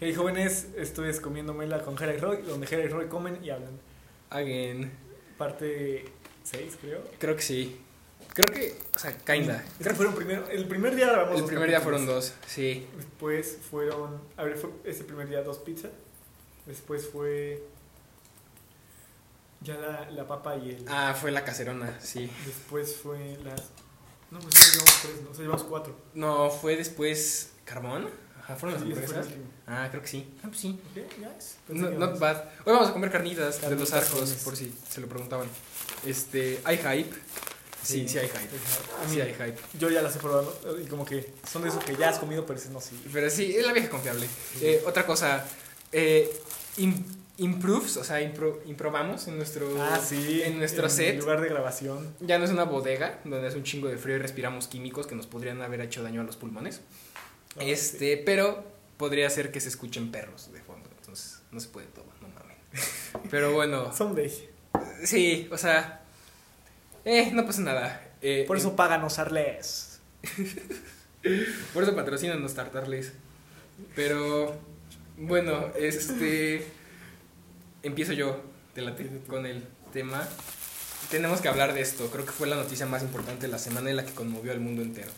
Hey 0.00 0.12
jóvenes, 0.12 0.66
esto 0.76 1.04
es 1.04 1.20
Comiéndomela 1.20 1.82
con 1.82 1.96
Jera 1.96 2.14
y 2.14 2.18
Roy, 2.18 2.42
donde 2.42 2.66
Jera 2.66 2.82
y 2.82 2.88
Roy 2.88 3.06
comen 3.06 3.38
y 3.44 3.50
hablan. 3.50 3.78
Again. 4.28 4.90
Parte 5.38 6.06
6, 6.42 6.78
creo. 6.80 7.04
Creo 7.20 7.36
que 7.36 7.42
sí. 7.42 7.80
Creo 8.32 8.52
que, 8.52 8.76
o 8.92 8.98
sea, 8.98 9.16
kinda. 9.16 9.64
Es 9.78 9.86
que 9.86 9.94
fueron 9.94 10.16
primero, 10.16 10.48
el 10.48 10.66
primer 10.66 10.96
día 10.96 11.12
grabamos 11.12 11.40
El 11.40 11.46
primer 11.46 11.68
día 11.68 11.80
fueron 11.80 12.06
dos, 12.06 12.34
sí. 12.44 12.88
Después 12.96 13.58
fueron, 13.70 14.20
a 14.36 14.42
ver, 14.42 14.56
fue 14.56 14.70
ese 14.82 15.04
primer 15.04 15.28
día 15.28 15.42
dos 15.42 15.58
pizzas. 15.58 15.92
Después 16.66 17.08
fue 17.08 17.62
ya 19.60 19.76
la, 19.76 20.10
la 20.10 20.26
papa 20.26 20.56
y 20.56 20.70
el... 20.70 20.84
Ah, 20.88 21.14
fue 21.18 21.30
la 21.30 21.44
caserona, 21.44 22.00
sí. 22.00 22.28
Después 22.44 22.96
fue 22.96 23.38
las... 23.44 23.70
No, 24.32 24.40
pues 24.40 24.54
solo 24.56 24.72
llevamos 24.72 25.02
tres, 25.02 25.22
no, 25.22 25.30
o 25.30 25.34
sea, 25.34 25.42
llevamos 25.44 25.64
cuatro. 25.64 25.96
No, 26.14 26.50
fue 26.50 26.76
después 26.76 27.52
Carbón. 27.64 28.23
Ajá, 28.44 28.56
fueron 28.56 28.74
las 28.78 28.82
Sí, 28.86 28.92
hamburguesas. 28.92 29.26
Ah, 29.66 29.88
creo 29.90 30.02
que 30.02 30.08
sí. 30.08 30.34
Ah, 30.42 30.46
pues 30.48 30.58
sí. 30.60 30.78
Ok, 30.90 31.02
ya 31.20 31.34
es. 31.38 31.56
Pensé 31.66 31.82
No, 31.82 31.90
not 31.98 32.18
bad. 32.18 32.44
Hoy 32.66 32.72
vamos 32.74 32.90
a 32.90 32.92
comer 32.92 33.10
carnitas, 33.10 33.60
de 33.60 33.70
los 33.76 33.90
Carnitas 33.90 33.92
arcos, 34.12 34.30
por 34.44 34.54
si 34.56 34.72
se 34.88 35.00
lo 35.00 35.06
preguntaban. 35.08 35.48
Este, 36.06 36.60
¿hay 36.64 36.76
hype? 36.76 37.10
Sí, 37.82 38.06
sí 38.08 38.18
hay 38.18 38.28
hype. 38.28 38.50
Sí 39.10 39.20
hay 39.20 39.32
hype. 39.32 39.56
Yo 39.78 39.88
ya 39.90 40.02
las 40.02 40.14
he 40.16 40.18
probado 40.18 40.54
y 40.82 40.86
como 40.86 41.04
que 41.06 41.32
son 41.50 41.62
de 41.62 41.68
esos 41.70 41.82
que 41.84 41.96
ya 41.96 42.10
has 42.10 42.18
comido, 42.18 42.44
pero 42.46 42.58
ese 42.58 42.70
no 42.70 42.80
sí. 42.80 43.00
Pero 43.12 43.30
sí, 43.30 43.54
es 43.56 43.66
la 43.66 43.72
vieja 43.72 43.88
confiable. 43.90 44.26
Eh, 44.60 44.82
otra 44.86 45.04
cosa, 45.06 45.44
eh, 45.92 46.30
im- 46.78 47.04
improves, 47.38 47.96
o 47.98 48.04
sea, 48.04 48.20
impro- 48.22 48.60
improbamos 48.66 49.26
en 49.28 49.36
nuestro, 49.36 49.74
Ah, 49.82 49.98
sí. 50.02 50.42
en 50.42 50.58
nuestro 50.58 50.84
en 50.84 50.90
set. 50.90 51.20
lugar 51.20 51.40
de 51.40 51.48
grabación. 51.48 52.14
Ya 52.20 52.38
no 52.38 52.44
es 52.44 52.50
una 52.50 52.64
bodega 52.64 53.20
donde 53.24 53.46
hace 53.48 53.56
un 53.58 53.64
chingo 53.64 53.88
de 53.88 53.96
frío 53.98 54.16
y 54.16 54.18
respiramos 54.18 54.66
químicos 54.68 55.06
que 55.06 55.14
nos 55.14 55.26
podrían 55.26 55.60
haber 55.62 55.80
hecho 55.80 56.02
daño 56.02 56.20
a 56.20 56.24
los 56.24 56.36
pulmones. 56.36 56.80
Ah, 57.56 57.62
este, 57.62 58.16
pero 58.16 58.64
podría 58.96 59.28
ser 59.30 59.50
que 59.50 59.60
se 59.60 59.68
escuchen 59.68 60.10
perros 60.10 60.52
de 60.52 60.60
fondo. 60.60 60.88
Entonces, 60.98 61.40
no 61.50 61.60
se 61.60 61.68
puede 61.68 61.86
todo, 61.88 62.06
no 62.20 62.28
mames. 62.28 62.58
Pero 63.30 63.52
bueno. 63.52 63.92
Someday. 63.92 64.32
sí, 65.04 65.48
o 65.50 65.58
sea, 65.58 66.02
eh, 67.04 67.30
no 67.32 67.44
pasa 67.46 67.62
nada. 67.62 68.10
Eh, 68.22 68.44
Por 68.46 68.56
eso 68.56 68.74
páganos, 68.74 69.18
Arles. 69.18 70.00
Por 71.74 71.82
eso 71.82 71.94
patrocinan 71.94 72.42
los 72.42 72.54
tartarles. 72.54 73.12
Pero 73.94 74.58
bueno, 75.16 75.68
este 75.76 76.66
empiezo 77.82 78.12
yo 78.12 78.40
te 78.74 78.82
late, 78.82 79.08
con 79.28 79.46
el 79.46 79.64
tema. 79.92 80.26
Tenemos 81.10 81.40
que 81.40 81.48
hablar 81.48 81.74
de 81.74 81.80
esto. 81.80 82.10
Creo 82.10 82.24
que 82.24 82.32
fue 82.32 82.46
la 82.46 82.56
noticia 82.56 82.86
más 82.86 83.02
importante 83.02 83.46
de 83.46 83.52
la 83.52 83.58
semana 83.58 83.90
y 83.90 83.94
la 83.94 84.04
que 84.04 84.12
conmovió 84.12 84.52
al 84.52 84.60
mundo 84.60 84.82
entero. 84.82 85.10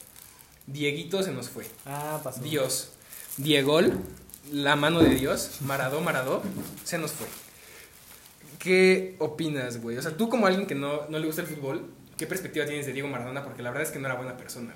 Dieguito 0.66 1.22
se 1.22 1.32
nos 1.32 1.48
fue. 1.48 1.66
Ah, 1.84 2.20
pasó. 2.22 2.40
Dios. 2.42 2.92
Diegol, 3.36 3.92
la 4.52 4.76
mano 4.76 5.00
de 5.00 5.14
Dios, 5.14 5.60
Maradó, 5.60 6.00
Maradó, 6.00 6.42
se 6.84 6.98
nos 6.98 7.12
fue. 7.12 7.26
¿Qué 8.58 9.14
opinas, 9.18 9.80
güey? 9.80 9.96
O 9.98 10.02
sea, 10.02 10.16
tú 10.16 10.28
como 10.28 10.46
alguien 10.46 10.66
que 10.66 10.74
no, 10.74 11.06
no 11.08 11.18
le 11.18 11.26
gusta 11.26 11.42
el 11.42 11.48
fútbol, 11.48 11.84
¿qué 12.16 12.26
perspectiva 12.26 12.64
tienes 12.64 12.86
de 12.86 12.92
Diego 12.92 13.08
Maradona? 13.08 13.44
Porque 13.44 13.62
la 13.62 13.70
verdad 13.70 13.84
es 13.86 13.92
que 13.92 13.98
no 13.98 14.06
era 14.06 14.16
buena 14.16 14.36
persona. 14.36 14.74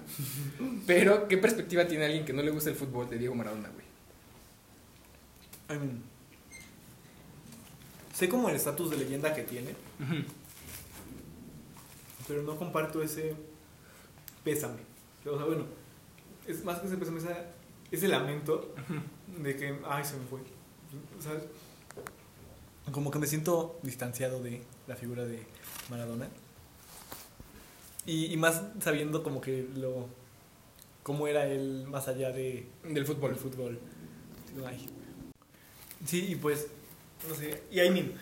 güey. 0.58 0.70
Pero, 0.86 1.26
¿qué 1.26 1.38
perspectiva 1.38 1.86
tiene 1.86 2.04
alguien 2.04 2.24
que 2.24 2.32
no 2.32 2.42
le 2.42 2.50
gusta 2.50 2.70
el 2.70 2.76
fútbol 2.76 3.08
de 3.08 3.18
Diego 3.18 3.34
Maradona, 3.34 3.70
güey? 3.70 3.86
I 5.70 5.78
mean, 5.80 6.02
sé 8.12 8.28
como 8.28 8.48
el 8.50 8.56
estatus 8.56 8.90
de 8.90 8.98
leyenda 8.98 9.32
que 9.34 9.44
tiene, 9.44 9.74
pero 12.28 12.42
no 12.42 12.56
comparto 12.56 13.02
ese 13.02 13.34
pésame. 14.44 14.80
O 15.24 15.36
sea, 15.36 15.46
bueno, 15.46 15.64
es 16.50 16.64
más 16.64 16.78
que 16.80 16.86
ese 16.86 16.96
pésame, 16.96 17.18
esa- 17.18 17.46
ese 17.90 18.08
lamento 18.08 18.74
de 19.42 19.56
que, 19.56 19.78
ay, 19.88 20.04
se 20.04 20.16
me 20.16 20.26
fue. 20.26 20.40
¿Sabes? 21.20 21.42
Como 22.92 23.10
que 23.10 23.18
me 23.18 23.26
siento 23.26 23.78
distanciado 23.82 24.42
de 24.42 24.62
la 24.86 24.96
figura 24.96 25.24
de 25.24 25.42
Maradona. 25.90 26.28
Y, 28.06 28.26
y 28.32 28.36
más 28.36 28.62
sabiendo 28.80 29.22
como 29.22 29.40
que 29.40 29.68
lo... 29.76 30.08
cómo 31.02 31.26
era 31.26 31.46
él 31.46 31.86
más 31.88 32.08
allá 32.08 32.30
de, 32.32 32.66
Del 32.84 33.06
fútbol. 33.06 33.32
el 33.32 33.36
fútbol. 33.36 33.78
Ay. 34.66 34.86
Sí, 36.06 36.26
y 36.30 36.34
pues, 36.36 36.68
no 37.28 37.34
sé, 37.34 37.62
y 37.70 37.80
I 37.80 37.90
mean, 37.90 38.12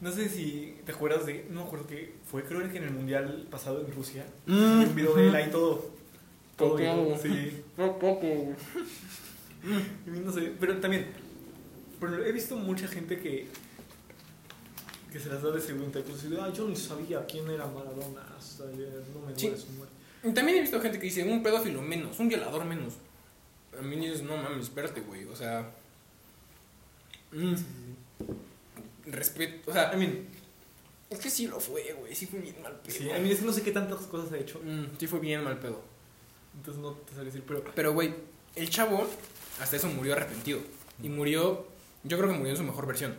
no 0.00 0.10
sé 0.10 0.28
si 0.28 0.76
te 0.84 0.92
acuerdas 0.92 1.24
de, 1.24 1.46
no 1.50 1.60
me 1.62 1.66
acuerdo 1.66 1.86
que 1.86 2.16
fue, 2.26 2.42
creo 2.44 2.60
que 2.70 2.78
en 2.78 2.84
el 2.84 2.90
mundial 2.90 3.46
pasado 3.50 3.80
en 3.86 3.92
Rusia, 3.94 4.26
Mm, 4.46 4.82
un 4.82 4.94
video 4.94 5.14
de 5.14 5.28
él 5.28 5.34
ahí 5.36 5.50
todo, 5.50 5.88
todo, 6.68 7.18
sí, 7.18 7.62
no 10.24 10.32
sé, 10.32 10.52
pero 10.58 10.78
también, 10.80 11.06
pero 12.00 12.24
he 12.24 12.32
visto 12.32 12.56
mucha 12.56 12.88
gente 12.88 13.18
que, 13.18 13.46
que 15.12 15.18
se 15.20 15.28
las 15.28 15.42
da 15.42 15.50
de 15.50 15.60
segunda, 15.60 16.00
dice, 16.00 16.28
ah, 16.40 16.50
yo 16.52 16.66
ni 16.68 16.76
sabía 16.76 17.24
quién 17.26 17.48
era 17.50 17.66
Maradona 17.66 18.22
hasta 18.38 18.64
ayer, 18.68 19.02
no 19.14 19.26
me 19.26 19.34
Sí. 19.38 19.46
duele 19.48 19.60
su 19.62 19.68
muerte. 19.72 19.94
También 20.34 20.58
he 20.58 20.60
visto 20.62 20.80
gente 20.80 20.98
que 20.98 21.04
dice, 21.06 21.24
un 21.24 21.42
pedófilo 21.42 21.80
menos, 21.82 22.18
un 22.20 22.28
violador 22.28 22.64
menos. 22.64 22.94
A 23.78 23.82
mí 23.82 23.96
dices, 23.96 24.22
no 24.22 24.36
mames, 24.36 24.64
espérate, 24.64 25.00
güey. 25.00 25.24
O 25.24 25.34
sea... 25.36 25.70
mm, 27.32 27.54
respeto, 29.06 29.70
o 29.70 29.74
sea, 29.74 29.92
I 29.94 29.96
mean, 29.96 30.26
es 31.08 31.18
que 31.18 31.30
sí 31.30 31.46
lo 31.46 31.58
fue, 31.60 31.94
güey. 31.98 32.14
Sí 32.14 32.26
fue 32.26 32.40
bien 32.40 32.60
mal 32.62 32.78
pedo. 32.80 32.94
sí, 32.94 33.04
I 33.04 33.12
mean, 33.12 33.26
es 33.26 33.38
que 33.40 33.44
no 33.46 33.52
sé 33.52 33.62
qué 33.62 33.72
tantas 33.72 34.00
cosas 34.06 34.32
ha 34.32 34.38
hecho, 34.38 34.60
Mm, 34.64 34.96
sí 34.98 35.06
fue 35.06 35.20
bien 35.20 35.42
mal 35.42 35.58
pedo. 35.58 35.82
Entonces 36.60 36.82
no 36.82 36.92
te 36.92 37.14
sabría 37.14 37.32
decir, 37.32 37.42
pero... 37.46 37.64
Pero, 37.74 37.94
güey, 37.94 38.14
el 38.54 38.68
chavo 38.68 39.08
hasta 39.60 39.76
eso 39.76 39.88
murió 39.88 40.12
arrepentido. 40.12 40.60
Y 41.02 41.08
murió, 41.08 41.66
yo 42.04 42.18
creo 42.18 42.30
que 42.30 42.36
murió 42.36 42.52
en 42.52 42.58
su 42.58 42.64
mejor 42.64 42.86
versión. 42.86 43.14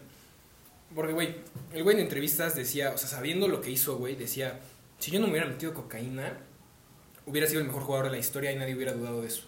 Porque, 0.93 1.13
güey, 1.13 1.35
el 1.73 1.81
güey 1.83 1.95
en 1.95 2.03
entrevistas 2.03 2.55
decía, 2.55 2.91
o 2.93 2.97
sea, 2.99 3.09
sabiendo 3.09 3.47
lo 3.47 3.61
que 3.61 3.71
hizo, 3.71 3.97
güey, 3.97 4.15
decía, 4.15 4.59
si 4.99 5.09
yo 5.09 5.19
no 5.19 5.25
me 5.25 5.31
hubiera 5.31 5.47
metido 5.47 5.73
cocaína, 5.73 6.37
hubiera 7.25 7.47
sido 7.47 7.61
el 7.61 7.67
mejor 7.67 7.81
jugador 7.81 8.05
de 8.07 8.11
la 8.11 8.19
historia 8.19 8.51
y 8.51 8.57
nadie 8.57 8.75
hubiera 8.75 8.93
dudado 8.93 9.21
de 9.21 9.27
eso. 9.27 9.43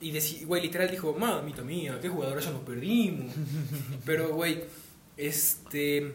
Y, 0.00 0.44
güey, 0.44 0.62
literal 0.62 0.90
dijo, 0.90 1.14
mamita 1.14 1.62
mía, 1.62 1.98
qué 2.02 2.08
jugador 2.08 2.40
ya 2.40 2.50
nos 2.50 2.62
perdimos. 2.62 3.32
Pero, 4.04 4.34
güey, 4.34 4.64
este, 5.16 6.12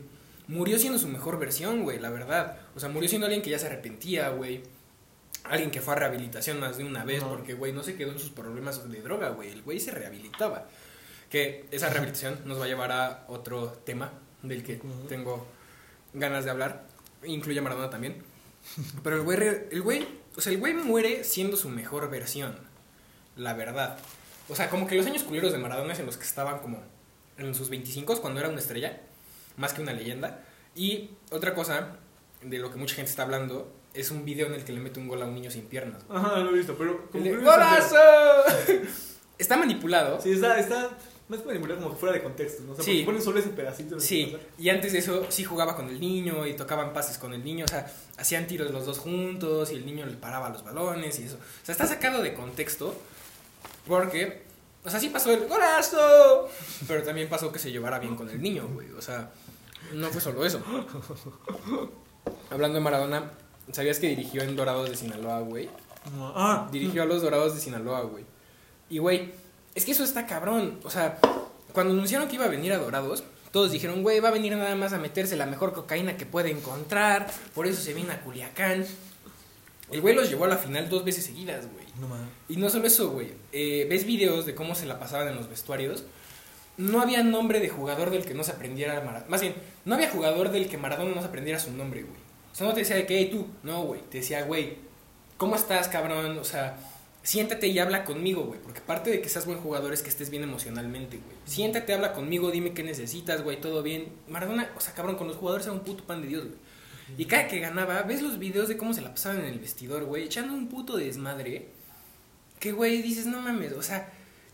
murió 0.48 0.78
siendo 0.78 1.00
su 1.00 1.08
mejor 1.08 1.40
versión, 1.40 1.84
güey, 1.84 2.00
la 2.00 2.10
verdad. 2.10 2.58
O 2.76 2.80
sea, 2.80 2.90
murió 2.90 3.08
siendo 3.08 3.28
alguien 3.28 3.42
que 3.42 3.50
ya 3.50 3.60
se 3.60 3.68
arrepentía, 3.68 4.30
güey. 4.30 4.64
Alguien 5.44 5.72
que 5.72 5.82
fue 5.82 5.94
a 5.94 5.98
rehabilitación 5.98 6.60
más 6.60 6.78
de 6.78 6.84
una 6.86 7.04
vez, 7.04 7.22
Ajá. 7.22 7.30
porque, 7.30 7.54
güey, 7.56 7.74
no 7.74 7.84
se 7.84 7.96
quedó 7.96 8.12
en 8.12 8.20
sus 8.20 8.30
problemas 8.30 8.90
de 8.90 9.02
droga, 9.02 9.30
güey. 9.30 9.50
El 9.50 9.62
güey 9.64 9.80
se 9.80 9.92
rehabilitaba. 9.92 10.68
Que 11.30 11.66
esa 11.72 11.90
rehabilitación 11.90 12.42
nos 12.46 12.60
va 12.60 12.66
a 12.66 12.68
llevar 12.68 12.92
a 12.92 13.26
otro 13.28 13.68
tema 13.86 14.12
del 14.44 14.64
que 14.64 14.76
Ujú. 14.78 15.08
tengo 15.08 15.48
ganas 16.14 16.46
de 16.46 16.52
hablar. 16.52 16.86
Incluye 17.24 17.60
a 17.60 17.62
Maradona 17.62 17.90
también. 17.90 18.24
Pero 19.04 19.16
el 19.18 19.22
güey, 19.24 19.40
el 19.72 19.82
güey, 19.82 20.08
o 20.36 20.42
sea, 20.42 20.52
el 20.54 20.60
güey 20.60 20.74
muere 20.74 21.24
siendo 21.24 21.58
su 21.58 21.70
mejor 21.70 22.10
versión. 22.10 22.56
La 23.36 23.54
verdad. 23.54 23.98
O 24.50 24.56
sea, 24.56 24.70
como 24.70 24.86
que 24.88 24.96
los 24.96 25.06
años 25.06 25.24
culeros 25.24 25.52
de 25.54 25.58
Maradona 25.58 25.94
es 25.94 26.00
en 26.00 26.06
los 26.06 26.18
que 26.18 26.26
estaban 26.26 26.60
como 26.60 26.82
en 27.38 27.56
sus 27.56 27.70
25 27.70 28.22
cuando 28.22 28.40
era 28.40 28.50
una 28.50 28.60
estrella, 28.60 29.02
más 29.58 29.74
que 29.74 29.82
una 29.82 29.94
leyenda. 29.94 30.44
Y 30.76 31.12
otra 31.32 31.54
cosa 31.56 31.98
de 32.44 32.58
lo 32.60 32.72
que 32.72 32.78
mucha 32.78 32.96
gente 32.96 33.10
está 33.10 33.24
hablando 33.24 33.74
es 33.94 34.12
un 34.12 34.24
video 34.26 34.48
en 34.48 34.54
el 34.54 34.64
que 34.64 34.72
le 34.74 34.80
mete 34.80 35.00
un 35.00 35.08
gol 35.08 35.22
a 35.22 35.26
un 35.26 35.34
niño 35.36 35.52
sin 35.52 35.64
piernas. 35.66 36.04
güey. 36.08 36.20
Ajá, 36.20 36.38
lo 36.40 36.52
he 36.52 36.54
visto, 36.58 36.76
pero... 36.78 37.10
Como 37.12 37.24
de, 37.24 37.38
¡Golazo! 37.38 37.96
está 39.38 39.58
manipulado. 39.58 40.20
Sí, 40.22 40.32
está, 40.32 40.60
está 40.60 40.90
más 41.28 41.46
manipulado 41.46 41.80
como 41.82 41.94
que 41.94 42.00
fuera 42.00 42.14
de 42.16 42.22
contexto, 42.24 42.64
¿no? 42.64 42.74
O 42.74 42.76
sea, 42.76 42.84
Sí. 42.84 42.92
porque 42.92 43.06
ponen 43.06 43.22
solo 43.22 43.40
ese 43.40 43.50
pedacito. 43.50 43.96
de 43.96 44.02
Sí, 44.02 44.38
y 44.60 44.70
antes 44.70 44.92
de 44.94 45.00
eso 45.00 45.26
sí 45.30 45.44
jugaba 45.46 45.76
con 45.76 45.88
el 45.90 46.00
niño 46.00 46.46
y 46.46 46.54
tocaban 46.56 46.92
pases 46.94 47.18
con 47.18 47.34
el 47.34 47.44
niño, 47.44 47.66
o 47.66 47.68
sea, 47.70 47.90
hacían 48.18 48.48
tiros 48.48 48.70
los 48.72 48.86
dos 48.86 49.00
juntos 49.00 49.72
y 49.72 49.76
el 49.76 49.86
niño 49.86 50.06
le 50.06 50.18
paraba 50.18 50.50
los 50.50 50.64
balones 50.64 51.20
y 51.20 51.24
eso. 51.24 51.36
O 51.36 51.66
sea, 51.66 51.74
está 51.74 51.88
sacado 51.88 52.22
de 52.22 52.34
contexto 52.34 52.96
porque, 53.88 54.44
o 54.84 54.90
sea, 54.90 55.00
sí 55.00 55.10
pasó 55.10 55.32
el 55.34 55.48
golazo, 55.48 56.50
pero 56.88 57.02
también 57.04 57.30
pasó 57.30 57.52
que 57.52 57.60
se 57.60 57.72
llevara 57.72 57.98
bien 58.00 58.16
con 58.16 58.30
el 58.30 58.42
niño, 58.42 58.68
güey. 58.74 58.92
O 58.92 59.02
sea, 59.02 59.32
no 59.94 60.10
fue 60.10 60.20
solo 60.22 60.46
eso. 60.46 60.62
Hablando 62.52 62.76
de 62.78 62.84
Maradona, 62.84 63.32
¿sabías 63.72 64.00
que 64.00 64.08
dirigió 64.10 64.42
en 64.42 64.56
Dorados 64.56 64.90
de 64.90 64.96
Sinaloa, 64.96 65.40
güey? 65.42 65.70
No, 66.16 66.34
Ah, 66.36 66.68
Dirigió 66.72 67.04
a 67.04 67.06
los 67.06 67.22
Dorados 67.22 67.54
de 67.56 67.62
Sinaloa, 67.62 68.02
güey. 68.02 68.26
Y, 68.90 68.98
güey, 68.98 69.32
es 69.76 69.86
que 69.86 69.92
eso 69.92 70.04
está 70.04 70.26
cabrón. 70.26 70.80
O 70.84 70.90
sea, 70.90 71.20
cuando 71.74 71.94
anunciaron 71.94 72.28
que 72.28 72.36
iba 72.36 72.46
a 72.46 72.50
venir 72.50 72.74
a 72.74 72.78
Dorados, 72.78 73.24
todos 73.52 73.72
dijeron, 73.72 74.02
güey, 74.02 74.20
va 74.20 74.30
a 74.30 74.32
venir 74.32 74.56
nada 74.56 74.76
más 74.76 74.94
a 74.94 74.98
meterse 74.98 75.36
la 75.36 75.46
mejor 75.46 75.74
cocaína 75.74 76.18
que 76.18 76.26
puede 76.26 76.50
encontrar. 76.52 77.28
Por 77.54 77.68
eso 77.68 77.82
se 77.82 77.94
viene 77.94 78.12
a 78.14 78.22
Culiacán. 78.22 78.86
El 79.92 80.02
güey 80.02 80.16
los 80.16 80.30
llevó 80.30 80.46
a 80.46 80.48
la 80.48 80.58
final 80.58 80.88
dos 80.90 81.04
veces 81.04 81.26
seguidas, 81.26 81.68
güey. 81.72 81.86
no 82.00 82.08
mames. 82.08 82.28
Y 82.48 82.56
no 82.58 82.70
solo 82.70 82.88
eso, 82.88 83.12
güey. 83.12 83.34
Eh, 83.52 83.86
¿Ves 83.90 84.06
videos 84.06 84.46
de 84.46 84.56
cómo 84.56 84.74
se 84.74 84.86
la 84.86 85.00
pasaban 85.00 85.28
en 85.28 85.36
los 85.36 85.50
vestuarios? 85.50 86.04
No 86.78 87.02
había 87.02 87.24
nombre 87.24 87.60
de 87.60 87.68
jugador 87.70 88.10
del 88.10 88.26
que 88.26 88.34
no 88.34 88.44
se 88.44 88.52
aprendiera 88.54 89.02
Maradona. 89.02 89.30
Más 89.30 89.42
bien, 89.42 89.54
no 89.84 89.96
había 89.96 90.10
jugador 90.10 90.50
del 90.52 90.70
que 90.70 90.78
Maradona 90.78 91.14
no 91.14 91.22
se 91.22 91.28
aprendiera 91.28 91.60
su 91.60 91.72
nombre, 91.74 92.04
güey. 92.04 92.21
O 92.52 92.56
sea, 92.56 92.68
no 92.68 92.74
te 92.74 92.82
decía 92.82 92.96
de 92.96 93.06
que, 93.06 93.18
hey, 93.18 93.30
tú. 93.32 93.48
No, 93.64 93.84
güey. 93.84 94.02
Te 94.10 94.20
decía, 94.20 94.44
güey, 94.44 94.78
¿cómo 95.38 95.56
estás, 95.56 95.88
cabrón? 95.88 96.38
O 96.38 96.44
sea, 96.44 96.78
siéntate 97.24 97.68
y 97.68 97.80
habla 97.80 98.04
conmigo, 98.04 98.44
güey. 98.44 98.60
Porque 98.60 98.82
parte 98.82 99.10
de 99.10 99.22
que 99.22 99.30
seas 99.30 99.46
buen 99.46 99.60
jugador 99.60 99.94
es 99.94 100.02
que 100.02 100.10
estés 100.10 100.30
bien 100.30 100.44
emocionalmente, 100.44 101.18
güey. 101.18 101.38
Siéntate, 101.46 101.94
habla 101.94 102.14
conmigo, 102.14 102.52
dime 102.52 102.74
qué 102.74 102.84
necesitas, 102.84 103.44
güey, 103.44 103.60
todo 103.62 103.84
bien. 103.84 104.12
Maradona, 104.28 104.72
o 104.76 104.82
sea, 104.82 104.94
cabrón, 104.94 105.16
con 105.16 105.28
los 105.28 105.38
jugadores 105.38 105.66
era 105.66 105.74
un 105.74 105.82
puto 105.82 106.04
pan 106.04 106.22
de 106.22 106.28
Dios, 106.28 106.46
güey. 106.46 106.60
Y 107.18 107.26
cada 107.26 107.48
que 107.48 107.60
ganaba, 107.60 108.04
ves 108.04 108.22
los 108.22 108.40
videos 108.40 108.70
de 108.70 108.78
cómo 108.78 108.94
se 108.94 109.02
la 109.02 109.12
pasaban 109.12 109.40
en 109.42 109.46
el 109.46 109.60
vestidor, 109.60 110.06
güey, 110.06 110.24
echando 110.24 110.54
un 110.54 110.70
puto 110.70 110.96
desmadre. 110.96 111.68
Que, 112.60 112.72
güey, 112.72 113.02
dices, 113.02 113.26
no 113.26 113.42
mames, 113.42 113.74
o 113.74 113.82
sea, 113.82 114.12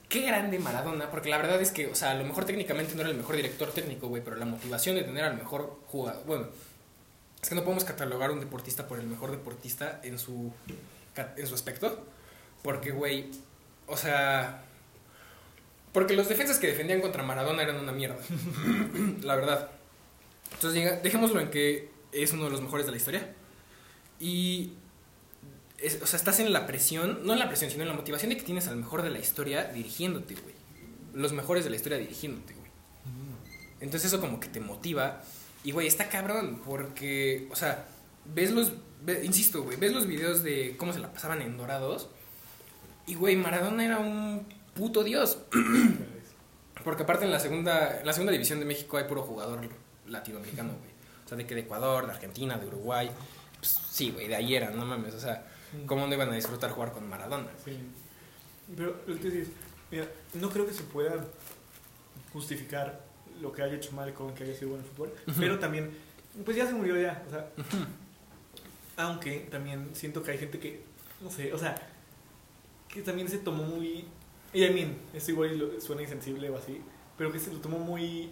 qué 0.09 0.21
grande 0.21 0.57
Maradona. 0.59 1.11
Porque 1.11 1.29
la 1.29 1.37
verdad 1.37 1.61
es 1.61 1.71
que, 1.71 1.87
o 1.87 1.95
sea, 1.95 2.11
a 2.11 2.15
lo 2.15 2.23
mejor 2.23 2.45
técnicamente 2.45 2.95
no 2.95 3.01
era 3.01 3.11
el 3.11 3.17
mejor 3.17 3.35
director 3.35 3.71
técnico, 3.71 4.07
güey, 4.07 4.23
pero 4.23 4.37
la 4.37 4.45
motivación 4.45 4.95
de 4.95 5.03
tener 5.03 5.23
al 5.23 5.37
mejor 5.37 5.79
jugador, 5.87 6.23
bueno, 6.25 6.47
es 7.41 7.49
que 7.49 7.55
no 7.55 7.63
podemos 7.63 7.83
catalogar 7.83 8.29
a 8.29 8.33
un 8.33 8.39
deportista 8.39 8.87
por 8.87 8.99
el 8.99 9.07
mejor 9.07 9.31
deportista 9.31 9.99
en 10.03 10.17
su, 10.17 10.51
en 11.15 11.47
su 11.47 11.53
aspecto. 11.53 12.05
Porque, 12.63 12.91
güey, 12.91 13.29
o 13.85 13.95
sea... 13.97 14.63
Porque 15.93 16.15
los 16.15 16.27
defensas 16.27 16.57
que 16.57 16.67
defendían 16.67 17.01
contra 17.01 17.23
Maradona 17.23 17.63
eran 17.63 17.77
una 17.77 17.91
mierda. 17.91 18.17
la 19.21 19.35
verdad. 19.35 19.71
Entonces, 20.53 21.01
dejémoslo 21.03 21.39
en 21.39 21.49
que 21.49 21.89
es 22.11 22.33
uno 22.33 22.45
de 22.45 22.49
los 22.49 22.61
mejores 22.61 22.85
de 22.85 22.91
la 22.91 22.97
historia. 22.97 23.33
Y... 24.19 24.73
o 26.01 26.05
sea, 26.05 26.17
estás 26.17 26.39
en 26.39 26.51
la 26.51 26.65
presión, 26.67 27.19
no 27.23 27.33
en 27.33 27.39
la 27.39 27.47
presión, 27.47 27.71
sino 27.71 27.83
en 27.83 27.89
la 27.89 27.95
motivación 27.95 28.29
de 28.29 28.37
que 28.37 28.43
tienes 28.43 28.67
al 28.67 28.75
mejor 28.75 29.03
de 29.03 29.09
la 29.09 29.19
historia 29.19 29.65
dirigiéndote, 29.65 30.35
güey. 30.35 30.55
Los 31.13 31.33
mejores 31.33 31.63
de 31.63 31.69
la 31.69 31.75
historia 31.75 31.97
dirigiéndote, 31.97 32.53
güey. 32.53 32.67
Entonces 33.79 34.11
eso 34.11 34.19
como 34.19 34.39
que 34.39 34.49
te 34.49 34.59
motiva. 34.59 35.21
Y, 35.67 35.73
güey, 35.73 35.85
está 35.85 36.07
cabrón, 36.07 36.61
porque, 36.63 37.45
o 37.51 37.55
sea, 37.57 37.89
ves 38.23 38.51
los, 38.51 38.71
insisto, 39.21 39.63
güey, 39.63 39.75
ves 39.75 39.91
los 39.91 40.07
videos 40.07 40.41
de 40.41 40.77
cómo 40.77 40.93
se 40.93 40.99
la 40.99 41.11
pasaban 41.11 41.41
en 41.41 41.57
Dorados 41.57 42.07
y, 43.05 43.15
güey, 43.15 43.35
Maradona 43.35 43.83
era 43.83 43.99
un 43.99 44.47
puto 44.75 45.03
dios. 45.03 45.39
Porque 46.85 47.03
aparte 47.03 47.25
en 47.25 47.31
la 47.31 47.41
segunda, 47.41 47.99
en 47.99 48.05
la 48.05 48.13
segunda 48.13 48.31
división 48.31 48.59
de 48.61 48.65
México 48.65 48.95
hay 48.95 49.09
puro 49.09 49.23
jugador 49.23 49.59
latinoamericano, 50.07 50.69
güey. 50.69 50.91
O 51.25 51.27
sea, 51.27 51.37
de 51.37 51.45
que 51.45 51.53
de 51.53 51.61
Ecuador, 51.61 52.05
de 52.05 52.13
Argentina, 52.13 52.57
de 52.57 52.65
Uruguay. 52.65 53.11
Pues, 53.59 53.77
sí, 53.91 54.11
güey, 54.11 54.29
de 54.29 54.37
ahí 54.37 54.55
era, 54.55 54.69
no 54.69 54.85
mames. 54.85 55.15
O 55.15 55.19
sea, 55.19 55.47
¿cómo 55.85 56.07
no 56.07 56.13
iban 56.13 56.29
a 56.29 56.35
disfrutar 56.35 56.71
jugar 56.71 56.93
con 56.93 57.09
Maradona? 57.09 57.49
Sí. 57.65 57.77
Pero 58.73 59.01
lo 59.05 59.15
que 59.19 59.29
dices, 59.29 59.49
mira, 59.91 60.07
no 60.35 60.49
creo 60.49 60.65
que 60.65 60.73
se 60.73 60.83
pueda 60.83 61.25
justificar 62.31 63.06
lo 63.41 63.51
que 63.51 63.61
haya 63.61 63.75
hecho 63.75 63.91
mal 63.91 64.13
con 64.13 64.33
que 64.33 64.43
haya 64.43 64.55
sido 64.55 64.69
bueno 64.69 64.83
el 64.83 64.89
fútbol. 64.89 65.13
Pero 65.39 65.59
también, 65.59 65.91
pues 66.45 66.57
ya 66.57 66.65
se 66.65 66.73
murió 66.73 66.99
ya. 66.99 67.23
O 67.27 67.29
sea, 67.29 67.49
aunque 68.97 69.47
también 69.51 69.89
siento 69.93 70.23
que 70.23 70.31
hay 70.31 70.37
gente 70.37 70.59
que, 70.59 70.83
no 71.21 71.29
sé, 71.29 71.53
o 71.53 71.57
sea, 71.57 71.75
que 72.87 73.01
también 73.01 73.29
se 73.29 73.37
tomó 73.37 73.63
muy... 73.63 74.05
Y 74.53 74.65
a 74.65 74.71
mí, 74.71 74.87
esto 75.13 75.31
igual 75.31 75.73
suena 75.79 76.01
insensible 76.01 76.49
o 76.49 76.57
así, 76.57 76.81
pero 77.17 77.31
que 77.31 77.39
se 77.39 77.51
lo 77.51 77.59
tomó 77.59 77.77
muy, 77.77 78.29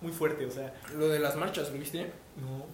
muy 0.00 0.12
fuerte, 0.12 0.44
o 0.44 0.50
sea... 0.50 0.74
Lo 0.96 1.08
de 1.08 1.18
las 1.18 1.36
marchas, 1.36 1.70
¿lo 1.70 1.78
viste? 1.78 2.10
No. 2.36 2.66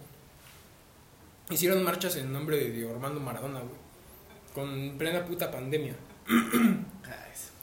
Hicieron 1.53 1.83
marchas 1.83 2.15
en 2.17 2.31
nombre 2.31 2.57
de 2.57 2.71
Diego 2.71 2.91
Armando 2.91 3.19
Maradona, 3.19 3.59
güey. 3.59 3.75
Con 4.53 4.97
plena 4.97 5.25
puta 5.25 5.49
pandemia. 5.51 5.95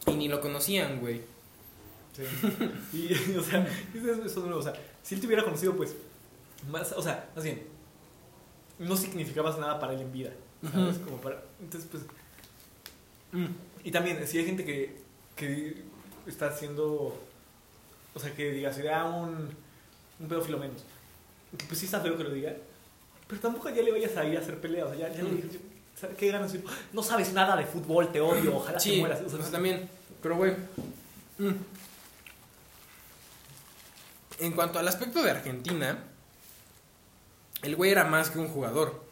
y 0.07 0.15
ni 0.15 0.29
lo 0.29 0.41
conocían, 0.41 1.01
güey. 1.01 1.21
Sí. 2.19 2.25
Y, 2.93 3.37
o 3.37 3.43
sea, 3.43 3.67
eso, 3.95 4.25
eso, 4.25 4.59
o 4.59 4.63
sea, 4.63 4.75
si 5.03 5.15
él 5.15 5.21
te 5.21 5.27
hubiera 5.27 5.45
conocido, 5.45 5.77
pues, 5.77 5.95
más, 6.71 6.93
o 6.93 7.01
sea, 7.01 7.31
más 7.35 7.45
bien, 7.45 7.63
no 8.79 8.97
significabas 8.97 9.59
nada 9.59 9.79
para 9.79 9.95
él 9.95 10.01
en 10.01 10.13
vida, 10.13 10.31
¿sabes? 10.73 10.99
Como 10.99 11.19
para, 11.21 11.43
entonces, 11.61 11.89
pues, 11.91 12.03
Mm. 13.33 13.47
Y 13.85 13.91
también, 13.91 14.27
si 14.27 14.39
hay 14.39 14.47
gente 14.47 14.65
que, 14.65 14.97
que 15.37 15.83
está 16.27 16.49
haciendo, 16.49 17.19
o 18.15 18.19
sea, 18.19 18.35
que 18.35 18.53
diga, 18.53 18.73
sería 18.73 19.05
un, 19.05 19.49
un 20.21 20.29
pedófilo 20.29 20.59
menos. 20.59 20.83
Pues 21.67 21.79
sí 21.79 21.87
está 21.87 22.01
feo 22.01 22.17
que 22.17 22.25
lo 22.25 22.31
diga, 22.31 22.55
pero 23.27 23.41
tampoco 23.41 23.71
ya 23.71 23.83
le 23.83 23.93
vayas 23.93 24.17
a 24.17 24.25
ir 24.25 24.37
a 24.37 24.41
hacer 24.41 24.61
peleas. 24.61 24.87
O 24.87 24.95
sea, 24.95 25.09
ya, 25.09 25.15
ya 25.15 25.23
le 25.23 25.31
dije, 25.31 25.49
¿qué 26.17 26.31
ganas? 26.31 26.55
No 26.93 27.03
sabes 27.03 27.33
nada 27.33 27.57
de 27.57 27.65
fútbol, 27.65 28.13
te 28.13 28.21
odio, 28.21 28.57
ojalá 28.57 28.79
te 28.79 28.99
mueras. 28.99 29.23
O 29.23 29.29
sea, 29.29 29.51
también, 29.51 29.89
pero 30.23 30.37
güey. 30.37 30.53
Mm. 31.39 31.55
En 34.39 34.53
cuanto 34.53 34.79
al 34.79 34.89
aspecto 34.89 35.23
de 35.23 35.31
Argentina, 35.31 36.05
el 37.63 37.77
güey 37.77 37.91
era 37.91 38.05
más 38.05 38.31
que 38.31 38.39
un 38.39 38.49
jugador. 38.49 39.07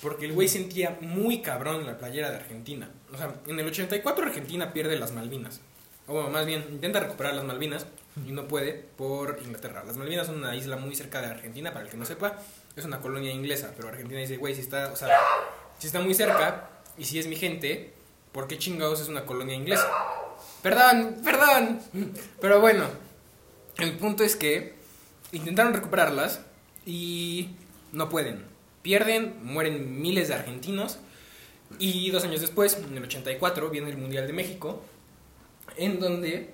Porque 0.00 0.26
el 0.26 0.32
güey 0.32 0.48
sentía 0.48 0.98
muy 1.00 1.42
cabrón 1.42 1.86
la 1.86 1.96
playera 1.96 2.30
de 2.30 2.36
Argentina. 2.36 2.90
O 3.14 3.16
sea, 3.16 3.34
en 3.46 3.60
el 3.60 3.66
84 3.66 4.26
Argentina 4.26 4.72
pierde 4.72 4.98
las 4.98 5.12
Malvinas. 5.12 5.60
O 6.08 6.28
más 6.28 6.44
bien, 6.44 6.66
intenta 6.70 6.98
recuperar 6.98 7.34
las 7.34 7.44
Malvinas 7.44 7.86
y 8.26 8.32
no 8.32 8.48
puede 8.48 8.72
por 8.72 9.38
Inglaterra. 9.42 9.84
Las 9.86 9.96
Malvinas 9.96 10.26
son 10.26 10.38
una 10.38 10.56
isla 10.56 10.76
muy 10.76 10.96
cerca 10.96 11.20
de 11.20 11.28
Argentina, 11.28 11.72
para 11.72 11.84
el 11.84 11.90
que 11.90 11.96
no 11.96 12.04
sepa, 12.04 12.36
es 12.74 12.84
una 12.84 13.00
colonia 13.00 13.30
inglesa. 13.30 13.72
Pero 13.76 13.88
Argentina 13.88 14.18
dice, 14.18 14.38
güey, 14.38 14.56
si 14.56 14.62
está, 14.62 14.90
o 14.92 14.96
sea, 14.96 15.08
si 15.78 15.86
está 15.86 16.00
muy 16.00 16.14
cerca 16.14 16.68
y 16.98 17.04
si 17.04 17.20
es 17.20 17.28
mi 17.28 17.36
gente, 17.36 17.94
¿por 18.32 18.48
qué 18.48 18.58
chingados 18.58 19.00
es 19.00 19.08
una 19.08 19.24
colonia 19.24 19.54
inglesa? 19.54 19.88
Perdón, 20.62 21.18
perdón. 21.22 21.80
Pero 22.40 22.60
bueno, 22.60 22.86
el 23.82 23.98
punto 23.98 24.24
es 24.24 24.36
que 24.36 24.74
intentaron 25.32 25.74
recuperarlas 25.74 26.40
y 26.86 27.50
no 27.92 28.08
pueden. 28.08 28.44
Pierden, 28.82 29.34
mueren 29.42 30.00
miles 30.00 30.28
de 30.28 30.34
argentinos. 30.34 30.98
Y 31.78 32.10
dos 32.10 32.24
años 32.24 32.40
después, 32.40 32.76
en 32.76 32.96
el 32.96 33.04
84, 33.04 33.70
viene 33.70 33.90
el 33.90 33.96
Mundial 33.96 34.26
de 34.26 34.32
México, 34.32 34.82
en 35.76 36.00
donde 36.00 36.52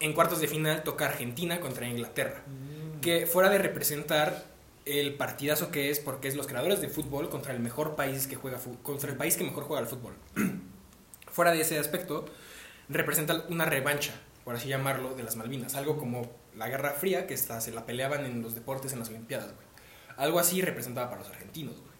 en 0.00 0.12
cuartos 0.12 0.40
de 0.40 0.46
final 0.46 0.84
toca 0.84 1.06
Argentina 1.06 1.60
contra 1.60 1.88
Inglaterra. 1.88 2.44
Mm. 2.46 3.00
Que 3.00 3.26
fuera 3.26 3.50
de 3.50 3.58
representar 3.58 4.44
el 4.84 5.14
partidazo 5.14 5.70
que 5.70 5.90
es, 5.90 6.00
porque 6.00 6.28
es 6.28 6.36
los 6.36 6.46
creadores 6.46 6.80
de 6.80 6.88
fútbol 6.88 7.28
contra 7.28 7.52
el 7.52 7.60
mejor 7.60 7.94
país 7.94 8.26
que 8.26 8.36
juega 8.36 8.58
contra 8.82 9.10
el 9.10 9.16
país 9.16 9.36
que 9.36 9.44
mejor 9.44 9.64
juega 9.64 9.82
al 9.82 9.88
fútbol. 9.88 10.14
fuera 11.30 11.52
de 11.52 11.60
ese 11.60 11.78
aspecto, 11.78 12.24
representa 12.88 13.44
una 13.48 13.64
revancha, 13.66 14.14
por 14.48 14.56
así 14.56 14.66
llamarlo, 14.66 15.14
de 15.14 15.22
las 15.22 15.36
Malvinas. 15.36 15.74
Algo 15.74 15.98
como 15.98 16.22
la 16.56 16.70
Guerra 16.70 16.92
Fría, 16.92 17.26
que 17.26 17.36
se 17.36 17.70
la 17.70 17.84
peleaban 17.84 18.24
en 18.24 18.40
los 18.40 18.54
deportes 18.54 18.94
en 18.94 18.98
las 18.98 19.10
Olimpiadas, 19.10 19.52
güey. 19.52 19.66
Algo 20.16 20.38
así 20.38 20.62
representaba 20.62 21.10
para 21.10 21.20
los 21.20 21.28
argentinos, 21.28 21.74
güey. 21.74 21.92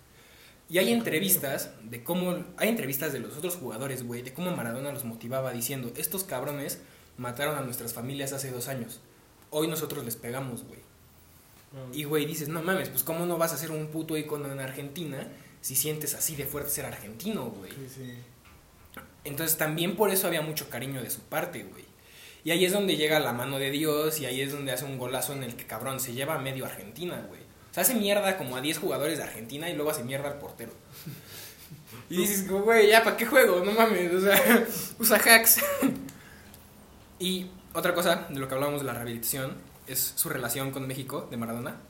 Y 0.70 0.78
hay 0.78 0.90
entrevistas 0.94 1.72
de 1.82 2.02
cómo. 2.02 2.42
Hay 2.56 2.70
entrevistas 2.70 3.12
de 3.12 3.18
los 3.18 3.36
otros 3.36 3.56
jugadores, 3.56 4.02
güey, 4.02 4.22
de 4.22 4.32
cómo 4.32 4.56
Maradona 4.56 4.92
los 4.92 5.04
motivaba 5.04 5.52
diciendo: 5.52 5.92
Estos 5.98 6.24
cabrones 6.24 6.80
mataron 7.18 7.58
a 7.58 7.60
nuestras 7.60 7.92
familias 7.92 8.32
hace 8.32 8.50
dos 8.50 8.68
años. 8.68 9.02
Hoy 9.50 9.68
nosotros 9.68 10.02
les 10.06 10.16
pegamos, 10.16 10.64
güey. 10.64 10.80
Ah. 11.74 11.90
Y, 11.92 12.04
güey, 12.04 12.24
dices: 12.24 12.48
No 12.48 12.62
mames, 12.62 12.88
pues, 12.88 13.04
¿cómo 13.04 13.26
no 13.26 13.36
vas 13.36 13.52
a 13.52 13.58
ser 13.58 13.72
un 13.72 13.88
puto 13.88 14.16
icono 14.16 14.50
en 14.50 14.60
Argentina 14.60 15.28
si 15.60 15.76
sientes 15.76 16.14
así 16.14 16.34
de 16.34 16.46
fuerte 16.46 16.70
ser 16.70 16.86
argentino, 16.86 17.50
güey? 17.50 17.72
Sí, 17.72 17.88
sí. 17.94 18.14
Entonces, 19.24 19.58
también 19.58 19.96
por 19.96 20.08
eso 20.08 20.26
había 20.26 20.40
mucho 20.40 20.70
cariño 20.70 21.02
de 21.02 21.10
su 21.10 21.20
parte, 21.20 21.64
güey. 21.64 21.87
Y 22.44 22.50
ahí 22.50 22.64
es 22.64 22.72
donde 22.72 22.96
llega 22.96 23.20
la 23.20 23.32
mano 23.32 23.58
de 23.58 23.70
Dios 23.70 24.20
y 24.20 24.26
ahí 24.26 24.40
es 24.40 24.52
donde 24.52 24.72
hace 24.72 24.84
un 24.84 24.98
golazo 24.98 25.32
en 25.32 25.42
el 25.42 25.56
que, 25.56 25.66
cabrón, 25.66 26.00
se 26.00 26.12
lleva 26.12 26.34
a 26.34 26.38
medio 26.38 26.64
Argentina, 26.64 27.24
güey 27.28 27.48
hace 27.80 27.94
mierda 27.94 28.36
como 28.36 28.56
a 28.56 28.60
10 28.60 28.78
jugadores 28.78 29.18
de 29.18 29.24
Argentina 29.24 29.68
y 29.68 29.74
luego 29.74 29.90
hace 29.90 30.04
mierda 30.04 30.28
al 30.28 30.38
portero. 30.38 30.72
Y 32.10 32.16
dices, 32.16 32.48
güey, 32.48 32.88
ya, 32.88 33.04
¿para 33.04 33.16
qué 33.16 33.26
juego? 33.26 33.62
No 33.64 33.72
mames, 33.72 34.12
o 34.12 34.20
sea, 34.20 34.66
usa 34.98 35.16
hacks. 35.16 35.62
Y 37.20 37.50
otra 37.72 37.94
cosa 37.94 38.28
de 38.28 38.38
lo 38.38 38.46
que 38.46 38.54
hablábamos 38.54 38.80
de 38.80 38.86
la 38.86 38.92
rehabilitación 38.92 39.56
es 39.88 40.12
su 40.14 40.28
relación 40.28 40.70
con 40.70 40.86
México, 40.86 41.26
de 41.28 41.36
Maradona. 41.36 41.80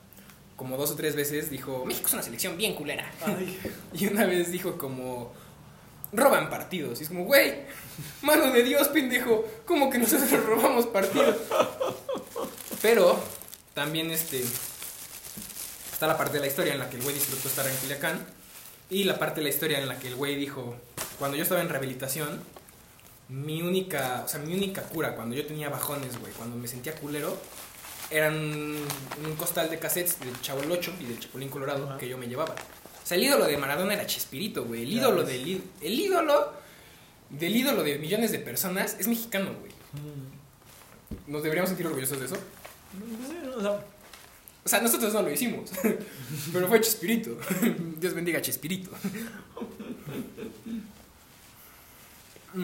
Como 0.55 0.75
dos 0.75 0.89
o 0.89 0.95
tres 0.95 1.15
veces 1.15 1.51
dijo, 1.51 1.85
México 1.85 2.07
es 2.07 2.13
una 2.13 2.23
selección 2.23 2.57
bien 2.57 2.73
culera. 2.73 3.11
Y 3.93 4.07
una 4.07 4.25
vez 4.25 4.51
dijo 4.51 4.79
como, 4.79 5.31
roban 6.11 6.49
partidos. 6.49 6.99
Y 6.99 7.03
es 7.03 7.09
como, 7.09 7.25
güey, 7.25 7.63
mano 8.21 8.51
de 8.51 8.63
Dios, 8.63 8.87
pendejo, 8.89 9.45
¿cómo 9.65 9.89
que 9.89 9.97
nosotros 9.97 10.31
robamos 10.45 10.87
partidos? 10.87 11.35
Pero 12.81 13.19
también 13.73 14.11
este 14.11 14.43
Está 15.99 16.07
la 16.07 16.17
parte 16.17 16.35
de 16.35 16.39
la 16.39 16.47
historia 16.47 16.71
en 16.71 16.79
la 16.79 16.89
que 16.89 16.95
el 16.95 17.03
güey 17.03 17.13
disfrutó 17.13 17.49
estar 17.49 17.67
en 17.67 17.75
Culiacán. 17.75 18.25
Y 18.89 19.03
la 19.03 19.19
parte 19.19 19.41
de 19.41 19.43
la 19.43 19.49
historia 19.49 19.79
en 19.79 19.89
la 19.89 19.99
que 19.99 20.07
el 20.07 20.15
güey 20.15 20.37
dijo, 20.37 20.77
cuando 21.19 21.35
yo 21.35 21.43
estaba 21.43 21.59
en 21.59 21.67
rehabilitación, 21.67 22.41
mi 23.27 23.61
única, 23.61 24.23
o 24.25 24.29
sea, 24.29 24.39
mi 24.39 24.53
única 24.53 24.83
cura 24.83 25.13
cuando 25.13 25.35
yo 25.35 25.45
tenía 25.45 25.67
bajones, 25.67 26.17
güey, 26.17 26.31
cuando 26.31 26.55
me 26.55 26.69
sentía 26.69 26.95
culero, 26.95 27.37
eran 28.11 28.33
un 28.33 29.35
costal 29.37 29.69
de 29.69 29.77
cassettes 29.77 30.21
del 30.21 30.39
Chavo 30.39 30.61
8 30.69 30.93
y 31.01 31.03
del 31.03 31.19
Chapulín 31.19 31.49
Colorado 31.49 31.97
que 31.97 32.07
yo 32.07 32.17
me 32.17 32.29
llevaba. 32.29 32.55
O 33.09 33.11
sea, 33.11 33.17
el 33.17 33.23
ídolo 33.23 33.45
de 33.45 33.57
Maradona 33.57 33.95
era 33.95 34.05
Chespirito, 34.05 34.65
güey. 34.65 34.83
El 34.83 34.93
ídolo 34.93 35.23
del 35.23 35.63
el 35.81 35.99
ídolo 35.99 36.53
del 37.31 37.55
ídolo 37.55 37.83
de 37.83 37.97
millones 37.97 38.31
de 38.31 38.37
personas 38.37 38.97
es 38.99 39.07
mexicano, 39.07 39.51
güey. 39.59 39.71
Mm. 39.93 41.31
¿Nos 41.31 41.41
deberíamos 41.41 41.69
sentir 41.69 41.87
orgullosos 41.87 42.19
de 42.19 42.27
eso? 42.27 42.37
No, 43.55 43.61
no, 43.63 43.79
o 44.63 44.69
sea, 44.69 44.79
nosotros 44.79 45.11
no 45.11 45.23
lo 45.23 45.31
hicimos, 45.31 45.71
pero 46.53 46.67
fue 46.67 46.81
Chespirito. 46.81 47.35
Dios 47.99 48.13
bendiga 48.13 48.37
a 48.37 48.41
Chespirito. 48.43 48.91
Mm. 52.51 52.61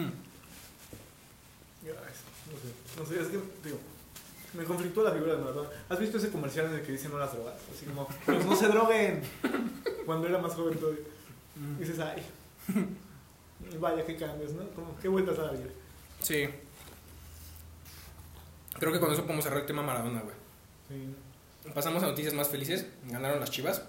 No 1.86 2.56
sé, 2.60 2.68
no 2.98 3.06
sé, 3.06 3.20
es 3.22 3.28
que, 3.28 3.38
digo, 3.64 3.78
me 4.54 4.64
conflictó 4.64 5.02
la 5.02 5.12
figura 5.12 5.32
de 5.32 5.38
Maradona. 5.38 5.68
¿Has 5.88 5.98
visto 5.98 6.18
ese 6.18 6.30
comercial 6.30 6.66
en 6.66 6.74
el 6.74 6.82
que 6.82 6.92
dicen 6.92 7.10
no 7.10 7.18
las 7.18 7.32
drogas? 7.32 7.54
Así 7.72 7.86
como, 7.86 8.08
pues 8.24 8.44
no 8.44 8.56
se 8.56 8.68
droguen. 8.68 9.22
Cuando 10.04 10.26
era 10.26 10.38
más 10.38 10.54
joven 10.54 10.78
todavía. 10.78 11.02
Mm. 11.56 11.78
Dices, 11.78 11.98
ay, 11.98 12.22
vaya, 13.80 14.04
qué 14.04 14.16
cambios, 14.16 14.52
¿no? 14.52 14.68
Como, 14.70 14.96
qué 14.98 15.08
vueltas 15.08 15.38
a 15.38 15.42
la 15.42 15.52
vida. 15.52 15.70
Sí. 16.20 16.48
Creo 18.78 18.92
que 18.92 19.00
con 19.00 19.12
eso 19.12 19.22
podemos 19.22 19.44
cerrar 19.44 19.60
el 19.60 19.66
tema 19.66 19.82
Maradona, 19.82 20.20
güey. 20.20 20.34
Sí. 20.88 21.72
Pasamos 21.74 22.02
a 22.02 22.06
noticias 22.06 22.34
más 22.34 22.48
felices. 22.48 22.86
Ganaron 23.08 23.40
las 23.40 23.50
chivas. 23.50 23.82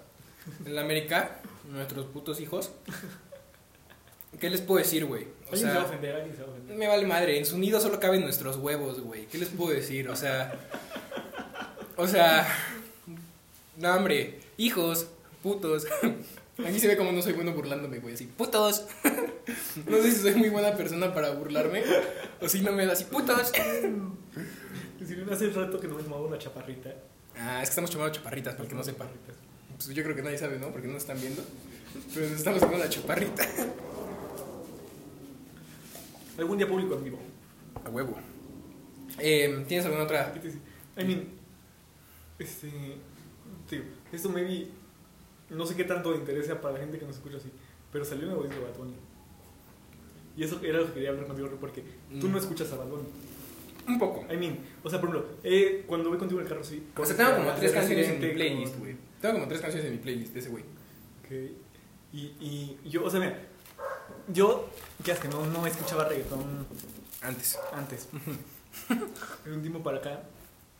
En 0.65 0.75
la 0.75 0.81
América, 0.81 1.41
nuestros 1.69 2.05
putos 2.07 2.39
hijos. 2.39 2.71
¿Qué 4.39 4.49
les 4.49 4.61
puedo 4.61 4.79
decir, 4.79 5.05
güey? 5.05 5.23
O 5.23 5.53
Alguien 5.53 5.59
se 5.59 5.65
va 5.65 5.71
a 5.71 5.75
sea, 5.75 5.83
ofender, 5.85 6.15
alguien 6.15 6.35
se 6.35 6.41
va 6.43 6.47
a 6.47 6.51
ofender. 6.51 6.77
me 6.77 6.87
vale 6.87 7.05
madre. 7.05 7.37
En 7.37 7.45
su 7.45 7.57
nido 7.57 7.79
solo 7.79 7.99
caben 7.99 8.21
nuestros 8.21 8.57
huevos, 8.57 8.99
güey. 9.01 9.25
¿Qué 9.27 9.37
les 9.37 9.49
puedo 9.49 9.71
decir? 9.71 10.09
O 10.09 10.15
sea. 10.15 10.53
O 11.95 12.07
sea. 12.07 12.47
No, 13.77 13.93
hombre. 13.95 14.39
Hijos, 14.57 15.07
putos. 15.43 15.87
Aquí 16.65 16.79
se 16.79 16.87
ve 16.87 16.97
como 16.97 17.11
no 17.11 17.21
soy 17.21 17.33
bueno 17.33 17.53
burlándome, 17.53 17.99
güey. 17.99 18.15
Así, 18.15 18.25
putos. 18.25 18.85
No 19.85 19.97
sé 20.01 20.11
si 20.11 20.21
soy 20.21 20.33
muy 20.35 20.49
buena 20.49 20.75
persona 20.75 21.13
para 21.13 21.29
burlarme. 21.31 21.83
O 22.41 22.49
si 22.49 22.61
no 22.61 22.71
me 22.71 22.85
da 22.85 22.93
así, 22.93 23.05
putos. 23.05 23.51
Si 25.05 25.15
hace 25.31 25.49
rato 25.51 25.79
que 25.79 25.87
no 25.87 25.95
me 25.95 26.03
tomaba 26.03 26.23
una 26.23 26.37
chaparrita. 26.37 26.93
Ah, 27.37 27.61
es 27.61 27.69
que 27.69 27.71
estamos 27.71 27.91
tomando 27.91 28.13
chaparritas, 28.13 28.55
para 28.55 28.67
que 28.67 28.75
no 28.75 28.83
sepa. 28.83 29.05
Pues 29.75 29.87
yo 29.89 30.03
creo 30.03 30.15
que 30.15 30.23
nadie 30.23 30.37
sabe, 30.37 30.57
¿no? 30.59 30.71
Porque 30.71 30.87
no 30.87 30.93
nos 30.93 31.03
están 31.03 31.19
viendo. 31.21 31.43
Pero 32.13 32.27
nos 32.27 32.39
estamos 32.39 32.59
tomando 32.59 32.83
la 32.83 32.89
chaparrita. 32.89 33.47
Algún 36.37 36.57
día 36.57 36.67
público 36.67 36.95
en 36.95 37.03
vivo. 37.03 37.19
A 37.85 37.89
huevo. 37.89 38.17
Eh, 39.19 39.63
¿Tienes 39.67 39.85
alguna 39.85 40.03
otra? 40.03 40.33
I 40.97 41.03
mean, 41.03 41.27
este, 42.39 42.69
tío, 43.69 43.81
esto 44.11 44.29
maybe, 44.29 44.67
no 45.49 45.65
sé 45.65 45.75
qué 45.75 45.83
tanto 45.83 46.13
interesa 46.15 46.59
para 46.61 46.75
la 46.75 46.79
gente 46.81 46.99
que 46.99 47.05
nos 47.05 47.15
escucha 47.15 47.37
así, 47.37 47.49
pero 47.91 48.03
salió 48.05 48.23
un 48.23 48.29
nuevo 48.29 48.43
disco 48.43 48.59
de 48.59 48.67
Bad 48.69 48.77
Bunny. 48.77 48.93
Y 50.35 50.43
eso 50.43 50.59
era 50.63 50.79
lo 50.79 50.87
que 50.87 50.93
quería 50.93 51.09
hablar 51.09 51.25
contigo, 51.27 51.49
porque 51.59 51.83
tú 52.19 52.27
Mm. 52.27 52.31
no 52.31 52.37
escuchas 52.37 52.71
a 52.73 52.77
Bad 52.77 52.87
Bunny. 52.87 53.07
Un 53.87 53.97
poco. 53.99 54.25
I 54.31 54.37
mean, 54.37 54.59
o 54.83 54.89
sea, 54.89 54.99
por 54.99 55.09
ejemplo, 55.09 55.29
eh, 55.43 55.83
cuando 55.87 56.09
voy 56.09 56.17
contigo 56.19 56.41
en 56.41 56.45
el 56.45 56.51
carro, 56.51 56.63
sí. 56.63 56.83
O 56.97 57.05
sea, 57.05 57.15
tengo 57.15 57.35
como 57.37 57.53
tres 57.53 57.71
canciones 57.71 58.07
en 58.09 58.19
mi 58.21 58.27
playlist, 58.33 58.77
güey. 58.77 58.95
Tengo 59.21 59.35
como 59.35 59.47
tres 59.47 59.61
canciones 59.61 59.87
en 59.87 59.93
mi 59.95 59.99
playlist 60.03 60.33
de 60.33 60.39
ese 60.39 60.49
güey. 60.49 60.63
Ok. 61.23 61.31
Y, 62.13 62.19
y 62.41 62.77
yo, 62.89 63.03
o 63.05 63.09
sea, 63.09 63.19
mira, 63.19 63.39
yo, 64.27 64.69
¿qué 65.03 65.11
es 65.11 65.19
que 65.19 65.27
no, 65.27 65.45
no 65.45 65.65
escuchaba 65.67 66.05
reggaetón 66.05 66.65
Antes. 67.21 67.57
antes. 67.73 68.07
De 69.45 69.51
un 69.53 69.61
tiempo 69.61 69.81
para 69.81 69.97
acá. 69.97 70.21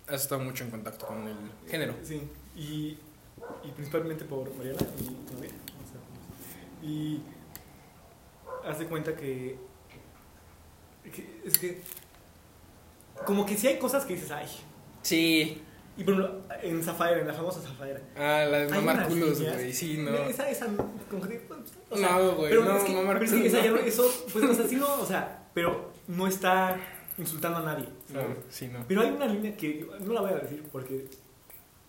Has 0.08 0.22
estado 0.24 0.42
mucho 0.42 0.64
en 0.64 0.72
contacto 0.72 1.06
con 1.08 1.28
el 1.28 1.36
género. 1.70 1.96
Sí, 2.04 2.22
y, 2.56 2.98
y 3.64 3.72
principalmente 3.76 4.24
por 4.26 4.54
Mariana 4.56 4.80
y 5.00 5.04
tu 5.04 5.34
novia. 5.34 5.50
sea, 5.50 6.88
y 6.90 7.22
haz 8.66 8.80
de 8.80 8.86
cuenta 8.88 9.16
que, 9.16 9.58
que- 11.14 11.42
es 11.46 11.58
que 11.58 11.82
como 13.26 13.46
que 13.46 13.58
sí 13.58 13.68
hay 13.68 13.80
cosas 13.80 14.06
que 14.06 14.14
dices, 14.14 14.32
ay. 14.32 14.48
Sí. 15.02 15.62
Y 15.98 16.04
por 16.04 16.14
ejemplo, 16.14 16.42
en 16.62 16.84
Zafaira, 16.84 17.22
en 17.22 17.28
la 17.28 17.34
famosa 17.34 17.60
Zafaira. 17.62 18.00
Ah, 18.16 18.46
la 18.50 18.60
de 18.60 18.68
mamar 18.70 19.08
culos, 19.08 19.42
güey. 19.42 19.74
Sí, 19.74 19.98
no. 19.98 20.14
Esa, 20.16 20.50
esa, 20.50 20.68
como 21.10 21.28
que, 21.28 21.42
o 21.90 21.98
sea, 21.98 22.10
No, 22.18 22.36
güey, 22.36 22.50
pero 22.50 22.64
no, 22.66 22.78
es 22.78 22.84
que, 22.84 22.94
mamar 22.94 23.14
pero 23.20 23.26
es 23.26 23.32
que 23.32 23.50
culos, 23.50 23.66
no. 23.66 23.72
no- 23.72 23.78
eso, 23.82 24.26
pues, 24.32 24.46
o 24.46 24.54
sea, 24.54 24.68
sí 24.68 24.76
no, 24.76 25.02
o 25.02 25.06
sea, 25.06 25.50
pero 25.54 25.92
no 26.08 26.28
está 26.28 26.78
insultando 27.18 27.58
a 27.60 27.64
nadie, 27.64 27.90
No, 28.14 28.22
¿sabes? 28.22 28.38
sí, 28.50 28.68
no. 28.68 28.86
Pero 28.88 29.02
hay 29.02 29.10
una 29.10 29.26
línea 29.26 29.58
que 29.58 29.88
no 30.02 30.14
la 30.14 30.22
voy 30.22 30.32
a 30.34 30.36
decir 30.38 30.64
porque 30.72 31.08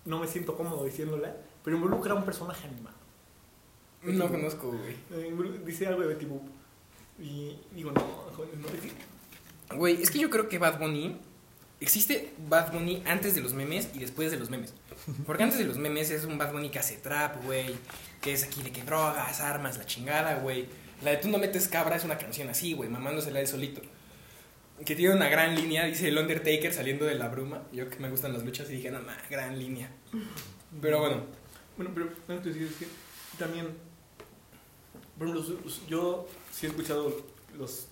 no 0.06 0.18
me 0.20 0.26
siento 0.26 0.56
cómodo 0.56 0.84
diciéndola, 0.86 1.36
pero 1.62 1.76
involucra 1.76 2.12
a 2.14 2.16
un 2.16 2.24
personaje 2.24 2.66
animado. 2.66 2.96
No 4.02 4.28
conozco, 4.28 4.68
güey. 4.72 4.94
Eh, 5.12 5.60
Dice 5.66 5.86
algo 5.86 6.00
de 6.02 6.06
Betty 6.08 6.24
Boop. 6.24 6.42
Y 7.20 7.58
digo, 7.74 7.90
no, 7.90 8.00
joder, 8.34 8.50
no, 8.58 8.68
es 8.68 9.76
Güey, 9.76 10.00
es 10.02 10.10
que 10.10 10.18
yo 10.20 10.30
creo 10.30 10.48
que 10.48 10.58
Bad 10.58 10.78
Bunny. 10.78 11.20
Existe 11.80 12.32
Bad 12.48 12.72
Bunny 12.72 13.02
antes 13.06 13.34
de 13.34 13.40
los 13.40 13.54
memes 13.54 13.88
y 13.94 14.00
después 14.00 14.30
de 14.30 14.38
los 14.38 14.50
memes. 14.50 14.74
Porque 15.26 15.44
antes 15.44 15.58
de 15.58 15.64
los 15.64 15.76
memes 15.78 16.10
es 16.10 16.24
un 16.24 16.36
Bad 16.38 16.52
Bunny 16.52 16.70
que 16.70 16.78
hace 16.78 16.96
trap, 16.96 17.44
güey. 17.44 17.74
Que 18.20 18.32
es 18.32 18.42
aquí 18.44 18.62
de 18.62 18.72
que 18.72 18.82
drogas, 18.82 19.40
armas, 19.40 19.78
la 19.78 19.86
chingada, 19.86 20.36
güey. 20.36 20.66
La 21.02 21.12
de 21.12 21.18
tú 21.18 21.28
no 21.28 21.38
metes 21.38 21.68
cabra 21.68 21.96
es 21.96 22.04
una 22.04 22.18
canción 22.18 22.48
así, 22.48 22.72
güey, 22.72 22.88
mamándosela 22.90 23.38
de 23.38 23.46
solito. 23.46 23.80
Que 24.84 24.96
tiene 24.96 25.14
una 25.14 25.28
gran 25.28 25.54
línea, 25.54 25.86
dice 25.86 26.08
el 26.08 26.18
Undertaker 26.18 26.72
saliendo 26.72 27.04
de 27.04 27.14
la 27.14 27.28
bruma. 27.28 27.62
Yo 27.72 27.88
que 27.88 27.98
me 27.98 28.10
gustan 28.10 28.32
las 28.32 28.44
luchas 28.44 28.68
y 28.70 28.74
dije, 28.74 28.90
no, 28.90 29.00
ma, 29.02 29.16
gran 29.30 29.58
línea. 29.58 29.90
Pero 30.80 31.00
bueno, 31.00 31.24
Bueno, 31.76 31.92
pero 31.94 32.06
lo 32.06 32.42
que 32.42 32.48
decir 32.48 32.72
que 32.78 32.86
también, 33.38 33.68
por 35.18 35.28
ejemplo, 35.28 35.56
yo 35.88 36.28
sí 36.52 36.66
he 36.66 36.68
escuchado 36.68 37.26
los 37.56 37.87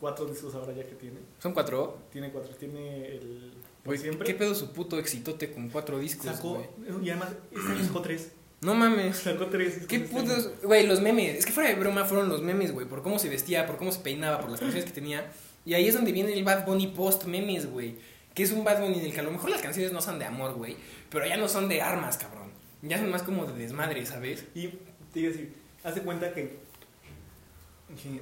cuatro 0.00 0.26
discos 0.26 0.54
ahora 0.54 0.72
ya 0.72 0.82
que 0.84 0.94
tiene. 0.94 1.20
son 1.38 1.52
cuatro. 1.52 1.98
Tiene 2.10 2.30
cuatro, 2.30 2.54
tiene 2.56 3.06
el... 3.06 3.52
Güey, 3.84 3.98
siempre. 3.98 4.26
¿qué 4.26 4.34
pedo 4.34 4.54
su 4.54 4.72
puto 4.72 4.98
exitote 4.98 5.52
con 5.52 5.68
cuatro 5.70 5.98
discos, 5.98 6.26
Sacó, 6.26 6.54
güey? 6.54 6.66
y 7.06 7.10
además, 7.10 7.30
este 7.50 7.84
sacó 7.84 8.00
tres. 8.02 8.32
No 8.60 8.74
mames. 8.74 9.16
Sacó 9.16 9.46
tres. 9.46 9.86
¿Qué 9.86 9.96
este 9.96 10.08
putos? 10.14 10.50
Güey, 10.62 10.86
los 10.86 11.00
memes. 11.00 11.38
Es 11.38 11.46
que 11.46 11.52
fuera 11.52 11.70
de 11.70 11.76
broma 11.76 12.04
fueron 12.04 12.28
los 12.28 12.42
memes, 12.42 12.72
güey. 12.72 12.86
Por 12.86 13.02
cómo 13.02 13.18
se 13.18 13.30
vestía, 13.30 13.66
por 13.66 13.78
cómo 13.78 13.90
se 13.90 14.00
peinaba, 14.00 14.38
por 14.40 14.50
las 14.50 14.60
canciones 14.60 14.84
que 14.84 14.92
tenía. 14.92 15.32
Y 15.64 15.72
ahí 15.74 15.86
es 15.88 15.94
donde 15.94 16.12
viene 16.12 16.32
el 16.34 16.44
Bad 16.44 16.66
Bunny 16.66 16.88
post 16.88 17.24
memes, 17.24 17.70
güey. 17.70 17.94
Que 18.34 18.42
es 18.42 18.52
un 18.52 18.62
Bad 18.62 18.80
Bunny 18.82 18.98
en 18.98 19.06
el 19.06 19.12
que 19.14 19.20
a 19.20 19.22
lo 19.22 19.30
mejor 19.30 19.48
las 19.48 19.62
canciones 19.62 19.92
no 19.92 20.02
son 20.02 20.18
de 20.18 20.26
amor, 20.26 20.52
güey. 20.54 20.76
Pero 21.08 21.26
ya 21.26 21.38
no 21.38 21.48
son 21.48 21.68
de 21.70 21.80
armas, 21.80 22.18
cabrón. 22.18 22.50
Ya 22.82 22.98
son 22.98 23.10
más 23.10 23.22
como 23.22 23.46
de 23.46 23.54
desmadre, 23.58 24.04
¿sabes? 24.04 24.44
Y 24.54 24.68
te 25.12 25.20
iba 25.20 25.28
a 25.30 25.32
decir, 25.32 25.54
hace 25.82 26.02
cuenta 26.02 26.32
que- 26.34 26.58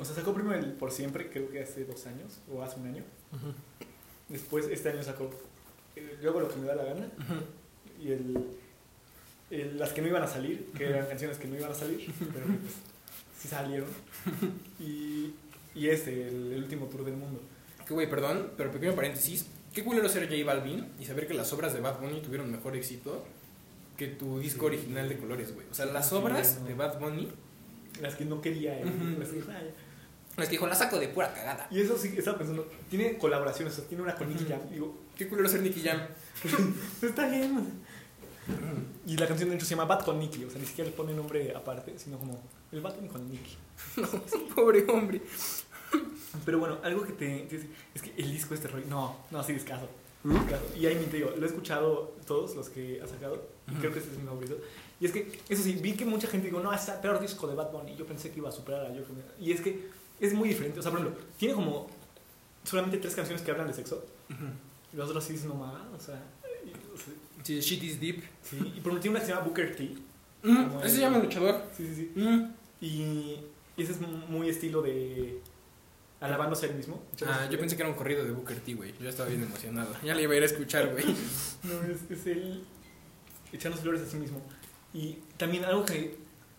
o 0.01 0.05
sea, 0.05 0.15
sacó 0.15 0.33
primero 0.35 0.59
el 0.59 0.73
Por 0.73 0.91
Siempre, 0.93 1.31
creo 1.31 1.49
que 1.51 1.63
hace 1.63 1.85
dos 1.85 2.07
años, 2.07 2.41
o 2.51 2.63
hace 2.63 2.79
un 2.81 2.87
año. 2.89 3.05
Después, 4.29 4.67
este 4.71 4.91
año 4.91 5.03
sacó 5.03 5.31
Yo 6.23 6.31
hago 6.31 6.41
lo 6.41 6.49
que 6.49 6.57
me 6.57 6.67
da 6.67 6.75
la 6.75 6.85
gana, 6.85 7.09
y 8.01 8.13
el, 8.13 8.39
el- 9.51 9.79
las 9.79 9.93
que 9.93 10.03
no 10.03 10.09
iban 10.09 10.23
a 10.23 10.27
salir, 10.29 10.71
que 10.77 10.85
eran 10.89 11.07
canciones 11.07 11.39
que 11.39 11.49
no 11.49 11.57
iban 11.57 11.73
a 11.73 11.75
salir, 11.75 12.13
pero 12.33 12.47
que 12.47 12.53
pues 12.53 12.75
sí 13.41 13.49
salieron. 13.49 13.89
Y, 14.81 15.33
y 15.75 15.89
este, 15.89 16.29
el, 16.29 16.53
el 16.53 16.63
último 16.63 16.87
tour 16.87 17.05
del 17.05 17.17
mundo. 17.17 17.41
Que, 17.87 17.95
güey, 17.95 18.09
perdón, 18.09 18.53
pero 18.57 18.71
pequeño 18.71 18.95
paréntesis. 18.95 19.47
Qué 19.73 19.83
culero 19.85 20.09
ser 20.09 20.29
J 20.29 20.45
Balvin 20.45 20.87
y 21.01 21.05
saber 21.05 21.27
que 21.27 21.35
las 21.35 21.53
obras 21.53 21.73
de 21.75 21.81
Bad 21.81 22.01
Bunny 22.01 22.21
tuvieron 22.21 22.51
mejor 22.51 22.77
éxito 22.77 23.25
que 23.97 24.07
tu 24.09 24.39
disco 24.39 24.67
original 24.67 25.09
de 25.09 25.19
colores, 25.19 25.53
güey. 25.55 25.67
O 25.71 25.75
sea, 25.75 25.87
las 25.87 26.13
obras 26.13 26.65
de 26.65 26.75
Bad 26.75 26.99
Bunny, 27.01 27.29
Las 28.01 28.15
que 28.15 28.25
no 28.25 28.41
quería, 28.41 28.79
él, 28.79 28.89
Ujú. 28.89 29.21
las 29.21 29.29
que, 29.31 29.43
"Ay". 29.53 29.73
las 30.37 30.47
que 30.49 30.53
dijo, 30.53 30.67
la 30.67 30.75
saco 30.75 30.99
de 30.99 31.09
pura 31.09 31.33
cagada. 31.35 31.67
Y 31.71 31.81
eso 31.81 31.97
sí, 31.99 32.15
estaba 32.17 32.39
pensando, 32.39 32.69
tiene 32.91 33.17
colaboraciones, 33.19 33.75
o 33.75 33.77
sea, 33.77 33.89
tiene 33.89 34.03
una 34.05 34.15
con 34.15 34.29
Nicky 34.29 34.45
Jam. 34.47 34.61
Digo, 34.71 34.95
Qué 35.17 35.27
culero 35.29 35.49
ser 35.49 35.63
Nicky 35.63 35.81
Jam. 35.83 36.01
Está 37.03 37.29
bien. 37.29 37.83
Y 39.05 39.17
la 39.17 39.27
canción 39.27 39.51
de 39.51 39.57
hecho 39.57 39.67
se 39.67 39.71
llama 39.75 39.85
Bad 39.85 40.05
con 40.05 40.19
Nicky, 40.19 40.45
o 40.45 40.51
sea, 40.51 40.61
ni 40.61 40.67
siquiera 40.67 40.89
le 40.89 40.97
pone 40.97 41.13
nombre 41.13 41.53
aparte, 41.55 41.99
sino 41.99 42.19
como 42.19 42.41
el 42.73 42.81
Bunny 42.81 43.09
con 43.09 43.29
Nicky. 43.29 43.57
Pobre 44.55 44.85
hombre. 44.89 45.21
Pero 46.45 46.59
bueno, 46.59 46.79
algo 46.83 47.03
que 47.03 47.13
te, 47.13 47.49
es 47.95 48.03
que 48.03 48.13
el 48.17 48.31
disco 48.31 48.55
este 48.55 48.69
rollo, 48.69 48.87
no, 48.89 49.17
no, 49.31 49.43
sí, 49.43 49.53
descaso. 49.55 49.89
¿Mm? 50.25 50.37
Y 50.77 50.87
ahí 50.87 50.95
te 51.11 51.17
digo, 51.17 51.33
lo 51.37 51.45
he 51.45 51.49
escuchado 51.49 52.17
todos 52.27 52.55
los 52.55 52.69
que 52.69 53.01
ha 53.03 53.07
sacado, 53.07 53.49
creo 53.81 53.93
que 53.93 53.99
este 53.99 54.13
es 54.13 54.19
mi 54.19 54.27
favorito. 54.27 54.57
Y 55.01 55.07
es 55.07 55.13
que, 55.13 55.41
eso 55.49 55.63
sí, 55.63 55.75
vi 55.75 55.93
que 55.95 56.05
mucha 56.05 56.27
gente 56.27 56.49
dijo, 56.49 56.61
no, 56.61 56.73
es 56.73 56.89
el 56.89 56.99
peor 57.01 57.21
disco 57.21 57.47
de 57.47 57.55
Bad 57.55 57.71
Bunny, 57.71 57.93
y 57.93 57.97
yo 57.97 58.05
pensé 58.07 58.31
que 58.31 58.39
iba 58.39 58.49
a 58.49 58.53
superar 58.53 58.87
a 58.87 58.93
yo. 58.93 59.03
Y 59.41 59.53
es 59.53 59.61
que 59.61 59.89
es 60.21 60.33
muy 60.35 60.49
diferente, 60.49 60.81
o 60.81 60.83
sea, 60.83 60.91
por 60.91 61.01
ejemplo, 61.01 61.23
tiene 61.37 61.55
como 61.55 61.87
solamente 62.65 62.99
tres 62.99 63.15
canciones 63.15 63.43
que 63.43 63.51
hablan 63.51 63.69
de 63.69 63.75
sexo, 63.75 64.05
y 64.93 64.97
los 64.97 65.09
otros 65.09 65.23
sí 65.25 65.35
dicen, 65.35 65.49
no 65.49 65.55
más, 65.55 65.75
o 65.97 66.01
sea, 66.01 66.21
y, 66.65 66.71
o 66.71 66.97
sea, 66.99 67.15
Sí, 67.45 67.61
shit 67.61 67.83
is 67.85 68.01
deep. 68.01 68.23
sí, 68.43 68.57
y 68.57 68.81
por 68.81 68.93
ejemplo, 68.93 69.01
tiene 69.01 69.11
una 69.11 69.21
que 69.21 69.27
se 69.27 69.33
llama 69.33 69.47
Booker 69.47 69.77
T. 69.77 69.95
Mm, 70.43 70.77
ese 70.79 70.85
el- 70.85 70.91
se 70.91 71.01
llama 71.01 71.19
luchador. 71.19 71.63
Sí, 71.77 71.87
sí, 71.87 71.95
sí. 71.95 72.21
Mm. 72.21 72.53
Y, 72.81 73.37
ese 73.77 73.93
es 73.93 74.01
muy 74.01 74.49
estilo 74.49 74.83
de 74.83 75.41
alabándose 76.21 76.67
a 76.67 76.71
él 76.71 76.75
mismo. 76.75 77.01
Ah, 77.25 77.49
yo 77.49 77.59
pensé 77.61 77.77
que 77.77 77.83
era 77.83 77.91
un 77.91 77.97
corrido 77.97 78.25
de 78.25 78.33
Booker 78.33 78.59
T, 78.61 78.75
güey. 78.75 78.93
Yo 79.01 79.09
estaba 79.09 79.29
bien 79.29 79.43
emocionado. 79.45 79.95
Ya 80.05 80.15
le 80.17 80.23
iba 80.23 80.33
a 80.33 80.37
ir 80.37 80.43
a 80.43 80.47
escuchar, 80.47 80.91
güey. 80.91 81.05
No, 81.63 81.81
es, 81.85 82.11
es 82.11 82.27
él 82.27 82.65
echándose 83.53 83.83
flores 83.85 84.03
a 84.03 84.07
sí 84.07 84.17
mismo. 84.17 84.43
Y 84.95 85.19
también 85.37 85.65
algo 85.65 85.85
que 85.85 86.17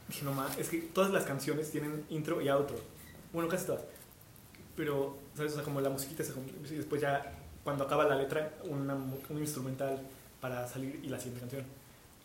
dije, 0.07 0.23
no 0.23 0.33
más, 0.33 0.57
es 0.57 0.69
que 0.69 0.79
todas 0.79 1.11
las 1.11 1.23
canciones 1.25 1.71
tienen 1.71 2.05
intro 2.09 2.41
y 2.41 2.49
outro. 2.49 2.77
Bueno, 3.33 3.49
casi 3.49 3.65
todas. 3.65 3.81
Pero, 4.75 5.17
¿sabes? 5.35 5.51
O 5.53 5.55
sea, 5.55 5.63
como 5.63 5.81
la 5.81 5.89
musiquita, 5.89 6.23
se- 6.23 6.33
y 6.71 6.75
después 6.75 7.01
ya, 7.01 7.35
cuando 7.63 7.83
acaba 7.83 8.05
la 8.05 8.15
letra, 8.15 8.53
una 8.63 8.95
un 8.95 9.37
instrumental 9.39 9.99
para 10.39 10.67
salir 10.67 10.99
y 11.03 11.09
la 11.09 11.17
siguiente 11.17 11.41
canción. 11.41 11.63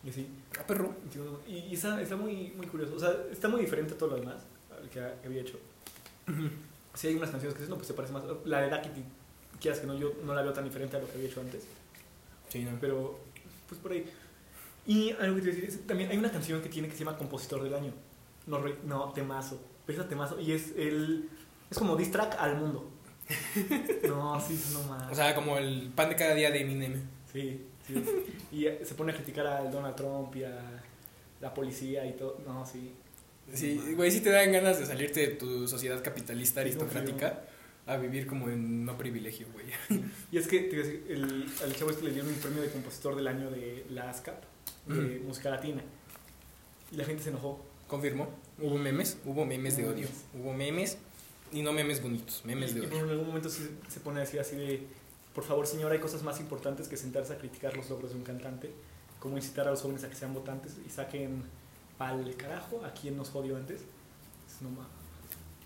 Y 0.03 0.09
así. 0.09 0.27
Ah, 0.59 0.63
perro. 0.67 0.93
Y, 1.47 1.53
y 1.57 1.73
está, 1.73 1.99
está 2.01 2.15
muy, 2.15 2.53
muy 2.55 2.67
curioso. 2.67 2.95
O 2.95 2.99
sea, 2.99 3.13
está 3.31 3.47
muy 3.47 3.61
diferente 3.61 3.93
a 3.93 3.97
todo 3.97 4.11
lo 4.11 4.15
demás 4.17 4.35
al 4.71 4.89
que 4.89 4.99
había 5.25 5.41
hecho. 5.41 5.59
Sí, 6.93 7.07
hay 7.07 7.15
unas 7.15 7.29
canciones 7.31 7.55
que 7.55 7.61
dicen, 7.61 7.71
no, 7.71 7.75
pues 7.75 7.87
se 7.87 7.93
parece 7.93 8.13
más. 8.13 8.23
La 8.45 8.61
de 8.61 8.69
Ducky, 8.69 9.03
quieras 9.59 9.79
que 9.81 9.87
no, 9.87 9.95
yo 9.97 10.13
no 10.23 10.33
la 10.33 10.41
veo 10.43 10.53
tan 10.53 10.63
diferente 10.63 10.95
a 10.95 10.99
lo 11.01 11.07
que 11.07 11.13
había 11.13 11.27
hecho 11.27 11.41
antes. 11.41 11.63
Sí, 12.49 12.63
no. 12.63 12.71
Pero, 12.79 13.19
pues 13.67 13.81
por 13.81 13.91
ahí. 13.91 14.05
Y 14.87 15.11
algo 15.19 15.35
que 15.37 15.41
te 15.41 15.49
a 15.49 15.53
decir 15.53 15.65
es, 15.65 15.87
también 15.87 16.11
hay 16.11 16.17
una 16.17 16.31
canción 16.31 16.61
que 16.61 16.69
tiene 16.69 16.87
que 16.87 16.93
se 16.95 17.03
llama 17.03 17.17
Compositor 17.17 17.63
del 17.63 17.73
Año. 17.73 17.93
No, 18.47 18.59
re- 18.59 18.77
no 18.85 19.11
temazo. 19.13 19.59
Pero 19.85 19.99
esa 19.99 20.09
temazo. 20.09 20.39
Y 20.39 20.51
es 20.51 20.73
el. 20.77 21.29
Es 21.71 21.77
como 21.77 21.95
diss 21.95 22.11
track 22.11 22.35
al 22.39 22.57
mundo. 22.57 22.91
No, 24.07 24.39
sí, 24.39 24.59
no 24.73 24.83
más. 24.83 25.11
O 25.11 25.15
sea, 25.15 25.33
como 25.33 25.57
el 25.57 25.91
pan 25.95 26.09
de 26.09 26.15
cada 26.15 26.35
día 26.35 26.51
de 26.51 26.61
Eminem. 26.61 27.01
Sí, 27.31 27.65
sí. 27.87 28.03
Y 28.51 28.65
se 28.85 28.93
pone 28.95 29.11
a 29.11 29.15
criticar 29.15 29.47
al 29.47 29.71
Donald 29.71 29.95
Trump 29.95 30.35
y 30.35 30.43
a 30.43 30.83
la 31.41 31.53
policía 31.53 32.05
y 32.05 32.13
todo. 32.13 32.39
No, 32.45 32.65
sí. 32.65 32.93
Sí, 33.53 33.79
güey, 33.95 34.09
sí 34.11 34.21
te 34.21 34.29
dan 34.31 34.51
ganas 34.51 34.79
de 34.79 34.85
salirte 34.85 35.19
de 35.21 35.27
tu 35.35 35.67
sociedad 35.67 36.03
capitalista 36.03 36.61
aristocrática 36.61 37.43
a 37.85 37.97
vivir 37.97 38.25
como 38.25 38.49
en 38.49 38.85
no 38.85 38.97
privilegio, 38.97 39.47
güey. 39.53 39.65
Y 40.31 40.37
es 40.37 40.47
que 40.47 40.61
te 40.61 40.75
a 40.75 41.03
el, 41.09 41.45
al 41.63 41.75
chavo 41.75 41.91
este 41.91 42.03
le 42.05 42.11
dieron 42.11 42.29
un 42.31 42.39
premio 42.39 42.61
de 42.63 42.69
compositor 42.71 43.15
del 43.15 43.27
año 43.27 43.51
de 43.51 43.85
la 43.91 44.09
ASCAP, 44.09 44.43
de 44.87 45.19
música 45.25 45.49
latina. 45.49 45.81
Y 46.91 46.95
la 46.95 47.05
gente 47.05 47.23
se 47.23 47.29
enojó. 47.29 47.59
¿Confirmó? 47.87 48.29
¿Hubo 48.59 48.77
memes? 48.77 49.17
Hubo 49.25 49.45
memes 49.45 49.77
de 49.77 49.87
odio. 49.87 50.07
Hubo 50.33 50.53
memes 50.53 50.97
y 51.51 51.61
no 51.61 51.71
memes 51.73 52.01
bonitos, 52.01 52.43
memes 52.45 52.73
de 52.73 52.81
Y 52.81 52.85
odio. 52.85 52.99
en 53.03 53.09
algún 53.09 53.27
momento 53.27 53.49
sí 53.49 53.69
se 53.87 53.99
pone 53.99 54.17
a 54.17 54.21
decir 54.21 54.39
así 54.39 54.55
de, 54.55 54.85
por 55.33 55.43
favor 55.43 55.67
señor, 55.67 55.91
hay 55.91 55.99
cosas 55.99 56.23
más 56.23 56.39
importantes 56.39 56.87
que 56.87 56.97
sentarse 56.97 57.33
a 57.33 57.37
criticar 57.37 57.75
los 57.77 57.89
logros 57.89 58.11
de 58.11 58.17
un 58.17 58.23
cantante, 58.23 58.71
como 59.19 59.37
incitar 59.37 59.67
a 59.67 59.71
los 59.71 59.81
jóvenes 59.81 60.03
a 60.03 60.09
que 60.09 60.15
sean 60.15 60.33
votantes 60.33 60.73
y 60.85 60.89
saquen 60.89 61.43
pa'l 61.97 62.35
carajo 62.35 62.83
a 62.83 62.91
quien 62.93 63.17
nos 63.17 63.29
jodió 63.29 63.55
antes. 63.55 63.81
Es 63.81 64.61
no 64.61 64.69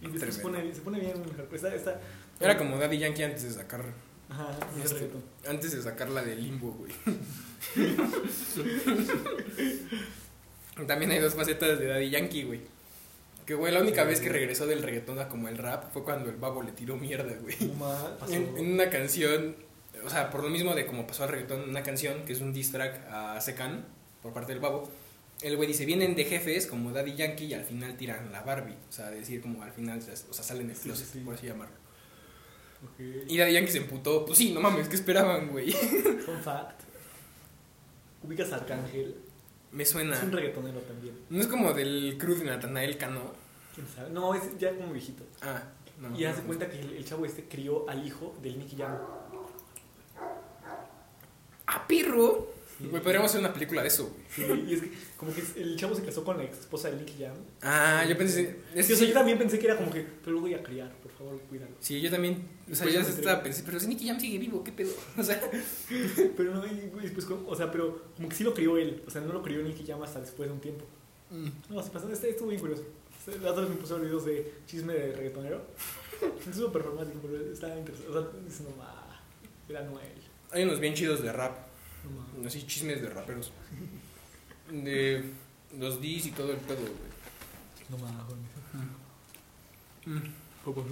Y 0.02 0.12
después 0.12 0.36
se 0.36 0.42
pone, 0.42 0.74
se 0.74 0.82
pone 0.82 1.00
bien, 1.00 1.16
está, 1.54 1.74
está, 1.74 2.02
Era 2.40 2.58
como 2.58 2.78
Daddy 2.78 3.00
Yankee 3.00 3.24
antes 3.24 3.44
de 3.44 3.52
sacar 3.52 3.84
Ajá, 4.30 4.58
Este, 4.84 5.10
antes 5.48 5.72
de 5.72 5.82
sacar 5.82 6.10
la 6.10 6.24
de 6.24 6.36
Limbo, 6.36 6.72
güey. 6.72 6.92
También 10.88 11.12
hay 11.12 11.20
dos 11.20 11.36
facetas 11.36 11.80
de 11.80 11.88
Daddy 11.88 12.10
Yankee, 12.10 12.44
güey. 12.44 12.62
Que, 13.46 13.56
güey, 13.56 13.74
la 13.74 13.82
única 13.82 14.04
vez 14.04 14.20
que 14.22 14.30
regresó 14.30 14.68
del 14.68 14.84
reggaetón 14.84 15.20
a 15.20 15.28
como 15.28 15.48
el 15.50 15.58
rap 15.58 15.92
fue 15.92 16.04
cuando 16.04 16.30
el 16.30 16.38
babo 16.38 16.62
le 16.62 16.72
tiró 16.72 16.96
mierda, 16.98 17.34
güey. 17.42 17.56
En, 18.30 18.58
en 18.58 18.74
una 18.74 18.90
canción, 18.90 19.56
o 20.06 20.10
sea, 20.10 20.30
por 20.30 20.44
lo 20.44 20.50
mismo 20.50 20.76
de 20.76 20.86
como 20.86 21.08
pasó 21.08 21.24
al 21.24 21.30
reggaetón, 21.30 21.68
una 21.68 21.84
canción 21.84 22.24
que 22.26 22.34
es 22.34 22.42
un 22.42 22.54
diss 22.54 22.72
track 22.72 23.08
a 23.12 23.42
Secan 23.42 23.86
por 24.22 24.34
parte 24.34 24.52
del 24.54 24.62
babo. 24.62 24.90
El 25.42 25.56
güey 25.56 25.68
dice, 25.68 25.86
vienen 25.86 26.16
de 26.16 26.26
jefes 26.26 26.68
como 26.68 26.92
Daddy 26.92 27.16
Yankee 27.16 27.46
y 27.46 27.54
al 27.54 27.64
final 27.64 27.96
tiran 27.98 28.32
la 28.32 28.42
Barbie. 28.42 28.76
O 28.90 28.92
sea, 28.92 29.10
decir 29.10 29.42
como 29.42 29.64
al 29.64 29.72
final, 29.72 30.00
o 30.00 30.34
sea, 30.34 30.44
salen 30.44 30.68
del 30.68 30.76
Sí, 30.78 30.84
closet, 30.84 31.08
sí, 31.08 31.20
sí. 31.20 31.26
por 31.26 31.34
así 31.34 31.48
llamarlo. 31.48 31.76
Ok. 32.84 33.00
Y 33.28 33.38
Daddy 33.38 33.54
Yankee 33.54 33.72
se 33.72 33.78
emputó. 33.80 34.26
Pues 34.26 34.38
sí, 34.38 34.54
no 34.54 34.62
mames, 34.62 34.88
¿qué 34.88 34.96
esperaban, 34.96 35.50
güey? 35.50 35.72
Fun 36.26 36.40
fact. 36.44 36.82
Ubicas 38.24 38.52
a 38.54 38.58
Arcángel. 38.58 39.16
Me 39.72 39.84
Es 39.84 39.90
suena. 39.90 40.20
un 40.22 40.32
reggaetonero 40.32 40.80
también. 40.82 41.16
No 41.30 41.42
es 41.42 41.48
como 41.48 41.74
del 41.74 42.18
crew 42.20 42.36
de 42.36 42.46
Natanael 42.46 42.98
Cano. 42.98 43.34
¿Quién 43.76 43.88
sabe? 43.88 44.10
No, 44.10 44.34
es 44.34 44.42
ya 44.58 44.76
como 44.76 44.92
viejito. 44.94 45.24
Ah, 45.42 45.62
no. 46.00 46.18
y 46.20 46.24
no, 46.24 46.30
hace 46.30 46.42
no. 46.42 46.48
cuenta 46.48 46.70
que 46.70 46.80
el, 46.80 46.94
el 46.96 47.06
chavo 47.06 47.26
este 47.26 47.46
crió 47.48 47.88
al 47.90 48.06
hijo 48.06 48.36
del 48.42 48.58
Nicky 48.60 48.76
Jam. 48.78 48.98
¡Ah, 51.68 51.86
pirro! 51.88 52.48
Güey, 52.80 53.04
podríamos 53.04 53.30
hacer 53.30 53.42
una 53.42 53.52
película 53.54 53.82
de 53.82 53.90
eso, 53.90 54.16
güey. 54.38 54.70
Y 54.70 54.74
es 54.74 54.82
que 54.82 54.92
como 55.18 55.34
que 55.34 55.44
el 55.58 55.76
chavo 55.76 55.94
se 55.96 56.04
casó 56.04 56.24
con 56.24 56.38
la 56.38 56.44
ex 56.46 56.60
esposa 56.60 56.90
del 56.90 57.00
Nicky 57.00 57.22
Jam. 57.24 57.36
Ah, 57.62 58.06
yo 58.08 58.18
pensé. 58.18 58.56
Es 58.74 58.88
Sí, 58.88 58.94
o 58.94 58.96
sea, 58.96 59.08
yo 59.08 59.14
también 59.14 59.38
pensé 59.38 59.60
que 59.60 59.66
era 59.66 59.76
como 59.76 59.92
que, 59.92 60.06
pero 60.24 60.36
lo 60.36 60.42
voy 60.42 60.54
a 60.54 60.64
criar, 60.64 60.92
por 61.04 61.12
favor, 61.12 61.38
cuídalo. 61.50 61.72
sí, 61.82 62.00
yo 62.00 62.10
también. 62.10 62.42
O 62.72 62.76
sea, 62.76 62.84
Pues 62.84 62.96
yo 62.96 63.02
estaba 63.02 63.44
pensé, 63.44 63.64
pero 63.66 63.80
si 63.80 63.88
Nicky 63.88 64.08
Jam 64.08 64.20
sigue 64.20 64.38
vivo, 64.38 64.64
¿qué 64.64 64.72
pedo? 64.72 64.92
O 65.18 65.24
sea, 65.24 65.42
Pero 66.38 66.54
no, 66.56 66.62
güey, 66.62 67.10
pues, 67.14 67.28
o 67.30 67.56
sea, 67.56 67.72
pero 67.72 68.02
como 68.16 68.30
que 68.30 68.36
sí 68.36 68.44
lo 68.44 68.54
crió 68.54 68.78
él. 68.78 69.04
O 69.06 69.10
sea, 69.10 69.22
no 69.22 69.34
lo 69.34 69.42
crió 69.44 69.62
Nicky 69.62 69.86
Jam 69.86 70.02
hasta 70.02 70.22
después 70.22 70.48
de 70.48 70.54
un 70.54 70.62
tiempo. 70.62 70.86
No, 71.70 71.84
se 71.84 71.90
pasó, 71.92 72.10
este 72.12 72.30
estuvo 72.30 72.48
bien 72.48 72.60
curioso. 72.62 72.84
La 73.44 73.52
otra 73.52 73.62
vez 73.62 73.70
me 73.72 73.76
puse 73.76 73.94
videos 74.00 74.26
de 74.26 74.54
chisme 74.66 74.94
de 74.94 75.14
reggaetonero. 75.16 75.62
Es 76.50 76.56
súper 76.56 76.82
romántico, 76.82 77.20
pero 77.22 77.52
está 77.52 77.68
interesante. 77.78 78.10
O 78.10 78.14
sea, 78.14 78.42
dices, 78.44 78.62
no 78.62 78.76
ma, 78.76 79.22
era 79.70 79.84
Noel. 79.84 80.08
hay 80.52 80.64
unos 80.64 80.80
bien 80.80 80.94
chidos 80.94 81.22
de 81.22 81.32
rap. 81.32 81.69
No. 82.38 82.48
Así 82.48 82.66
chismes 82.66 83.02
de 83.02 83.10
raperos. 83.10 83.52
De 84.72 85.24
los 85.78 86.00
D's 86.02 86.28
y 86.28 86.32
todo 86.32 86.52
el 86.52 86.58
pedo, 86.58 86.82
güey. 86.82 87.10
No 87.90 87.98
ma, 87.98 88.12
joder. 88.24 88.50
Mm. 90.06 90.34
Poco, 90.64 90.86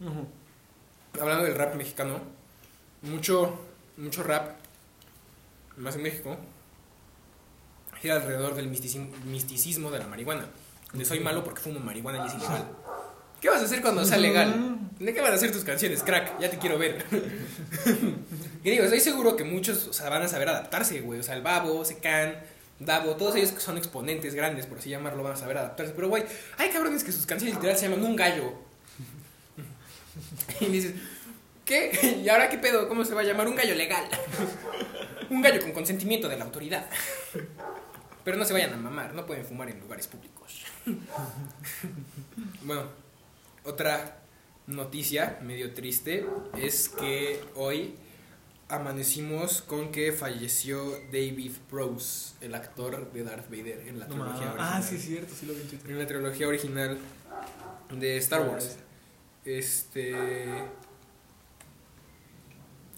¿no? 0.00 0.08
Ujú. 0.08 0.26
Hablando 1.20 1.44
del 1.44 1.54
rap 1.54 1.74
mexicano, 1.74 2.20
mucho, 3.02 3.58
mucho 3.96 4.22
rap, 4.22 4.56
más 5.76 5.96
en 5.96 6.02
México, 6.02 6.36
gira 8.00 8.16
alrededor 8.16 8.54
del 8.54 8.68
misticismo, 8.68 9.08
misticismo 9.24 9.90
de 9.90 9.98
la 9.98 10.06
marihuana. 10.06 10.46
De 10.92 11.04
soy 11.04 11.20
malo 11.20 11.42
porque 11.42 11.60
fumo 11.60 11.80
marihuana 11.80 12.24
y 12.24 12.28
es 12.28 12.34
ilegal. 12.34 12.68
¿Qué 13.40 13.48
vas 13.50 13.60
a 13.60 13.64
hacer 13.64 13.82
cuando 13.82 14.04
sea 14.04 14.18
legal? 14.18 14.78
¿De 14.98 15.12
qué 15.12 15.20
van 15.20 15.32
a 15.32 15.36
hacer 15.36 15.52
tus 15.52 15.64
canciones, 15.64 16.02
crack? 16.02 16.38
Ya 16.40 16.50
te 16.50 16.58
quiero 16.58 16.78
ver. 16.78 17.04
y 18.66 18.70
digo, 18.70 18.82
estoy 18.82 18.98
seguro 18.98 19.36
que 19.36 19.44
muchos 19.44 19.96
van 20.02 20.22
a 20.22 20.26
saber 20.26 20.48
adaptarse, 20.48 21.00
güey. 21.00 21.20
O 21.20 21.22
sea, 21.22 21.36
el 21.36 21.42
Babo, 21.42 21.84
Secan, 21.84 22.34
Davo, 22.80 23.14
todos 23.14 23.36
ellos 23.36 23.52
que 23.52 23.60
son 23.60 23.78
exponentes 23.78 24.34
grandes, 24.34 24.66
por 24.66 24.78
así 24.78 24.90
llamarlo, 24.90 25.22
van 25.22 25.34
a 25.34 25.36
saber 25.36 25.56
adaptarse. 25.56 25.92
Pero, 25.94 26.08
güey, 26.08 26.24
hay 26.58 26.70
cabrones 26.70 27.04
que 27.04 27.12
sus 27.12 27.26
canciones 27.26 27.54
literal 27.54 27.76
se 27.76 27.88
llaman 27.88 28.04
un 28.04 28.16
gallo. 28.16 28.54
y 30.60 30.64
dices, 30.66 30.94
¿qué? 31.64 32.20
¿Y 32.24 32.28
ahora 32.28 32.48
qué 32.48 32.58
pedo? 32.58 32.88
¿Cómo 32.88 33.04
se 33.04 33.14
va 33.14 33.20
a 33.20 33.24
llamar? 33.24 33.46
Un 33.46 33.54
gallo 33.54 33.76
legal. 33.76 34.04
un 35.30 35.42
gallo 35.42 35.60
con 35.60 35.70
consentimiento 35.70 36.28
de 36.28 36.36
la 36.36 36.46
autoridad. 36.46 36.90
Pero 38.24 38.36
no 38.36 38.44
se 38.44 38.52
vayan 38.52 38.72
a 38.72 38.76
mamar, 38.78 39.14
no 39.14 39.26
pueden 39.26 39.44
fumar 39.44 39.70
en 39.70 39.78
lugares 39.78 40.08
públicos. 40.08 40.64
bueno, 42.62 42.82
otra 43.62 44.22
noticia 44.66 45.38
medio 45.40 45.72
triste 45.72 46.26
es 46.58 46.88
que 46.88 47.40
hoy 47.54 47.94
amanecimos 48.68 49.62
con 49.62 49.92
que 49.92 50.12
falleció 50.12 50.90
David 51.12 51.52
Prowse, 51.70 52.34
el 52.40 52.54
actor 52.54 53.12
de 53.12 53.22
Darth 53.22 53.48
Vader 53.48 53.86
en 53.86 53.98
la 54.00 54.06
No 54.06 54.14
trilogía 54.14 54.46
ma. 54.46 54.52
original. 54.52 54.56
Ah, 54.58 54.82
sí, 54.82 54.96
es 54.96 55.02
cierto, 55.04 55.34
sí 55.34 55.46
lo 55.46 55.54
vi 55.54 55.60
en. 55.60 55.90
En 55.90 55.98
la 55.98 56.06
trilogía 56.06 56.48
original 56.48 56.98
de 57.90 58.16
Star 58.16 58.48
Wars. 58.48 58.76
Este. 59.44 60.14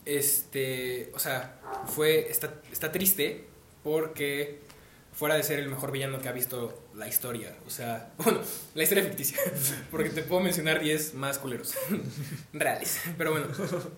Este. 0.04 1.10
O 1.14 1.18
sea, 1.18 1.60
fue. 1.86 2.30
Está, 2.30 2.54
está 2.72 2.90
triste 2.92 3.46
porque. 3.82 4.66
Fuera 5.12 5.34
de 5.34 5.42
ser 5.42 5.58
el 5.58 5.68
mejor 5.68 5.90
villano 5.90 6.20
que 6.20 6.28
ha 6.28 6.32
visto 6.32 6.80
la 6.94 7.08
historia. 7.08 7.52
O 7.66 7.70
sea, 7.70 8.12
bueno, 8.18 8.40
la 8.76 8.82
historia 8.84 9.02
ficticia. 9.02 9.36
Porque 9.90 10.10
te 10.10 10.22
puedo 10.22 10.40
mencionar 10.40 10.78
10 10.80 11.14
más 11.14 11.38
culeros. 11.40 11.74
Reales. 12.52 13.00
Pero 13.18 13.32
bueno, 13.32 13.48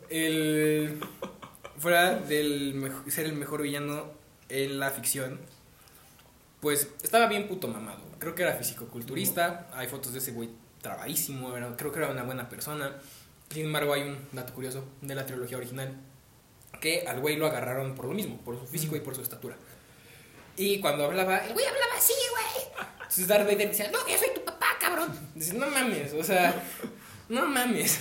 el. 0.09 0.99
Fuera 1.81 2.15
del 2.17 2.93
ser 3.09 3.27
el 3.27 3.33
mejor 3.33 3.63
villano 3.63 4.05
en 4.49 4.79
la 4.79 4.91
ficción, 4.91 5.41
pues 6.61 6.89
estaba 7.03 7.27
bien 7.27 7.49
puto 7.49 7.69
mamado. 7.69 8.01
Creo 8.19 8.35
que 8.35 8.43
era 8.43 8.53
fisicoculturista. 8.55 9.67
Hay 9.73 9.89
fotos 9.89 10.13
de 10.13 10.19
ese 10.19 10.33
güey 10.33 10.51
trabadísimo. 10.83 11.57
era- 11.57 11.75
creo 11.77 11.91
que 11.93 11.99
era 12.01 12.09
una 12.09 12.23
buena 12.23 12.49
persona. 12.49 12.97
Sin 13.51 13.65
embargo, 13.67 13.95
hay 13.95 14.03
un 14.03 14.19
dato 14.33 14.53
curioso 14.53 14.85
de 15.01 15.15
la 15.15 15.25
trilogía 15.27 15.57
original. 15.57 15.97
Que 16.81 17.05
al 17.07 17.21
güey 17.21 17.37
lo 17.37 17.47
agarraron 17.47 17.95
por 17.95 18.05
lo 18.07 18.13
mismo, 18.15 18.37
por 18.39 18.59
su 18.59 18.67
físico 18.67 18.95
y 18.97 19.01
por 19.01 19.15
su 19.15 19.23
estatura. 19.23 19.57
Y 20.57 20.81
cuando 20.81 21.05
hablaba, 21.07 21.39
el 21.39 21.53
güey 21.55 21.65
hablaba 21.65 21.95
así, 21.97 22.13
güey. 22.31 22.67
Entonces 22.99 23.27
Darth 23.27 23.45
Vader 23.47 23.69
decía, 23.69 23.91
no, 23.91 23.99
yo 24.07 24.19
soy 24.19 24.29
tu 24.35 24.45
papá, 24.45 24.67
cabrón. 24.79 25.09
Dice, 25.35 25.55
no 25.55 25.67
mames, 25.69 26.13
o 26.13 26.23
sea, 26.23 26.55
no 27.29 27.47
mames. 27.47 28.01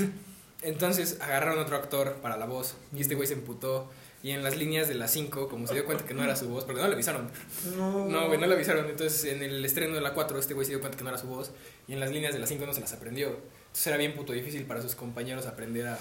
Entonces 0.61 1.19
agarraron 1.21 1.59
otro 1.59 1.77
actor 1.77 2.15
para 2.21 2.35
la 2.37 2.45
voz 2.45 2.75
y 2.93 3.01
este 3.01 3.15
güey 3.15 3.27
se 3.27 3.33
emputó. 3.33 3.89
Y 4.21 4.31
en 4.31 4.43
las 4.43 4.57
líneas 4.57 4.89
de 4.89 4.95
las 4.95 5.11
5, 5.11 5.47
como 5.47 5.65
se 5.65 5.73
dio 5.75 5.85
cuenta 5.85 6.05
que 6.05 6.13
no 6.13 6.21
era 6.21 6.35
su 6.35 6.49
voz, 6.49 6.65
porque 6.65 6.81
no 6.81 6.87
le 6.89 6.93
avisaron, 6.93 7.29
No, 7.77 8.05
no, 8.05 8.27
güey, 8.27 8.37
no 8.37 8.47
le 8.47 8.53
avisaron. 8.55 8.85
Entonces, 8.89 9.23
en 9.31 9.41
el 9.41 9.63
estreno 9.63 9.95
de 9.95 10.01
la 10.01 10.13
4, 10.13 10.37
este 10.37 10.53
güey 10.53 10.65
se 10.65 10.73
dio 10.73 10.81
cuenta 10.81 10.97
que 10.97 11.05
no 11.05 11.09
era 11.09 11.17
su 11.17 11.27
voz. 11.27 11.51
Y 11.87 11.93
en 11.93 12.01
las 12.01 12.11
líneas 12.11 12.33
de 12.33 12.39
la 12.39 12.45
5 12.45 12.65
no 12.65 12.73
se 12.73 12.81
las 12.81 12.91
aprendió. 12.91 13.27
Entonces, 13.29 13.87
era 13.87 13.95
bien 13.95 14.13
puto 14.15 14.33
difícil 14.33 14.65
para 14.65 14.81
sus 14.81 14.93
compañeros 14.93 15.45
aprender 15.45 15.87
a, 15.87 15.97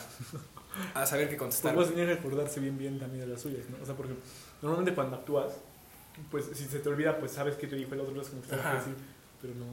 a 0.95 1.07
saber 1.07 1.29
qué 1.29 1.37
contestar. 1.37 1.73
Pues 1.75 1.87
vas 1.87 1.93
a 1.93 1.97
tener 1.97 2.09
que 2.09 2.21
recordarse 2.21 2.59
bien 2.59 2.77
bien 2.77 2.99
también 2.99 3.21
de 3.25 3.33
las 3.33 3.41
suyas, 3.41 3.63
¿no? 3.71 3.81
O 3.81 3.87
sea, 3.87 3.95
porque 3.95 4.15
normalmente 4.63 4.97
cuando 4.97 5.15
actúas, 5.15 5.53
pues 6.33 6.47
si 6.55 6.65
se 6.65 6.81
te 6.81 6.89
olvida, 6.89 7.21
pues 7.21 7.31
sabes 7.31 7.55
qué 7.55 7.69
te 7.69 7.77
dijo 7.77 7.95
el 7.95 8.01
otro, 8.01 8.21
es 8.21 8.27
como 8.31 8.43
que 8.43 8.49
sabes 8.49 8.65
Ajá. 8.67 8.79
decir, 8.79 8.95
pero 9.41 9.55
no. 9.55 9.67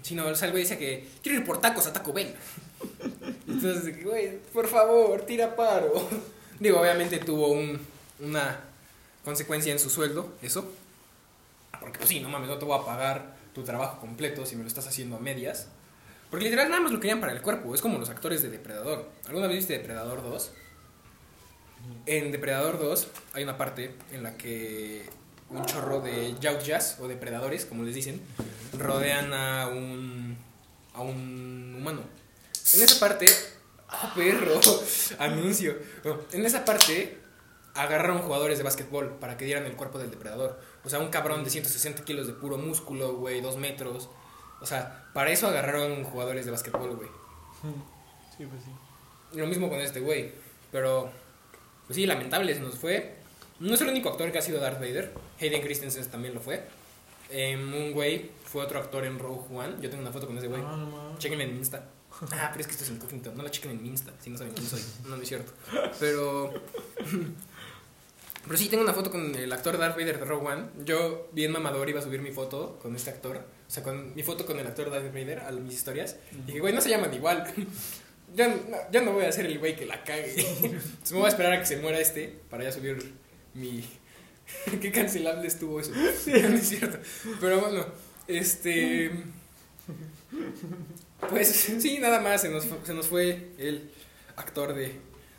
Si 0.00 0.14
no, 0.14 0.26
o 0.26 0.34
sea, 0.34 0.46
el 0.46 0.52
güey 0.52 0.64
decía 0.64 0.78
que 0.78 1.06
quiero 1.22 1.38
ir 1.38 1.44
por 1.44 1.60
tacos 1.60 1.86
a 1.86 1.92
Taco 1.92 2.12
Bell. 2.12 2.34
Entonces, 3.46 4.04
güey, 4.04 4.38
por 4.52 4.66
favor, 4.66 5.20
tira 5.22 5.54
paro. 5.54 6.08
Digo, 6.58 6.80
obviamente 6.80 7.18
tuvo 7.18 7.48
un, 7.48 7.80
una 8.20 8.60
consecuencia 9.24 9.72
en 9.72 9.78
su 9.78 9.90
sueldo, 9.90 10.32
eso. 10.42 10.72
Porque, 11.78 11.98
pues 11.98 12.08
sí, 12.08 12.20
no 12.20 12.28
mames, 12.28 12.48
no 12.48 12.58
te 12.58 12.64
voy 12.64 12.78
a 12.78 12.84
pagar 12.84 13.36
tu 13.54 13.62
trabajo 13.62 14.00
completo 14.00 14.46
si 14.46 14.56
me 14.56 14.62
lo 14.62 14.68
estás 14.68 14.86
haciendo 14.86 15.16
a 15.16 15.20
medias. 15.20 15.68
Porque 16.30 16.46
literal 16.46 16.70
nada 16.70 16.80
más 16.80 16.92
lo 16.92 17.00
querían 17.00 17.20
para 17.20 17.32
el 17.32 17.42
cuerpo. 17.42 17.74
Es 17.74 17.82
como 17.82 17.98
los 17.98 18.08
actores 18.08 18.42
de 18.42 18.48
Depredador. 18.48 19.08
¿Alguna 19.26 19.48
vez 19.48 19.56
viste 19.56 19.74
Depredador 19.74 20.22
2? 20.22 20.50
En 22.06 22.32
Depredador 22.32 22.78
2 22.78 23.08
hay 23.34 23.42
una 23.42 23.58
parte 23.58 23.94
en 24.12 24.22
la 24.22 24.36
que 24.36 25.04
un 25.52 25.64
chorro 25.66 26.00
de 26.00 26.34
yautjas 26.40 26.98
o 27.00 27.08
depredadores, 27.08 27.66
como 27.66 27.84
les 27.84 27.94
dicen, 27.94 28.20
rodean 28.78 29.32
a 29.34 29.68
un, 29.68 30.36
a 30.94 31.02
un 31.02 31.74
humano. 31.78 32.02
En 32.74 32.82
esa 32.82 32.98
parte, 32.98 33.26
¡ah, 33.88 34.12
perro! 34.14 34.60
Anuncio. 35.18 35.76
En 36.32 36.44
esa 36.46 36.64
parte 36.64 37.18
agarraron 37.74 38.18
jugadores 38.18 38.58
de 38.58 38.64
básquetbol 38.64 39.18
para 39.18 39.36
que 39.36 39.44
dieran 39.44 39.64
el 39.64 39.76
cuerpo 39.76 39.98
del 39.98 40.10
depredador. 40.10 40.60
O 40.84 40.90
sea, 40.90 40.98
un 40.98 41.08
cabrón 41.08 41.44
de 41.44 41.50
160 41.50 42.04
kilos 42.04 42.26
de 42.26 42.32
puro 42.32 42.58
músculo, 42.58 43.16
güey, 43.16 43.40
dos 43.40 43.56
metros. 43.56 44.08
O 44.60 44.66
sea, 44.66 45.08
para 45.12 45.30
eso 45.30 45.48
agarraron 45.48 46.04
jugadores 46.04 46.44
de 46.44 46.50
básquetbol, 46.50 46.96
güey. 46.96 47.08
Sí, 48.36 48.46
pues 48.46 48.62
sí. 48.64 48.70
Lo 49.38 49.46
mismo 49.46 49.68
con 49.68 49.80
este 49.80 50.00
güey. 50.00 50.32
Pero, 50.70 51.10
pues 51.86 51.96
sí, 51.96 52.06
lamentable, 52.06 52.54
se 52.54 52.60
nos 52.60 52.78
fue. 52.78 53.21
No 53.62 53.74
es 53.74 53.80
el 53.80 53.88
único 53.88 54.08
actor 54.08 54.32
que 54.32 54.38
ha 54.38 54.42
sido 54.42 54.58
Darth 54.58 54.80
Vader. 54.80 55.12
Hayden 55.40 55.62
Christensen 55.62 56.04
también 56.06 56.34
lo 56.34 56.40
fue. 56.40 56.64
Eh, 57.30 57.56
un 57.56 57.92
güey 57.92 58.28
fue 58.44 58.64
otro 58.64 58.80
actor 58.80 59.04
en 59.04 59.20
Rogue 59.20 59.44
One. 59.54 59.76
Yo 59.80 59.88
tengo 59.88 60.02
una 60.02 60.10
foto 60.10 60.26
con 60.26 60.36
ese 60.36 60.48
güey. 60.48 60.60
Ah, 60.60 60.76
no. 60.76 61.16
Chequenme 61.16 61.44
en 61.44 61.52
mi 61.52 61.58
Insta. 61.58 61.84
Ah, 62.32 62.48
pero 62.50 62.60
es 62.60 62.66
que 62.66 62.72
esto 62.72 62.82
es 62.82 62.90
incógnito. 62.90 63.32
No 63.32 63.44
la 63.44 63.52
chequen 63.52 63.70
en 63.70 63.82
mi 63.82 63.88
Insta 63.88 64.12
si 64.20 64.30
no 64.30 64.36
saben 64.36 64.52
quién 64.52 64.66
soy. 64.66 64.80
No, 65.04 65.16
no 65.16 65.22
es 65.22 65.28
cierto. 65.28 65.52
Pero. 66.00 66.52
Pero 68.44 68.58
sí, 68.58 68.68
tengo 68.68 68.82
una 68.82 68.92
foto 68.92 69.12
con 69.12 69.32
el 69.36 69.52
actor 69.52 69.78
Darth 69.78 69.96
Vader 69.96 70.18
de 70.18 70.24
Rogue 70.24 70.48
One. 70.48 70.64
Yo, 70.84 71.28
bien 71.30 71.52
mamador, 71.52 71.88
iba 71.88 72.00
a 72.00 72.02
subir 72.02 72.20
mi 72.20 72.32
foto 72.32 72.76
con 72.82 72.96
este 72.96 73.10
actor. 73.10 73.36
O 73.36 73.70
sea, 73.70 73.84
con 73.84 74.12
mi 74.16 74.24
foto 74.24 74.44
con 74.44 74.58
el 74.58 74.66
actor 74.66 74.90
Darth 74.90 75.14
Vader 75.14 75.38
a 75.38 75.52
mis 75.52 75.74
historias. 75.74 76.16
Y 76.32 76.46
dije, 76.46 76.58
güey, 76.58 76.74
no 76.74 76.80
se 76.80 76.88
llaman 76.88 77.14
igual. 77.14 77.46
Ya 78.34 78.48
no, 78.48 78.56
ya 78.90 79.02
no 79.02 79.12
voy 79.12 79.26
a 79.26 79.30
ser 79.30 79.46
el 79.46 79.60
güey 79.60 79.76
que 79.76 79.86
la 79.86 80.02
cague. 80.02 80.34
Entonces 80.62 81.12
me 81.12 81.18
voy 81.18 81.26
a 81.26 81.28
esperar 81.28 81.52
a 81.52 81.60
que 81.60 81.66
se 81.66 81.76
muera 81.76 82.00
este 82.00 82.40
para 82.50 82.64
ya 82.64 82.72
subir 82.72 83.12
mi. 83.54 83.84
Qué 84.80 84.92
cancelable 84.92 85.46
estuvo 85.46 85.80
eso. 85.80 85.92
No 86.26 86.56
es 86.56 86.68
cierto. 86.68 86.98
Pero 87.40 87.60
bueno, 87.60 87.86
este. 88.26 89.10
Pues 91.28 91.48
sí, 91.48 91.98
nada 91.98 92.20
más. 92.20 92.42
Se 92.42 92.48
nos, 92.48 92.66
se 92.84 92.94
nos 92.94 93.06
fue 93.06 93.52
el 93.58 93.90
actor 94.36 94.74
de 94.74 94.92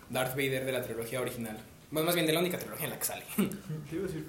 Darth 0.10 0.36
Vader 0.36 0.66
de 0.66 0.72
la 0.72 0.84
trilogía 0.84 1.22
original. 1.22 1.58
Bueno, 1.92 2.06
más 2.08 2.16
bien 2.16 2.28
de 2.28 2.34
la 2.34 2.40
única 2.40 2.58
trilogía 2.58 2.86
en 2.86 2.92
la 2.92 3.00
que 3.00 3.06
sale. 3.06 3.26
Te 3.36 3.96
iba 3.96 4.06
a 4.06 4.08
decir. 4.08 4.26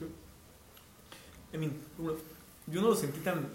I 1.52 1.58
mean, 1.58 1.72
yo 2.66 2.80
no 2.80 2.88
lo 2.88 2.96
sentí 2.96 3.20
tan 3.20 3.48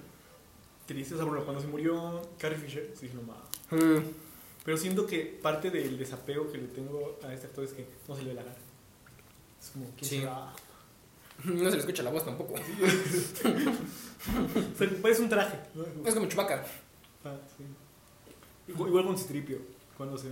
triste. 0.86 1.14
O 1.14 1.18
sea, 1.18 1.26
bueno, 1.26 1.44
cuando 1.44 1.62
se 1.62 1.68
murió 1.68 2.22
Carrie 2.40 2.58
Fisher, 2.58 2.92
sí 3.00 3.10
no 3.14 3.22
mames. 3.22 4.04
Pero 4.64 4.78
siento 4.78 5.06
que 5.06 5.40
parte 5.42 5.70
del 5.70 5.98
desapego 5.98 6.52
que 6.52 6.58
le 6.58 6.68
tengo 6.68 7.20
a 7.24 7.34
este 7.34 7.48
actor 7.48 7.64
es 7.66 7.74
que 7.74 7.86
no 8.08 8.16
se 8.16 8.24
le 8.24 8.30
ve 8.30 8.36
la 8.36 8.44
cara. 8.44 8.58
Es 9.62 9.70
como, 9.72 9.86
¿quién 9.98 10.10
Sí. 10.10 10.20
será? 10.20 10.54
No 11.46 11.70
se 11.70 11.76
le 11.76 11.80
escucha 11.80 12.04
la 12.04 12.12
voz 12.12 12.26
tampoco. 12.26 12.56
Parece 15.02 15.22
un 15.22 15.30
traje. 15.30 15.58
¿no? 15.74 15.86
Es 16.06 16.14
como 16.14 16.28
Chewbacca. 16.28 16.66
Ah, 17.24 17.36
sí. 17.58 17.64
Igual, 18.68 18.90
igual 18.90 19.06
con 19.06 19.18
Citripio, 19.18 19.58
cuando 19.98 20.18
se, 20.18 20.30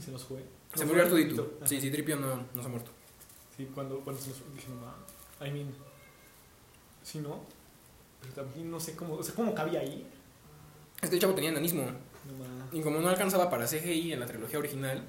se 0.00 0.10
nos 0.10 0.24
fue. 0.24 0.42
Se 0.74 0.86
murió 0.86 1.02
Artudito. 1.02 1.58
Sí, 1.64 1.80
sí, 1.80 1.90
Tripio 1.90 2.16
no, 2.16 2.36
no 2.54 2.62
se 2.62 2.66
ha 2.66 2.70
muerto. 2.70 2.90
Sí, 3.56 3.68
cuando, 3.74 4.00
cuando 4.00 4.20
se 4.22 4.28
nos 4.30 4.38
fue, 4.38 4.46
dije, 4.54 4.68
no. 4.70 5.46
I 5.46 5.50
mean, 5.50 5.74
sí, 7.02 7.18
¿no? 7.18 7.40
Pero 8.20 8.32
también 8.34 8.70
no 8.70 8.78
sé 8.80 8.94
cómo, 8.96 9.14
o 9.14 9.22
sea, 9.22 9.34
cómo 9.34 9.54
cabía 9.54 9.80
ahí. 9.80 10.06
Este 11.02 11.18
chavo 11.18 11.34
tenía 11.34 11.50
enanismo. 11.50 11.84
No. 11.84 12.78
Y 12.78 12.82
como 12.82 13.00
no 13.00 13.08
alcanzaba 13.08 13.50
para 13.50 13.66
CGI 13.66 14.12
en 14.12 14.20
la 14.20 14.26
trilogía 14.26 14.58
original, 14.60 15.04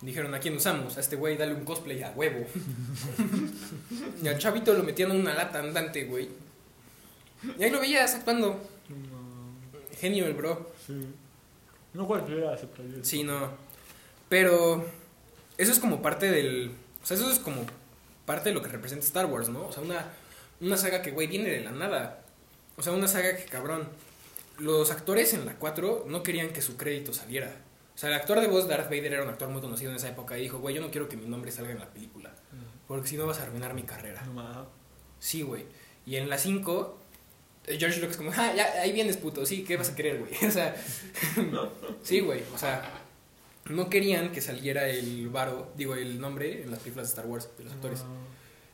dijeron, 0.00 0.34
¿a 0.34 0.40
quién 0.40 0.56
usamos? 0.56 0.96
A 0.96 1.00
este 1.00 1.16
güey, 1.16 1.36
dale 1.36 1.54
un 1.54 1.64
cosplay 1.64 2.02
a 2.02 2.10
huevo. 2.10 2.46
y 4.22 4.28
al 4.28 4.38
chavito 4.38 4.72
lo 4.74 4.82
metían 4.82 5.10
en 5.10 5.20
una 5.20 5.34
lata 5.34 5.60
andante, 5.60 6.04
güey. 6.04 6.28
Y 7.58 7.62
ahí 7.62 7.70
lo 7.70 7.80
veías 7.80 8.14
actuando. 8.14 8.60
No. 8.88 9.96
Genio 9.96 10.26
el 10.26 10.34
bro. 10.34 10.72
Sí. 10.86 11.06
No 11.94 12.06
cualquiera 12.06 12.54
aceptaría 12.54 12.94
eso. 12.94 13.04
Sí, 13.04 13.22
no. 13.24 13.50
Pero 14.28 14.84
eso 15.56 15.72
es 15.72 15.78
como 15.78 16.02
parte 16.02 16.30
del... 16.30 16.72
O 17.02 17.06
sea, 17.06 17.16
eso 17.16 17.30
es 17.30 17.38
como 17.38 17.64
parte 18.26 18.50
de 18.50 18.54
lo 18.54 18.62
que 18.62 18.68
representa 18.68 19.06
Star 19.06 19.26
Wars, 19.26 19.48
¿no? 19.48 19.66
O 19.66 19.72
sea, 19.72 19.82
una, 19.82 20.12
una 20.60 20.76
saga 20.76 21.02
que, 21.02 21.10
güey, 21.10 21.26
viene 21.26 21.50
de 21.50 21.60
la 21.60 21.72
nada. 21.72 22.22
O 22.76 22.82
sea, 22.82 22.92
una 22.92 23.08
saga 23.08 23.36
que, 23.36 23.44
cabrón. 23.44 23.88
Los 24.58 24.90
actores 24.90 25.34
en 25.34 25.46
la 25.46 25.54
4 25.54 26.06
no 26.08 26.24
querían 26.24 26.50
que 26.50 26.62
su 26.62 26.76
crédito 26.76 27.12
saliera. 27.12 27.54
O 27.98 28.00
sea, 28.00 28.10
el 28.10 28.14
actor 28.14 28.40
de 28.40 28.46
voz 28.46 28.68
Darth 28.68 28.84
Vader 28.84 29.12
era 29.12 29.24
un 29.24 29.28
actor 29.28 29.48
muy 29.48 29.60
conocido 29.60 29.90
en 29.90 29.96
esa 29.96 30.08
época 30.08 30.38
y 30.38 30.42
dijo, 30.42 30.60
güey, 30.60 30.72
yo 30.72 30.80
no 30.80 30.88
quiero 30.88 31.08
que 31.08 31.16
mi 31.16 31.26
nombre 31.26 31.50
salga 31.50 31.72
en 31.72 31.80
la 31.80 31.92
película. 31.92 32.32
Porque 32.86 33.08
si 33.08 33.16
no 33.16 33.26
vas 33.26 33.40
a 33.40 33.42
arruinar 33.42 33.74
mi 33.74 33.82
carrera. 33.82 34.22
No. 34.22 34.68
Sí, 35.18 35.42
güey. 35.42 35.64
Y 36.06 36.14
en 36.14 36.30
la 36.30 36.38
5, 36.38 36.96
eh, 37.66 37.76
George 37.76 38.00
Lucas 38.00 38.16
como, 38.16 38.30
ah, 38.30 38.54
ya, 38.54 38.66
ahí 38.82 38.92
vienes, 38.92 39.16
puto. 39.16 39.44
Sí, 39.44 39.64
¿qué 39.64 39.76
vas 39.76 39.90
a 39.90 39.96
querer, 39.96 40.20
güey? 40.20 40.30
O 40.46 40.50
sea, 40.52 40.76
sí, 42.04 42.20
güey. 42.20 42.44
O 42.54 42.58
sea, 42.58 42.88
no 43.68 43.90
querían 43.90 44.30
que 44.30 44.42
saliera 44.42 44.86
el 44.88 45.28
varo, 45.28 45.72
digo, 45.76 45.96
el 45.96 46.20
nombre 46.20 46.62
en 46.62 46.70
las 46.70 46.78
películas 46.78 47.08
de 47.08 47.10
Star 47.10 47.26
Wars 47.26 47.48
de 47.58 47.64
los 47.64 47.72
actores. 47.72 48.04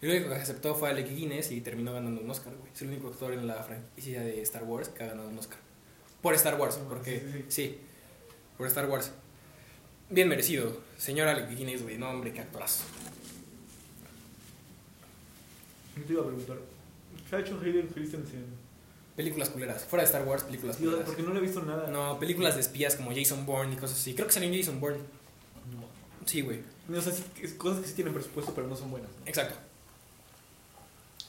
Lo 0.02 0.10
único 0.12 0.28
que 0.28 0.34
aceptó 0.34 0.74
fue 0.74 0.90
Alec 0.90 1.08
Guinness 1.08 1.50
y 1.50 1.62
terminó 1.62 1.94
ganando 1.94 2.20
un 2.20 2.28
Oscar, 2.28 2.54
güey. 2.54 2.70
Es 2.74 2.82
el 2.82 2.88
único 2.88 3.08
actor 3.08 3.32
en 3.32 3.46
la 3.46 3.62
franquicia 3.62 4.20
de 4.20 4.42
Star 4.42 4.64
Wars 4.64 4.90
que 4.90 5.02
ha 5.02 5.06
ganado 5.06 5.30
un 5.30 5.38
Oscar. 5.38 5.60
Por 6.20 6.34
Star 6.34 6.60
Wars, 6.60 6.78
Ah, 6.78 6.84
porque, 6.90 7.46
sí, 7.48 7.80
por 8.56 8.66
Star 8.66 8.88
Wars. 8.88 9.12
Bien 10.10 10.28
merecido, 10.28 10.80
señor 10.98 11.28
Alec 11.28 11.48
Guinness, 11.50 11.82
güey. 11.82 11.98
No, 11.98 12.10
hombre, 12.10 12.32
qué 12.32 12.40
actorazo. 12.40 12.84
Yo 15.96 16.04
te 16.04 16.12
iba 16.12 16.22
a 16.22 16.26
preguntar, 16.26 16.58
¿qué 17.28 17.36
ha 17.36 17.40
hecho 17.40 17.58
Hayden 17.60 17.86
Christensen? 17.88 18.44
Películas 19.16 19.50
culeras. 19.50 19.84
Fuera 19.84 20.02
de 20.02 20.06
Star 20.06 20.24
Wars, 20.24 20.42
películas 20.42 20.76
culeras. 20.76 21.04
porque 21.06 21.22
no 21.22 21.32
le 21.32 21.38
he 21.38 21.42
visto 21.42 21.62
nada. 21.62 21.88
No, 21.88 22.18
películas 22.18 22.56
de 22.56 22.62
espías 22.62 22.96
como 22.96 23.14
Jason 23.14 23.46
Bourne 23.46 23.74
y 23.74 23.76
cosas 23.76 23.98
así. 23.98 24.14
Creo 24.14 24.26
que 24.26 24.32
salió 24.32 24.48
en 24.48 24.58
Jason 24.58 24.80
Bourne. 24.80 24.98
No. 24.98 25.86
Sí, 26.26 26.40
güey. 26.40 26.60
O 26.92 27.00
sea, 27.00 27.12
es 27.40 27.54
cosas 27.54 27.80
que 27.80 27.88
sí 27.88 27.94
tienen 27.94 28.12
presupuesto, 28.12 28.52
pero 28.54 28.66
no 28.66 28.76
son 28.76 28.90
buenas. 28.90 29.10
¿no? 29.10 29.26
Exacto. 29.26 29.54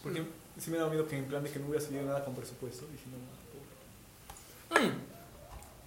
Porque 0.01 0.23
sí 0.59 0.71
me 0.71 0.77
da 0.77 0.89
miedo 0.89 1.07
que 1.07 1.17
en 1.17 1.25
plan 1.25 1.43
de 1.43 1.49
que 1.51 1.59
no 1.59 1.67
hubiera 1.67 1.83
salido 1.83 2.05
nada 2.05 2.25
con 2.25 2.35
presupuesto. 2.35 2.85
Dije, 2.91 3.05
no, 3.11 3.17
no. 3.17 3.35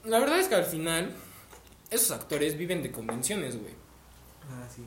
La 0.04 0.20
verdad 0.20 0.38
es 0.38 0.46
que 0.48 0.54
al 0.54 0.64
final, 0.64 1.12
esos 1.90 2.10
actores 2.10 2.56
viven 2.56 2.82
de 2.82 2.90
convenciones, 2.90 3.58
güey. 3.58 3.74
Ah, 4.50 4.66
sí. 4.74 4.82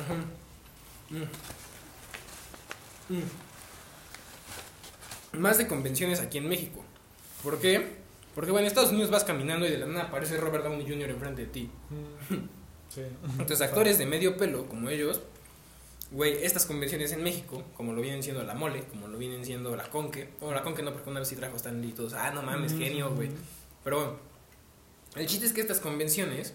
Ajá. 0.00 0.14
Mm. 1.10 1.24
Mm. 3.14 3.22
Más 5.40 5.58
de 5.58 5.66
convenciones 5.66 6.20
aquí 6.20 6.38
en 6.38 6.48
México. 6.48 6.84
¿Por 7.42 7.60
qué? 7.60 7.98
Porque, 8.34 8.50
bueno, 8.50 8.66
en 8.66 8.68
Estados 8.68 8.90
Unidos 8.90 9.10
vas 9.10 9.24
caminando 9.24 9.66
y 9.66 9.70
de 9.70 9.78
la 9.78 9.86
nada 9.86 10.04
aparece 10.04 10.36
Robert 10.36 10.64
Downey 10.64 10.88
Jr. 10.88 11.10
enfrente 11.10 11.42
de 11.42 11.48
ti. 11.48 11.70
Sí. 12.90 13.02
Entonces, 13.38 13.60
actores 13.60 13.98
de 13.98 14.06
medio 14.06 14.36
pelo 14.36 14.66
como 14.66 14.90
ellos, 14.90 15.20
güey, 16.10 16.44
estas 16.44 16.66
convenciones 16.66 17.12
en 17.12 17.22
México, 17.22 17.62
como 17.76 17.92
lo 17.92 18.02
vienen 18.02 18.20
siendo 18.20 18.42
la 18.42 18.54
Mole, 18.54 18.82
como 18.82 19.06
lo 19.06 19.16
vienen 19.16 19.44
siendo 19.44 19.76
la 19.76 19.88
Conque, 19.88 20.30
o 20.40 20.52
la 20.52 20.62
Conque 20.62 20.82
no, 20.82 20.92
porque 20.92 21.08
una 21.08 21.20
vez 21.20 21.28
sí 21.28 21.36
trajo 21.36 21.56
Stanley 21.56 21.90
y 21.90 21.92
todos, 21.92 22.14
ah, 22.14 22.32
no 22.32 22.42
mames, 22.42 22.76
genio, 22.76 23.14
güey. 23.14 23.30
Pero 23.84 23.96
bueno, 23.96 24.16
el 25.16 25.26
chiste 25.26 25.46
es 25.46 25.52
que 25.52 25.60
estas 25.60 25.80
convenciones 25.80 26.54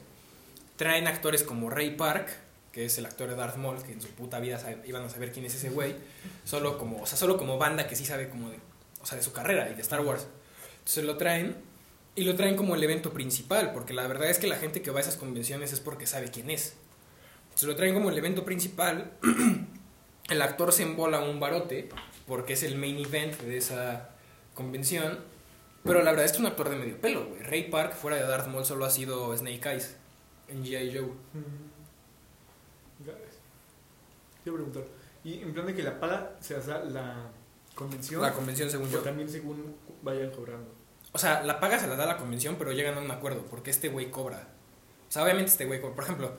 traen 0.76 1.08
actores 1.08 1.44
como 1.44 1.70
Ray 1.70 1.96
Park, 1.96 2.28
que 2.72 2.86
es 2.86 2.98
el 2.98 3.06
actor 3.06 3.30
de 3.30 3.36
Darth 3.36 3.58
Maul, 3.58 3.82
que 3.84 3.94
en 3.94 4.02
su 4.02 4.10
puta 4.10 4.40
vida 4.40 4.60
iban 4.86 5.04
a 5.04 5.10
saber 5.10 5.32
quién 5.32 5.46
es 5.46 5.56
ese 5.56 5.70
güey, 5.70 5.96
solo 6.44 6.78
como, 6.78 7.02
o 7.02 7.06
sea, 7.06 7.18
solo 7.18 7.38
como 7.38 7.58
banda 7.58 7.88
que 7.88 7.96
sí 7.96 8.06
sabe 8.06 8.30
como 8.30 8.50
de, 8.50 8.60
o 9.02 9.06
sea, 9.06 9.18
de 9.18 9.24
su 9.24 9.32
carrera 9.32 9.70
y 9.70 9.76
de 9.76 9.82
Star 9.82 10.02
Wars. 10.02 10.28
Entonces 10.80 11.04
lo 11.06 11.18
traen 11.18 11.56
y 12.16 12.24
lo 12.24 12.36
traen 12.36 12.56
como 12.56 12.76
el 12.76 12.84
evento 12.84 13.12
principal, 13.12 13.74
porque 13.74 13.94
la 13.94 14.08
verdad 14.08 14.30
es 14.30 14.40
que 14.40 14.48
la 14.48 14.56
gente 14.56 14.82
que 14.82 14.92
va 14.92 15.00
a 15.00 15.02
esas 15.02 15.18
convenciones 15.18 15.74
es 15.74 15.80
porque 15.80 16.08
sabe 16.08 16.32
quién 16.32 16.50
es. 16.50 16.74
Entonces 17.46 17.68
lo 17.68 17.76
traen 17.76 17.94
como 17.94 18.10
el 18.10 18.18
evento 18.18 18.46
principal. 18.46 19.12
el 20.30 20.42
actor 20.42 20.72
se 20.72 20.84
embola 20.84 21.20
un 21.20 21.40
barote, 21.40 21.90
porque 22.28 22.54
es 22.54 22.64
el 22.64 22.78
main 22.78 22.98
event 23.00 23.38
de 23.42 23.58
esa 23.58 24.10
convención. 24.54 25.20
Pero 25.86 26.02
la 26.02 26.12
verdad 26.12 26.26
es 26.26 26.32
que 26.32 26.38
es 26.38 26.42
un 26.42 26.48
actor 26.48 26.70
de 26.70 26.78
medio 26.78 27.00
pelo, 27.00 27.28
güey. 27.28 27.44
Ray 27.44 27.70
Park, 27.70 27.94
fuera 27.94 28.18
de 28.18 28.24
Darth 28.24 28.48
Maul, 28.48 28.66
solo 28.66 28.86
ha 28.86 28.90
sido 28.90 29.38
Snake 29.38 29.70
Eyes 29.70 29.96
en 30.48 30.66
G.I. 30.66 30.98
Joe. 30.98 31.12
A 34.42 34.44
preguntar. 34.44 34.84
Y 35.24 35.42
en 35.42 35.54
plan 35.54 35.66
de 35.68 35.76
que 35.76 35.84
la 35.84 36.00
paga 36.00 36.36
se 36.40 36.56
hace 36.56 36.72
la 36.86 37.30
convención. 37.76 38.22
La 38.22 38.34
convención, 38.34 38.70
según 38.70 38.88
o 38.88 38.92
yo. 38.92 39.00
también 39.02 39.30
según 39.30 39.76
vayan 40.02 40.32
cobrando. 40.32 40.72
O 41.12 41.18
sea, 41.18 41.44
la 41.44 41.60
paga 41.60 41.80
se 41.80 41.88
la 41.88 41.96
da 41.96 42.06
la 42.06 42.18
convención, 42.18 42.56
pero 42.58 42.72
llegan 42.72 42.98
a 42.98 43.02
un 43.02 43.12
acuerdo, 43.12 43.46
porque 43.50 43.70
este 43.70 43.90
güey 43.90 44.10
cobra. 44.10 44.48
O 45.08 45.12
sea, 45.12 45.24
obviamente 45.24 45.52
este 45.52 45.66
güey 45.66 45.82
cobra. 45.82 45.96
Por 45.96 46.04
ejemplo, 46.04 46.34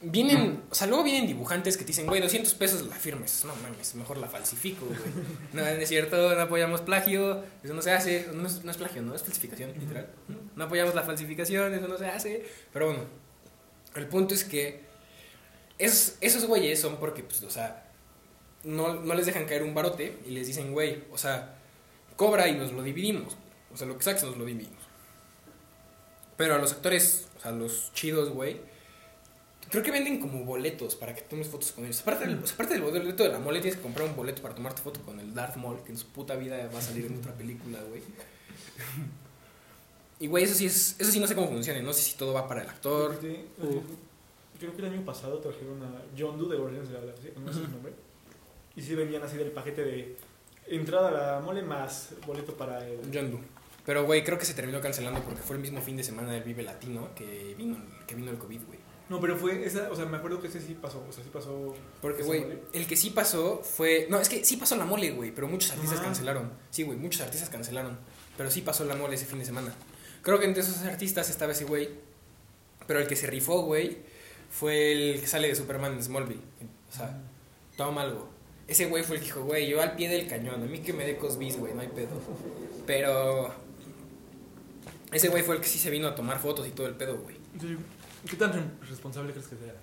Vienen, 0.00 0.62
o 0.70 0.74
sea, 0.74 0.86
luego 0.86 1.02
vienen 1.02 1.26
dibujantes 1.26 1.76
que 1.76 1.82
te 1.82 1.88
dicen, 1.88 2.06
güey, 2.06 2.20
200 2.20 2.54
pesos 2.54 2.86
la 2.86 2.94
firmes. 2.94 3.44
No 3.44 3.54
mames, 3.56 3.96
mejor 3.96 4.18
la 4.18 4.28
falsifico, 4.28 4.86
güey. 4.86 4.98
No, 5.52 5.62
no 5.62 5.68
es 5.68 5.88
cierto, 5.88 6.34
no 6.34 6.40
apoyamos 6.40 6.82
plagio, 6.82 7.44
eso 7.64 7.74
no 7.74 7.82
se 7.82 7.90
hace. 7.90 8.28
No 8.32 8.46
es, 8.46 8.64
no 8.64 8.70
es 8.70 8.76
plagio, 8.76 9.02
no 9.02 9.14
es 9.14 9.22
falsificación, 9.22 9.72
literal. 9.78 10.08
No 10.54 10.64
apoyamos 10.64 10.94
la 10.94 11.02
falsificación, 11.02 11.74
eso 11.74 11.88
no 11.88 11.98
se 11.98 12.06
hace. 12.06 12.46
Pero 12.72 12.86
bueno, 12.86 13.00
el 13.96 14.06
punto 14.06 14.34
es 14.34 14.44
que 14.44 14.82
esos, 15.78 16.14
esos 16.20 16.44
güeyes 16.46 16.80
son 16.80 16.98
porque, 16.98 17.24
pues, 17.24 17.42
o 17.42 17.50
sea, 17.50 17.88
no, 18.62 18.94
no 18.94 19.14
les 19.14 19.26
dejan 19.26 19.46
caer 19.46 19.64
un 19.64 19.74
barote 19.74 20.18
y 20.26 20.30
les 20.30 20.46
dicen, 20.46 20.72
güey, 20.72 21.04
o 21.10 21.18
sea, 21.18 21.56
cobra 22.14 22.48
y 22.48 22.54
nos 22.54 22.72
lo 22.72 22.82
dividimos. 22.82 23.36
O 23.72 23.76
sea, 23.76 23.86
lo 23.86 23.96
que 23.96 24.04
saques 24.04 24.22
nos 24.22 24.36
lo 24.36 24.44
dividimos. 24.44 24.78
Pero 26.36 26.54
a 26.54 26.58
los 26.58 26.72
actores, 26.72 27.26
o 27.36 27.40
sea, 27.40 27.50
los 27.50 27.92
chidos, 27.94 28.30
güey, 28.30 28.60
creo 29.70 29.82
que 29.82 29.90
venden 29.90 30.20
como 30.20 30.44
boletos 30.44 30.94
para 30.96 31.14
que 31.14 31.22
tomes 31.22 31.48
fotos 31.48 31.72
con 31.72 31.84
ellos. 31.84 32.00
Aparte 32.00 32.26
del, 32.26 32.38
o 32.42 32.46
sea, 32.46 32.54
aparte 32.54 32.74
del 32.74 32.82
boleto 32.82 33.22
de 33.22 33.28
la 33.30 33.38
mole, 33.38 33.60
tienes 33.60 33.76
que 33.76 33.82
comprar 33.82 34.08
un 34.08 34.16
boleto 34.16 34.42
para 34.42 34.54
tomarte 34.54 34.82
foto 34.82 35.00
con 35.02 35.18
el 35.20 35.34
Darth 35.34 35.56
Maul, 35.56 35.82
que 35.84 35.92
en 35.92 35.98
su 35.98 36.06
puta 36.08 36.36
vida 36.36 36.68
va 36.72 36.78
a 36.78 36.82
salir 36.82 37.06
en 37.06 37.18
otra 37.18 37.32
película, 37.34 37.78
güey. 37.88 38.02
Y, 40.20 40.26
güey, 40.26 40.44
eso 40.44 40.54
sí, 40.54 40.66
es, 40.66 40.96
eso 40.98 41.10
sí 41.12 41.20
no 41.20 41.26
sé 41.26 41.34
cómo 41.34 41.48
funciona. 41.48 41.80
No 41.80 41.92
sé 41.92 42.02
si 42.02 42.16
todo 42.16 42.32
va 42.32 42.48
para 42.48 42.62
el 42.62 42.68
actor. 42.68 43.16
Sí, 43.20 43.36
o- 43.62 43.82
Creo 44.58 44.74
que 44.74 44.82
el 44.84 44.92
año 44.92 45.04
pasado 45.04 45.38
trajeron 45.38 45.80
a 45.84 46.02
John 46.18 46.36
Doe 46.36 46.48
de 46.50 46.56
Guardians 46.56 46.88
de 46.88 46.94
la 46.94 47.00
Galaxia, 47.00 47.30
no 47.38 47.52
sé 47.52 47.60
su 47.60 47.68
nombre. 47.68 47.92
Y 48.74 48.82
sí 48.82 48.96
venían 48.96 49.22
así 49.22 49.36
del 49.36 49.52
paquete 49.52 49.84
de 49.84 50.16
entrada 50.66 51.08
a 51.08 51.12
la 51.36 51.40
mole 51.40 51.62
más 51.62 52.10
boleto 52.26 52.56
para 52.56 52.84
el. 52.84 52.98
John 53.14 53.30
Doe. 53.30 53.40
Pero, 53.86 54.04
güey, 54.04 54.24
creo 54.24 54.36
que 54.36 54.44
se 54.44 54.54
terminó 54.54 54.80
cancelando 54.80 55.20
porque 55.22 55.40
fue 55.42 55.54
el 55.54 55.62
mismo 55.62 55.80
fin 55.80 55.96
de 55.96 56.02
semana 56.02 56.32
del 56.32 56.42
Vive 56.42 56.64
Latino 56.64 57.08
que 57.14 57.54
vino, 57.56 57.76
que 58.08 58.16
vino 58.16 58.32
el 58.32 58.38
COVID, 58.38 58.60
güey. 58.66 58.77
No, 59.08 59.20
pero 59.20 59.36
fue 59.36 59.64
esa, 59.64 59.90
o 59.90 59.96
sea, 59.96 60.04
me 60.04 60.18
acuerdo 60.18 60.40
que 60.40 60.48
ese 60.48 60.60
sí 60.60 60.76
pasó, 60.80 61.02
o 61.08 61.12
sea, 61.12 61.24
sí 61.24 61.30
pasó. 61.32 61.74
Porque, 62.02 62.22
güey, 62.22 62.44
el 62.74 62.86
que 62.86 62.94
sí 62.96 63.10
pasó 63.10 63.62
fue... 63.64 64.06
No, 64.10 64.20
es 64.20 64.28
que 64.28 64.44
sí 64.44 64.56
pasó 64.58 64.76
la 64.76 64.84
mole, 64.84 65.12
güey, 65.12 65.30
pero 65.34 65.48
muchos 65.48 65.70
artistas 65.72 66.00
Ah. 66.00 66.04
cancelaron. 66.04 66.52
Sí, 66.70 66.82
güey, 66.82 66.98
muchos 66.98 67.22
artistas 67.22 67.48
cancelaron. 67.48 67.98
Pero 68.36 68.50
sí 68.50 68.60
pasó 68.60 68.84
la 68.84 68.94
mole 68.96 69.14
ese 69.14 69.24
fin 69.24 69.38
de 69.38 69.44
semana. 69.46 69.72
Creo 70.22 70.38
que 70.38 70.44
entre 70.44 70.62
esos 70.62 70.78
artistas 70.82 71.30
estaba 71.30 71.52
ese 71.52 71.64
güey. 71.64 71.88
Pero 72.86 73.00
el 73.00 73.06
que 73.06 73.16
se 73.16 73.26
rifó, 73.26 73.62
güey, 73.62 73.98
fue 74.50 74.92
el 75.14 75.20
que 75.20 75.26
sale 75.26 75.48
de 75.48 75.54
Superman 75.54 75.94
en 75.94 76.02
Smallville. 76.02 76.40
O 76.90 76.94
sea, 76.94 77.18
toma 77.76 78.02
algo. 78.02 78.28
Ese 78.66 78.86
güey 78.86 79.02
fue 79.04 79.16
el 79.16 79.20
que 79.22 79.26
dijo, 79.28 79.42
güey, 79.44 79.68
yo 79.68 79.80
al 79.80 79.96
pie 79.96 80.08
del 80.10 80.26
cañón. 80.28 80.62
A 80.62 80.66
mí 80.66 80.80
que 80.80 80.92
me 80.92 81.06
dé 81.06 81.16
cosbis, 81.16 81.56
güey, 81.58 81.72
no 81.74 81.80
hay 81.80 81.88
pedo. 81.88 82.10
Pero... 82.86 83.54
Ese 85.12 85.28
güey 85.28 85.42
fue 85.42 85.54
el 85.54 85.62
que 85.62 85.66
sí 85.68 85.78
se 85.78 85.88
vino 85.90 86.06
a 86.08 86.14
tomar 86.14 86.38
fotos 86.38 86.66
y 86.68 86.70
todo 86.72 86.86
el 86.86 86.94
pedo, 86.94 87.16
güey. 87.18 87.36
Sí, 87.58 87.76
¿Qué 88.28 88.36
tan 88.36 88.78
responsable 88.88 89.32
crees 89.32 89.48
que 89.48 89.56
sea? 89.56 89.74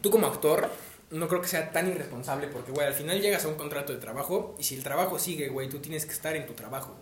Tú 0.00 0.10
como 0.10 0.26
actor, 0.26 0.68
no 1.10 1.28
creo 1.28 1.40
que 1.40 1.48
sea 1.48 1.70
tan 1.70 1.88
irresponsable 1.88 2.48
porque, 2.48 2.72
güey, 2.72 2.86
al 2.86 2.92
final 2.94 3.20
llegas 3.20 3.44
a 3.44 3.48
un 3.48 3.54
contrato 3.54 3.92
de 3.92 3.98
trabajo 3.98 4.54
y 4.58 4.64
si 4.64 4.74
el 4.76 4.82
trabajo 4.82 5.18
sigue, 5.18 5.48
güey, 5.48 5.68
tú 5.68 5.78
tienes 5.78 6.04
que 6.06 6.12
estar 6.12 6.34
en 6.36 6.46
tu 6.46 6.52
trabajo. 6.54 6.94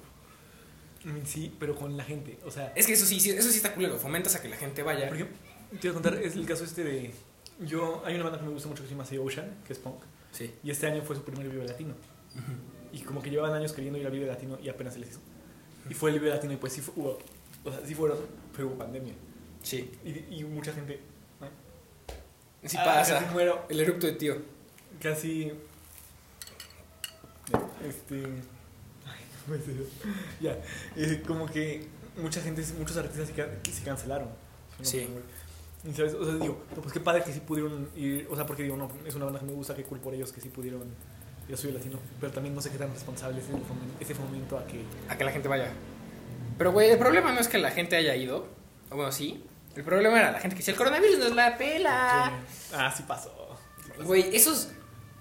Mm, 1.05 1.25
Sí, 1.25 1.55
pero 1.59 1.75
con 1.75 1.97
la 1.97 2.05
gente, 2.05 2.39
o 2.45 2.51
sea. 2.51 2.73
Es 2.77 2.87
que 2.87 2.93
eso 2.93 3.07
sí, 3.07 3.19
sí, 3.19 3.31
eso 3.31 3.49
sí 3.51 3.57
está 3.57 3.75
culero, 3.75 3.99
fomentas 3.99 4.35
a 4.37 4.43
que 4.43 4.49
la 4.49 4.57
gente 4.57 4.83
vaya. 4.83 5.09
Por 5.09 5.17
ejemplo, 5.17 5.37
te 5.81 5.89
voy 5.89 5.91
a 5.91 5.95
contar, 5.95 6.15
es 6.23 6.35
el 6.37 6.47
caso 6.47 6.65
este 6.65 6.85
de. 6.85 7.13
Yo, 7.61 8.03
hay 8.05 8.15
una 8.15 8.25
banda 8.25 8.39
que 8.39 8.45
me 8.47 8.53
gusta 8.53 8.69
mucho 8.69 8.83
que 8.83 8.89
se 8.89 8.95
llama 8.95 9.05
Say 9.05 9.19
Ocean, 9.19 9.63
que 9.67 9.73
es 9.73 9.79
punk, 9.79 10.03
Sí. 10.33 10.53
y 10.63 10.71
este 10.71 10.87
año 10.87 11.03
fue 11.03 11.17
su 11.17 11.23
primer 11.23 11.49
Vive 11.49 11.65
Latino. 11.67 11.95
Y 12.93 13.01
como 13.01 13.21
que 13.23 13.31
llevaban 13.31 13.55
años 13.55 13.73
queriendo 13.73 13.99
ir 13.99 14.07
al 14.07 14.13
Vive 14.13 14.27
Latino 14.27 14.59
y 14.63 14.69
apenas 14.69 14.95
se 14.95 15.01
les 15.01 15.11
hizo. 15.11 15.21
Y 15.89 15.95
fue 15.95 16.11
el 16.11 16.19
Vive 16.21 16.31
Latino 16.31 16.53
y 16.53 16.57
pues 16.57 16.73
sí 16.73 16.81
fue, 16.81 16.95
hubo, 16.97 17.19
o 17.65 17.71
sea, 17.73 17.81
sí 17.87 17.95
fueron, 17.95 18.19
pero 18.55 18.69
hubo 18.69 18.79
pandemia. 18.79 19.15
Sí. 19.63 19.91
Y, 20.05 20.41
y 20.41 20.45
mucha 20.45 20.73
gente. 20.73 21.01
Sí 22.65 22.77
ah, 22.79 22.85
pasa. 22.85 23.19
Casi 23.19 23.33
muero. 23.33 23.65
El 23.69 23.81
eructo 23.81 24.07
de 24.07 24.13
tío. 24.13 24.37
Casi. 25.01 25.53
Este. 27.87 28.25
Ay, 29.05 29.25
no 29.49 29.55
ser. 29.57 29.87
Ya. 30.41 30.59
eh, 30.97 31.23
como 31.27 31.47
que 31.47 31.87
mucha 32.17 32.41
gente, 32.41 32.63
muchos 32.79 32.97
artistas 32.97 33.29
se, 33.29 33.73
se 33.73 33.83
cancelaron. 33.83 34.29
Sí. 34.83 35.09
Y, 35.85 35.93
¿sabes? 35.93 36.15
O 36.15 36.25
sea, 36.25 36.35
digo, 36.35 36.63
pues 36.81 36.93
qué 36.93 37.01
padre 37.01 37.25
que 37.25 37.33
sí 37.33 37.41
pudieron 37.41 37.89
ir. 37.97 38.29
O 38.31 38.37
sea, 38.37 38.47
porque 38.47 38.63
digo, 38.63 38.77
no, 38.77 38.91
es 39.05 39.15
una 39.15 39.25
banda 39.25 39.41
que 39.41 39.47
me 39.47 39.53
gusta, 39.53 39.75
qué 39.75 39.83
cool 39.83 39.99
por 39.99 40.15
ellos 40.15 40.33
que 40.33 40.41
sí 40.41 40.49
pudieron. 40.49 40.83
Yo 41.49 41.57
soy 41.57 41.73
latino, 41.73 41.99
pero 42.21 42.33
también 42.33 42.55
no 42.55 42.61
sé 42.61 42.71
qué 42.71 42.79
tan 42.79 42.93
responsable 42.93 43.41
es 43.41 43.47
ese 43.99 44.15
fomento 44.15 44.57
a 44.57 44.65
que. 44.65 44.85
A 45.09 45.19
que 45.19 45.25
la 45.25 45.33
gente 45.33 45.49
vaya. 45.49 45.73
Pero, 46.57 46.71
güey, 46.71 46.91
el 46.91 46.99
problema 46.99 47.33
no 47.33 47.41
es 47.41 47.49
que 47.49 47.59
la 47.59 47.73
gente 47.73 47.97
haya 47.97 48.15
ido. 48.15 48.47
O 48.91 48.97
bueno, 48.97 49.11
sí. 49.11 49.43
El 49.77 49.85
problema 49.85 50.19
era 50.19 50.33
la 50.33 50.41
gente 50.41 50.55
que 50.55 50.61
decía, 50.61 50.73
el 50.73 50.79
coronavirus 50.79 51.19
nos 51.19 51.35
la 51.35 51.57
pela. 51.57 52.33
Ah, 52.73 52.93
sí 52.95 53.05
pasó. 53.07 53.59
sí 53.83 53.91
pasó. 53.91 54.05
Güey, 54.05 54.35
esos, 54.35 54.69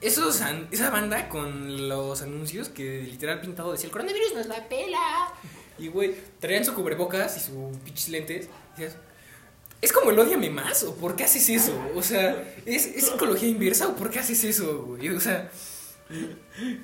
esos, 0.02 0.42
esa 0.72 0.90
banda 0.90 1.30
con 1.30 1.88
los 1.88 2.22
anuncios 2.22 2.70
que 2.70 3.02
literal 3.04 3.40
pintado 3.42 3.72
decía 3.72 3.88
el 3.88 3.92
coronavirus 3.92 4.34
nos 4.36 4.48
la 4.48 4.68
pela. 4.68 5.34
Y 5.78 5.88
güey, 5.88 6.16
traían 6.40 6.66
su 6.66 6.74
cubrebocas 6.74 7.38
y 7.38 7.40
sus 7.40 7.78
pinches 7.78 8.10
lentes. 8.10 8.50
Y 8.78 8.82
decías, 8.82 8.98
¿es 9.82 9.92
como 9.94 10.12
el 10.12 10.20
odiame 10.20 10.50
más? 10.50 10.84
¿O 10.84 10.96
por 10.96 11.16
qué 11.16 11.24
haces 11.24 11.50
eso? 11.50 11.74
O 11.96 12.04
sea, 12.04 12.56
¿es, 12.66 12.86
¿es 12.86 13.06
psicología 13.06 13.48
inversa 13.48 13.88
o 13.88 13.96
por 13.96 14.10
qué 14.10 14.20
haces 14.20 14.44
eso, 14.44 14.84
güey? 14.84 15.10
O 15.10 15.20
sea, 15.20 15.50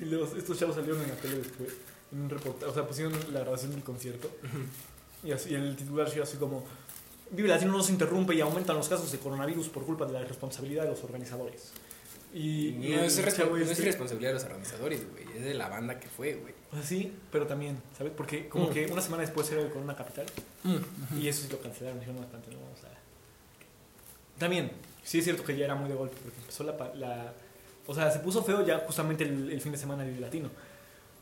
Y 0.00 0.04
los, 0.04 0.34
estos 0.34 0.58
chavos 0.58 0.76
salieron 0.76 1.02
en 1.02 1.08
la 1.08 1.16
tele 1.16 1.38
después, 1.38 1.70
en 2.12 2.22
un 2.22 2.30
reportaje, 2.30 2.70
o 2.70 2.74
sea, 2.74 2.86
pusieron 2.86 3.12
la 3.32 3.40
grabación 3.40 3.72
del 3.72 3.82
concierto. 3.82 4.30
Y 5.22 5.32
así 5.32 5.54
el 5.54 5.76
titular 5.76 6.08
sí 6.08 6.20
así 6.20 6.36
como 6.36 6.64
Vive 7.30 7.48
Latino 7.48 7.72
no 7.72 7.82
se 7.82 7.92
interrumpe 7.92 8.34
y 8.34 8.40
aumentan 8.40 8.76
los 8.76 8.88
casos 8.88 9.10
de 9.12 9.18
coronavirus 9.18 9.68
por 9.68 9.84
culpa 9.84 10.06
de 10.06 10.12
la 10.14 10.20
irresponsabilidad 10.22 10.84
de 10.84 10.90
los 10.90 11.04
organizadores. 11.04 11.72
Y, 12.34 12.72
no 12.78 13.00
es, 13.02 13.16
el 13.18 13.32
chavo 13.34 13.56
no 13.56 13.62
es 13.62 13.70
este- 13.70 13.82
irresponsabilidad 13.82 14.30
de 14.30 14.34
los 14.34 14.44
organizadores, 14.44 15.10
güey. 15.10 15.24
Es 15.36 15.44
de 15.44 15.54
la 15.54 15.68
banda 15.68 15.98
que 15.98 16.08
fue, 16.08 16.34
güey. 16.34 16.52
sea, 16.72 16.82
sí, 16.82 17.12
pero 17.32 17.46
también, 17.46 17.80
¿sabes? 17.96 18.12
Porque 18.16 18.48
como 18.48 18.66
Mm. 18.68 18.70
que 18.72 18.86
una 18.86 19.00
semana 19.00 19.22
después 19.22 19.50
era 19.50 19.62
el 19.62 19.70
Corona 19.70 19.94
Capital 19.96 20.26
y 21.18 21.26
eso 21.28 21.42
sí 21.42 21.48
lo 21.50 21.58
cancelaron, 21.60 21.98
dijeron 22.00 22.20
bastante, 22.20 22.50
no 22.50 22.60
vamos 22.60 22.80
a... 22.84 22.88
También, 24.38 24.70
sí 25.02 25.18
es 25.18 25.24
cierto 25.24 25.42
que 25.44 25.56
ya 25.56 25.64
era 25.64 25.74
muy 25.74 25.88
de 25.88 25.94
golpe 25.94 26.16
porque 26.22 26.38
empezó 26.38 26.64
la... 26.64 26.76
la 26.94 27.32
o 27.86 27.94
sea, 27.94 28.10
se 28.10 28.18
puso 28.18 28.42
feo 28.44 28.64
ya 28.66 28.80
justamente 28.80 29.24
el, 29.24 29.50
el 29.50 29.60
fin 29.62 29.72
de 29.72 29.78
semana 29.78 30.04
del 30.04 30.20
Latino. 30.20 30.50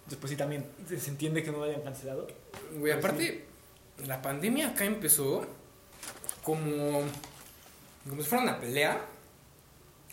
Después 0.09 0.31
sí 0.31 0.37
también 0.37 0.66
se 0.88 1.11
entiende 1.11 1.42
que 1.45 1.53
no 1.53 1.59
lo 1.59 1.64
hayan 1.64 1.83
cancelado. 1.83 2.27
Güey, 2.73 2.81
Pues 2.81 2.97
aparte, 2.97 3.45
la 4.07 4.21
pandemia 4.21 4.71
acá 4.71 4.85
empezó 4.85 5.47
como, 6.47 7.03
como 8.09 8.23
si 8.23 8.29
fuera 8.29 8.45
una 8.45 8.61
pelea. 8.61 9.05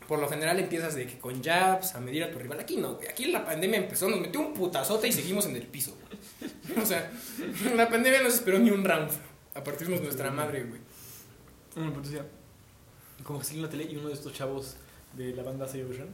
Por 0.08 0.20
lo 0.20 0.28
general 0.28 0.60
empiezas 0.60 0.96
de 0.96 1.06
que 1.06 1.20
con 1.20 1.42
jabs 1.44 1.94
a 1.94 2.00
medir 2.00 2.24
a 2.24 2.32
tu 2.32 2.40
rival. 2.40 2.60
Aquí 2.60 2.76
no, 2.76 2.96
güey. 2.96 3.08
Aquí 3.08 3.26
la 3.28 3.46
pandemia 3.46 3.78
empezó, 3.78 4.10
nos 4.10 4.20
metió 4.20 4.42
un 4.42 4.54
putazote 4.54 5.08
y 5.08 5.12
seguimos 5.12 5.46
en 5.46 5.56
el 5.56 5.68
piso. 5.68 5.96
güey. 5.96 6.14
O 6.82 6.86
sea, 6.86 7.12
la 7.76 7.88
pandemia 7.88 8.22
no 8.24 8.30
se 8.32 8.38
esperó 8.38 8.58
ni 8.58 8.72
un 8.72 8.84
round. 8.84 9.12
A 9.54 9.64
partirnos 9.64 10.02
nuestra 10.02 10.32
madre, 10.32 10.64
güey. 10.64 10.82
Como 13.24 13.40
que 13.40 13.46
salió 13.46 13.60
en 13.60 13.66
la 13.66 13.70
tele 13.70 13.84
y 13.84 13.96
uno 13.96 14.08
de 14.08 14.16
estos 14.16 14.34
chavos 14.34 14.76
de 15.14 15.36
la 15.36 15.44
banda 15.44 15.68
Say 15.68 15.84
Ocean 15.84 16.10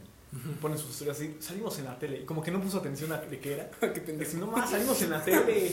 pone 0.61 0.77
sus 0.77 0.91
historias 0.91 1.17
así, 1.17 1.37
salimos 1.39 1.79
en 1.79 1.85
la 1.85 1.97
tele. 1.97 2.19
Y 2.21 2.25
como 2.25 2.43
que 2.43 2.51
no 2.51 2.61
puso 2.61 2.77
atención 2.79 3.11
a 3.13 3.17
de 3.17 3.39
qué 3.39 3.53
era. 3.53 3.71
Dice, 4.17 4.37
no 4.37 4.47
más, 4.47 4.69
salimos 4.69 5.01
en 5.01 5.09
la 5.09 5.23
tele. 5.23 5.71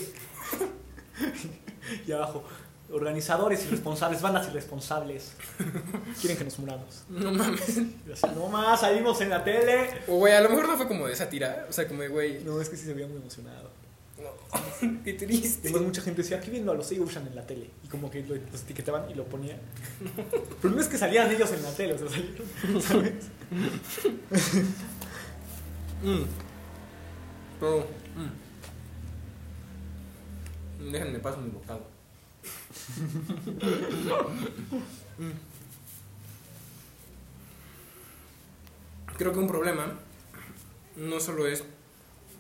y 2.07 2.13
abajo, 2.13 2.45
organizadores 2.93 3.65
irresponsables, 3.67 4.23
bandas 4.23 4.47
irresponsables. 4.49 5.33
Quieren 6.21 6.39
que 6.39 6.45
nos 6.45 6.59
muramos. 6.59 7.05
No 7.09 7.33
mames. 7.33 7.63
Así, 8.13 8.27
no 8.35 8.49
más, 8.49 8.81
salimos 8.81 9.21
en 9.21 9.31
la 9.31 9.43
tele. 9.45 9.91
O, 10.09 10.17
güey, 10.19 10.33
a 10.35 10.41
lo 10.41 10.49
mejor 10.51 10.69
no 10.69 10.77
fue 10.77 10.87
como 10.89 11.07
de 11.07 11.13
esa 11.13 11.29
tira. 11.29 11.67
O 11.69 11.73
sea, 11.73 11.87
como 11.89 12.03
de, 12.03 12.09
güey, 12.09 12.43
No, 12.45 12.61
es 12.61 12.69
que 12.69 12.77
sí 12.77 12.85
se 12.87 12.95
veía 12.95 13.07
muy 13.09 13.17
emocionado. 13.19 13.71
no. 14.19 15.03
Qué 15.05 15.13
triste. 15.15 15.69
Además, 15.69 15.83
mucha 15.83 16.01
gente 16.03 16.23
decía, 16.23 16.39
aquí 16.39 16.51
viendo 16.51 16.73
a 16.73 16.75
los 16.75 16.91
Ocean 16.93 17.27
en 17.27 17.35
la 17.35 17.47
tele. 17.47 17.71
Y 17.85 17.89
como 17.89 18.11
que 18.11 18.23
lo- 18.23 18.35
los 18.37 18.63
etiquetaban 18.63 19.11
y 19.11 19.15
lo 19.15 19.25
ponían. 19.25 19.59
Pero 20.63 20.75
no 20.75 20.81
es 20.81 20.89
que 20.89 20.97
salían 20.99 21.31
ellos 21.31 21.51
en 21.53 21.63
la 21.63 21.71
tele, 21.73 21.95
o 21.95 21.99
sea, 21.99 22.09
salieron, 22.09 22.83
¿sabes? 22.83 23.13
Mm. 26.03 26.23
Pero, 27.61 27.87
mm. 28.17 28.47
Déjenme 30.93 31.19
paso 31.21 31.39
mi 31.39 31.51
bocado. 31.51 31.96
Mm. 35.19 35.31
Creo 39.17 39.33
que 39.33 39.39
un 39.39 39.49
problema 39.49 39.95
no 40.97 41.21
solo 41.21 41.47
es 41.47 41.65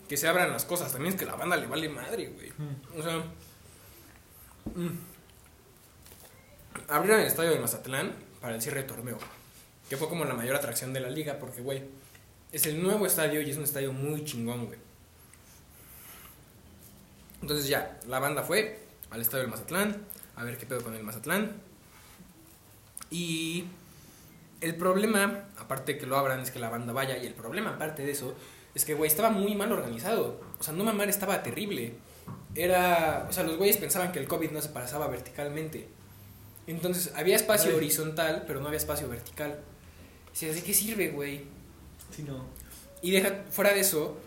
que 0.09 0.16
se 0.16 0.28
abran 0.28 0.50
las 0.50 0.64
cosas, 0.64 0.92
también 0.92 1.14
es 1.14 1.18
que 1.18 1.26
la 1.26 1.35
banda 1.35 1.56
le 1.56 1.66
vale 1.66 1.88
madre, 1.88 2.28
güey. 2.28 2.52
O 2.96 3.02
sea, 3.02 3.18
mm. 4.74 4.98
abrieron 6.88 7.20
el 7.20 7.26
estadio 7.26 7.50
de 7.50 7.59
Mazatlán 7.59 8.14
para 8.40 8.54
el 8.54 8.62
cierre 8.62 8.82
de 8.82 8.88
torneo, 8.88 9.18
que 9.88 9.96
fue 9.96 10.09
como 10.09 10.24
la 10.24 10.35
mayor 10.35 10.56
atracción 10.56 10.92
de 10.92 11.00
la 11.00 11.11
liga, 11.11 11.38
porque, 11.38 11.62
güey, 11.62 11.82
es 12.52 12.66
el 12.66 12.82
nuevo 12.82 13.06
estadio 13.06 13.40
y 13.40 13.50
es 13.50 13.56
un 13.56 13.64
estadio 13.64 13.92
muy 13.92 14.24
chingón, 14.24 14.66
güey. 14.66 14.78
Entonces 17.42 17.68
ya, 17.68 17.98
la 18.06 18.18
banda 18.18 18.42
fue 18.42 18.87
al 19.11 19.20
estadio 19.20 19.42
del 19.42 19.50
Mazatlán, 19.50 20.06
a 20.37 20.44
ver 20.44 20.59
qué 20.59 20.66
pedo 20.66 20.83
con 20.83 20.94
el 20.94 21.03
Mazatlán. 21.03 21.53
Y 23.11 23.64
el 24.61 24.77
problema, 24.77 25.44
aparte 25.59 25.94
de 25.94 25.99
que 25.99 26.07
lo 26.07 26.16
abran, 26.16 26.40
es 26.40 26.51
que 26.51 26.59
la 26.59 26.68
banda 26.68 26.92
vaya. 26.92 27.16
Y 27.18 27.27
el 27.27 27.35
problema, 27.35 27.70
aparte 27.70 28.05
de 28.05 28.12
eso, 28.12 28.35
es 28.75 28.85
que, 28.85 28.94
güey, 28.94 29.09
estaba 29.09 29.31
muy 29.31 29.55
mal 29.55 29.72
organizado. 29.72 30.40
O 30.59 30.62
sea, 30.62 30.75
no 30.75 30.85
mamar 30.85 31.09
estaba 31.09 31.42
terrible. 31.42 31.94
Era. 32.55 33.27
O 33.29 33.33
sea, 33.33 33.44
los 33.44 33.57
güeyes 33.57 33.77
pensaban 33.79 34.12
que 34.12 34.18
el 34.18 34.29
COVID 34.29 34.51
no 34.51 34.61
se 34.61 34.68
pasaba 34.68 35.09
verticalmente. 35.09 35.88
Entonces, 36.66 37.12
había 37.14 37.37
espacio 37.37 37.70
Ay. 37.70 37.77
horizontal, 37.77 38.44
pero 38.46 38.61
no 38.61 38.66
había 38.66 38.79
espacio 38.79 39.09
vertical. 39.09 39.61
O 40.31 40.44
¿de 40.44 40.62
qué 40.62 40.75
sirve, 40.75 41.09
güey? 41.09 41.44
Sí, 42.14 42.22
no. 42.22 42.44
Y 43.01 43.12
deja, 43.12 43.44
fuera 43.51 43.72
de 43.72 43.81
eso, 43.81 44.18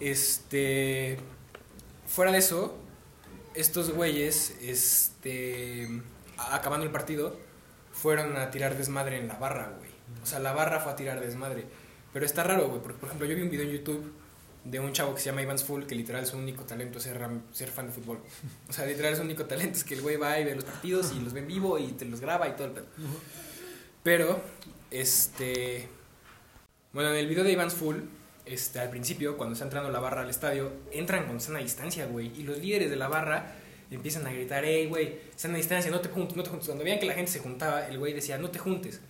este. 0.00 1.18
Fuera 2.06 2.32
de 2.32 2.38
eso, 2.38 2.76
estos 3.54 3.90
güeyes, 3.90 4.56
este. 4.60 5.88
Acabando 6.36 6.84
el 6.84 6.92
partido, 6.92 7.38
fueron 7.92 8.36
a 8.36 8.50
tirar 8.50 8.76
desmadre 8.76 9.18
en 9.18 9.28
la 9.28 9.34
barra, 9.34 9.72
güey. 9.78 9.90
O 10.22 10.26
sea, 10.26 10.40
la 10.40 10.52
barra 10.52 10.80
fue 10.80 10.92
a 10.92 10.96
tirar 10.96 11.20
desmadre. 11.20 11.64
Pero 12.12 12.26
está 12.26 12.44
raro, 12.44 12.68
güey, 12.68 12.80
porque 12.80 12.98
por 12.98 13.08
ejemplo, 13.08 13.26
yo 13.26 13.36
vi 13.36 13.42
un 13.42 13.50
video 13.50 13.66
en 13.66 13.72
YouTube 13.72 14.12
de 14.64 14.80
un 14.80 14.92
chavo 14.92 15.14
que 15.14 15.20
se 15.20 15.26
llama 15.26 15.42
Ivans 15.42 15.64
Full, 15.64 15.84
que 15.84 15.94
literal 15.94 16.26
su 16.26 16.36
único 16.36 16.64
talento 16.64 16.98
es 16.98 17.04
ser, 17.04 17.68
fan 17.68 17.86
de 17.86 17.92
fútbol. 17.92 18.20
O 18.68 18.72
sea, 18.72 18.86
literal 18.86 19.14
su 19.14 19.22
único 19.22 19.44
talento 19.44 19.78
es 19.78 19.84
que 19.84 19.94
el 19.94 20.02
güey 20.02 20.16
va 20.16 20.38
y 20.38 20.44
ve 20.44 20.54
los 20.54 20.64
partidos 20.64 21.12
y 21.12 21.20
los 21.20 21.32
ve 21.32 21.40
en 21.40 21.48
vivo 21.48 21.78
y 21.78 21.92
te 21.92 22.04
los 22.04 22.20
graba 22.20 22.48
y 22.48 22.52
todo 22.52 22.66
el 22.68 22.72
pedo. 22.72 22.86
Pero, 24.02 24.40
este. 24.90 25.88
Bueno, 26.92 27.10
en 27.10 27.16
el 27.16 27.26
video 27.26 27.44
de 27.44 27.52
Ivans 27.52 27.74
Full, 27.74 27.96
este, 28.46 28.78
al 28.78 28.90
principio, 28.90 29.36
cuando 29.36 29.54
está 29.54 29.64
entrando 29.64 29.90
la 29.90 30.00
barra 30.00 30.22
al 30.22 30.30
estadio, 30.30 30.72
entran 30.92 31.26
con 31.26 31.40
sana 31.40 31.60
distancia, 31.60 32.06
güey. 32.06 32.32
Y 32.38 32.42
los 32.42 32.58
líderes 32.58 32.90
de 32.90 32.96
la 32.96 33.08
barra 33.08 33.54
empiezan 33.90 34.26
a 34.26 34.32
gritar, 34.32 34.64
hey, 34.64 34.86
güey, 34.86 35.18
sana 35.36 35.56
distancia, 35.56 35.90
no 35.90 36.00
te 36.00 36.08
juntes, 36.08 36.36
no 36.36 36.42
te 36.42 36.50
juntes. 36.50 36.68
Cuando 36.68 36.84
veían 36.84 36.98
que 36.98 37.06
la 37.06 37.14
gente 37.14 37.30
se 37.30 37.40
juntaba, 37.40 37.86
el 37.86 37.98
güey 37.98 38.12
decía, 38.12 38.38
no 38.38 38.50
te 38.50 38.58
juntes. 38.58 39.00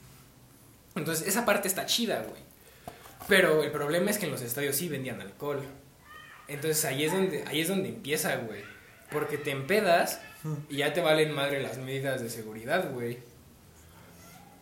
Entonces, 0.95 1.27
esa 1.27 1.45
parte 1.45 1.69
está 1.69 1.87
chida, 1.87 2.23
güey. 2.23 2.41
Pero 3.29 3.63
el 3.63 3.71
problema 3.71 4.11
es 4.11 4.19
que 4.19 4.27
en 4.27 4.33
los 4.33 4.43
estadios 4.43 4.77
sí 4.77 4.89
vendían 4.89 5.21
alcohol. 5.21 5.63
Entonces 6.47 6.85
ahí 6.85 7.05
es 7.05 7.13
donde, 7.13 7.43
ahí 7.47 7.61
es 7.61 7.69
donde 7.69 7.89
empieza, 7.89 8.37
güey. 8.37 8.63
Porque 9.11 9.39
te 9.39 9.51
empedas 9.51 10.21
y 10.69 10.77
ya 10.77 10.93
te 10.93 11.01
valen 11.01 11.33
madre 11.33 11.63
las 11.63 11.79
medidas 11.79 12.21
de 12.21 12.29
seguridad, 12.29 12.91
güey. 12.93 13.19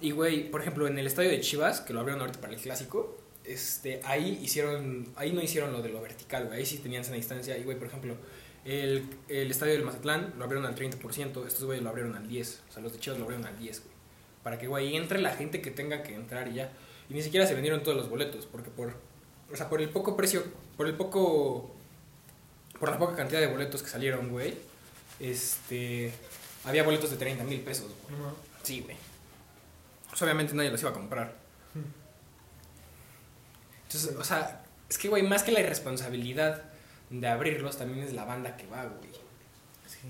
Y, 0.01 0.11
güey, 0.11 0.51
por 0.51 0.61
ejemplo, 0.61 0.87
en 0.87 0.99
el 0.99 1.07
estadio 1.07 1.31
de 1.31 1.41
Chivas, 1.41 1.81
que 1.81 1.93
lo 1.93 2.01
abrieron 2.01 2.21
ahorita 2.21 2.41
para 2.41 2.53
el 2.53 2.61
clásico, 2.61 3.22
este, 3.45 4.01
ahí 4.05 4.41
hicieron, 4.43 5.09
ahí 5.17 5.33
no 5.33 5.43
hicieron 5.43 5.73
lo 5.73 5.83
de 5.83 5.89
lo 5.89 6.01
vertical, 6.01 6.47
güey. 6.47 6.61
Ahí 6.61 6.67
sí 6.67 6.79
tenían 6.79 7.05
sana 7.05 7.17
distancia. 7.17 7.57
Y, 7.57 7.65
güey, 7.65 7.79
por 7.79 7.89
ejemplo, 7.89 8.17
el, 8.65 9.05
el 9.29 9.51
estadio 9.51 9.73
del 9.73 9.85
Mazatlán 9.85 10.35
lo 10.39 10.45
abrieron 10.45 10.67
al 10.67 10.77
30%, 10.77 11.47
estos 11.47 11.65
güeyes 11.65 11.83
lo 11.83 11.91
abrieron 11.91 12.15
al 12.15 12.29
10%. 12.29 12.59
O 12.69 12.73
sea, 12.73 12.83
los 12.83 12.93
de 12.93 13.01
Chivas 13.01 13.19
lo 13.19 13.25
abrieron 13.25 13.47
al 13.47 13.59
10%, 13.59 13.61
güey. 13.61 13.93
Para 14.43 14.59
que, 14.59 14.67
güey, 14.67 14.97
entre 14.97 15.21
la 15.21 15.31
gente 15.35 15.61
que 15.61 15.71
tenga 15.71 16.03
que 16.03 16.15
entrar 16.15 16.49
y 16.49 16.55
ya. 16.55 16.73
Y 17.09 17.15
ni 17.15 17.23
siquiera 17.23 17.47
se 17.47 17.55
vendieron 17.55 17.83
todos 17.83 17.97
los 17.97 18.09
boletos, 18.09 18.47
porque 18.47 18.71
por, 18.71 18.95
o 19.53 19.57
sea, 19.57 19.69
por 19.69 19.81
el 19.81 19.89
poco 19.91 20.17
precio, 20.17 20.45
por 20.77 20.87
el 20.87 20.95
poco, 20.95 21.75
por 22.79 22.91
la 22.91 22.99
poca 22.99 23.17
cantidad 23.17 23.41
de 23.41 23.49
boletos 23.49 23.83
que 23.83 23.89
salieron, 23.89 24.31
güey, 24.31 24.55
este, 25.21 26.13
había 26.65 26.83
boletos 26.83 27.11
de 27.11 27.17
30 27.17 27.45
mil 27.45 27.61
pesos, 27.61 27.91
güey. 28.09 28.33
Sí, 28.63 28.81
güey. 28.81 28.97
Pues 30.09 30.21
obviamente 30.23 30.55
nadie 30.55 30.71
los 30.71 30.81
iba 30.81 30.91
a 30.91 30.95
comprar. 30.95 31.42
Entonces, 33.95 34.17
o 34.19 34.25
sea, 34.25 34.63
es 34.89 34.99
que, 34.99 35.09
güey, 35.09 35.23
más 35.23 35.43
que 35.43 35.53
la 35.53 35.61
irresponsabilidad 35.61 36.63
de 37.11 37.29
abrirlos, 37.29 37.77
también 37.77 38.07
es 38.07 38.13
la 38.15 38.25
banda 38.25 38.57
que 38.57 38.67
va, 38.67 38.85
güey. 38.85 39.11
sí. 39.87 40.09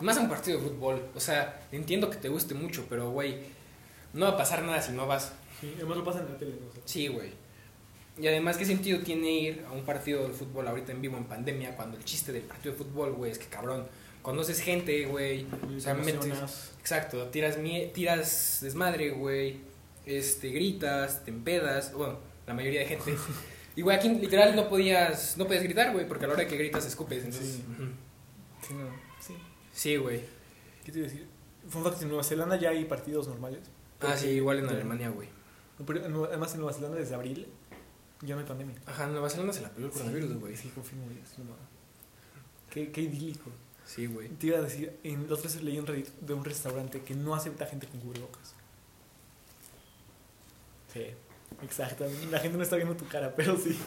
Más 0.00 0.16
a 0.16 0.20
un 0.20 0.28
partido 0.28 0.58
de 0.58 0.68
fútbol. 0.68 1.02
O 1.14 1.20
sea, 1.20 1.60
entiendo 1.72 2.08
que 2.10 2.16
te 2.16 2.28
guste 2.28 2.54
mucho, 2.54 2.86
pero, 2.88 3.10
güey, 3.10 3.38
no 4.14 4.26
va 4.26 4.32
a 4.32 4.36
pasar 4.36 4.62
nada 4.62 4.80
si 4.80 4.92
no 4.92 5.06
vas. 5.06 5.32
Sí, 5.60 5.72
además 5.76 5.98
lo 5.98 6.04
pasan 6.04 6.26
en 6.26 6.32
la 6.32 6.38
tele, 6.38 6.52
Sí, 6.86 7.08
güey. 7.08 7.30
Y 8.18 8.26
además, 8.26 8.56
¿qué 8.56 8.64
sentido 8.64 9.00
tiene 9.00 9.30
ir 9.30 9.64
a 9.68 9.72
un 9.72 9.84
partido 9.84 10.26
de 10.26 10.34
fútbol 10.34 10.66
ahorita 10.66 10.92
en 10.92 11.00
vivo 11.02 11.16
en 11.16 11.24
pandemia 11.24 11.76
cuando 11.76 11.96
el 11.96 12.04
chiste 12.04 12.32
del 12.32 12.42
partido 12.42 12.72
de 12.72 12.78
fútbol, 12.78 13.12
güey, 13.12 13.30
es 13.30 13.38
que 13.38 13.46
cabrón, 13.46 13.86
conoces 14.22 14.60
gente, 14.60 15.06
güey, 15.06 15.46
o 15.76 15.80
sea, 15.80 15.94
te 15.94 16.02
metes- 16.02 16.70
exacto, 16.80 17.28
tiras, 17.28 17.56
tiras 17.94 18.58
desmadre, 18.62 19.10
güey, 19.10 19.60
este, 20.06 20.48
gritas, 20.50 21.24
te 21.24 21.30
empedas, 21.30 21.92
bueno, 21.94 22.18
la 22.50 22.54
mayoría 22.54 22.80
de 22.80 22.86
gente. 22.86 23.16
Y, 23.76 23.82
güey, 23.82 23.96
aquí 23.96 24.08
literal 24.08 24.56
no 24.56 24.68
podías, 24.68 25.38
no 25.38 25.46
podías 25.46 25.62
gritar, 25.62 25.92
güey, 25.92 26.06
porque 26.06 26.24
a 26.24 26.28
la 26.28 26.34
hora 26.34 26.46
que 26.46 26.56
gritas 26.56 26.84
escupes, 26.84 27.24
entonces... 27.24 27.54
Sí. 27.56 27.64
Sí, 28.66 28.74
no. 28.74 28.86
Sí. 29.20 29.36
Sí, 29.72 29.96
güey. 29.96 30.20
¿Qué 30.84 30.90
te 30.90 30.98
iba 30.98 31.06
a 31.06 31.10
decir? 31.10 31.28
Fun 31.68 31.84
fact, 31.84 32.02
en 32.02 32.08
Nueva 32.08 32.24
Zelanda 32.24 32.56
ya 32.56 32.70
hay 32.70 32.84
partidos 32.84 33.28
normales. 33.28 33.60
Ah, 34.00 34.16
sí, 34.16 34.30
igual 34.30 34.58
en 34.58 34.68
Alemania, 34.68 35.10
güey. 35.10 35.28
No, 35.78 36.24
Además, 36.24 36.52
en 36.52 36.60
Nueva 36.60 36.72
Zelanda 36.74 36.98
desde 36.98 37.14
abril 37.14 37.46
ya 38.22 38.34
no 38.34 38.40
hay 38.40 38.46
pandemia. 38.46 38.74
Ajá, 38.86 39.04
en 39.04 39.12
Nueva 39.12 39.30
Zelanda 39.30 39.52
se 39.52 39.62
la 39.62 39.70
peló 39.70 39.86
el 39.86 39.92
coronavirus, 39.92 40.34
güey. 40.40 40.56
Sí, 40.56 40.68
confirmo. 40.74 41.06
Mames. 41.06 41.30
Qué, 42.68 42.90
qué 42.90 43.02
idílico. 43.02 43.50
Sí, 43.86 44.06
güey. 44.06 44.28
Te 44.28 44.48
iba 44.48 44.58
a 44.58 44.62
decir, 44.62 44.98
en 45.04 45.28
los 45.28 45.42
veces 45.42 45.62
leí 45.62 45.78
un 45.78 45.86
Reddit 45.86 46.08
de 46.20 46.34
un 46.34 46.44
restaurante 46.44 47.02
que 47.02 47.14
no 47.14 47.34
acepta 47.34 47.66
gente 47.66 47.86
con 47.86 48.00
cubrebocas. 48.00 48.54
Sí, 50.92 51.06
exacto. 51.62 52.06
La 52.30 52.38
gente 52.38 52.56
no 52.56 52.62
está 52.62 52.76
viendo 52.76 52.96
tu 52.96 53.06
cara, 53.06 53.34
pero 53.34 53.56
sí. 53.56 53.78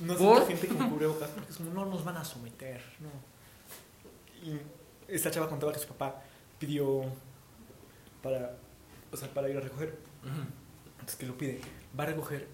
No 0.00 0.16
¿Por? 0.16 0.46
gente 0.46 0.66
con 0.68 0.90
cubrebocas 0.90 1.30
porque 1.30 1.50
es 1.50 1.56
como, 1.56 1.70
no 1.72 1.86
nos 1.86 2.04
van 2.04 2.16
a 2.16 2.24
someter, 2.24 2.82
no. 3.00 3.10
Y 4.48 4.60
esta 5.08 5.30
chava 5.30 5.48
contaba 5.48 5.72
que 5.72 5.78
su 5.78 5.86
papá 5.88 6.22
pidió 6.58 7.02
para, 8.22 8.56
o 9.12 9.16
sea, 9.16 9.28
para 9.32 9.48
ir 9.48 9.56
a 9.56 9.60
recoger. 9.60 9.96
Entonces 10.94 11.16
que 11.16 11.26
lo 11.26 11.36
pide, 11.38 11.60
va 11.98 12.04
a 12.04 12.06
recoger 12.08 12.48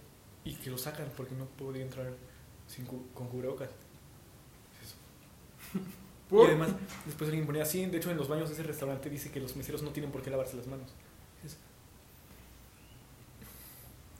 y 0.44 0.54
que 0.54 0.70
lo 0.70 0.78
sacan 0.78 1.06
porque 1.16 1.34
no 1.34 1.44
podía 1.46 1.82
entrar 1.82 2.12
sin 2.66 2.84
cu- 2.84 3.06
con 3.14 3.28
cubrebocas. 3.28 3.68
Eso. 4.82 4.96
Y 6.42 6.46
además, 6.46 6.70
después 7.06 7.28
alguien 7.28 7.46
ponía 7.46 7.62
así, 7.64 7.84
de 7.86 7.96
hecho 7.98 8.10
en 8.10 8.16
los 8.16 8.28
baños 8.28 8.48
de 8.48 8.54
ese 8.54 8.62
restaurante 8.62 9.10
dice 9.10 9.30
que 9.30 9.40
los 9.40 9.56
meseros 9.56 9.82
no 9.82 9.90
tienen 9.90 10.12
por 10.12 10.22
qué 10.22 10.30
lavarse 10.30 10.56
las 10.56 10.66
manos. 10.66 10.90
Eso. 11.44 11.56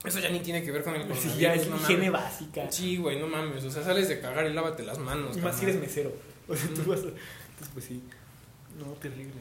Eso 0.05 0.19
ya 0.19 0.31
ni 0.31 0.41
tiene 0.41 0.63
que 0.63 0.71
ver 0.73 0.83
con 0.83 0.95
el 0.95 1.03
Sí, 1.03 1.09
coronavirus, 1.09 1.39
ya 1.39 1.55
es 1.55 1.69
no 1.69 1.77
higiene 1.77 2.11
mames. 2.11 2.31
básica. 2.31 2.73
Sí, 2.73 2.97
güey, 2.97 3.19
no 3.21 3.27
mames. 3.27 3.65
O 3.65 3.71
sea, 3.71 3.83
sales 3.85 4.09
de 4.09 4.21
cagar 4.21 4.47
y 4.47 4.53
lávate 4.55 4.83
las 4.83 4.99
manos. 4.99 5.37
y 5.37 5.41
más 5.41 5.57
si 5.59 5.65
eres 5.65 5.79
mesero. 5.79 6.13
O 6.49 6.57
sea, 6.57 6.69
tú 6.75 6.85
vas 6.85 7.01
a... 7.01 7.03
Entonces, 7.05 7.69
pues 7.75 7.85
sí. 7.85 8.03
No, 8.79 8.87
terrible. 8.95 9.35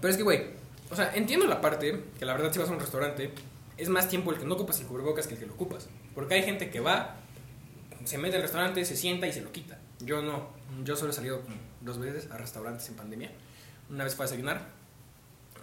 Pero 0.00 0.08
es 0.10 0.16
que, 0.16 0.22
güey, 0.22 0.42
o 0.90 0.96
sea, 0.96 1.12
entiendo 1.14 1.46
la 1.46 1.60
parte 1.60 2.04
que 2.18 2.24
la 2.24 2.34
verdad 2.34 2.52
si 2.52 2.58
vas 2.60 2.68
a 2.68 2.72
un 2.72 2.78
restaurante, 2.80 3.30
es 3.76 3.88
más 3.88 4.08
tiempo 4.08 4.30
el 4.32 4.38
que 4.38 4.44
no 4.44 4.54
ocupas 4.54 4.78
el 4.80 4.86
cubrebocas 4.86 5.26
que 5.26 5.34
el 5.34 5.40
que 5.40 5.46
lo 5.46 5.54
ocupas. 5.54 5.88
Porque 6.14 6.34
hay 6.34 6.42
gente 6.44 6.70
que 6.70 6.78
va, 6.80 7.16
se 8.04 8.18
mete 8.18 8.36
al 8.36 8.42
restaurante, 8.42 8.84
se 8.84 8.96
sienta 8.96 9.26
y 9.26 9.32
se 9.32 9.40
lo 9.40 9.50
quita. 9.50 9.78
Yo 10.00 10.22
no. 10.22 10.50
Yo 10.84 10.94
solo 10.96 11.10
he 11.10 11.14
salido 11.14 11.42
dos 11.80 11.98
veces 11.98 12.30
a 12.30 12.36
restaurantes 12.38 12.88
en 12.88 12.94
pandemia. 12.94 13.32
Una 13.90 14.04
vez 14.04 14.14
fue 14.14 14.24
a 14.24 14.28
desayunar. 14.28 14.68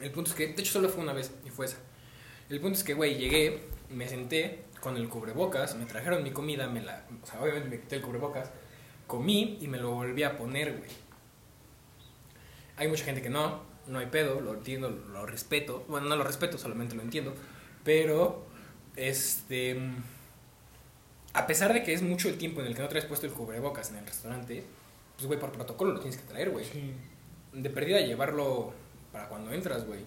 El 0.02 0.12
punto 0.12 0.32
es 0.32 0.36
que, 0.36 0.48
de 0.48 0.62
hecho, 0.62 0.74
solo 0.74 0.90
fue 0.90 1.02
una 1.04 1.14
vez 1.14 1.32
y 1.46 1.50
fue 1.50 1.68
esa. 1.68 1.78
El 2.50 2.60
punto 2.60 2.78
es 2.78 2.84
que, 2.84 2.94
güey, 2.94 3.16
llegué, 3.16 3.62
me 3.90 4.08
senté 4.08 4.64
con 4.80 4.98
el 4.98 5.08
cubrebocas, 5.08 5.76
me 5.76 5.86
trajeron 5.86 6.24
mi 6.24 6.32
comida, 6.32 6.68
me 6.68 6.82
la. 6.82 7.06
O 7.22 7.26
sea, 7.26 7.42
obviamente 7.42 7.70
me 7.70 7.80
quité 7.80 7.96
el 7.96 8.02
cubrebocas, 8.02 8.52
comí 9.08 9.58
y 9.62 9.68
me 9.68 9.78
lo 9.78 9.92
volví 9.92 10.24
a 10.24 10.38
poner, 10.38 10.78
güey. 10.78 10.90
Hay 12.76 12.88
mucha 12.88 13.06
gente 13.06 13.22
que 13.22 13.30
no, 13.30 13.62
no 13.88 14.00
hay 14.00 14.08
pedo, 14.08 14.42
lo 14.42 14.54
entiendo, 14.54 14.90
lo 14.90 15.26
respeto. 15.26 15.86
Bueno, 15.88 16.08
no 16.08 16.16
lo 16.16 16.24
respeto, 16.24 16.58
solamente 16.58 16.96
lo 16.96 17.02
entiendo. 17.02 17.34
Pero, 17.84 18.46
este. 18.96 19.80
A 21.34 21.48
pesar 21.48 21.74
de 21.74 21.84
que 21.84 21.94
es 21.94 22.02
mucho 22.04 22.30
el 22.30 22.38
tiempo 22.38 22.62
en 22.62 22.68
el 22.68 22.76
que 22.76 22.82
no 22.82 22.90
traes 22.90 23.06
puesto 23.06 23.26
el 23.26 23.34
cubrebocas 23.34 23.90
en 23.90 23.98
el 23.98 24.06
restaurante, 24.06 24.64
pues, 25.16 25.28
güey, 25.28 25.40
por 25.40 25.52
protocolo 25.52 25.94
lo 25.94 26.00
tienes 26.00 26.20
que 26.20 26.28
traer, 26.28 26.50
güey. 26.52 26.66
Sí. 26.66 26.94
De 27.54 27.70
perdida 27.70 28.02
llevarlo 28.02 28.74
para 29.12 29.30
cuando 29.30 29.52
entras, 29.52 29.86
güey. 29.86 30.02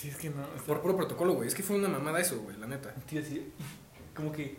Sí, 0.00 0.08
es 0.08 0.16
que 0.16 0.30
no. 0.30 0.46
Por 0.66 0.80
puro 0.80 0.96
protocolo, 0.96 1.34
güey. 1.34 1.48
Es 1.48 1.54
que 1.54 1.62
fue 1.62 1.76
una 1.76 1.88
mamada 1.88 2.20
eso, 2.20 2.40
güey, 2.40 2.56
la 2.56 2.66
neta. 2.66 2.88
A 2.88 3.14
decir, 3.14 3.52
como 4.14 4.32
que 4.32 4.56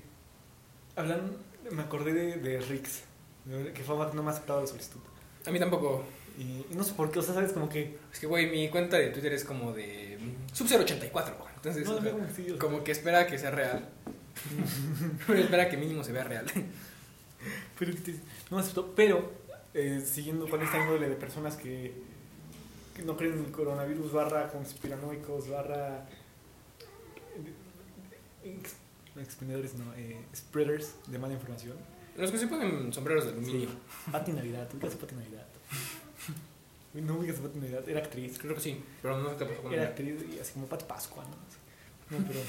hablan, 0.96 1.32
me 1.72 1.82
acordé 1.82 2.14
de, 2.14 2.36
de 2.38 2.60
Rix, 2.60 3.02
que 3.74 3.84
fue 3.84 3.96
no 4.14 4.22
me 4.22 4.30
ha 4.30 4.34
aceptado 4.34 4.62
la 4.62 4.68
solicitud. 4.68 5.00
A 5.48 5.52
mí 5.52 5.60
tampoco. 5.60 6.06
Y, 6.38 6.66
no 6.76 6.84
sé 6.84 6.94
por 6.94 7.12
qué, 7.12 7.20
o 7.20 7.22
sea, 7.22 7.34
sabes, 7.34 7.52
como 7.54 7.68
que... 7.68 7.98
Es 8.12 8.20
que, 8.20 8.28
güey, 8.28 8.50
mi 8.50 8.70
cuenta 8.70 8.98
de 8.98 9.10
Twitter 9.10 9.34
es 9.34 9.44
como 9.44 9.74
de 9.74 10.18
mm, 10.20 10.56
sub 10.56 10.68
084, 10.68 11.36
güey. 11.38 11.54
Entonces, 11.56 11.86
No, 11.86 12.00
no, 12.00 12.34
sí, 12.34 12.56
como 12.60 12.84
que 12.84 12.92
espera 12.92 13.26
que 13.26 13.38
sea 13.38 13.52
real. 13.52 13.90
espera 15.36 15.70
que 15.70 15.78
mínimo 15.78 16.04
se 16.04 16.12
vea 16.12 16.24
real. 16.24 16.46
Pero 17.80 17.94
no 18.50 18.58
me 18.58 18.62
aceptó, 18.62 18.94
pero 18.96 19.32
eh, 19.74 20.04
siguiendo 20.06 20.48
con 20.48 20.62
esta 20.62 20.80
índole 20.80 21.10
de 21.10 21.16
personas 21.16 21.58
que 21.58 21.94
no 23.06 23.18
creen 23.18 23.34
en 23.34 23.46
el 23.46 23.52
coronavirus, 23.52 24.12
barra 24.12 24.48
conspiranoicos, 24.50 25.50
barra... 25.50 26.06
no, 29.16 29.22
expendedores, 29.22 29.74
no, 29.76 29.94
eh, 29.96 30.26
spreaders 30.36 30.96
de 31.08 31.18
mala 31.18 31.34
información. 31.34 31.78
Los 32.18 32.32
que 32.32 32.38
se 32.38 32.48
ponen 32.48 32.92
sombreros 32.92 33.26
de 33.26 33.32
aluminio. 33.32 33.70
Pati 34.12 34.34
Navidad, 34.34 34.70
digas 34.72 34.96
Pati 34.96 35.16
Navidad. 35.16 35.46
No 36.94 37.16
ubicas 37.16 37.40
a 37.40 37.44
Pati 37.44 37.60
Navidad, 37.60 37.88
era 37.88 38.00
actriz. 38.02 38.38
Creo 38.38 38.54
que 38.54 38.62
sí, 38.62 38.84
pero 39.02 39.18
no 39.18 39.30
sé 39.30 39.38
qué 39.38 39.46
pasó 39.46 39.62
con 39.62 39.74
Era 39.74 39.88
actriz 39.88 40.16
y 40.30 40.40
así 40.40 40.54
como 40.54 40.68
Pati 40.68 40.86
Pascua, 40.86 41.24
¿no? 41.24 42.18
No, 42.18 42.26
pero. 42.28 42.40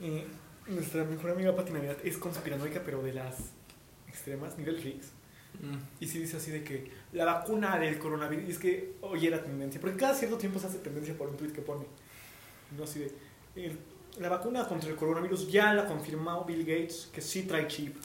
eh, 0.00 0.26
nuestra 0.68 1.04
mejor 1.04 1.32
amiga 1.32 1.54
Pati 1.54 1.72
Navidad 1.72 1.96
es 2.04 2.16
conspiranoica, 2.16 2.82
pero 2.84 3.02
de 3.02 3.12
las 3.12 3.34
extremas, 4.06 4.56
nivel 4.56 4.80
Riggs. 4.80 5.08
Mm. 5.60 5.76
Y 6.00 6.06
sí 6.08 6.18
dice 6.18 6.36
así 6.36 6.50
de 6.50 6.62
que 6.64 6.90
la 7.12 7.24
vacuna 7.24 7.78
del 7.78 7.98
coronavirus. 7.98 8.48
Y 8.48 8.50
es 8.52 8.58
que 8.58 8.94
hoy 9.00 9.26
era 9.26 9.42
tendencia. 9.42 9.80
Porque 9.80 9.96
cada 9.96 10.14
cierto 10.14 10.36
tiempo 10.38 10.58
se 10.58 10.66
hace 10.66 10.78
tendencia 10.78 11.16
por 11.16 11.28
un 11.28 11.36
tweet 11.36 11.52
que 11.52 11.62
pone. 11.62 11.84
No 12.76 12.84
así 12.84 13.00
de. 13.00 13.12
el- 13.56 13.78
la 14.18 14.28
vacuna 14.28 14.66
contra 14.68 14.88
el 14.90 14.94
coronavirus 14.96 15.50
ya 15.50 15.74
la 15.74 15.86
confirmó 15.86 16.44
Bill 16.44 16.64
Gates 16.64 17.08
que 17.12 17.20
sí 17.20 17.42
trae 17.42 17.66
chip. 17.66 17.96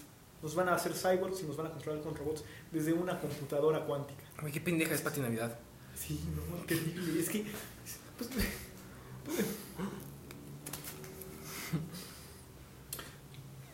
Nos 0.41 0.55
van 0.55 0.69
a 0.69 0.73
hacer 0.75 0.93
cyborgs 0.93 1.41
y 1.43 1.45
nos 1.45 1.55
van 1.57 1.67
a 1.67 1.71
controlar 1.71 2.01
con 2.01 2.15
robots 2.15 2.43
desde 2.71 2.93
una 2.93 3.19
computadora 3.19 3.85
cuántica. 3.85 4.23
Güey, 4.41 4.51
qué 4.53 4.61
pendeja 4.61 4.95
es 4.95 5.01
Pati 5.01 5.19
Navidad. 5.19 5.59
Sí, 5.95 6.19
no, 6.35 6.65
terrible. 6.65 7.19
Es 7.19 7.29
que. 7.29 7.45
Pues, 8.17 8.29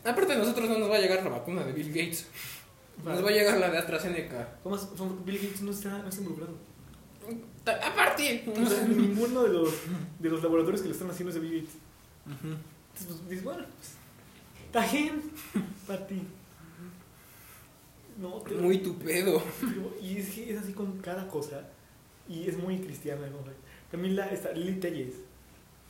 Aparte 0.04 0.32
de 0.34 0.38
nosotros 0.38 0.68
no 0.68 0.78
nos 0.78 0.90
va 0.90 0.96
a 0.96 1.00
llegar 1.00 1.22
la 1.24 1.30
vacuna 1.30 1.64
de 1.64 1.72
Bill 1.72 1.88
Gates. 1.88 2.26
Nos 3.04 3.24
va 3.24 3.28
a 3.28 3.32
llegar 3.32 3.58
la 3.58 3.70
de 3.70 3.78
AstraZeneca. 3.78 4.58
¿cómo 4.62 4.76
es? 4.76 4.88
Bill 5.24 5.38
Gates 5.38 5.62
no 5.62 5.70
está, 5.70 5.98
no 5.98 6.08
está 6.08 6.20
involucrado. 6.22 6.54
Aparte. 7.84 8.44
O 8.48 8.66
sea, 8.66 8.84
ninguno 8.86 9.42
de 9.42 9.48
los, 9.52 9.70
de 10.18 10.28
los 10.28 10.42
laboratorios 10.42 10.80
que 10.82 10.88
lo 10.88 10.94
están 10.94 11.10
haciendo 11.10 11.30
es 11.30 11.34
de 11.34 11.40
Bill 11.40 11.60
Gates. 11.62 11.74
Ujú. 12.26 12.56
Entonces, 12.92 13.16
pues, 13.18 13.28
dices, 13.28 13.44
bueno, 13.44 13.64
pues, 13.76 13.90
está 14.66 14.92
bien 14.92 15.22
para 15.86 16.06
ti. 16.06 16.22
No, 18.18 18.40
te- 18.42 18.54
Muy 18.54 18.78
tu 18.78 18.96
pedo. 18.98 19.42
Y 20.02 20.18
es 20.18 20.30
que 20.30 20.52
es 20.54 20.58
así 20.62 20.72
con 20.72 20.98
cada 20.98 21.28
cosa. 21.28 21.68
Y 22.28 22.48
es 22.48 22.56
muy 22.56 22.78
cristiana. 22.78 23.26
¿no? 23.28 23.36
También 23.90 24.16
la, 24.16 24.26
está 24.28 24.52
Lili 24.52 24.80
Telles, 24.80 25.14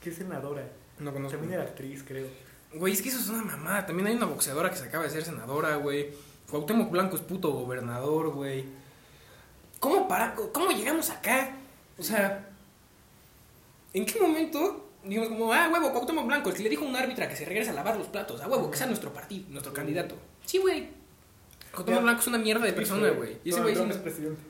que 0.01 0.11
es 0.11 0.17
senadora. 0.17 0.69
No 0.99 1.13
conozco. 1.13 1.39
También 1.39 1.61
era 1.61 1.69
actriz, 1.71 2.03
creo. 2.07 2.27
Güey, 2.75 2.93
es 2.95 3.01
que 3.03 3.11
eso 3.11 3.21
es 3.21 3.29
una 3.29 3.43
mamada. 3.45 3.87
También 3.87 4.09
hay 4.09 4.17
una 4.17 4.27
boxeadora 4.27 4.71
que 4.71 4.77
se 4.77 4.85
acaba 4.85 5.05
de 5.05 5.11
ser 5.11 5.25
senadora, 5.25 5.77
güey. 5.77 6.09
Cuauhtémoc 6.51 6.91
Blanco 6.91 7.17
es 7.17 7.23
puto 7.23 7.51
gobernador, 7.53 8.31
güey. 8.31 8.65
¿Cómo, 9.81 10.07
para, 10.09 10.35
¿Cómo 10.35 10.71
llegamos 10.71 11.11
acá? 11.11 11.57
O 11.99 12.03
sea, 12.03 12.49
¿en 13.93 14.07
qué 14.07 14.21
momento 14.21 14.89
dijimos 15.05 15.29
como, 15.29 15.53
ah, 15.53 15.69
huevo, 15.73 15.93
Cuauhtémoc 15.93 16.27
Blanco, 16.27 16.49
el 16.51 16.55
que 16.57 16.63
le 16.63 16.69
dijo 16.71 16.85
a 16.85 16.89
un 16.89 16.97
árbitra 16.97 17.29
que 17.29 17.37
se 17.37 17.45
regrese 17.45 17.71
a 17.71 17.75
lavar 17.75 17.97
los 17.97 18.07
platos, 18.09 18.41
a 18.41 18.49
huevo, 18.49 18.71
que 18.71 18.77
sea 18.77 18.87
nuestro 18.87 19.13
partido, 19.13 19.45
nuestro 19.51 19.73
candidato? 19.73 20.17
Sí, 20.45 20.59
güey. 20.59 20.89
Cuauhtémoc. 21.73 22.03
Blanco 22.03 22.21
es 22.21 22.27
una 22.29 22.39
mierda 22.39 22.65
de 22.65 22.73
persona, 22.73 23.11
güey. 23.11 23.39
Y 23.45 23.51
ese 23.51 23.61
güey 23.61 23.75
sí- 23.75 23.79
Trump 23.81 23.93
es 23.93 23.99
presidente. 23.99 24.41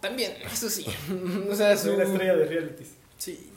también, 0.00 0.32
eso 0.44 0.68
sí. 0.68 0.84
o 1.50 1.54
sea, 1.54 1.76
su... 1.76 1.88
Soy 1.88 1.96
la 1.96 2.04
estrella 2.04 2.36
de 2.36 2.46
realities. 2.46 2.94
Sí, 3.18 3.50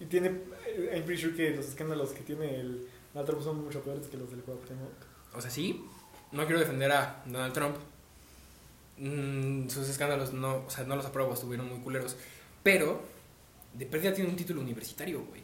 Y 0.00 0.06
tiene. 0.06 0.28
eh, 0.66 0.90
I'm 0.94 1.04
pretty 1.04 1.22
sure 1.22 1.34
que 1.34 1.50
los 1.50 1.66
escándalos 1.68 2.10
que 2.12 2.22
tiene 2.22 2.58
el 2.60 2.88
Donald 3.12 3.28
Trump 3.30 3.44
son 3.44 3.64
mucho 3.64 3.80
peores 3.82 4.06
que 4.06 4.16
los 4.16 4.30
del 4.30 4.40
Cuauhtémoc. 4.40 4.92
O 5.34 5.40
sea, 5.40 5.50
sí, 5.50 5.84
no 6.34 6.44
quiero 6.44 6.60
defender 6.60 6.90
a 6.92 7.22
Donald 7.24 7.54
Trump. 7.54 7.76
Mm, 8.98 9.68
sus 9.68 9.88
escándalos 9.88 10.32
no, 10.32 10.64
o 10.66 10.70
sea, 10.70 10.84
no 10.84 10.96
los 10.96 11.06
apruebo, 11.06 11.34
estuvieron 11.34 11.68
muy 11.68 11.78
culeros. 11.80 12.16
Pero, 12.62 13.02
de 13.72 13.86
pérdida 13.86 14.12
tiene 14.12 14.30
un 14.30 14.36
título 14.36 14.60
universitario, 14.60 15.24
güey. 15.24 15.42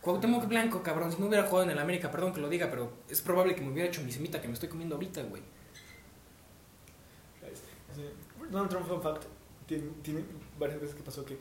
Cuauhtémoc 0.00 0.46
Blanco, 0.46 0.82
cabrón, 0.82 1.12
si 1.12 1.18
no 1.18 1.26
hubiera 1.26 1.44
jugado 1.44 1.64
en 1.64 1.70
el 1.70 1.78
América, 1.78 2.10
perdón 2.10 2.32
que 2.32 2.40
lo 2.40 2.48
diga, 2.48 2.70
pero 2.70 2.92
es 3.08 3.20
probable 3.20 3.54
que 3.54 3.60
me 3.60 3.72
hubiera 3.72 3.88
hecho 3.88 4.02
mi 4.02 4.12
semita 4.12 4.40
que 4.40 4.48
me 4.48 4.54
estoy 4.54 4.68
comiendo 4.68 4.94
ahorita, 4.94 5.22
güey. 5.22 5.42
Donald 8.50 8.70
Trump, 8.70 8.86
fun 8.86 9.02
fact, 9.02 9.24
tiene, 9.66 9.88
tiene 10.02 10.24
varias 10.58 10.80
veces 10.80 10.94
que 10.94 11.02
pasó 11.02 11.24
que 11.24 11.36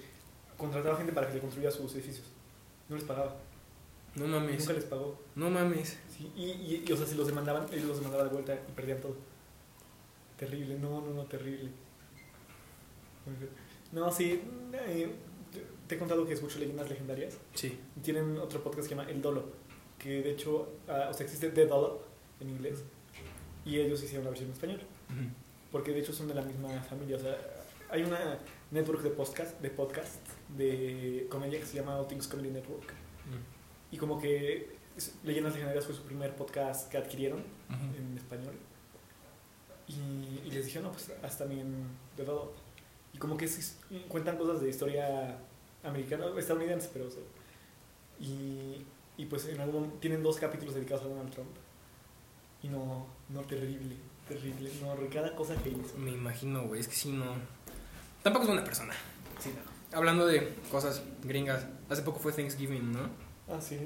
contrataba 0.58 0.98
gente 0.98 1.14
para 1.14 1.28
que 1.28 1.36
le 1.36 1.40
construya 1.42 1.70
sus 1.70 1.94
edificios. 1.94 2.28
No 2.90 2.96
les 2.96 3.06
pagaba. 3.06 3.36
No 4.16 4.28
mames, 4.28 4.60
Nunca 4.62 4.74
les 4.74 4.84
pagó. 4.86 5.20
no 5.36 5.50
mames. 5.50 5.98
Sí, 6.10 6.32
y, 6.36 6.44
y, 6.46 6.86
y, 6.88 6.92
o 6.92 6.96
sea, 6.98 7.06
si 7.06 7.16
los 7.16 7.28
demandaban, 7.28 7.66
él 7.74 7.86
los 7.88 7.98
demandaba 7.98 8.24
de 8.24 8.30
vuelta 8.30 8.54
y 8.68 8.72
perdían 8.72 9.02
todo. 9.02 9.16
Terrible, 10.38 10.80
no, 10.80 11.02
no, 11.02 11.12
no, 11.14 11.26
terrible. 11.26 11.70
No, 13.92 14.12
sí, 14.12 14.42
eh, 14.74 15.10
te- 15.88 15.96
he 15.96 15.98
contado 15.98 16.26
que 16.26 16.34
escucho 16.34 16.60
leyendas 16.60 16.90
legendarias. 16.90 17.38
Sí. 17.54 17.80
Tienen 18.04 18.38
otro 18.38 18.62
podcast 18.64 18.84
que 18.88 18.90
se 18.94 18.96
llama 18.96 19.10
El 19.10 19.22
Dolo, 19.22 19.46
que 19.98 20.22
de 20.22 20.32
hecho, 20.32 20.70
ah, 20.88 21.08
o 21.10 21.14
sea, 21.14 21.26
existe 21.26 21.50
The 21.50 21.66
Dollop 21.66 22.02
en 22.40 22.50
inglés, 22.50 22.84
y 23.66 23.80
ellos 23.80 24.04
hicieron 24.04 24.26
la 24.26 24.30
versión 24.32 24.50
en 24.50 24.54
español, 24.54 24.82
porque 25.72 25.92
de 25.92 26.00
hecho 26.02 26.14
son 26.14 26.28
de 26.28 26.36
la 26.36 26.42
misma 26.42 26.70
familia, 26.84 27.16
o 27.18 27.20
sea, 27.20 27.38
hay 27.90 28.04
una 28.04 28.38
network 28.72 29.02
de 29.02 29.10
podcast, 29.12 29.60
de 29.62 29.70
podcast 29.70 30.20
de 30.58 31.28
comedia 31.30 31.60
que 31.60 31.66
se 31.66 31.78
llama 31.78 31.98
All 31.98 32.08
Things 32.08 32.28
Comedy 32.28 32.50
Network, 32.52 32.94
y 33.96 33.98
como 33.98 34.20
que 34.20 34.68
Leyendas 35.24 35.54
Legendarias 35.54 35.86
fue 35.86 35.96
su 35.96 36.02
primer 36.04 36.36
podcast 36.36 36.92
que 36.92 36.98
adquirieron 36.98 37.42
en 37.98 38.18
español, 38.18 38.54
y, 39.88 40.42
y 40.46 40.52
les 40.52 40.66
dijeron, 40.66 40.88
no, 40.88 40.92
pues 40.92 41.14
haz 41.24 41.38
también 41.38 41.88
The 42.18 42.26
Dollop, 42.26 42.52
y 43.14 43.18
como 43.18 43.38
que 43.38 43.50
cuentan 44.10 44.38
cosas 44.38 44.60
de 44.60 44.70
historia 44.70 45.38
americana, 45.82 46.26
estadounidense, 46.38 46.90
pero 46.92 47.08
o 47.08 47.10
sea, 47.10 47.24
y, 48.20 48.86
y 49.16 49.26
pues 49.28 49.46
en 49.46 49.62
algún 49.62 49.98
tienen 50.02 50.22
dos 50.22 50.36
capítulos 50.40 50.76
dedicados 50.76 51.06
a 51.06 51.08
Donald 51.08 51.32
Trump. 51.32 51.50
Y 52.62 52.68
no, 52.68 53.08
no, 53.30 53.42
terrible, 53.44 53.96
terrible. 54.28 54.72
No, 54.82 54.96
cada 55.10 55.34
cosa 55.38 55.56
que 55.56 55.70
hizo. 55.70 55.98
Me 55.98 56.12
imagino, 56.12 56.64
güey, 56.64 56.82
es 56.82 56.88
que 56.90 56.96
sí, 56.96 57.14
no. 57.14 57.36
Tampoco 58.24 58.44
es 58.44 58.50
buena 58.50 58.66
persona. 58.66 58.94
Sí, 59.40 59.52
no. 59.56 59.98
Hablando 59.98 60.26
de 60.26 60.54
cosas 60.70 61.02
gringas, 61.24 61.66
hace 61.90 62.02
poco 62.02 62.20
fue 62.20 62.34
Thanksgiving, 62.34 62.92
¿no? 62.92 63.25
Ah, 63.50 63.60
sí. 63.62 63.78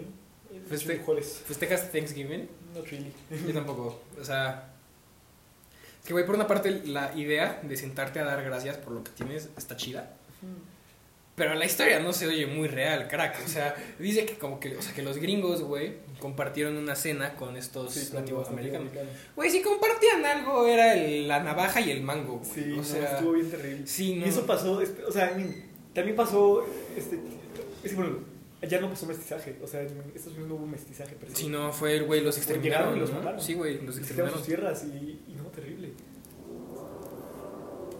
Feste-. 0.67 0.99
¿Festejas 1.45 1.91
Thanksgiving? 1.91 2.47
Not 2.75 2.87
really. 2.87 3.11
Yo 3.47 3.53
tampoco. 3.53 4.01
O 4.19 4.23
sea. 4.23 4.73
Es 6.01 6.05
que, 6.05 6.13
güey, 6.13 6.25
por 6.25 6.35
una 6.35 6.47
parte, 6.47 6.71
la 6.85 7.15
idea 7.15 7.59
de 7.61 7.75
sentarte 7.77 8.19
a 8.19 8.23
dar 8.25 8.43
gracias 8.43 8.77
por 8.77 8.93
lo 8.93 9.03
que 9.03 9.11
tienes 9.11 9.49
está 9.57 9.75
chida. 9.75 10.13
Pero 11.35 11.53
la 11.55 11.65
historia 11.65 11.99
no 12.01 12.11
se 12.11 12.27
oye 12.27 12.47
muy 12.47 12.67
real, 12.67 13.07
crack. 13.07 13.45
O 13.45 13.47
sea, 13.47 13.73
dice 13.97 14.25
que 14.25 14.37
como 14.37 14.59
que, 14.59 14.75
o 14.75 14.81
sea, 14.81 14.93
que 14.93 15.01
los 15.03 15.17
gringos, 15.17 15.61
güey, 15.61 15.93
compartieron 16.19 16.75
una 16.75 16.95
cena 16.95 17.35
con 17.35 17.55
estos 17.55 17.93
Sí, 17.93 18.07
con 18.11 18.19
nativos 18.21 18.41
los 18.41 18.49
americanos. 18.49 18.91
Güey, 19.37 19.49
si 19.49 19.61
compartían 19.61 20.25
algo, 20.25 20.67
era 20.67 20.93
el- 20.95 21.29
la 21.29 21.41
navaja 21.41 21.79
y 21.79 21.91
el 21.91 22.01
mango, 22.01 22.39
güey. 22.39 22.51
Sí, 22.51 22.71
o 22.73 22.77
no, 22.77 22.83
sea, 22.83 23.13
estuvo 23.15 23.31
bien 23.33 23.49
terrible. 23.51 23.87
sí, 23.87 24.15
no. 24.15 24.25
Y 24.25 24.29
eso 24.29 24.45
pasó, 24.45 24.81
o 25.07 25.11
sea, 25.11 25.29
también 25.93 26.15
pasó, 26.17 26.65
este, 26.97 27.17
es 27.85 27.95
bueno, 27.95 28.17
allá 28.61 28.81
no 28.81 28.89
pasó 28.89 29.05
mestizaje, 29.05 29.57
o 29.63 29.67
sea, 29.67 29.81
en 29.81 29.87
Estados 30.13 30.27
Unidos 30.37 30.47
no 30.49 30.55
hubo 30.55 30.67
mestizaje. 30.67 31.15
per 31.15 31.29
se. 31.29 31.35
Si 31.35 31.47
no 31.47 31.71
fue 31.71 31.95
el 31.97 32.05
güey, 32.05 32.21
los 32.21 32.35
Llegaron 32.35 32.57
exterminaron. 32.59 32.97
y 32.97 32.99
los 32.99 33.09
¿no? 33.11 33.17
mataron. 33.17 33.41
Sí, 33.41 33.53
güey, 33.53 33.81
los 33.81 33.97
exterminaron. 33.97 34.37
sus 34.37 34.47
tierras 34.47 34.83
y, 34.85 35.21
y 35.27 35.35
no, 35.35 35.43
terrible. 35.45 35.93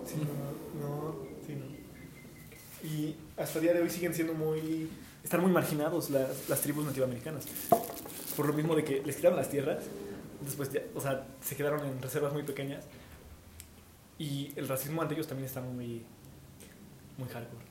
Sí, 0.05 0.15
no, 0.17 0.79
no, 0.87 1.15
sí, 1.45 1.55
no. 1.55 2.87
Y 2.87 3.15
hasta 3.37 3.59
el 3.59 3.63
día 3.63 3.73
de 3.73 3.81
hoy 3.81 3.89
siguen 3.89 4.13
siendo 4.13 4.33
muy, 4.33 4.89
están 5.23 5.41
muy 5.41 5.51
marginados 5.51 6.09
las, 6.09 6.49
las 6.49 6.61
tribus 6.61 6.85
nativoamericanas. 6.85 7.45
Por 8.35 8.47
lo 8.47 8.53
mismo 8.53 8.75
de 8.75 8.83
que 8.83 9.01
les 9.05 9.15
quitaron 9.17 9.37
las 9.37 9.49
tierras, 9.49 9.83
después 10.43 10.71
ya, 10.71 10.81
o 10.95 11.01
sea, 11.01 11.27
se 11.41 11.55
quedaron 11.55 11.85
en 11.85 12.01
reservas 12.01 12.33
muy 12.33 12.43
pequeñas. 12.43 12.85
Y 14.17 14.51
el 14.55 14.67
racismo 14.67 15.01
ante 15.01 15.13
ellos 15.13 15.27
también 15.27 15.45
está 15.47 15.61
muy, 15.61 16.03
muy 17.17 17.27
hardcore. 17.29 17.65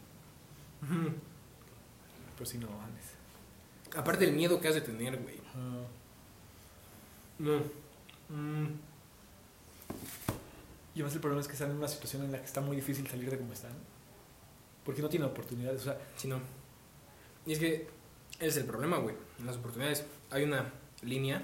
Pero 2.38 2.48
sí, 2.48 2.58
no. 2.58 2.68
Aparte 3.96 4.26
del 4.26 4.36
miedo 4.36 4.60
que 4.60 4.68
has 4.68 4.74
de 4.76 4.80
tener, 4.80 5.20
güey. 5.20 5.40
No. 7.40 7.58
Mm. 8.28 8.68
Y 10.94 11.00
además 11.00 11.14
el 11.14 11.20
problema 11.20 11.40
es 11.40 11.48
que 11.48 11.54
están 11.54 11.70
en 11.70 11.78
una 11.78 11.88
situación 11.88 12.24
en 12.24 12.32
la 12.32 12.38
que 12.38 12.44
está 12.44 12.60
muy 12.60 12.76
difícil 12.76 13.08
salir 13.08 13.28
de 13.28 13.38
como 13.38 13.52
están. 13.52 13.72
Porque 14.84 15.02
no 15.02 15.08
tienen 15.08 15.28
oportunidades. 15.28 15.80
O 15.80 15.84
sea, 15.84 15.98
Sí, 16.16 16.28
no. 16.28 16.40
Y 17.44 17.54
es 17.54 17.58
que 17.58 17.88
ese 18.38 18.48
es 18.48 18.56
el 18.58 18.64
problema, 18.66 18.98
güey. 18.98 19.16
En 19.40 19.46
las 19.46 19.56
oportunidades 19.56 20.04
hay 20.30 20.44
una 20.44 20.72
línea 21.02 21.42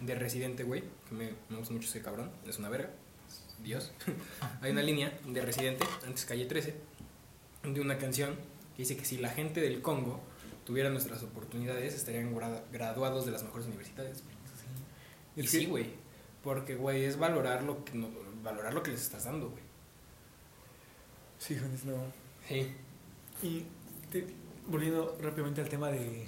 de 0.00 0.14
residente, 0.14 0.62
güey, 0.62 0.84
que 1.08 1.14
me, 1.14 1.34
me 1.48 1.56
gusta 1.56 1.74
mucho 1.74 1.88
ese 1.88 2.00
cabrón, 2.00 2.30
es 2.46 2.58
una 2.58 2.68
verga. 2.68 2.90
Dios. 3.62 3.90
hay 4.60 4.70
una 4.70 4.82
línea 4.82 5.18
de 5.26 5.42
residente, 5.42 5.84
antes 6.06 6.24
calle 6.24 6.46
13, 6.46 6.74
de 7.64 7.80
una 7.80 7.98
canción 7.98 8.36
que 8.76 8.82
dice 8.82 8.96
que 8.96 9.04
si 9.04 9.18
la 9.18 9.30
gente 9.30 9.60
del 9.60 9.82
Congo 9.82 10.20
tuviera 10.68 10.90
nuestras 10.90 11.22
oportunidades, 11.22 11.94
estarían 11.94 12.34
gradu- 12.36 12.60
graduados 12.70 13.24
de 13.24 13.32
las 13.32 13.42
mejores 13.42 13.66
universidades. 13.68 14.22
Sí, 15.46 15.64
güey. 15.64 15.86
Porque, 16.44 16.76
güey, 16.76 17.04
es 17.04 17.18
valorar 17.18 17.62
lo 17.62 17.82
que, 17.86 17.94
no- 17.94 18.10
valorar 18.42 18.74
lo 18.74 18.82
que 18.82 18.90
les 18.90 19.00
estás 19.00 19.24
dando, 19.24 19.48
güey. 19.48 19.62
sí, 21.38 21.56
jóvenes, 21.56 21.84
no. 21.86 21.94
Sí. 22.46 22.70
Y 23.42 23.64
te- 24.12 24.26
volviendo 24.66 25.16
rápidamente 25.22 25.62
al 25.62 25.70
tema 25.70 25.88
de 25.90 26.26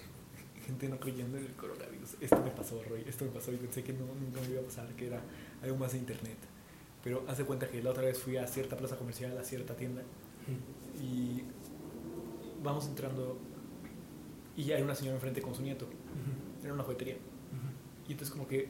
gente 0.64 0.88
no 0.88 0.98
creyendo 0.98 1.36
en 1.36 1.44
el 1.44 1.52
coronavirus. 1.52 2.16
Esto 2.20 2.40
me 2.42 2.50
pasó, 2.50 2.82
Roy. 2.88 3.04
Esto 3.06 3.26
me 3.26 3.30
pasó 3.32 3.52
y 3.52 3.56
pensé 3.56 3.82
que 3.84 3.92
no, 3.92 4.06
nunca 4.06 4.40
me 4.40 4.48
iba 4.52 4.60
a 4.62 4.64
pasar, 4.64 4.88
que 4.96 5.08
era 5.08 5.20
algo 5.62 5.76
más 5.76 5.92
de 5.92 5.98
internet. 5.98 6.38
Pero 7.04 7.24
hace 7.28 7.44
cuenta 7.44 7.68
que 7.68 7.82
la 7.82 7.90
otra 7.90 8.04
vez 8.04 8.18
fui 8.18 8.38
a 8.38 8.46
cierta 8.46 8.76
plaza 8.78 8.96
comercial, 8.96 9.36
a 9.36 9.44
cierta 9.44 9.76
tienda, 9.76 10.02
y 11.02 11.42
vamos 12.62 12.86
entrando 12.86 13.38
y 14.56 14.72
hay 14.72 14.82
una 14.82 14.94
señora 14.94 15.16
enfrente 15.16 15.40
con 15.42 15.54
su 15.54 15.62
nieto. 15.62 15.86
Era 16.62 16.74
una 16.74 16.82
juguetería. 16.82 17.16
Y 18.08 18.12
entonces 18.12 18.30
como 18.32 18.46
que 18.48 18.68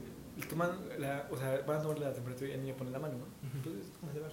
toman 0.49 0.71
la, 0.99 1.29
o 1.31 1.37
sea, 1.37 1.63
van 1.67 1.79
a 1.79 1.83
tomar 1.83 1.99
la 1.99 2.13
temperatura 2.13 2.49
y 2.51 2.53
el 2.53 2.63
niño 2.63 2.75
pone 2.77 2.91
la 2.91 2.99
mano, 2.99 3.15
¿no? 3.19 3.25
Entonces, 3.55 3.91
¿cómo 4.01 4.13
se 4.13 4.21
va? 4.21 4.29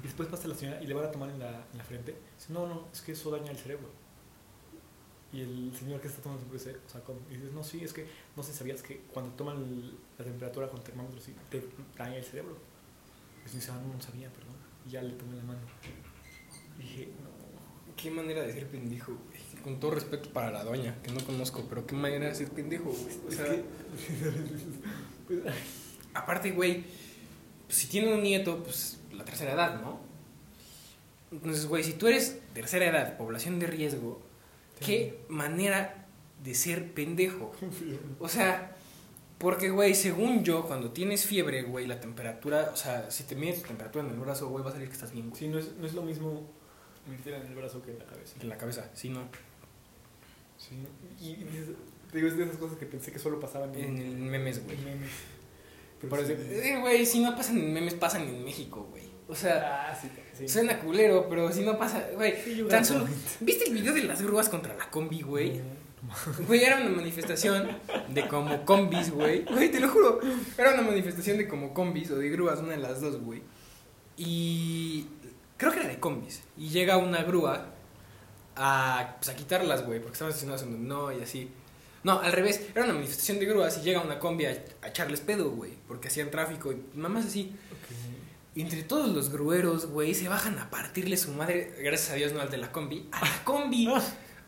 Y 0.00 0.06
después 0.06 0.28
pasa 0.28 0.48
la 0.48 0.54
señora 0.54 0.82
y 0.82 0.86
le 0.86 0.94
van 0.94 1.06
a 1.06 1.10
tomar 1.10 1.30
en 1.30 1.38
la, 1.38 1.66
en 1.72 1.78
la 1.78 1.84
frente. 1.84 2.16
Dice, 2.36 2.52
no, 2.52 2.66
no, 2.66 2.88
es 2.92 3.00
que 3.02 3.12
eso 3.12 3.30
daña 3.30 3.50
el 3.50 3.56
cerebro. 3.58 3.88
Y 5.32 5.40
el 5.40 5.74
señor 5.74 6.00
que 6.00 6.06
está 6.08 6.22
tomando 6.22 6.44
su 6.46 6.54
o 6.54 6.58
sea, 6.88 7.00
como, 7.02 7.18
y 7.28 7.34
dices, 7.34 7.52
no, 7.52 7.64
sí, 7.64 7.82
es 7.82 7.92
que 7.92 8.06
no 8.36 8.42
sé, 8.42 8.52
sabías 8.52 8.82
que 8.82 9.00
cuando 9.12 9.32
toman 9.32 9.56
el- 9.56 9.94
la 10.18 10.24
temperatura 10.24 10.68
con 10.68 10.82
termómetro, 10.84 11.20
sí, 11.20 11.34
te 11.50 11.66
daña 11.98 12.16
el 12.16 12.24
cerebro. 12.24 12.56
Y 13.50 13.54
dice, 13.54 13.70
ah, 13.72 13.80
no, 13.84 13.92
no 13.92 14.00
sabía, 14.00 14.30
perdón. 14.32 14.54
Y 14.86 14.90
ya 14.90 15.02
le 15.02 15.14
tomé 15.14 15.36
la 15.36 15.42
mano. 15.42 15.60
Y 16.78 16.82
dije, 16.82 17.08
no. 17.22 17.94
Qué 17.96 18.10
manera 18.10 18.42
de 18.42 18.52
ser 18.52 18.68
pendejo, 18.68 19.12
güey. 19.26 19.33
Con 19.64 19.80
todo 19.80 19.92
respeto 19.92 20.28
para 20.30 20.52
la 20.52 20.62
doña, 20.62 20.96
que 21.02 21.10
no 21.10 21.24
conozco, 21.24 21.64
pero 21.68 21.86
qué 21.86 21.96
manera 21.96 22.28
de 22.28 22.34
ser 22.34 22.50
pendejo, 22.50 22.90
güey. 22.90 23.18
O 23.26 23.32
sea, 23.32 23.46
pues, 25.26 25.40
aparte, 26.14 26.52
güey, 26.52 26.84
pues, 27.66 27.78
si 27.78 27.86
tiene 27.88 28.12
un 28.12 28.22
nieto, 28.22 28.62
pues 28.62 29.00
la 29.12 29.24
tercera 29.24 29.54
edad, 29.54 29.80
¿no? 29.80 30.00
Entonces, 31.32 31.66
güey, 31.66 31.82
si 31.82 31.94
tú 31.94 32.06
eres 32.06 32.38
tercera 32.52 32.86
edad, 32.86 33.16
población 33.16 33.58
de 33.58 33.66
riesgo, 33.66 34.22
qué 34.80 35.24
manera 35.28 36.06
de 36.42 36.54
ser 36.54 36.92
pendejo. 36.92 37.52
O 38.20 38.28
sea, 38.28 38.76
porque, 39.38 39.70
güey, 39.70 39.94
según 39.94 40.44
yo, 40.44 40.64
cuando 40.66 40.90
tienes 40.92 41.26
fiebre, 41.26 41.62
güey, 41.62 41.86
la 41.86 42.00
temperatura, 42.00 42.70
o 42.72 42.76
sea, 42.76 43.10
si 43.10 43.24
te 43.24 43.34
mides 43.34 43.62
tu 43.62 43.68
temperatura 43.68 44.04
en 44.04 44.10
el 44.12 44.18
brazo, 44.18 44.48
güey, 44.48 44.62
va 44.62 44.70
a 44.70 44.72
salir 44.72 44.88
que 44.88 44.94
estás 44.94 45.12
bien, 45.12 45.30
güey. 45.30 45.38
Sí, 45.38 45.48
no 45.48 45.58
es, 45.58 45.74
no 45.74 45.86
es 45.86 45.94
lo 45.94 46.02
mismo 46.02 46.48
meterla 47.08 47.38
en 47.40 47.46
el 47.46 47.54
brazo 47.54 47.82
que 47.82 47.90
en 47.90 47.98
la 47.98 48.06
cabeza. 48.06 48.36
En 48.40 48.48
la 48.48 48.56
cabeza, 48.56 48.90
sí, 48.94 49.08
¿no? 49.08 49.22
Sí. 50.68 50.76
Y, 51.20 51.26
y 51.30 51.46
digo, 52.12 52.28
es 52.28 52.36
de 52.36 52.44
esas 52.44 52.56
cosas 52.56 52.76
que 52.78 52.86
pensé 52.86 53.12
que 53.12 53.18
solo 53.18 53.40
pasaban 53.40 53.74
En 53.74 53.98
el 53.98 54.16
memes, 54.16 54.64
güey. 54.64 54.76
en 54.78 54.84
memes. 54.84 55.10
Pero 56.00 56.10
Por 56.10 56.24
sí. 56.26 56.32
eso, 56.32 56.42
eh, 56.42 56.78
güey, 56.80 57.06
si 57.06 57.20
no 57.20 57.34
pasan 57.36 57.58
en 57.58 57.72
memes, 57.72 57.94
pasan 57.94 58.22
en 58.22 58.44
México, 58.44 58.86
güey. 58.90 59.04
O 59.26 59.34
sea, 59.34 59.88
Ah, 59.90 59.94
sí, 60.00 60.08
sí. 60.36 60.48
suena 60.48 60.78
culero, 60.80 61.26
pero 61.30 61.50
si 61.52 61.62
no 61.62 61.78
pasa, 61.78 62.06
güey. 62.14 62.34
Tan 62.68 62.84
solo, 62.84 63.06
¿viste 63.40 63.64
el 63.68 63.74
video 63.74 63.94
de 63.94 64.02
las 64.04 64.20
grúas 64.22 64.48
contra 64.48 64.74
la 64.76 64.90
combi, 64.90 65.22
güey? 65.22 65.60
Güey, 66.46 66.62
era 66.62 66.76
una 66.82 66.90
manifestación 66.90 67.66
de 68.10 68.28
como 68.28 68.66
combis, 68.66 69.10
güey. 69.10 69.44
Güey, 69.46 69.70
te 69.70 69.80
lo 69.80 69.88
juro. 69.88 70.20
Era 70.58 70.74
una 70.74 70.82
manifestación 70.82 71.38
de 71.38 71.48
como 71.48 71.72
combis 71.72 72.10
o 72.10 72.16
de 72.16 72.28
grúas, 72.28 72.58
una 72.60 72.72
de 72.72 72.78
las 72.78 73.00
dos, 73.00 73.18
güey. 73.22 73.40
Y 74.18 75.06
creo 75.56 75.72
que 75.72 75.80
era 75.80 75.88
de 75.88 75.98
combis. 75.98 76.42
Y 76.58 76.68
llega 76.68 76.98
una 76.98 77.22
grúa 77.22 77.73
a, 78.56 79.16
pues, 79.18 79.28
a 79.28 79.36
quitarlas, 79.36 79.84
güey, 79.86 80.00
porque 80.00 80.14
estaban 80.14 80.30
estacionadas 80.30 80.62
en 80.62 80.72
donde 80.72 80.88
no 80.88 81.12
y 81.12 81.22
así. 81.22 81.50
No, 82.02 82.20
al 82.20 82.32
revés, 82.32 82.60
era 82.74 82.84
una 82.84 82.94
manifestación 82.94 83.38
de 83.38 83.46
grúas 83.46 83.78
y 83.78 83.80
llega 83.80 84.00
una 84.00 84.18
combi 84.18 84.44
a, 84.46 84.62
a 84.82 84.88
echarles 84.88 85.20
pedo, 85.20 85.50
güey, 85.50 85.72
porque 85.88 86.08
hacían 86.08 86.30
tráfico 86.30 86.72
y 86.72 86.82
mamás 86.94 87.26
así. 87.26 87.52
Entre 88.56 88.82
todos 88.82 89.08
los 89.08 89.30
grueros, 89.30 89.86
güey, 89.86 90.14
se 90.14 90.28
bajan 90.28 90.58
a 90.58 90.70
partirle 90.70 91.16
su 91.16 91.32
madre, 91.32 91.74
gracias 91.80 92.10
a 92.10 92.14
Dios 92.14 92.32
no 92.32 92.40
al 92.40 92.50
de 92.50 92.58
la 92.58 92.70
combi, 92.70 93.08
a 93.10 93.20
la 93.20 93.44
combi. 93.44 93.88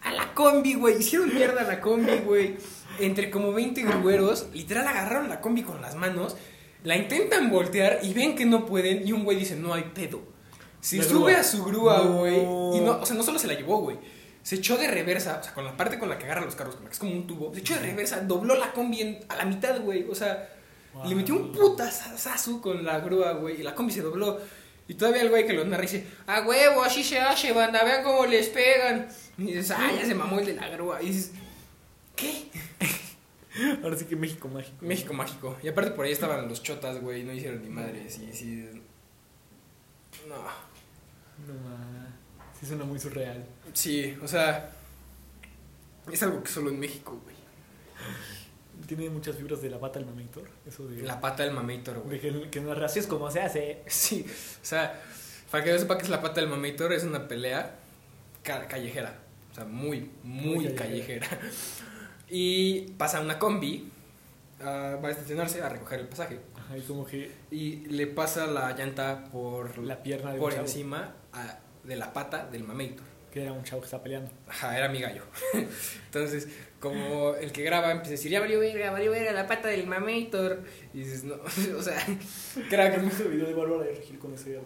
A 0.02 0.12
la 0.12 0.34
combi, 0.34 0.74
güey. 0.74 0.98
Hicieron 1.00 1.34
mierda 1.34 1.62
a 1.62 1.64
la 1.64 1.80
combi, 1.80 2.18
güey. 2.18 2.56
Entre 3.00 3.28
como 3.28 3.52
20 3.52 3.82
grueros, 3.82 4.46
literal 4.54 4.86
agarraron 4.86 5.28
la 5.28 5.40
combi 5.40 5.62
con 5.62 5.80
las 5.80 5.96
manos, 5.96 6.36
la 6.84 6.96
intentan 6.96 7.50
voltear 7.50 7.98
y 8.02 8.14
ven 8.14 8.36
que 8.36 8.44
no 8.44 8.66
pueden. 8.66 9.08
Y 9.08 9.10
un 9.10 9.24
güey 9.24 9.36
dice, 9.36 9.56
no 9.56 9.74
hay 9.74 9.90
pedo. 9.94 10.22
Se 10.80 11.02
sube 11.02 11.32
grúa. 11.32 11.40
a 11.40 11.44
su 11.44 11.64
grúa, 11.64 11.98
No. 11.98 12.18
güey. 12.18 12.36
Y 12.36 12.80
no, 12.84 13.00
o 13.00 13.06
sea, 13.06 13.16
no 13.16 13.22
solo 13.22 13.38
se 13.38 13.46
la 13.46 13.54
llevó, 13.54 13.78
güey. 13.80 13.98
Se 14.42 14.56
echó 14.56 14.76
de 14.76 14.86
reversa, 14.88 15.38
o 15.40 15.42
sea, 15.44 15.52
con 15.54 15.64
la 15.64 15.76
parte 15.76 15.98
con 15.98 16.08
la 16.08 16.18
que 16.18 16.24
agarran 16.24 16.44
los 16.44 16.54
carros, 16.54 16.76
con 16.76 16.84
la 16.84 16.90
que 16.90 16.94
es 16.94 17.00
como 17.00 17.12
un 17.12 17.26
tubo. 17.26 17.52
Se 17.52 17.60
echó 17.60 17.74
de 17.74 17.80
reversa, 17.80 18.20
dobló 18.20 18.54
la 18.56 18.72
combi 18.72 19.00
en- 19.00 19.18
a 19.28 19.36
la 19.36 19.44
mitad, 19.44 19.80
güey. 19.80 20.06
O 20.08 20.14
sea, 20.14 20.48
le 21.04 21.14
metió 21.14 21.34
un 21.34 21.50
putazazo 21.52 22.60
con 22.62 22.84
la 22.84 23.00
grúa, 23.00 23.32
güey. 23.32 23.60
Y 23.60 23.62
la 23.64 23.74
combi 23.74 23.92
se 23.92 24.02
dobló. 24.02 24.38
Y 24.88 24.94
todavía 24.94 25.22
el 25.22 25.30
güey 25.30 25.44
que 25.46 25.52
lo 25.52 25.64
narra 25.64 25.82
dice, 25.82 26.06
a 26.28 26.42
huevo, 26.42 26.84
así 26.84 27.02
se 27.02 27.18
hace, 27.18 27.52
banda, 27.52 27.82
vean 27.82 28.04
cómo 28.04 28.24
les 28.24 28.46
pegan. 28.48 29.08
Y 29.36 29.46
dices, 29.46 29.72
ah, 29.72 29.90
ya 29.92 30.06
se 30.06 30.14
mamó 30.14 30.38
el 30.38 30.46
de 30.46 30.54
la 30.54 30.68
grúa. 30.68 31.02
Y 31.02 31.06
dices, 31.06 31.32
¿qué? 32.14 32.48
Ahora 33.82 33.96
sí 33.96 34.04
que 34.04 34.14
México 34.14 34.46
mágico. 34.48 34.76
México 34.82 35.12
mágico. 35.12 35.56
Y 35.62 35.68
aparte 35.68 35.90
por 35.90 36.04
ahí 36.04 36.12
estaban 36.12 36.48
los 36.48 36.62
chotas, 36.62 37.00
güey, 37.00 37.24
no 37.24 37.32
hicieron 37.32 37.62
ni 37.62 37.68
madres. 37.68 38.18
Y 38.20 38.32
sí. 38.32 38.68
No. 40.28 40.34
No 40.34 41.54
más. 41.68 42.08
Sí, 42.58 42.66
suena 42.66 42.84
muy 42.84 42.98
surreal. 42.98 43.44
Sí, 43.72 44.16
o 44.22 44.28
sea. 44.28 44.72
Es 46.10 46.22
algo 46.22 46.42
que 46.42 46.50
solo 46.50 46.70
en 46.70 46.78
México, 46.78 47.20
güey. 47.24 47.36
Tiene 48.86 49.10
muchas 49.10 49.36
fibras 49.36 49.60
de 49.62 49.70
la 49.70 49.80
pata 49.80 49.98
del 49.98 50.06
mamator. 50.08 50.48
Eso 50.66 50.86
de. 50.86 51.02
La 51.02 51.20
pata 51.20 51.42
del 51.42 51.52
mamator, 51.52 51.98
güey. 52.00 52.18
de 52.18 52.42
que, 52.42 52.50
que 52.50 52.60
narra 52.60 52.86
así 52.86 53.00
es 53.00 53.06
como 53.06 53.30
se 53.30 53.40
hace. 53.40 53.82
Sí, 53.86 54.24
o 54.28 54.64
sea, 54.64 55.02
para 55.50 55.64
que 55.64 55.72
no 55.72 55.78
sepa 55.78 55.96
que 55.98 56.04
es 56.04 56.10
la 56.10 56.20
pata 56.22 56.40
del 56.40 56.48
mamator, 56.50 56.92
es 56.92 57.04
una 57.04 57.26
pelea 57.26 57.76
ca- 58.42 58.66
callejera. 58.68 59.18
O 59.52 59.54
sea, 59.54 59.64
muy, 59.64 60.10
muy, 60.22 60.56
Muy 60.66 60.74
callejera. 60.74 61.26
Y 62.28 62.82
pasa 62.98 63.20
una 63.20 63.38
combi, 63.38 63.90
ah, 64.60 64.98
va 65.02 65.08
a 65.08 65.10
estacionarse 65.12 65.62
a 65.62 65.68
recoger 65.68 66.00
el 66.00 66.08
pasaje. 66.08 66.40
Ajá, 66.66 66.76
y 66.78 66.82
como 66.82 67.06
que 67.06 67.30
Y 67.50 67.86
le 67.86 68.06
pasa 68.08 68.46
la 68.46 68.72
llanta 68.76 69.24
por, 69.32 69.78
la 69.78 70.02
pierna 70.02 70.32
de 70.32 70.38
por 70.38 70.52
encima 70.54 71.14
a- 71.32 71.58
de 71.84 71.96
la 71.96 72.12
pata 72.12 72.46
del 72.46 72.64
mamator. 72.64 73.06
Que 73.32 73.42
era 73.42 73.52
un 73.52 73.62
chavo 73.64 73.82
que 73.82 73.86
está 73.86 74.02
peleando. 74.02 74.30
Ajá, 74.48 74.76
era 74.78 74.88
mi 74.88 75.00
gallo. 75.00 75.22
Entonces, 76.06 76.48
como 76.80 77.34
el 77.34 77.52
que 77.52 77.62
graba 77.62 77.90
empieza 77.92 78.10
a 78.10 78.16
decir, 78.16 78.30
ya 78.30 78.40
valió 78.40 78.58
verga, 78.60 78.90
valió 78.90 79.10
verga 79.10 79.32
la 79.32 79.46
pata 79.46 79.68
del 79.68 79.86
mamator. 79.86 80.62
Y 80.94 80.98
dices, 81.00 81.24
no, 81.24 81.34
o 81.78 81.82
sea, 81.82 81.98
crack, 82.70 82.94
¿Has 82.96 83.04
visto 83.04 83.22
el 83.24 83.30
video 83.32 83.46
de 83.46 83.54
Bárbara 83.54 83.84
de 83.84 83.94
Regil 83.94 84.18
con 84.18 84.34
ese? 84.34 84.58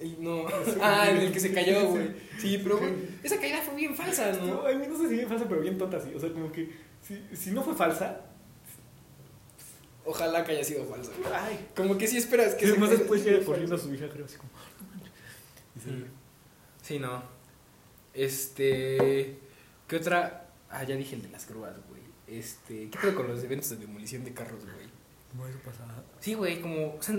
Y 0.00 0.16
no. 0.20 0.46
Ah, 0.82 1.08
el 1.10 1.32
que 1.32 1.38
se 1.40 1.52
cayó, 1.52 1.88
güey. 1.90 2.12
Sí, 2.38 2.58
pero 2.62 2.78
güey, 2.78 2.92
esa 3.22 3.38
caída 3.38 3.58
fue 3.62 3.76
bien 3.76 3.94
falsa, 3.94 4.32
No, 4.32 4.46
¿no? 4.46 4.66
a 4.66 4.72
mí 4.72 4.86
no 4.88 4.96
sé 4.98 5.08
si 5.08 5.14
bien 5.14 5.28
falsa, 5.28 5.46
pero 5.48 5.60
bien 5.60 5.78
tonta, 5.78 6.00
sí. 6.00 6.12
O 6.14 6.18
sea, 6.18 6.30
como 6.32 6.50
que 6.50 6.70
si, 7.00 7.22
si 7.36 7.50
no 7.52 7.62
fue 7.62 7.74
falsa, 7.74 8.20
Ojalá 10.06 10.44
que 10.44 10.52
haya 10.52 10.64
sido 10.64 10.84
falsa. 10.84 11.12
ay. 11.34 11.68
Como 11.74 11.96
que 11.96 12.06
sí 12.06 12.16
esperas 12.18 12.54
que 12.54 12.60
Que 12.60 12.66
se 12.66 12.72
además 12.72 12.90
después 12.90 13.24
llega 13.24 13.44
corriendo 13.44 13.76
a 13.76 13.78
su 13.78 13.92
hija, 13.94 14.08
creo, 14.08 14.26
así 14.26 14.36
como. 14.36 14.50
"No 14.52 14.88
manches". 14.90 15.12
Y 15.76 15.80
se 15.80 15.90
Mm. 15.90 16.04
Sí, 16.82 16.98
no. 16.98 17.22
Este. 18.12 19.38
¿Qué 19.88 19.96
otra? 19.96 20.48
Ah, 20.70 20.84
ya 20.84 20.96
dije 20.96 21.16
el 21.16 21.22
de 21.22 21.28
las 21.28 21.48
grúas, 21.48 21.76
güey. 21.88 22.02
Este. 22.26 22.88
¿Qué 22.90 22.98
pedo 23.00 23.14
con 23.14 23.28
los 23.28 23.42
eventos 23.44 23.70
de 23.70 23.76
demolición 23.76 24.24
de 24.24 24.32
carros, 24.32 24.62
güey? 24.64 24.86
¿Cómo 25.30 25.46
eso 25.46 25.58
pasaba? 25.64 26.02
Sí, 26.20 26.34
güey, 26.34 26.60
como. 26.60 26.94
O 26.94 27.02
sea, 27.02 27.16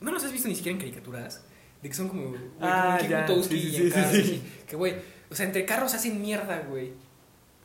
no 0.00 0.12
los 0.12 0.24
has 0.24 0.32
visto 0.32 0.48
ni 0.48 0.54
siquiera 0.54 0.74
en 0.76 0.80
caricaturas. 0.80 1.42
De 1.82 1.88
que 1.88 1.94
son 1.94 2.08
como. 2.08 2.30
Güey, 2.30 2.40
Ah, 2.60 2.96
como 2.98 3.10
ya, 3.10 3.26
sí, 3.28 3.42
sí, 3.44 3.56
y 3.86 3.90
sí, 3.90 4.22
sí. 4.22 4.42
Que, 4.66 4.76
güey. 4.76 4.94
O 5.30 5.34
sea, 5.34 5.46
entre 5.46 5.64
carros 5.64 5.94
hacen 5.94 6.20
mierda, 6.20 6.60
güey. 6.68 6.92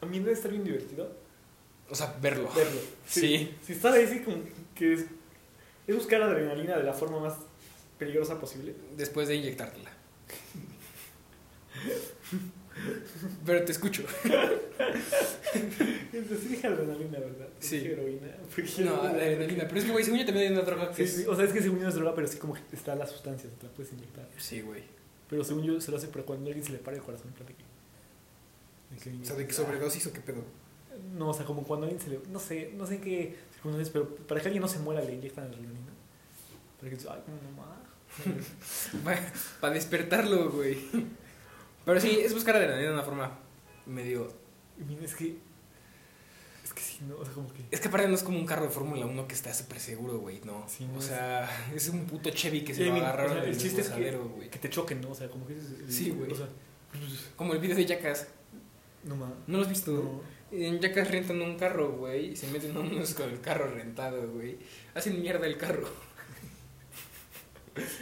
A 0.02 0.06
mí 0.06 0.20
debe 0.20 0.32
estar 0.32 0.50
bien 0.52 0.64
divertido 0.64 1.19
O 1.90 1.96
sea, 1.96 2.16
verlo. 2.22 2.50
verlo. 2.56 2.80
Sí. 3.08 3.56
Si 3.66 3.74
está 3.74 3.92
ahí, 3.94 4.08
sí, 4.08 4.20
como 4.20 4.38
que 4.76 4.94
es, 4.94 5.06
es 5.88 5.96
buscar 5.96 6.22
adrenalina 6.22 6.78
de 6.78 6.84
la 6.84 6.94
forma 6.94 7.20
más 7.20 7.36
peligrosa 7.98 8.40
posible. 8.40 8.76
Después 8.96 9.28
de 9.28 9.36
inyectártela. 9.36 9.90
Pero 13.46 13.66
te 13.66 13.72
escucho. 13.72 14.04
Entonces 16.14 16.50
dije 16.50 16.68
adrenalina, 16.68 17.20
¿verdad? 17.20 17.48
Sí. 17.60 17.78
heroína. 17.78 18.28
No, 18.86 19.02
adrenalina. 19.02 19.64
Pero 19.68 19.80
es 19.80 19.86
que, 19.86 19.92
güey, 19.92 20.04
según 20.04 20.20
yo 20.20 20.26
también 20.26 20.48
hay 20.48 20.54
una 20.54 20.62
droga 20.64 20.92
que 20.92 21.06
Sí, 21.08 21.24
sí, 21.24 21.28
o 21.28 21.36
sea, 21.36 21.46
es 21.46 21.52
que 21.54 21.62
según 21.62 21.78
yo 21.80 21.84
no 21.84 21.90
es 21.90 21.96
droga, 21.96 22.16
pero 22.16 22.28
sí 22.28 22.38
como 22.38 22.54
que 22.54 22.62
está 22.72 22.96
la 22.96 23.06
sustancia, 23.08 23.50
te 23.60 23.68
la 23.68 23.74
puedes 23.74 23.92
inyectar. 23.94 24.28
Sí, 24.38 24.62
güey. 24.62 24.84
Pero 25.30 25.44
según 25.44 25.64
yo 25.64 25.82
se 25.82 25.92
lo 25.92 25.98
hace 25.98 26.08
para 26.08 26.24
cuando 26.26 26.48
alguien 26.48 26.66
se 26.66 26.72
le 26.72 26.78
para 26.80 26.96
el 26.98 27.04
corazón, 27.04 27.32
platique. 27.34 27.64
De 28.92 28.98
que- 28.98 29.22
O 29.22 29.26
sea, 29.26 29.36
de 29.36 29.46
que 29.46 29.54
sobredosis 29.54 30.08
o 30.08 30.14
qué 30.14 30.22
pedo. 30.22 30.44
No, 31.18 31.30
o 31.30 31.34
sea, 31.34 31.46
como 31.46 31.64
cuando 31.64 31.86
alguien 31.88 32.02
se 32.02 32.10
le... 32.10 32.20
No 32.30 32.40
sé, 32.40 32.72
no 32.76 32.86
sé 32.86 32.96
en 32.96 33.02
qué 33.02 33.36
circunstancias, 33.54 33.90
pero 33.92 34.16
para 34.16 34.42
que 34.42 34.48
alguien 34.48 34.62
no 34.62 34.68
se 34.68 34.80
muera 34.80 35.02
le 35.02 35.14
inyectan 35.14 35.46
adrenalina. 35.46 35.92
Para 36.80 36.90
que 36.92 36.98
ay, 37.10 37.22
como 37.26 37.38
mamá. 37.58 37.76
Para 39.62 39.74
despertarlo, 39.74 40.50
güey. 40.52 40.78
Pero 41.86 42.00
sí, 42.00 42.20
es 42.22 42.34
buscar 42.34 42.56
adrenalina 42.56 42.88
de 42.90 42.94
una 42.94 43.04
forma 43.04 43.38
medio. 43.86 44.32
Mira, 44.78 45.04
es 45.06 45.16
que... 45.16 45.38
Es 46.64 46.74
que 46.74 46.82
sí, 46.82 47.00
no, 47.08 47.18
o 47.18 47.26
sea, 47.26 47.34
como 47.34 47.52
que... 47.54 47.64
Es 47.72 47.80
que 47.82 47.88
aparte 47.88 48.08
no 48.08 48.16
es 48.16 48.24
como 48.24 48.38
un 48.38 48.46
carro 48.46 48.64
de 48.64 48.70
Fórmula 48.70 49.06
1 49.06 49.28
que 49.28 49.34
está 49.36 49.54
súper 49.54 49.80
seguro, 49.80 50.20
güey, 50.20 50.40
no. 50.46 50.66
Sí, 50.68 50.86
no 50.86 50.96
o 50.96 51.00
es- 51.00 51.06
sea, 51.06 51.50
es 51.74 51.90
un 51.90 52.06
puto 52.06 52.30
Chevy 52.30 52.64
que 52.64 52.74
se 52.74 52.84
Sí, 52.84 52.90
lo 52.90 52.96
agarraron 52.96 53.32
o 53.32 53.36
sea, 53.36 53.44
en 53.44 53.50
el 53.50 53.58
chiste 53.58 53.82
es 53.82 53.90
que- 53.90 54.12
güey. 54.18 54.50
Que 54.50 54.60
te 54.60 54.70
choquen, 54.70 55.02
¿no? 55.02 55.12
O 55.12 55.16
sea, 55.16 55.30
como 55.30 55.46
que... 55.48 55.54
es- 55.54 55.72
el- 55.80 55.92
Sí, 55.92 56.12
güey. 56.12 56.32
O 56.32 56.36
sea, 56.36 56.48
Como 57.36 57.54
el 57.54 57.60
video 57.60 57.76
de 57.76 57.86
Jackass. 57.86 58.28
no 59.04 59.16
mames. 59.16 59.36
¿No 59.48 59.58
lo 59.58 59.64
has 59.64 59.70
visto? 59.70 59.92
No. 59.92 60.22
En 60.52 60.80
Jackass 60.80 61.12
rentan 61.12 61.42
un 61.42 61.58
carro, 61.58 61.92
güey, 61.92 62.32
y 62.32 62.36
se 62.36 62.48
meten 62.48 62.76
unos 62.76 63.14
con 63.14 63.30
el 63.30 63.40
carro 63.42 63.68
rentado, 63.74 64.28
güey. 64.32 64.58
Hacen 64.96 65.22
mierda 65.22 65.46
el 65.48 65.58
carro. 65.58 65.88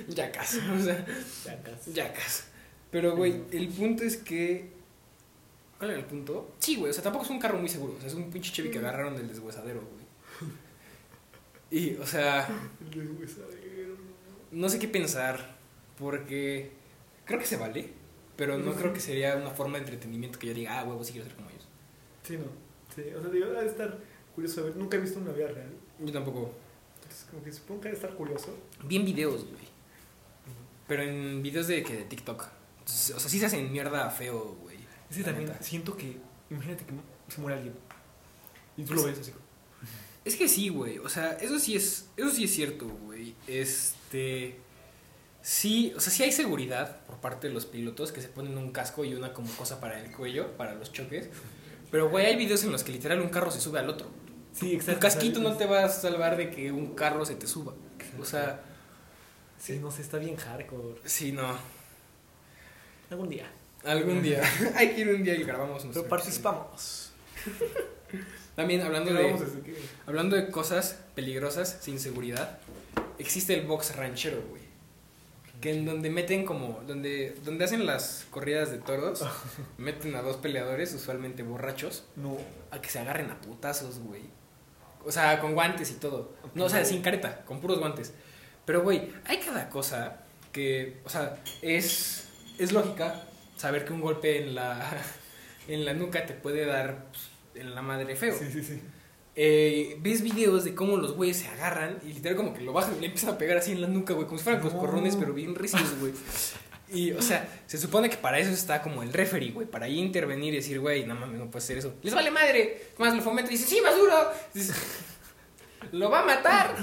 Ya 0.08 0.32
casi, 0.32 0.58
o 0.60 0.80
sea, 0.82 1.06
Ya 1.46 1.62
casi. 1.62 1.94
ya 1.94 2.14
casi. 2.14 2.44
Pero, 2.90 3.16
güey, 3.16 3.42
el 3.52 3.68
punto 3.70 4.04
es 4.04 4.18
que. 4.18 4.70
¿Cuál 5.78 5.92
era 5.92 6.00
el 6.00 6.06
punto? 6.06 6.56
Sí, 6.60 6.78
güey, 6.78 6.90
o 6.90 6.94
sea, 6.94 7.04
tampoco 7.04 7.26
es 7.26 7.32
un 7.32 7.40
carro 7.40 7.60
muy 7.60 7.70
seguro. 7.70 7.94
O 7.96 8.00
sea, 8.00 8.08
es 8.08 8.16
un 8.16 8.32
pinche 8.32 8.52
Chevy 8.52 8.72
que 8.72 8.80
agarraron 8.80 9.16
del 9.16 9.28
deshuesadero, 9.28 9.82
güey. 9.82 10.08
Y, 11.70 11.96
o 11.98 12.06
sea, 12.08 12.48
El 12.82 12.90
deshuesadero. 13.20 13.98
no 14.52 14.70
sé 14.70 14.80
qué 14.80 14.88
pensar. 14.88 15.58
Porque 16.00 16.72
creo 17.26 17.40
que 17.40 17.46
se 17.46 17.58
vale. 17.58 17.90
Pero 18.36 18.58
no 18.58 18.74
creo 18.74 18.94
que 18.94 19.00
sería 19.00 19.36
una 19.36 19.50
forma 19.52 19.74
de 19.78 19.84
entretenimiento 19.86 20.40
que 20.40 20.48
yo 20.48 20.54
diga, 20.54 20.80
ah, 20.80 20.84
huevo, 20.86 21.04
sí 21.04 21.12
quiero 21.12 21.28
ser 21.28 21.36
como 21.36 21.50
ellos. 21.50 21.57
Sí, 22.28 22.38
no. 22.38 22.46
Sí, 22.94 23.04
o 23.16 23.22
sea, 23.22 23.32
digo, 23.32 23.46
ha 23.58 23.62
de 23.62 23.68
estar 23.68 23.98
curioso. 24.36 24.62
A 24.62 24.64
ver, 24.66 24.76
nunca 24.76 24.98
he 24.98 25.00
visto 25.00 25.20
una 25.20 25.32
vida 25.32 25.48
real. 25.48 25.70
Yo 26.00 26.12
tampoco. 26.12 26.54
Entonces, 26.96 27.26
como 27.30 27.44
que 27.44 27.54
supongo 27.54 27.82
que 27.82 27.88
ha 27.88 27.92
de 27.92 27.98
estar 27.98 28.14
curioso. 28.16 28.58
Vi 28.84 28.98
en 28.98 29.06
videos, 29.06 29.46
güey. 29.46 29.68
Pero 30.88 31.04
en 31.04 31.42
videos 31.42 31.68
de 31.68 31.84
que 31.84 31.96
de 31.96 32.04
TikTok. 32.04 32.46
Entonces, 32.80 33.16
o 33.16 33.20
sea, 33.20 33.30
sí 33.30 33.40
se 33.40 33.46
hacen 33.46 33.72
mierda 33.72 34.10
feo, 34.10 34.58
güey. 34.62 34.78
Es 35.10 35.18
que 35.18 35.24
también 35.24 35.48
neta. 35.48 35.64
siento 35.64 35.96
que. 35.96 36.18
Imagínate 36.50 36.86
que 36.86 36.94
se 37.34 37.42
muere 37.42 37.58
alguien. 37.58 37.76
Y 38.76 38.84
tú 38.84 38.94
lo 38.94 39.04
ves 39.04 39.20
así. 39.20 39.32
Es 40.26 40.36
que 40.36 40.50
sí, 40.50 40.68
güey. 40.68 40.98
O 41.00 41.08
sea, 41.08 41.32
eso 41.34 41.60
sí 41.60 41.76
es. 41.76 42.10
Eso 42.18 42.30
sí 42.32 42.44
es 42.44 42.52
cierto, 42.52 42.88
güey. 42.88 43.36
Este. 43.48 44.58
Sí, 45.42 45.94
o 45.96 46.02
sea, 46.02 46.12
sí 46.12 46.24
hay 46.24 46.34
seguridad 46.34 47.06
por 47.06 47.18
parte 47.22 47.48
de 47.48 47.54
los 47.54 47.66
pilotos 47.66 48.12
que 48.12 48.22
se 48.22 48.28
ponen 48.28 48.58
un 48.58 48.72
casco 48.74 49.06
y 49.06 49.14
una 49.14 49.32
como 49.32 49.50
cosa 49.54 49.80
para 49.80 49.98
el 49.98 50.12
cuello, 50.12 50.58
para 50.58 50.74
los 50.74 50.92
choques. 50.92 51.30
Pero, 51.92 52.10
güey, 52.10 52.26
hay 52.26 52.36
videos 52.36 52.64
en 52.64 52.72
los 52.72 52.84
que 52.84 52.92
literal 52.92 53.22
un 53.22 53.30
carro 53.30 53.52
se 53.52 53.62
sube 53.62 53.80
al 53.80 53.90
otro. 53.90 54.08
Sí, 54.54 54.80
Un 54.88 54.96
casquito 54.96 55.40
no 55.40 55.56
te 55.56 55.66
va 55.66 55.86
a 55.86 55.90
salvar 55.90 56.36
de 56.36 56.50
que 56.50 56.72
un 56.72 56.96
carro 56.96 57.26
se 57.26 57.36
te 57.36 57.48
suba. 57.48 57.74
O 58.20 58.26
sea, 58.26 58.62
Sí, 59.60 59.80
no 59.80 59.92
sé, 59.92 60.02
está 60.02 60.18
bien 60.18 60.36
hardcore. 60.36 61.00
sí, 61.06 61.32
no. 61.32 61.58
Algún 63.10 63.30
día. 63.30 63.50
Algún 63.84 64.22
día. 64.22 64.42
hay 64.76 64.94
que 64.94 65.02
ir 65.02 65.10
un 65.10 65.24
día 65.24 65.36
y 65.36 65.44
grabamos 65.44 65.84
nuestro 65.84 66.04
Pero 66.04 66.10
participamos. 66.10 67.12
También 68.56 68.82
hablando 68.82 69.14
de. 69.14 69.36
Hablando 70.06 70.36
de 70.36 70.50
cosas 70.50 71.00
peligrosas, 71.16 71.78
sin 71.82 72.00
seguridad, 72.00 72.60
existe 73.18 73.54
el 73.54 73.66
box 73.66 73.96
ranchero, 73.96 74.42
güey. 74.50 74.64
Que 75.62 75.72
en 75.72 75.86
donde 75.86 76.10
meten 76.12 76.46
como, 76.46 76.82
donde, 76.86 77.36
donde 77.44 77.66
hacen 77.66 77.86
las 77.86 78.28
corridas 78.30 78.70
de 78.72 78.78
toros, 78.78 79.26
meten 79.78 80.16
a 80.16 80.22
dos 80.22 80.38
peleadores, 80.38 80.94
usualmente 80.94 81.42
borrachos, 81.44 82.04
No. 82.16 82.38
a 82.72 82.80
que 82.82 82.90
se 82.90 83.00
agarren 83.00 83.32
a 83.32 83.42
putazos, 83.42 84.00
güey. 84.00 84.22
O 85.04 85.12
sea, 85.12 85.40
con 85.40 85.54
guantes 85.54 85.90
y 85.92 85.96
todo. 85.96 86.34
No, 86.54 86.66
o 86.66 86.70
sea, 86.70 86.84
sin 86.86 87.02
careta, 87.02 87.44
con 87.46 87.60
puros 87.62 87.80
guantes. 87.80 88.14
Pero, 88.66 88.82
güey, 88.84 89.12
hay 89.26 89.40
cada 89.40 89.70
cosa 89.70 90.18
que, 90.52 91.00
o 91.06 91.10
sea, 91.10 91.38
es, 91.62 92.28
es 92.60 92.72
lógica 92.74 93.24
saber 93.56 93.86
que 93.86 93.94
un 93.94 94.02
golpe 94.02 94.44
en 94.44 94.54
la, 94.54 94.86
en 95.68 95.86
la 95.86 95.94
nuca 95.94 96.26
te 96.26 96.34
puede 96.34 96.66
dar 96.66 97.06
pues, 97.06 97.30
en 97.56 97.74
la 97.74 97.82
madre 97.82 98.16
feo 98.16 98.36
Sí, 98.38 98.52
sí, 98.52 98.62
sí. 98.64 98.82
Eh, 99.40 99.98
ves 100.02 100.24
videos 100.24 100.64
de 100.66 100.74
cómo 100.74 100.98
los 100.98 101.14
güeyes 101.14 101.38
se 101.38 101.48
agarran 101.48 102.00
y 102.04 102.12
literal 102.12 102.36
como 102.36 102.54
que 102.56 102.62
lo 102.62 102.74
bajan 102.74 102.96
y 102.98 103.02
le 103.02 103.06
empiezan 103.06 103.36
a 103.36 103.38
pegar 103.38 103.56
así 103.58 103.72
en 103.72 103.82
la 103.82 103.88
nuca, 103.88 104.14
güey, 104.14 104.26
como 104.26 104.40
si 104.40 104.44
fueran 104.44 104.64
No. 104.64 104.70
coscorrones, 104.70 105.16
pero 105.16 105.32
bien 105.34 105.54
recios, 105.56 105.98
güey. 106.00 106.12
Y, 106.90 107.12
o 107.12 107.22
sea, 107.22 107.48
se 107.68 107.78
supone 107.78 108.10
que 108.10 108.18
para 108.18 108.40
eso 108.40 108.50
está 108.50 108.82
como 108.82 109.04
el 109.04 109.14
referee, 109.14 109.52
güey, 109.52 109.68
para 109.68 109.86
ahí 109.86 110.00
intervenir 110.00 110.54
y 110.54 110.58
decir, 110.58 110.80
güey, 110.80 111.06
no 111.06 111.16
mames, 111.16 111.38
no 111.38 111.52
puede 111.52 111.64
ser 111.66 111.78
eso. 111.78 111.94
Les 112.02 112.14
vale 112.16 112.32
madre. 112.32 112.88
Más 112.98 113.14
lo 113.16 113.22
fomenta 113.22 113.52
y 113.52 113.58
dice, 113.58 113.68
sí, 113.70 113.80
más 113.82 113.96
duro. 113.96 114.16
Dice, 114.54 114.74
lo 115.92 116.10
va 116.10 116.22
a 116.22 116.26
matar. 116.26 116.76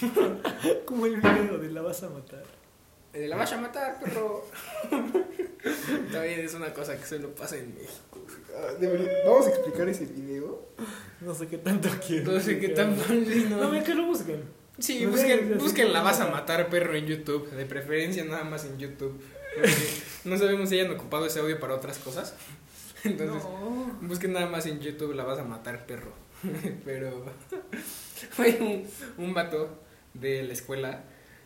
Como 0.86 1.06
el 1.06 1.16
video 1.20 1.58
de 1.58 1.70
la 1.70 1.82
vas 1.82 2.02
a 2.02 2.08
matar. 2.08 2.44
Eh, 3.12 3.28
La 3.28 3.36
vas 3.36 3.52
a 3.52 3.58
matar, 3.58 4.00
perro. 4.00 4.46
También 6.12 6.40
es 6.40 6.54
una 6.54 6.72
cosa 6.72 6.96
que 6.96 7.04
solo 7.04 7.34
pasa 7.34 7.56
en 7.56 7.74
México. 7.74 8.11
Ah, 8.56 8.72
Vamos 9.26 9.46
a 9.46 9.50
explicar 9.50 9.88
ese 9.88 10.06
video. 10.06 10.68
No 11.20 11.34
sé 11.34 11.46
qué 11.48 11.58
tanto 11.58 11.88
quiero. 12.06 12.32
No 12.32 12.40
sé 12.40 12.58
qué 12.58 12.68
tan 12.70 12.96
sí, 13.08 13.46
No, 13.48 13.70
me 13.70 13.82
que 13.82 13.94
lo 13.94 14.06
busquen. 14.06 14.42
Sí, 14.78 15.04
No 15.04 15.10
busquen, 15.10 15.58
busquen 15.58 15.92
la 15.92 16.02
vas 16.02 16.20
a 16.20 16.28
matar 16.28 16.68
perro 16.68 16.94
en 16.94 17.06
YouTube, 17.06 17.50
de 17.50 17.64
preferencia 17.66 18.24
nada 18.24 18.44
más 18.44 18.64
en 18.64 18.78
YouTube. 18.78 19.20
porque 19.54 19.72
no 20.24 20.36
sabemos 20.38 20.68
si 20.68 20.80
hayan 20.80 20.92
ocupado 20.92 21.26
ese 21.26 21.40
audio 21.40 21.60
para 21.60 21.74
otras 21.74 21.98
cosas. 21.98 22.34
Entonces, 23.04 23.42
No. 23.44 23.98
busquen 24.02 24.32
nada 24.32 24.46
más 24.46 24.66
en 24.66 24.80
YouTube 24.80 25.14
la 25.14 25.24
vas 25.24 25.38
a 25.38 25.44
matar 25.44 25.86
perro. 25.86 26.12
Pero 26.84 27.24
fue 28.30 28.58
un, 28.60 29.24
un 29.24 29.34
vato 29.34 29.78
de 30.14 30.42
la 30.42 30.52
escuela. 30.52 31.04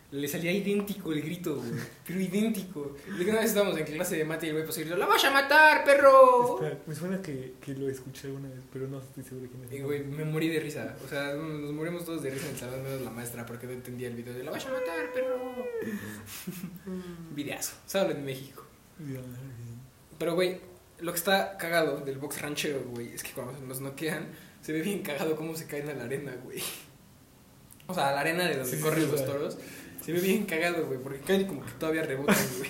Le 0.09 0.25
salía 0.25 0.53
idéntico 0.53 1.11
el 1.11 1.21
grito, 1.21 1.57
güey. 1.57 1.69
Pero 2.05 2.21
idéntico. 2.21 2.95
De 3.17 3.25
que 3.25 3.29
una 3.29 3.41
vez 3.41 3.49
estábamos 3.49 3.77
en 3.77 3.83
clase 3.85 4.15
de 4.15 4.23
mate 4.23 4.45
y 4.45 4.49
el 4.49 4.55
güey 4.55 4.65
pues 4.65 4.77
gritó, 4.77 4.95
¡La 4.95 5.05
vas 5.05 5.23
a 5.25 5.31
matar, 5.31 5.83
perro! 5.83 6.55
Espera, 6.55 6.79
me 6.87 6.95
suena 6.95 7.21
que, 7.21 7.55
que 7.59 7.73
lo 7.73 7.89
escuché 7.89 8.27
alguna 8.27 8.47
vez, 8.47 8.59
pero 8.71 8.87
no 8.87 8.99
estoy 8.99 9.23
seguro 9.25 9.43
de 9.43 9.49
quién 9.49 9.63
es. 9.65 9.73
Y 9.73 9.81
güey, 9.83 10.05
me 10.05 10.23
morí 10.23 10.47
de 10.47 10.61
risa. 10.61 10.95
O 11.03 11.09
sea, 11.09 11.33
nos 11.33 11.73
morimos 11.73 12.05
todos 12.05 12.23
de 12.23 12.29
risa 12.29 12.45
en 12.45 12.51
el 12.53 12.57
salón, 12.57 12.83
menos 12.83 13.01
la 13.01 13.09
maestra, 13.09 13.45
porque 13.45 13.67
no 13.67 13.73
entendía 13.73 14.07
el 14.07 14.15
video 14.15 14.33
de 14.33 14.45
la 14.45 14.51
vas 14.51 14.65
a 14.65 14.71
matar, 14.71 15.11
perro. 15.13 15.65
Videazo. 17.35 17.75
Solo 17.85 18.11
en 18.11 18.23
México. 18.23 18.63
Pero, 20.17 20.35
güey, 20.35 20.61
lo 20.99 21.11
que 21.11 21.17
está 21.17 21.57
cagado 21.57 21.99
del 21.99 22.17
box 22.17 22.41
ranchero, 22.41 22.81
güey, 22.91 23.13
es 23.13 23.23
que 23.23 23.31
cuando 23.31 23.59
nos 23.59 23.81
noquean, 23.81 24.27
se 24.61 24.71
ve 24.71 24.81
bien 24.81 25.03
cagado 25.03 25.35
cómo 25.35 25.53
se 25.55 25.67
caen 25.67 25.89
a 25.89 25.93
la 25.93 26.05
arena, 26.05 26.33
güey. 26.45 26.63
O 27.87 27.93
sea, 27.93 28.09
a 28.09 28.11
la 28.13 28.21
arena 28.21 28.45
de 28.45 28.55
donde 28.57 28.77
Sí, 28.77 28.81
corren 28.81 29.05
sí, 29.05 29.11
los 29.11 29.19
sea. 29.21 29.57
Se 30.03 30.11
ve 30.13 30.19
bien 30.21 30.45
cagado, 30.45 30.85
güey, 30.87 30.99
porque 30.99 31.19
caen 31.19 31.45
como 31.47 31.65
que 31.65 31.71
todavía 31.73 32.03
rebotan, 32.03 32.35
güey. 32.57 32.69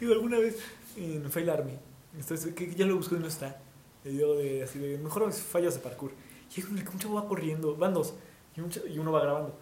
Digo, 0.00 0.12
alguna 0.12 0.38
vez 0.38 0.56
en 0.96 1.30
Fail 1.30 1.50
Army, 1.50 1.78
entonces, 2.16 2.54
que 2.54 2.74
ya 2.74 2.86
lo 2.86 2.96
busco 2.96 3.16
y 3.16 3.18
no 3.18 3.26
está, 3.26 3.60
el 4.04 4.12
video 4.12 4.34
de, 4.36 4.62
así 4.62 4.78
de 4.78 4.98
mejores 4.98 5.40
fallas 5.42 5.74
de 5.74 5.80
parkour. 5.80 6.12
Y 6.56 6.60
es 6.60 6.66
que 6.66 6.72
un 6.72 6.98
chavo 6.98 7.14
va 7.16 7.26
corriendo, 7.28 7.74
van 7.76 7.92
dos, 7.94 8.14
y, 8.56 8.60
un 8.60 8.70
chavo- 8.70 8.86
y 8.88 8.98
uno 8.98 9.10
va 9.12 9.20
grabando. 9.20 9.58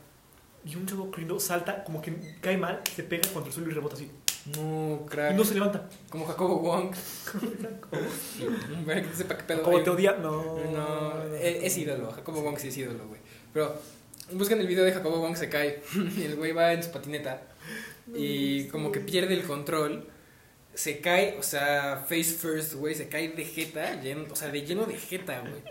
Y 0.64 0.76
un 0.76 0.86
chavo 0.86 1.07
corriendo 1.11 1.40
salta, 1.40 1.82
como 1.84 2.00
que 2.03 2.36
cae 2.40 2.57
mal, 2.57 2.82
se 2.94 3.03
pega 3.03 3.28
contra 3.32 3.48
el 3.48 3.53
suelo 3.55 3.70
y 3.70 3.74
rebota 3.74 3.94
así. 3.96 4.11
No, 4.57 5.07
crack. 5.09 5.32
Y 5.32 5.36
no 5.36 5.44
se 5.44 5.55
levanta. 5.55 5.88
Como 6.11 6.26
Jacobo 6.26 6.59
Wong. 6.59 6.92
Para 8.86 9.03
que 9.09 9.14
sepa 9.14 9.36
qué 9.38 9.44
pedo. 9.44 9.62
Como 9.62 9.80
te 9.82 9.90
odia, 9.90 10.12
no. 10.16 10.57
No, 10.70 11.34
es, 11.34 11.64
es 11.64 11.78
ídolo. 11.78 12.11
Jacobo 12.12 12.42
Wong 12.42 12.59
sí 12.59 12.68
es 12.68 12.76
ídolo, 12.76 13.07
güey. 13.07 13.20
Pero 13.53 13.74
buscan 14.35 14.61
el 14.61 14.66
video 14.66 14.85
de 14.85 14.93
Jacobo 14.93 15.18
Wong 15.20 15.37
se 15.37 15.49
cae. 15.49 15.83
Y 16.16 16.22
el 16.24 16.37
güey 16.37 16.53
va 16.53 16.72
en 16.72 16.83
su 16.83 16.91
patineta. 16.91 17.43
Y 18.14 18.64
como 18.68 18.91
que 18.93 19.01
pierde 19.01 19.35
el 19.35 19.43
control. 19.45 20.07
Se 20.74 21.01
cae, 21.01 21.37
o 21.39 21.43
sea, 21.43 22.05
face 22.09 22.24
first, 22.24 22.74
güey. 22.74 22.95
Se 22.95 23.09
cae 23.09 23.28
de 23.30 23.45
jeta, 23.45 24.01
lleno, 24.01 24.24
o 24.30 24.37
sea, 24.37 24.49
de 24.51 24.62
lleno 24.62 24.87
de 24.87 24.97
jeta, 24.97 25.41
güey. 25.41 25.62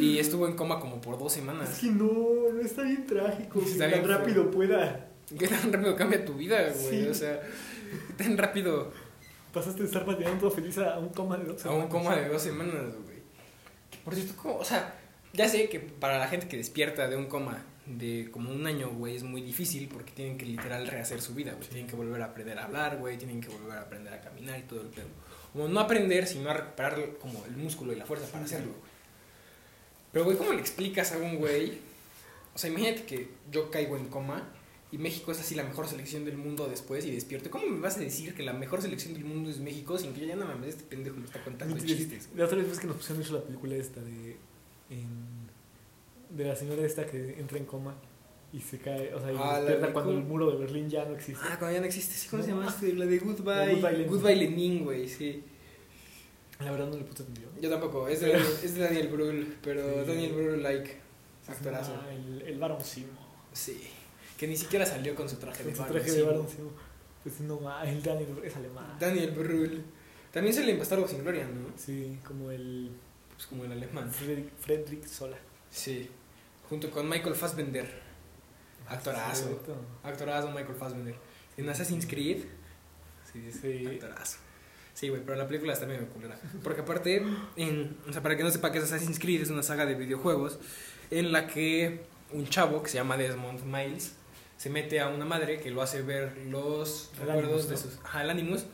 Y 0.00 0.18
estuvo 0.18 0.46
en 0.46 0.54
coma 0.56 0.80
como 0.80 1.00
por 1.00 1.18
dos 1.18 1.32
Es 1.32 1.38
semanas. 1.38 1.78
que 1.78 1.86
no, 1.86 2.52
no 2.52 2.60
está 2.60 2.82
bien 2.82 3.06
trágico. 3.06 3.60
Que 3.64 3.78
tan 3.78 3.90
feo. 3.90 4.06
rápido 4.06 4.50
pueda. 4.50 5.08
¿Qué 5.38 5.48
tan 5.48 5.72
rápido 5.72 5.96
cambia 5.96 6.24
tu 6.24 6.34
vida, 6.34 6.60
güey? 6.74 7.02
Sí. 7.04 7.08
O 7.08 7.14
sea, 7.14 7.40
tan 8.16 8.36
rápido 8.36 8.92
Pasaste 9.52 9.80
de 9.80 9.86
estar 9.86 10.04
patinando 10.04 10.38
todo 10.38 10.50
feliz 10.50 10.76
a 10.78 10.98
un 10.98 11.08
coma 11.08 11.38
de 11.38 11.44
dos 11.44 11.64
a 11.64 11.70
un 11.70 11.74
semanas. 11.88 11.90
coma 11.90 12.16
de 12.16 12.28
dos 12.28 12.42
semanas, 12.42 12.94
güey. 13.04 13.16
Que, 13.90 13.98
Por 14.04 14.14
cierto, 14.14 14.34
¿cómo? 14.36 14.56
O 14.58 14.64
sea, 14.64 14.94
ya 15.32 15.48
sé 15.48 15.68
que 15.70 15.80
para 15.80 16.18
la 16.18 16.28
gente 16.28 16.46
que 16.46 16.58
despierta 16.58 17.08
de 17.08 17.16
un 17.16 17.26
coma 17.26 17.64
de 17.86 18.28
como 18.32 18.50
un 18.50 18.66
año, 18.66 18.90
güey, 18.90 19.16
es 19.16 19.22
muy 19.22 19.40
difícil 19.42 19.88
porque 19.88 20.10
tienen 20.12 20.36
que 20.36 20.44
literal 20.44 20.86
rehacer 20.88 21.20
su 21.22 21.34
vida, 21.34 21.52
güey. 21.54 21.68
Tienen 21.68 21.86
que 21.86 21.94
volver 21.96 22.20
a 22.22 22.26
aprender 22.26 22.58
a 22.58 22.64
hablar, 22.64 22.98
güey, 22.98 23.16
tienen 23.16 23.40
que 23.40 23.48
volver 23.48 23.78
a 23.78 23.82
aprender 23.82 24.12
a 24.12 24.20
caminar 24.20 24.58
y 24.58 24.62
todo 24.62 24.80
el 24.80 24.88
pedo. 24.88 25.06
Como 25.52 25.68
no 25.68 25.80
aprender, 25.80 26.26
sino 26.26 26.50
a 26.50 26.54
recuperar 26.54 27.16
como 27.20 27.44
el 27.46 27.56
músculo 27.56 27.92
y 27.92 27.96
la 27.96 28.04
fuerza 28.06 28.26
para 28.30 28.44
hacerlo, 28.44 28.72
güey. 28.72 28.96
Pero, 30.12 30.24
güey, 30.24 30.36
¿cómo 30.36 30.52
le 30.52 30.60
explicas 30.60 31.12
a 31.12 31.18
un 31.18 31.36
güey? 31.36 31.78
O 32.54 32.58
sea, 32.58 32.70
imagínate 32.70 33.04
que 33.04 33.28
yo 33.50 33.70
caigo 33.70 33.96
en 33.96 34.08
coma 34.08 34.42
y 34.90 34.98
México 34.98 35.30
es 35.32 35.40
así 35.40 35.54
la 35.54 35.62
mejor 35.62 35.86
selección 35.88 36.24
del 36.24 36.36
mundo 36.38 36.66
después 36.68 37.04
y 37.04 37.10
despierto. 37.10 37.50
¿Cómo 37.50 37.66
me 37.66 37.80
vas 37.80 37.96
a 37.96 38.00
decir 38.00 38.34
que 38.34 38.42
la 38.42 38.52
mejor 38.52 38.80
selección 38.82 39.12
del 39.14 39.24
mundo 39.24 39.50
es 39.50 39.58
México 39.58 39.98
sin 39.98 40.12
que 40.14 40.20
yo 40.22 40.26
ya 40.26 40.36
no 40.36 40.46
mames, 40.46 40.70
este 40.70 40.84
pendejo 40.84 41.16
me 41.16 41.26
está 41.26 41.42
contando 41.44 41.76
chistes? 41.78 42.30
La 42.34 42.46
otra 42.46 42.56
vez 42.58 42.78
que 42.80 42.86
nos 42.86 42.96
pusieron 42.96 43.18
mucho 43.18 43.34
la 43.34 43.42
película 43.44 43.74
esta 43.76 44.00
de. 44.00 44.36
en- 44.90 45.35
de 46.30 46.44
la 46.44 46.56
señora 46.56 46.82
esta 46.84 47.06
que 47.06 47.38
entra 47.38 47.58
en 47.58 47.64
coma 47.66 47.94
y 48.52 48.60
se 48.60 48.78
cae. 48.78 49.14
O 49.14 49.20
sea, 49.20 49.32
y 49.32 49.36
Ah, 49.38 49.58
despierta 49.60 49.92
cuando 49.92 50.12
el 50.12 50.22
muro 50.24 50.50
de 50.50 50.56
Berlín 50.58 50.88
ya 50.88 51.04
no 51.04 51.14
existe. 51.14 51.42
Ah, 51.44 51.56
cuando 51.58 51.74
ya 51.74 51.80
no 51.80 51.86
existe, 51.86 52.14
sí, 52.14 52.28
¿cómo 52.28 52.42
se 52.42 52.50
llama 52.50 52.66
este? 52.68 52.92
La 52.94 53.06
de 53.06 53.18
Goodbye. 53.18 53.74
Goodbye 53.74 53.92
Lenin. 53.92 54.06
Goodbye 54.08 54.36
Lenin, 54.36 54.84
güey, 54.84 55.08
sí. 55.08 55.42
La 56.60 56.70
verdad 56.70 56.86
no 56.88 56.96
le 56.96 57.04
puse 57.04 57.22
atención. 57.22 57.50
Yo 57.60 57.68
tampoco, 57.70 58.08
es 58.08 58.20
de, 58.20 58.32
es 58.32 58.74
de 58.74 58.80
Daniel 58.80 59.08
Brühl, 59.08 59.56
pero 59.62 59.82
Sí. 60.04 60.08
Daniel 60.10 60.32
Brühl, 60.32 60.62
like, 60.62 60.96
actorazo. 61.48 61.92
Ah, 62.00 62.12
el, 62.14 62.42
el 62.42 62.58
Baron 62.58 62.82
Simo. 62.82 63.12
Sí, 63.52 63.82
que 64.38 64.46
ni 64.46 64.56
siquiera 64.56 64.86
salió 64.86 65.14
con 65.14 65.28
su 65.28 65.36
traje 65.36 65.62
Con 65.62 65.72
de 65.72 65.76
su 65.76 65.82
Baron 65.82 65.94
traje 65.96 66.10
de 66.10 66.16
Simo. 66.16 66.26
Baron 66.30 66.48
Simo. 66.48 66.70
Pues 67.22 67.40
no, 67.40 67.82
el 67.82 68.02
Daniel 68.02 68.28
es 68.44 68.56
alemán. 68.56 68.96
Daniel 68.98 69.32
Brühl. 69.32 69.82
También 70.32 70.54
se 70.54 70.64
le 70.64 70.76
Bastardo 70.76 71.06
sin 71.08 71.22
Gloria, 71.22 71.46
¿no? 71.46 71.76
Sí, 71.76 72.18
como 72.26 72.50
el 72.50 72.90
Pues 73.34 73.46
como 73.46 73.64
el 73.64 73.72
alemán. 73.72 74.10
Friedrich, 74.10 74.48
Friedrich 74.58 75.04
Sola. 75.06 75.36
Sí, 75.70 76.10
junto 76.68 76.90
con 76.90 77.08
Michael 77.08 77.34
Fassbender. 77.34 78.02
Actorazo. 78.88 79.44
Cierto. 79.48 79.76
Actorazo 80.02 80.50
Michael 80.50 80.76
Fassbender. 80.76 81.14
En 81.56 81.68
Assassin's 81.68 82.06
Creed. 82.06 82.44
Sí, 83.32 83.50
Sí. 83.52 83.86
actorazo. 83.86 84.38
Sí, 84.94 85.08
güey, 85.10 85.20
pero 85.22 85.36
la 85.36 85.46
película 85.46 85.72
está 85.74 85.84
medio 85.86 86.08
culera. 86.08 86.38
Porque 86.62 86.80
aparte, 86.80 87.22
en, 87.56 87.96
o 88.08 88.12
sea, 88.12 88.22
para 88.22 88.36
que 88.36 88.42
no 88.42 88.50
sepa 88.50 88.72
que 88.72 88.78
es 88.78 88.84
Assassin's 88.84 89.18
Creed, 89.18 89.42
es 89.42 89.50
una 89.50 89.62
saga 89.62 89.84
de 89.84 89.94
videojuegos 89.94 90.58
en 91.10 91.32
la 91.32 91.46
que 91.46 92.04
un 92.32 92.46
chavo 92.48 92.82
que 92.82 92.88
se 92.88 92.96
llama 92.96 93.16
Desmond 93.18 93.62
Miles 93.64 94.14
se 94.56 94.70
mete 94.70 95.00
a 95.00 95.08
una 95.08 95.26
madre 95.26 95.60
que 95.60 95.70
lo 95.70 95.82
hace 95.82 96.00
ver 96.00 96.34
los 96.50 97.10
El 97.20 97.26
recuerdos 97.26 97.64
Animus, 97.64 97.68
de 97.68 97.74
¿no? 97.74 97.80
sus... 97.96 98.04
Ajá, 98.06 98.22
el 98.22 98.30
Animus, 98.30 98.64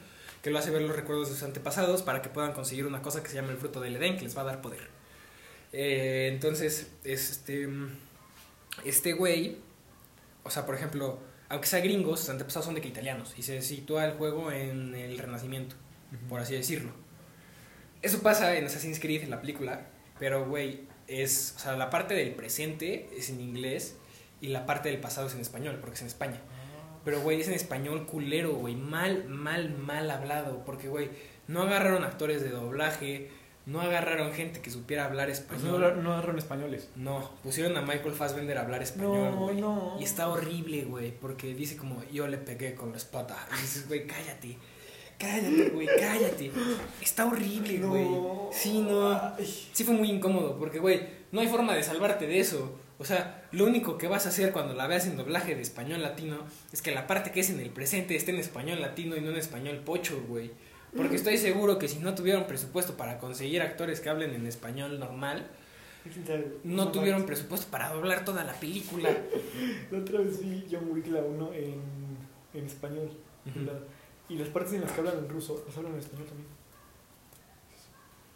que 0.43 0.51
lo 0.51 0.59
hace 0.61 0.71
ver 0.71 0.83
los 0.83 0.95
recuerdos 0.95 1.29
de 1.29 1.35
sus 1.35 1.43
antepasados 1.43 2.03
para 2.03 2.23
que 2.23 2.29
puedan 2.29 2.53
conseguir 2.53 2.87
una 2.87 3.03
cosa 3.03 3.23
que 3.23 3.29
se 3.29 3.35
llama 3.35 3.51
el 3.51 3.57
fruto 3.57 3.81
del 3.81 3.97
Edén, 3.97 4.17
que 4.17 4.23
les 4.23 4.37
va 4.37 4.43
a 4.43 4.45
dar 4.45 4.61
poder. 4.63 4.89
Eh, 5.73 6.29
entonces, 6.33 6.91
este, 7.05 7.69
este 8.85 9.13
güey, 9.15 9.59
o 10.45 10.51
sea, 10.51 10.67
por 10.67 10.75
ejemplo, 10.75 11.19
aunque 11.49 11.67
sea 11.67 11.81
gringos, 11.81 12.21
sus 12.21 12.29
antepasados 12.29 12.67
son 12.67 12.75
de 12.75 12.81
que 12.81 12.89
italianos, 12.89 13.35
y 13.37 13.43
se 13.43 13.61
sitúa 13.63 14.05
el 14.05 14.13
juego 14.13 14.53
en 14.53 14.95
el 14.95 15.19
Renacimiento, 15.19 15.77
por 16.29 16.41
así 16.41 16.55
decirlo. 16.55 16.93
Eso 18.03 18.21
pasa 18.23 18.57
en 18.57 18.65
Assassin's 18.65 19.01
Creed, 19.01 19.23
en 19.23 19.31
la 19.31 19.41
película, 19.41 19.87
pero, 20.19 20.47
güey, 20.47 20.81
es, 21.09 21.55
o 21.57 21.59
sea, 21.59 21.77
la 21.77 21.91
parte 21.91 22.15
del 22.15 22.35
presente 22.35 23.09
es 23.17 23.31
en 23.31 23.41
inglés 23.41 23.97
y 24.41 24.49
la 24.49 24.67
parte 24.67 24.89
del 24.89 25.01
pasado 25.01 25.29
es 25.29 25.35
en 25.35 25.41
español, 25.41 25.79
porque 25.81 25.95
es 25.95 26.01
en 26.03 26.09
España. 26.09 26.41
Pero, 27.05 27.21
güey, 27.21 27.41
es 27.41 27.49
en 27.49 27.55
español 27.55 28.07
culero, 28.07 28.55
güey. 28.55 28.77
Mal, 28.77 29.25
mal, 29.29 29.71
mal 29.77 30.11
hablado. 30.11 30.65
Porque, 30.65 30.89
güey, 30.89 31.11
no 31.49 31.63
agarraron 31.63 32.05
actores 32.05 32.43
de 32.43 32.51
doblaje. 32.51 33.31
No 33.65 33.81
agarraron 33.81 34.33
gente 34.33 34.61
que 34.61 34.71
supiera 34.71 35.05
hablar 35.05 35.29
Pues 35.29 35.39
español. 35.41 35.81
no, 35.81 36.03
no 36.03 36.13
agarraron 36.13 36.39
españoles. 36.39 36.89
No, 36.97 37.31
pusieron 37.43 37.77
a 37.77 37.83
Michael 37.83 38.13
Fassbender 38.13 38.59
a 38.59 38.63
hablar 38.63 38.83
español, 38.83 39.35
No, 39.37 39.53
no. 39.53 39.97
Y 40.01 40.05
está 40.05 40.29
horrible, 40.29 40.83
güey, 40.85 41.13
porque 41.13 41.55
dice 41.55 41.77
como, 41.77 42.03
yo 42.13 42.27
le 42.27 42.39
pegué 42.39 42.75
con 42.75 42.91
la 42.91 42.97
espada. 42.97 43.47
Y 43.57 43.63
dices, 43.63 43.87
güey, 43.87 44.07
cállate. 44.07 44.59
Cállate, 45.19 45.71
güey, 45.71 45.87
cállate. 45.87 46.51
Está 47.01 47.27
horrible, 47.27 47.79
güey. 47.79 48.09
Sí, 48.51 48.81
no. 48.81 49.37
Sí 49.73 49.85
fue 49.85 49.95
muy 49.95 50.11
incómodo, 50.11 50.59
porque, 50.59 50.81
güey, 50.81 51.01
no 51.31 51.41
hay 51.41 51.47
forma 51.47 51.75
de 51.77 51.85
salvarte 51.85 52.27
de 52.27 52.41
eso. 52.41 52.79
O 52.99 53.05
sea, 53.05 53.47
lo 53.53 53.65
único 53.65 53.99
que 53.99 54.09
vas 54.09 54.27
a 54.27 54.31
hacer 54.31 54.53
cuando 54.53 54.75
la 54.75 54.87
veas 54.89 55.07
en 55.07 55.17
doblaje 55.17 55.55
de 55.55 55.63
español 55.63 56.03
latino 56.03 56.39
es 56.73 56.83
que 56.83 56.93
la 56.93 57.07
parte 57.07 57.31
que 57.33 57.41
es 57.41 57.51
en 57.51 57.61
el 57.61 57.71
presente 57.71 58.15
esté 58.17 58.33
en 58.33 58.39
español 58.39 58.81
latino 58.81 59.17
y 59.17 59.21
no 59.21 59.31
en 59.31 59.37
español 59.37 59.79
pocho, 59.85 60.21
güey. 60.29 60.51
Porque 60.97 61.17
estoy 61.17 61.39
seguro 61.39 61.79
que 61.79 61.89
si 61.89 61.99
no 62.01 62.15
tuvieron 62.15 62.47
presupuesto 62.47 62.97
para 62.97 63.19
conseguir 63.19 63.63
actores 63.63 64.01
que 64.01 64.11
hablen 64.11 64.35
en 64.35 64.47
español 64.47 64.99
normal, 64.99 65.47
no 66.65 66.93
tuvieron 66.93 67.25
presupuesto 67.25 67.71
para 67.71 67.93
doblar 67.93 68.25
toda 68.25 68.45
la 68.45 68.53
película. 68.53 69.09
La 69.91 69.99
otra 69.99 70.21
vez 70.21 70.41
vi 70.43 70.67
John 70.71 70.91
Wick 70.91 71.07
la 71.07 71.21
1 71.21 71.53
en, 71.55 71.81
en 72.55 72.67
español. 72.67 73.11
Y 74.29 74.37
las 74.37 74.49
partes 74.49 74.75
en 74.75 74.83
las 74.83 74.93
que 74.93 75.01
hablan 75.01 75.19
en 75.19 75.29
ruso, 75.29 75.63
las 75.67 75.77
hablan 75.77 75.95
en 75.95 75.99
español 75.99 76.27
también. 76.27 76.49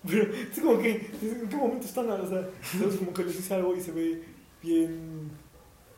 Pero 0.07 0.33
es 0.53 0.61
como 0.61 0.79
que, 0.79 1.11
¿en 1.23 1.49
qué 1.49 1.57
momento 1.57 1.87
están? 1.87 2.11
O 2.11 2.29
sea, 2.29 2.49
¿sabes? 2.63 2.97
como 2.97 3.13
que 3.13 3.25
les 3.25 3.37
dice 3.37 3.55
algo 3.55 3.75
y 3.77 3.81
se 3.81 3.93
ve 3.93 4.23
bien. 4.63 5.31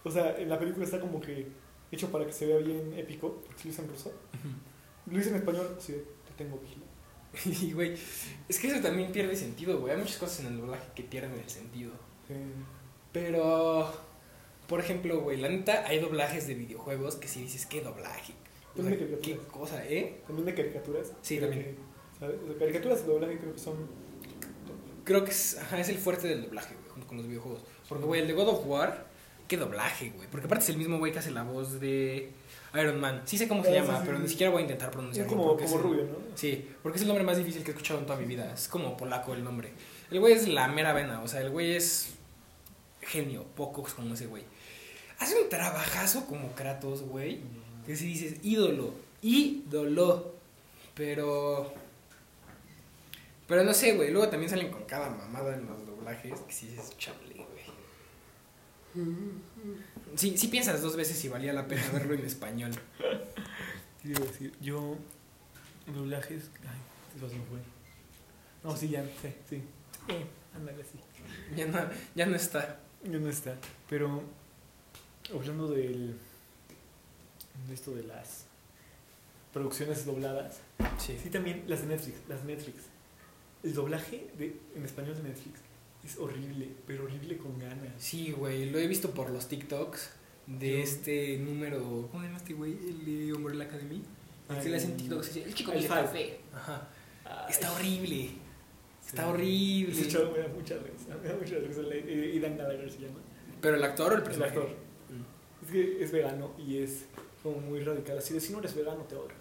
O 0.05 0.11
sea, 0.11 0.37
en 0.39 0.49
la 0.49 0.59
película 0.59 0.85
está 0.85 1.01
como 1.01 1.21
que 1.21 1.47
hecho 1.91 2.11
para 2.11 2.27
que 2.27 2.33
se 2.33 2.47
vea 2.47 2.59
bien 2.59 2.95
épico, 2.97 3.43
porque 3.47 3.73
se 3.73 3.83
lo 3.83 3.89
en 3.89 3.91
ruso. 3.95 4.13
Lo 5.07 5.17
dice 5.17 5.31
en 5.31 5.37
español, 5.37 5.77
te 5.85 6.05
tengo 6.39 6.59
vigilado. 6.59 6.89
Y, 7.45 7.73
güey, 7.73 7.95
es 8.49 8.59
que 8.59 8.69
eso 8.69 8.81
también 8.81 9.13
pierde 9.13 9.37
sentido, 9.37 9.79
güey. 9.81 9.93
Hay 9.93 10.01
muchas 10.01 10.17
cosas 10.17 10.41
en 10.41 10.47
el 10.47 10.61
doblaje 10.61 10.87
que 10.95 11.03
pierden 11.03 11.33
el 11.33 11.51
sentido. 11.51 11.93
Eh, 12.31 12.53
Pero, 13.13 13.93
por 14.67 14.81
ejemplo, 14.81 15.21
güey, 15.21 15.37
la 15.37 15.49
neta, 15.49 15.85
hay 15.87 15.99
doblajes 16.01 16.47
de 16.47 16.55
videojuegos 16.55 17.17
que 17.17 17.29
si 17.29 17.43
dices, 17.43 17.67
¿qué 17.67 17.83
doblaje? 17.83 18.33
O 18.77 18.83
sea, 18.83 18.91
de 18.91 19.19
¿Qué 19.21 19.37
cosa, 19.51 19.85
eh? 19.87 20.21
También 20.27 20.47
de 20.47 20.55
caricaturas. 20.55 21.13
Sí, 21.21 21.39
también. 21.39 21.63
que, 21.63 21.77
¿sabes? 22.19 22.37
O 22.43 22.47
sea, 22.47 22.59
caricaturas 22.59 23.01
de 23.07 23.13
doblaje 23.13 23.39
creo 23.39 23.53
que 23.53 23.59
son. 23.59 23.77
Creo 25.05 25.25
que 25.25 25.31
es, 25.31 25.59
ajá, 25.59 25.79
es 25.81 25.89
el 25.89 25.99
fuerte 25.99 26.29
del 26.29 26.43
doblaje, 26.43 26.75
güey, 26.75 26.91
junto 26.91 27.07
con 27.09 27.17
los 27.17 27.27
videojuegos. 27.27 27.65
Porque, 27.89 28.05
güey, 28.05 28.21
el 28.21 28.29
de 28.29 28.35
God 28.35 28.49
of 28.49 28.67
War, 28.67 29.07
¿qué 29.49 29.57
doblaje, 29.57 30.11
güey? 30.11 30.29
Porque 30.31 30.47
aparte 30.47 30.65
es 30.65 30.71
el 30.71 30.77
mismo 30.77 30.99
güey 30.99 31.13
que 31.13 31.19
hace 31.19 31.31
la 31.31 31.43
voz 31.43 31.81
de 31.81 32.31
Iron 32.75 33.01
Man. 33.01 33.23
Sí 33.25 33.39
sé 33.39 33.49
cómo 33.49 33.65
se 33.65 33.73
llama, 33.73 34.03
pero 34.05 34.19
ni 34.19 34.29
siquiera 34.29 34.51
voy 34.53 34.61
a 34.61 34.63
intentar 34.63 34.89
Es 34.89 34.95
pronunciarlo. 34.95 35.31
como, 35.31 35.57
como 35.57 35.65
es 35.65 35.73
rubio, 35.73 36.05
¿no? 36.05 36.17
Sí, 36.37 36.69
porque 36.83 36.97
es 36.97 37.03
el 37.03 37.09
nombre 37.09 37.25
más 37.25 37.37
difícil 37.37 37.63
que 37.63 37.71
he 37.71 37.75
escuchado 37.75 38.01
en 38.01 38.07
toda 38.07 38.19
mi 38.19 38.27
vida. 38.27 38.53
Es 38.53 38.69
como 38.69 38.97
polaco 38.97 39.33
el 39.35 39.43
nombre. 39.43 39.73
El 40.11 40.21
güey 40.21 40.35
es 40.35 40.49
la 40.49 40.69
mera 40.69 40.93
vena, 40.93 41.23
o 41.23 41.29
sea, 41.29 41.41
el 41.41 41.51
güey 41.51 41.77
es 41.77 42.11
genio, 43.01 43.45
pocos 43.57 43.95
como 43.95 44.15
ese 44.15 44.27
güey. 44.27 44.43
Hace 45.19 45.41
un 45.43 45.49
trabajazo 45.49 46.27
como 46.27 46.53
Kratos, 46.53 47.03
güey. 47.03 47.41
Que 47.87 47.97
si 47.97 48.07
dices 48.07 48.37
ídolo, 48.43 48.95
ídolo. 49.23 50.35
Pero. 50.95 51.73
Pero 53.47 53.65
no 53.65 53.73
sé, 53.73 53.95
güey. 53.95 54.11
Luego 54.11 54.29
también 54.29 54.51
salen 54.51 54.71
con 54.71 54.85
cada 54.85 55.09
mamada 55.11 55.55
en 55.55 55.67
los 55.67 55.87
doblajes. 55.87 56.39
Que 56.41 56.53
si 56.53 56.67
dices, 56.67 56.97
chable, 56.99 57.35
güey. 57.35 59.09
Sí, 60.17 60.37
sí 60.37 60.49
piensas 60.49 60.83
dos 60.83 60.97
veces 60.97 61.17
si 61.17 61.29
valía 61.29 61.53
la 61.53 61.67
pena 61.67 61.83
verlo 61.93 62.15
en 62.15 62.25
español. 62.25 62.73
¿Qué 64.03 64.09
iba 64.09 64.19
a 64.19 64.25
decir? 64.25 64.53
Yo. 64.61 64.97
Doblajes. 65.87 66.51
Ay, 66.63 66.79
me 67.21 67.29
fue. 67.29 67.59
No, 68.63 68.77
sí, 68.77 68.89
ya, 68.89 69.05
sí, 69.23 69.35
sí. 69.49 69.63
Eh, 70.09 70.27
ándale, 70.55 70.85
sí. 70.85 70.99
Ya 71.57 71.67
no, 71.67 71.79
ya 72.15 72.27
no 72.27 72.37
está. 72.37 72.81
Ya 73.05 73.19
no 73.19 73.29
está. 73.29 73.57
Pero. 73.89 74.23
Hablando 75.35 75.69
del. 75.69 76.17
De 77.67 77.75
esto 77.75 77.95
de 77.95 78.05
las. 78.05 78.45
Producciones 79.53 80.05
dobladas. 80.05 80.61
Sí. 80.99 81.19
Sí, 81.23 81.31
también 81.31 81.65
las 81.67 81.83
de 81.83 81.89
Netflix. 81.89 82.17
Las 82.29 82.45
Netflix. 82.45 82.77
El 83.63 83.75
doblaje 83.75 84.31
de, 84.39 84.57
en 84.77 84.85
español 84.85 85.17
de 85.17 85.23
Netflix 85.25 85.68
es 86.09 86.19
horrible, 86.19 86.69
pero 86.87 87.05
horrible 87.05 87.37
con 87.37 87.59
ganas. 87.59 87.93
Sí, 87.99 88.33
güey, 88.33 88.71
lo 88.71 88.79
he 88.79 88.87
visto 88.87 89.11
por 89.11 89.31
los 89.31 89.49
TikToks 89.49 90.11
de 90.47 90.71
Yo- 90.71 90.77
este 90.79 91.39
número. 91.39 92.09
¿Cómo 92.11 92.23
se 92.23 92.27
llama 92.29 92.39
este 92.39 92.55
güey? 92.55 92.73
El 92.73 93.05
de 93.05 93.33
Umbrella 93.35 93.65
Academy. 93.65 94.03
El 94.49 94.61
que 94.63 94.69
le 94.71 94.77
hacen 94.79 94.97
TikToks. 94.97 95.37
El 95.37 95.55
chico 95.55 95.73
el 95.73 95.87
café. 95.87 96.41
Ajá. 96.55 96.89
Ay, 97.25 97.47
Está 97.51 97.73
horrible. 97.73 98.31
Está 99.07 99.25
sí. 99.25 99.29
horrible. 99.31 99.93
Ese 100.01 100.09
chavo 100.09 100.33
me 100.33 100.39
da 100.39 100.49
mucha 100.49 100.75
risa. 100.79 101.17
Me 101.23 101.29
da 101.29 101.37
mucha 101.37 101.57
risa. 101.59 101.83
Le- 101.83 102.35
Idan 102.35 102.57
Gallagher 102.57 102.91
se 102.91 102.99
llama. 103.01 103.19
Pero 103.61 103.77
el 103.77 103.85
actor 103.85 104.13
o 104.13 104.15
el 104.15 104.21
El 104.21 104.25
personaje. 104.25 104.57
actor. 104.59 104.77
Es 105.65 105.71
que 105.73 106.03
es 106.05 106.13
vegano 106.13 106.53
y 106.59 106.79
es 106.79 107.05
como 107.43 107.59
muy 107.61 107.81
radical. 107.81 108.17
Así 108.19 108.33
de 108.33 108.41
si 108.41 108.53
no 108.53 108.61
eres 108.61 108.75
vegano, 108.75 109.03
te 109.05 109.17
odio. 109.17 109.37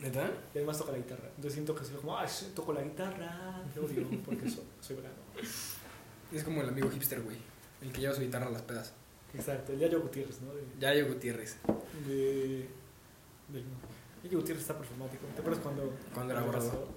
¿Neta? 0.00 0.30
Y 0.54 0.58
además 0.58 0.78
toca 0.78 0.92
la 0.92 0.98
guitarra. 0.98 1.24
Entonces 1.28 1.52
siento 1.54 1.74
que 1.74 1.84
soy 1.84 1.96
como, 1.96 2.16
sí, 2.26 2.52
toco 2.54 2.72
la 2.72 2.82
guitarra, 2.82 3.62
te 3.72 3.80
odio 3.80 4.06
porque 4.24 4.48
soy, 4.48 4.64
soy 4.80 4.96
vegano. 4.96 5.14
Es 6.32 6.44
como 6.44 6.62
el 6.62 6.68
amigo 6.68 6.90
hipster, 6.90 7.20
güey. 7.22 7.36
El 7.82 7.92
que 7.92 8.00
lleva 8.00 8.14
su 8.14 8.20
guitarra 8.20 8.46
a 8.46 8.50
las 8.50 8.62
pedas. 8.62 8.92
Exacto, 9.34 9.72
el 9.72 9.78
Yayo 9.78 10.00
Gutiérrez, 10.00 10.40
¿no? 10.42 10.52
De, 10.54 10.62
Yayo 10.80 11.06
Gutiérrez. 11.08 11.56
de, 12.06 12.66
del- 13.48 13.64
Yayo 14.24 14.38
Gutiérrez 14.38 14.62
está 14.62 14.76
performático. 14.76 15.24
¿Te 15.34 15.40
acuerdas 15.40 15.62
cuando, 15.62 15.92
Cuando 16.12 16.34
era 16.34 16.44
pasó? 16.50 16.88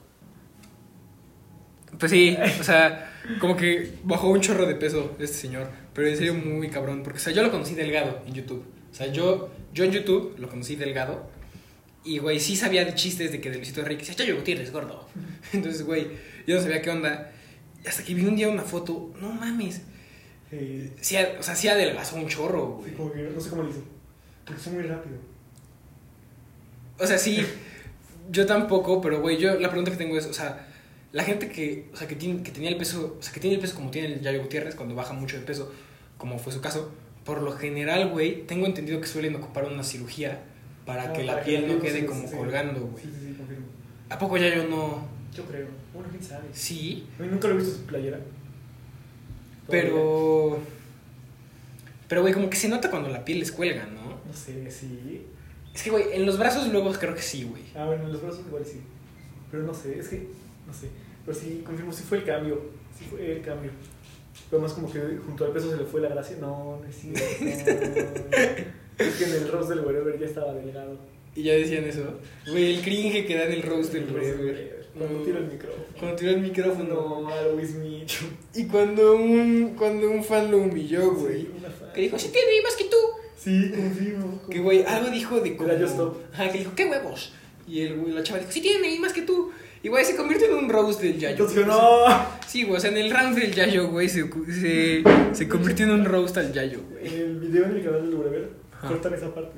Pues 2.00 2.12
sí, 2.12 2.36
o 2.60 2.64
sea, 2.64 3.12
como 3.40 3.56
que 3.56 3.94
bajó 4.04 4.30
un 4.30 4.42
chorro 4.42 4.66
de 4.66 4.76
peso 4.76 5.16
este 5.20 5.38
señor. 5.38 5.68
Pero 5.94 6.08
en 6.08 6.18
serio, 6.18 6.34
muy 6.34 6.70
cabrón. 6.70 7.04
Porque, 7.04 7.20
o 7.20 7.22
sea, 7.22 7.34
yo 7.34 7.44
lo 7.44 7.52
conocí 7.52 7.76
delgado 7.76 8.22
en 8.26 8.34
YouTube. 8.34 8.66
O 8.92 8.96
sea, 8.96 9.08
yo, 9.08 9.50
yo 9.74 9.84
en 9.86 9.92
YouTube 9.92 10.36
lo 10.40 10.50
conocí 10.50 10.76
delgado. 10.76 11.30
Y, 12.04 12.18
güey, 12.18 12.40
sí 12.40 12.56
sabía 12.56 12.84
de 12.84 12.96
chistes 12.96 13.32
de 13.32 13.40
que 13.40 13.50
de 13.50 13.58
Luisito 13.58 13.80
Enrique 13.82 14.02
decía, 14.06 14.16
Yayo 14.16 14.36
Gutiérrez, 14.38 14.72
gordo. 14.72 15.08
Entonces, 15.54 15.84
güey, 15.84 16.08
yo 16.48 16.56
no 16.56 16.62
sabía 16.62 16.82
qué 16.82 16.90
onda. 16.90 17.32
Hasta 17.88 18.04
que 18.04 18.14
vi 18.14 18.26
un 18.26 18.36
día 18.36 18.48
una 18.50 18.64
foto, 18.64 19.12
no 19.20 19.32
mames. 19.34 19.82
Eh, 20.52 20.92
Sí, 21.02 21.16
o 21.40 21.44
sea, 21.44 21.56
sí 21.56 21.68
adelgazó 21.68 22.16
un 22.16 22.28
chorro, 22.28 22.78
güey. 22.78 22.92
sí, 22.92 22.96
como 22.96 23.12
que 23.12 23.22
no 23.24 23.40
sé 23.42 23.50
cómo 23.50 23.64
le 23.64 23.72
hizo. 23.72 23.84
Porque 24.46 24.62
fue 24.62 24.74
muy 24.74 24.84
rápido. 24.84 25.18
O 27.00 27.08
sea, 27.08 27.18
sí, 27.18 27.46
yo 28.32 28.46
tampoco, 28.46 29.02
pero 29.02 29.20
güey, 29.22 29.38
yo 29.38 29.60
la 29.60 29.70
pregunta 29.70 29.92
que 29.92 29.98
tengo 29.98 30.18
es, 30.18 30.26
o 30.28 30.34
sea, 30.34 30.68
la 31.12 31.24
gente 31.24 31.50
que, 31.50 31.90
o 31.94 31.98
sea, 31.98 32.08
que, 32.08 32.16
tiene, 32.16 32.44
que 32.44 32.52
tenía 32.52 32.70
el 32.70 32.78
peso, 32.78 33.18
o 33.20 33.24
sea, 33.24 33.34
que 33.34 33.40
tiene 33.40 33.56
el 33.56 33.62
peso 33.62 33.76
como 33.76 33.90
tiene 33.92 34.14
el 34.14 34.22
Yayo 34.22 34.42
Gutiérrez, 34.44 34.76
cuando 34.76 34.96
baja 34.96 35.14
mucho 35.14 35.38
de 35.38 35.44
peso, 35.46 35.72
como 36.18 36.38
fue 36.40 36.54
su 36.54 36.62
caso, 36.62 36.92
por 37.26 37.42
lo 37.42 37.52
general, 37.54 38.10
güey, 38.10 38.46
tengo 38.46 38.66
entendido 38.66 39.02
que 39.02 39.08
suelen 39.08 39.36
ocupar 39.36 39.66
una 39.66 39.84
cirugía 39.84 40.44
para 40.86 41.04
Ah, 41.10 41.14
que 41.14 41.24
la 41.24 41.42
piel 41.44 41.68
no 41.68 41.80
quede 41.82 42.06
como 42.06 42.28
sí. 42.28 42.36
colgando, 42.36 42.82
güey. 42.82 43.04
Sí, 43.04 43.10
sí, 43.12 43.26
sí, 43.28 43.34
confirmo. 43.38 43.66
¿A 44.10 44.18
poco 44.20 44.38
Yayo 44.38 44.68
no? 44.68 45.08
Yo 45.34 45.44
creo. 45.46 45.68
Bueno, 45.94 46.10
quién 46.10 46.24
sabe. 46.24 46.48
Sí, 46.54 47.08
A 47.20 47.24
mí 47.24 47.28
nunca 47.30 47.48
lo 47.48 47.54
he 47.56 47.58
visto 47.58 47.76
su 47.76 47.86
playera. 47.86 48.20
pero... 49.70 50.60
Pero, 52.08 52.22
güey, 52.22 52.34
como 52.34 52.50
que 52.50 52.58
se 52.58 52.70
nota 52.70 52.92
cuando 52.92 53.10
la 53.10 53.26
piel 53.26 53.40
les 53.40 53.52
cuelga, 53.52 53.86
¿no? 53.88 54.20
No 54.26 54.34
sé, 54.34 54.70
sí. 54.70 55.26
Es 55.74 55.82
que, 55.82 55.90
güey, 55.90 56.06
en 56.14 56.26
los 56.26 56.38
brazos 56.38 56.68
luego 56.68 56.92
creo 56.94 57.16
que 57.16 57.22
sí, 57.22 57.44
güey. 57.44 57.64
Ah, 57.76 57.86
bueno, 57.86 58.04
en 58.04 58.12
los 58.12 58.22
brazos 58.22 58.42
igual 58.46 58.64
sí. 58.66 58.82
Pero 59.50 59.64
no 59.64 59.74
sé, 59.74 59.98
es 59.98 60.10
que, 60.10 60.28
no 60.68 60.74
sé. 60.74 60.90
Pero 61.26 61.38
sí, 61.38 61.64
confirmo, 61.66 61.92
sí 61.92 62.04
fue 62.04 62.20
el 62.20 62.24
cambio. 62.26 62.62
Sí 62.98 63.06
fue 63.10 63.38
el 63.38 63.42
cambio. 63.42 63.72
Pero 64.50 64.62
más 64.62 64.74
como 64.74 64.92
que 64.92 65.00
junto 65.26 65.46
al 65.46 65.52
peso 65.54 65.72
se 65.72 65.78
le 65.78 65.86
fue 65.86 66.02
la 66.02 66.10
gracia. 66.10 66.38
No, 66.40 66.80
no 66.82 66.86
es 66.88 66.96
cierto. 66.96 67.22
Es 68.98 69.16
que 69.16 69.24
en 69.26 69.32
el 69.32 69.52
roast 69.52 69.70
del 69.70 69.80
wherever 69.80 70.20
ya 70.20 70.28
estaba 70.28 70.54
delgado. 70.54 71.00
Y 71.36 71.42
ya 71.42 71.54
decían 71.54 71.84
eso. 71.86 72.20
Güey, 72.48 72.76
el 72.76 72.84
cringe 72.84 73.26
que 73.26 73.36
da 73.36 73.46
en 73.46 73.54
el 73.54 73.64
roast 73.64 73.92
del 73.92 74.06
wherever. 74.14 74.83
Cuando 74.98 75.20
tiro 75.24 75.38
el 75.40 75.46
micrófono. 75.48 75.84
Cuando 76.00 76.16
tiró 76.18 76.32
el 76.32 76.42
micrófono. 76.42 77.30
Y 78.54 78.66
cuando 78.68 79.16
un, 79.16 79.76
cuando 79.78 80.10
un 80.12 80.24
fan 80.24 80.52
lo 80.52 80.60
humilló, 80.60 81.14
güey. 81.16 81.42
Sí. 81.42 81.50
Que 81.96 82.02
dijo, 82.02 82.20
sí 82.20 82.30
tiene 82.32 82.62
más 82.64 82.76
que 82.76 82.86
tú. 82.86 82.98
Sí, 83.38 83.72
confirmo. 83.76 84.42
Que 84.50 84.60
güey, 84.60 84.84
algo 84.86 85.10
dijo 85.10 85.40
de 85.40 85.56
como... 85.58 85.70
Era 85.70 85.86
Stop. 85.86 86.18
Ajá, 86.34 86.52
que 86.52 86.60
dijo, 86.60 86.72
¿qué 86.76 86.86
huevos? 86.86 87.34
Y 87.68 87.82
el 87.82 87.98
güey, 87.98 88.14
la 88.14 88.24
chava 88.24 88.40
dijo, 88.40 88.52
sí 88.52 88.62
tiene 88.62 89.00
más 89.00 89.14
que 89.14 89.24
tú. 89.24 89.52
Y 89.82 89.90
güey, 89.90 90.06
se 90.06 90.16
convirtió 90.16 90.48
en 90.48 90.54
un 90.64 90.70
roast 90.70 91.02
del 91.02 91.18
Yayo. 91.20 91.32
Entonces, 91.32 91.68
no. 91.68 92.06
Sí, 92.48 92.64
güey, 92.64 92.78
o 92.78 92.80
sea, 92.80 92.90
en 92.92 92.98
el 92.98 93.12
round 93.12 93.38
del 93.38 93.52
Yayo, 93.54 93.90
güey, 93.90 94.08
se, 94.08 94.30
se, 94.50 95.04
se 95.34 95.48
convirtió 95.50 95.86
en 95.86 95.92
un 95.92 96.06
roast 96.06 96.38
al 96.38 96.54
Yayo, 96.54 96.80
En 96.80 96.90
güey. 96.90 97.16
el 97.22 97.40
video 97.40 97.66
en 97.66 97.72
el 97.78 97.84
canal 97.84 98.10
del 98.10 98.50
Ajá. 98.72 98.88
cortan 98.88 99.14
esa 99.14 99.34
parte. 99.34 99.58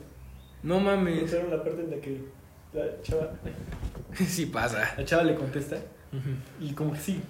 No 0.64 0.80
mames. 0.80 1.20
Cortaron 1.22 1.52
la 1.52 1.64
parte 1.64 1.82
en 1.82 1.92
la 1.92 1.98
que 1.98 2.18
la 2.76 3.02
chava, 3.02 3.32
Sí 4.28 4.46
pasa. 4.48 4.94
la 4.98 5.06
chava 5.06 5.24
le 5.24 5.36
contesta. 5.36 5.78
Y 6.60 6.72
como 6.74 6.94
que 6.94 7.00
sí. 7.00 7.22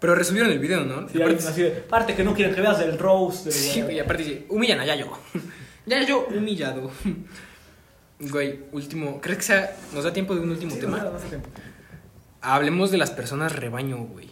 Pero 0.00 0.14
resubieron 0.14 0.50
el 0.50 0.58
video, 0.58 0.84
¿no? 0.84 1.08
Sí, 1.08 1.20
aparte- 1.20 1.46
así 1.48 1.62
de, 1.62 1.70
parte 1.70 2.14
que 2.14 2.24
no 2.24 2.32
quieren 2.34 2.54
que 2.54 2.60
veas 2.62 2.78
del 2.78 2.98
roast. 2.98 3.44
Del 3.44 3.52
Sí, 3.52 3.68
wherever". 3.68 3.84
güey, 3.84 4.00
aparte 4.00 4.22
dice, 4.24 4.46
humillan 4.48 4.80
a 4.80 4.86
Yayo. 4.86 5.08
Yayo 5.86 6.26
humillado. 6.28 6.90
Güey, 8.22 8.60
último, 8.72 9.18
¿crees 9.20 9.38
que 9.38 9.44
sea, 9.44 9.76
nos 9.94 10.04
da 10.04 10.12
tiempo 10.12 10.34
de 10.34 10.42
un 10.42 10.50
último 10.50 10.72
Sí, 10.74 10.80
tema? 10.80 10.98
no, 10.98 11.10
no 11.10 11.18
tiempo. 11.18 11.48
Hablemos 12.42 12.90
de 12.90 12.98
las 12.98 13.10
personas 13.10 13.56
rebaño, 13.56 13.96
güey. 13.96 14.28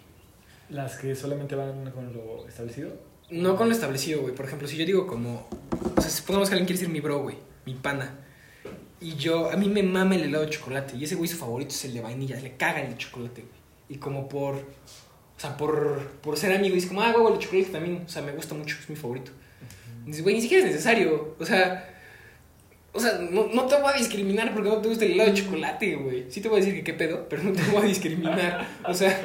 Las 0.69 0.97
que 0.99 1.15
solamente 1.17 1.55
van 1.55 1.91
con 1.93 2.13
lo 2.13 2.47
establecido. 2.47 2.91
No 3.31 3.57
con 3.57 3.69
lo 3.71 3.75
establecido, 3.75 4.21
güey. 4.21 4.35
Por 4.35 4.45
ejemplo, 4.45 4.69
si 4.69 4.77
yo 4.77 4.85
digo 4.85 5.07
como... 5.07 5.49
O 5.97 6.01
sea, 6.03 6.11
supongamos 6.11 6.51
que 6.51 6.55
alguien 6.57 6.67
quiere 6.67 6.81
ser 6.81 6.91
mi 6.91 7.01
bro, 7.01 7.21
güey. 7.23 7.37
Mi 7.65 7.73
pana. 7.75 8.13
Y 9.01 9.15
yo... 9.15 9.51
A 9.51 9.57
mí 9.57 9.69
me 9.69 9.83
mama 9.83 10.15
el 10.17 10.23
helado 10.25 10.45
de 10.45 10.51
chocolate. 10.51 10.97
Y 10.97 11.05
ese 11.05 11.15
güey 11.15 11.29
su 11.29 11.37
favorito 11.37 11.71
es 11.71 11.85
el 11.85 11.95
de 11.95 12.01
vainilla. 12.01 12.41
Le 12.41 12.57
caga 12.57 12.81
el 12.81 12.97
chocolate, 12.97 13.43
güey. 13.43 13.55
Y 13.89 13.97
como 13.97 14.29
por... 14.29 14.57
O 14.57 15.41
sea, 15.41 15.57
por, 15.57 16.01
por 16.21 16.37
ser 16.37 16.53
amigo. 16.53 16.75
Dice 16.75 16.89
como, 16.89 17.03
ah, 17.03 17.13
güey, 17.13 17.35
el 17.35 17.39
chocolate 17.39 17.71
también. 17.71 18.03
O 18.07 18.09
sea, 18.09 18.23
me 18.23 18.33
gusta 18.33 18.55
mucho. 18.55 18.77
Es 18.81 18.89
mi 18.91 18.97
favorito. 18.97 19.31
Dices, 20.05 20.23
güey, 20.23 20.35
ni 20.35 20.43
siquiera 20.43 20.65
es 20.65 20.73
necesario. 20.73 21.37
O 21.39 21.45
sea... 21.45 21.95
O 22.91 23.01
sea, 23.01 23.19
no, 23.19 23.47
no 23.53 23.67
te 23.67 23.77
voy 23.77 23.93
a 23.95 23.97
discriminar 23.97 24.53
porque 24.53 24.71
no 24.71 24.79
te 24.79 24.89
gusta 24.89 25.05
el 25.05 25.13
helado 25.13 25.31
de 25.31 25.37
chocolate, 25.37 25.95
güey. 25.97 26.27
Sí 26.31 26.41
te 26.41 26.49
voy 26.49 26.57
a 26.57 26.65
decir 26.65 26.75
que 26.75 26.83
qué 26.83 26.95
pedo, 26.95 27.29
pero 27.29 27.45
no 27.45 27.53
te 27.53 27.63
voy 27.71 27.83
a 27.83 27.87
discriminar. 27.87 28.67
O 28.85 28.95
sea, 28.95 29.23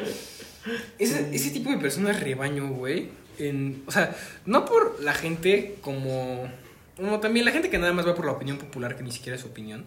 ese, 0.99 1.34
ese 1.34 1.49
tipo 1.49 1.71
de 1.71 1.78
personas 1.78 2.19
rebaño, 2.19 2.69
güey. 2.69 3.09
En, 3.39 3.82
o 3.88 3.91
sea, 3.91 4.15
no 4.45 4.65
por 4.65 5.01
la 5.01 5.13
gente 5.13 5.78
como... 5.82 6.47
Como 6.96 7.20
también 7.20 7.46
la 7.46 7.52
gente 7.52 7.70
que 7.70 7.78
nada 7.78 7.94
más 7.94 8.08
va 8.08 8.16
por 8.16 8.26
la 8.26 8.32
opinión 8.34 8.58
popular, 8.58 8.96
que 8.96 9.04
ni 9.04 9.12
siquiera 9.12 9.36
es 9.36 9.41
su 9.41 9.48
opinión. 9.48 9.86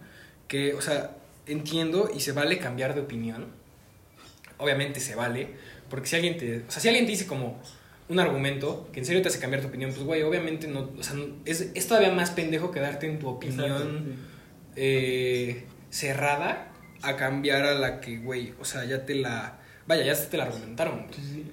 Que, 0.48 0.74
o 0.74 0.80
sea, 0.80 1.16
entiendo 1.46 2.10
y 2.14 2.20
se 2.20 2.32
vale 2.32 2.58
cambiar 2.58 2.94
de 2.94 3.00
opinión. 3.02 3.46
Obviamente 4.58 5.00
se 5.00 5.14
vale. 5.14 5.50
Porque 5.88 6.08
si 6.08 6.16
alguien 6.16 6.36
te... 6.36 6.64
O 6.66 6.70
sea, 6.70 6.80
si 6.80 6.88
alguien 6.88 7.06
te 7.06 7.12
dice 7.12 7.26
como 7.26 7.60
un 8.08 8.18
argumento 8.20 8.88
que 8.92 9.00
en 9.00 9.06
serio 9.06 9.22
te 9.22 9.28
hace 9.28 9.38
cambiar 9.38 9.62
tu 9.62 9.68
opinión, 9.68 9.90
pues, 9.92 10.04
güey, 10.04 10.22
obviamente 10.22 10.66
no... 10.66 10.90
O 10.98 11.02
sea, 11.02 11.16
es, 11.44 11.70
es 11.74 11.86
todavía 11.86 12.10
más 12.12 12.30
pendejo 12.30 12.70
quedarte 12.70 13.06
en 13.06 13.18
tu 13.18 13.28
opinión 13.28 14.16
eh, 14.74 15.64
cerrada 15.90 16.72
a 17.02 17.16
cambiar 17.16 17.64
a 17.64 17.74
la 17.74 18.00
que, 18.00 18.18
güey, 18.18 18.54
o 18.60 18.64
sea, 18.64 18.84
ya 18.84 19.04
te 19.04 19.14
la... 19.14 19.58
Vaya, 19.86 20.04
ya 20.04 20.28
te 20.28 20.36
la 20.36 20.44
argumentaron. 20.44 21.06
güey. 21.06 21.14
Sí, 21.14 21.22
sí. 21.34 21.52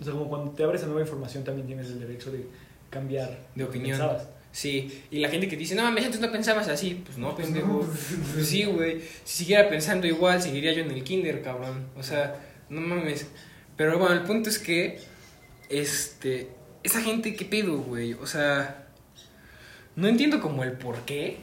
O 0.00 0.04
sea, 0.04 0.12
como 0.12 0.28
cuando 0.28 0.52
te 0.52 0.62
abres 0.62 0.82
a 0.82 0.86
nueva 0.86 1.00
información 1.02 1.44
también 1.44 1.66
tienes 1.66 1.88
el 1.88 2.00
derecho 2.00 2.30
de 2.30 2.46
cambiar 2.88 3.46
De 3.54 3.64
opinión. 3.64 3.98
pensabas. 3.98 4.28
Sí, 4.50 5.02
y 5.10 5.18
la 5.18 5.28
gente 5.28 5.46
que 5.46 5.56
dice, 5.56 5.74
no, 5.74 5.90
me 5.92 6.04
antes 6.04 6.20
no 6.20 6.32
pensabas 6.32 6.68
así, 6.68 7.02
pues 7.04 7.18
no, 7.18 7.36
pendejo. 7.36 7.86
Pues 8.34 8.48
sí, 8.48 8.64
güey. 8.64 9.00
Si 9.24 9.44
siguiera 9.44 9.68
pensando 9.68 10.06
igual, 10.06 10.42
seguiría 10.42 10.72
yo 10.72 10.82
en 10.82 10.90
el 10.90 11.04
kinder, 11.04 11.42
cabrón. 11.42 11.86
O 11.96 12.02
sea, 12.02 12.40
no 12.68 12.80
mames. 12.80 13.26
Pero 13.76 13.98
bueno, 13.98 14.14
el 14.14 14.22
punto 14.22 14.48
es 14.48 14.58
que, 14.58 14.98
este, 15.68 16.48
esa 16.82 17.00
gente, 17.02 17.36
¿qué 17.36 17.44
pedo, 17.44 17.78
güey? 17.78 18.14
O 18.14 18.26
sea, 18.26 18.88
no 19.94 20.08
entiendo 20.08 20.40
como 20.40 20.64
el 20.64 20.72
por 20.72 21.04
qué. 21.04 21.38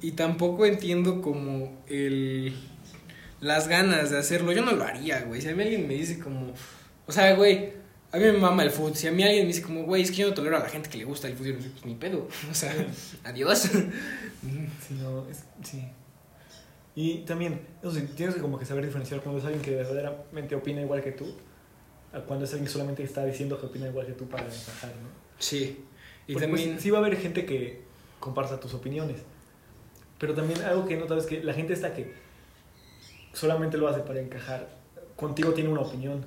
Y 0.00 0.12
tampoco 0.12 0.66
entiendo 0.66 1.22
como 1.22 1.82
el... 1.88 2.54
Las 3.40 3.68
ganas 3.68 4.10
de 4.10 4.18
hacerlo. 4.18 4.52
Yo 4.52 4.64
no 4.64 4.72
lo 4.72 4.84
haría, 4.84 5.22
güey. 5.22 5.40
Si 5.40 5.48
a 5.48 5.54
mí 5.54 5.62
alguien 5.62 5.86
me 5.86 5.94
dice 5.94 6.18
como... 6.18 6.52
O 7.06 7.12
sea, 7.12 7.34
güey, 7.34 7.72
a 8.12 8.18
mí 8.18 8.24
me 8.24 8.32
mama 8.32 8.62
el 8.62 8.70
food. 8.70 8.94
Si 8.94 9.08
a 9.08 9.12
mí 9.12 9.22
alguien 9.22 9.44
me 9.44 9.48
dice 9.48 9.62
como, 9.62 9.84
güey, 9.84 10.02
es 10.02 10.10
que 10.10 10.18
yo 10.18 10.28
no 10.28 10.34
tolero 10.34 10.58
a 10.58 10.60
la 10.60 10.68
gente 10.68 10.90
que 10.90 10.98
le 10.98 11.04
gusta 11.04 11.28
el 11.28 11.38
digo, 11.38 11.58
pues 11.58 11.86
ni 11.86 11.94
pedo. 11.94 12.28
O 12.50 12.54
sea, 12.54 12.74
adiós. 13.24 13.58
Sí, 13.60 14.94
no, 15.00 15.26
es, 15.30 15.44
sí. 15.62 15.82
Y 16.94 17.18
también, 17.20 17.60
eso 17.80 17.90
sí, 17.90 18.02
tienes 18.14 18.34
que 18.34 18.42
como 18.42 18.58
que 18.58 18.66
saber 18.66 18.84
diferenciar 18.84 19.22
cuando 19.22 19.38
es 19.40 19.46
alguien 19.46 19.62
que 19.62 19.76
verdaderamente 19.76 20.54
opina 20.54 20.82
igual 20.82 21.02
que 21.02 21.12
tú, 21.12 21.34
a 22.12 22.20
cuando 22.20 22.44
es 22.44 22.50
alguien 22.50 22.66
que 22.66 22.72
solamente 22.72 23.02
está 23.02 23.24
diciendo 23.24 23.58
que 23.58 23.64
opina 23.64 23.88
igual 23.88 24.06
que 24.06 24.12
tú 24.12 24.28
para 24.28 24.44
encajar, 24.44 24.90
¿no? 24.90 25.08
Sí. 25.38 25.82
Y 26.26 26.34
Porque, 26.34 26.48
pues, 26.48 26.60
también... 26.60 26.80
sí 26.80 26.90
va 26.90 26.98
a 26.98 27.00
haber 27.00 27.16
gente 27.16 27.46
que 27.46 27.80
comparta 28.20 28.60
tus 28.60 28.74
opiniones, 28.74 29.22
pero 30.18 30.34
también 30.34 30.60
algo 30.62 30.86
que 30.86 30.98
notas 30.98 31.24
es 31.24 31.26
que 31.26 31.42
la 31.42 31.54
gente 31.54 31.72
está 31.72 31.94
que 31.94 32.12
solamente 33.32 33.78
lo 33.78 33.88
hace 33.88 34.00
para 34.00 34.20
encajar. 34.20 34.68
Contigo 35.16 35.54
tiene 35.54 35.70
una 35.70 35.80
opinión, 35.80 36.26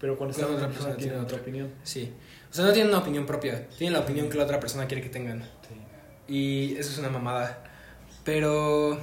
pero 0.00 0.16
cuando 0.16 0.32
está 0.32 0.46
otra 0.46 0.66
persona 0.68 0.88
persona 0.90 0.96
tiene 0.96 1.16
otra 1.18 1.38
opinión. 1.38 1.70
Sí. 1.82 2.12
O 2.50 2.54
sea, 2.54 2.64
no 2.64 2.72
tienen 2.72 2.90
una 2.90 3.00
opinión 3.00 3.26
propia. 3.26 3.68
Tienen 3.70 3.92
la 3.94 4.00
opinión 4.00 4.28
que 4.28 4.38
la 4.38 4.44
otra 4.44 4.58
persona 4.60 4.86
quiere 4.86 5.02
que 5.02 5.08
tengan. 5.10 5.42
Sí. 5.42 6.32
Y 6.32 6.76
eso 6.76 6.92
es 6.92 6.98
una 6.98 7.08
mamada. 7.10 7.64
Pero... 8.24 8.98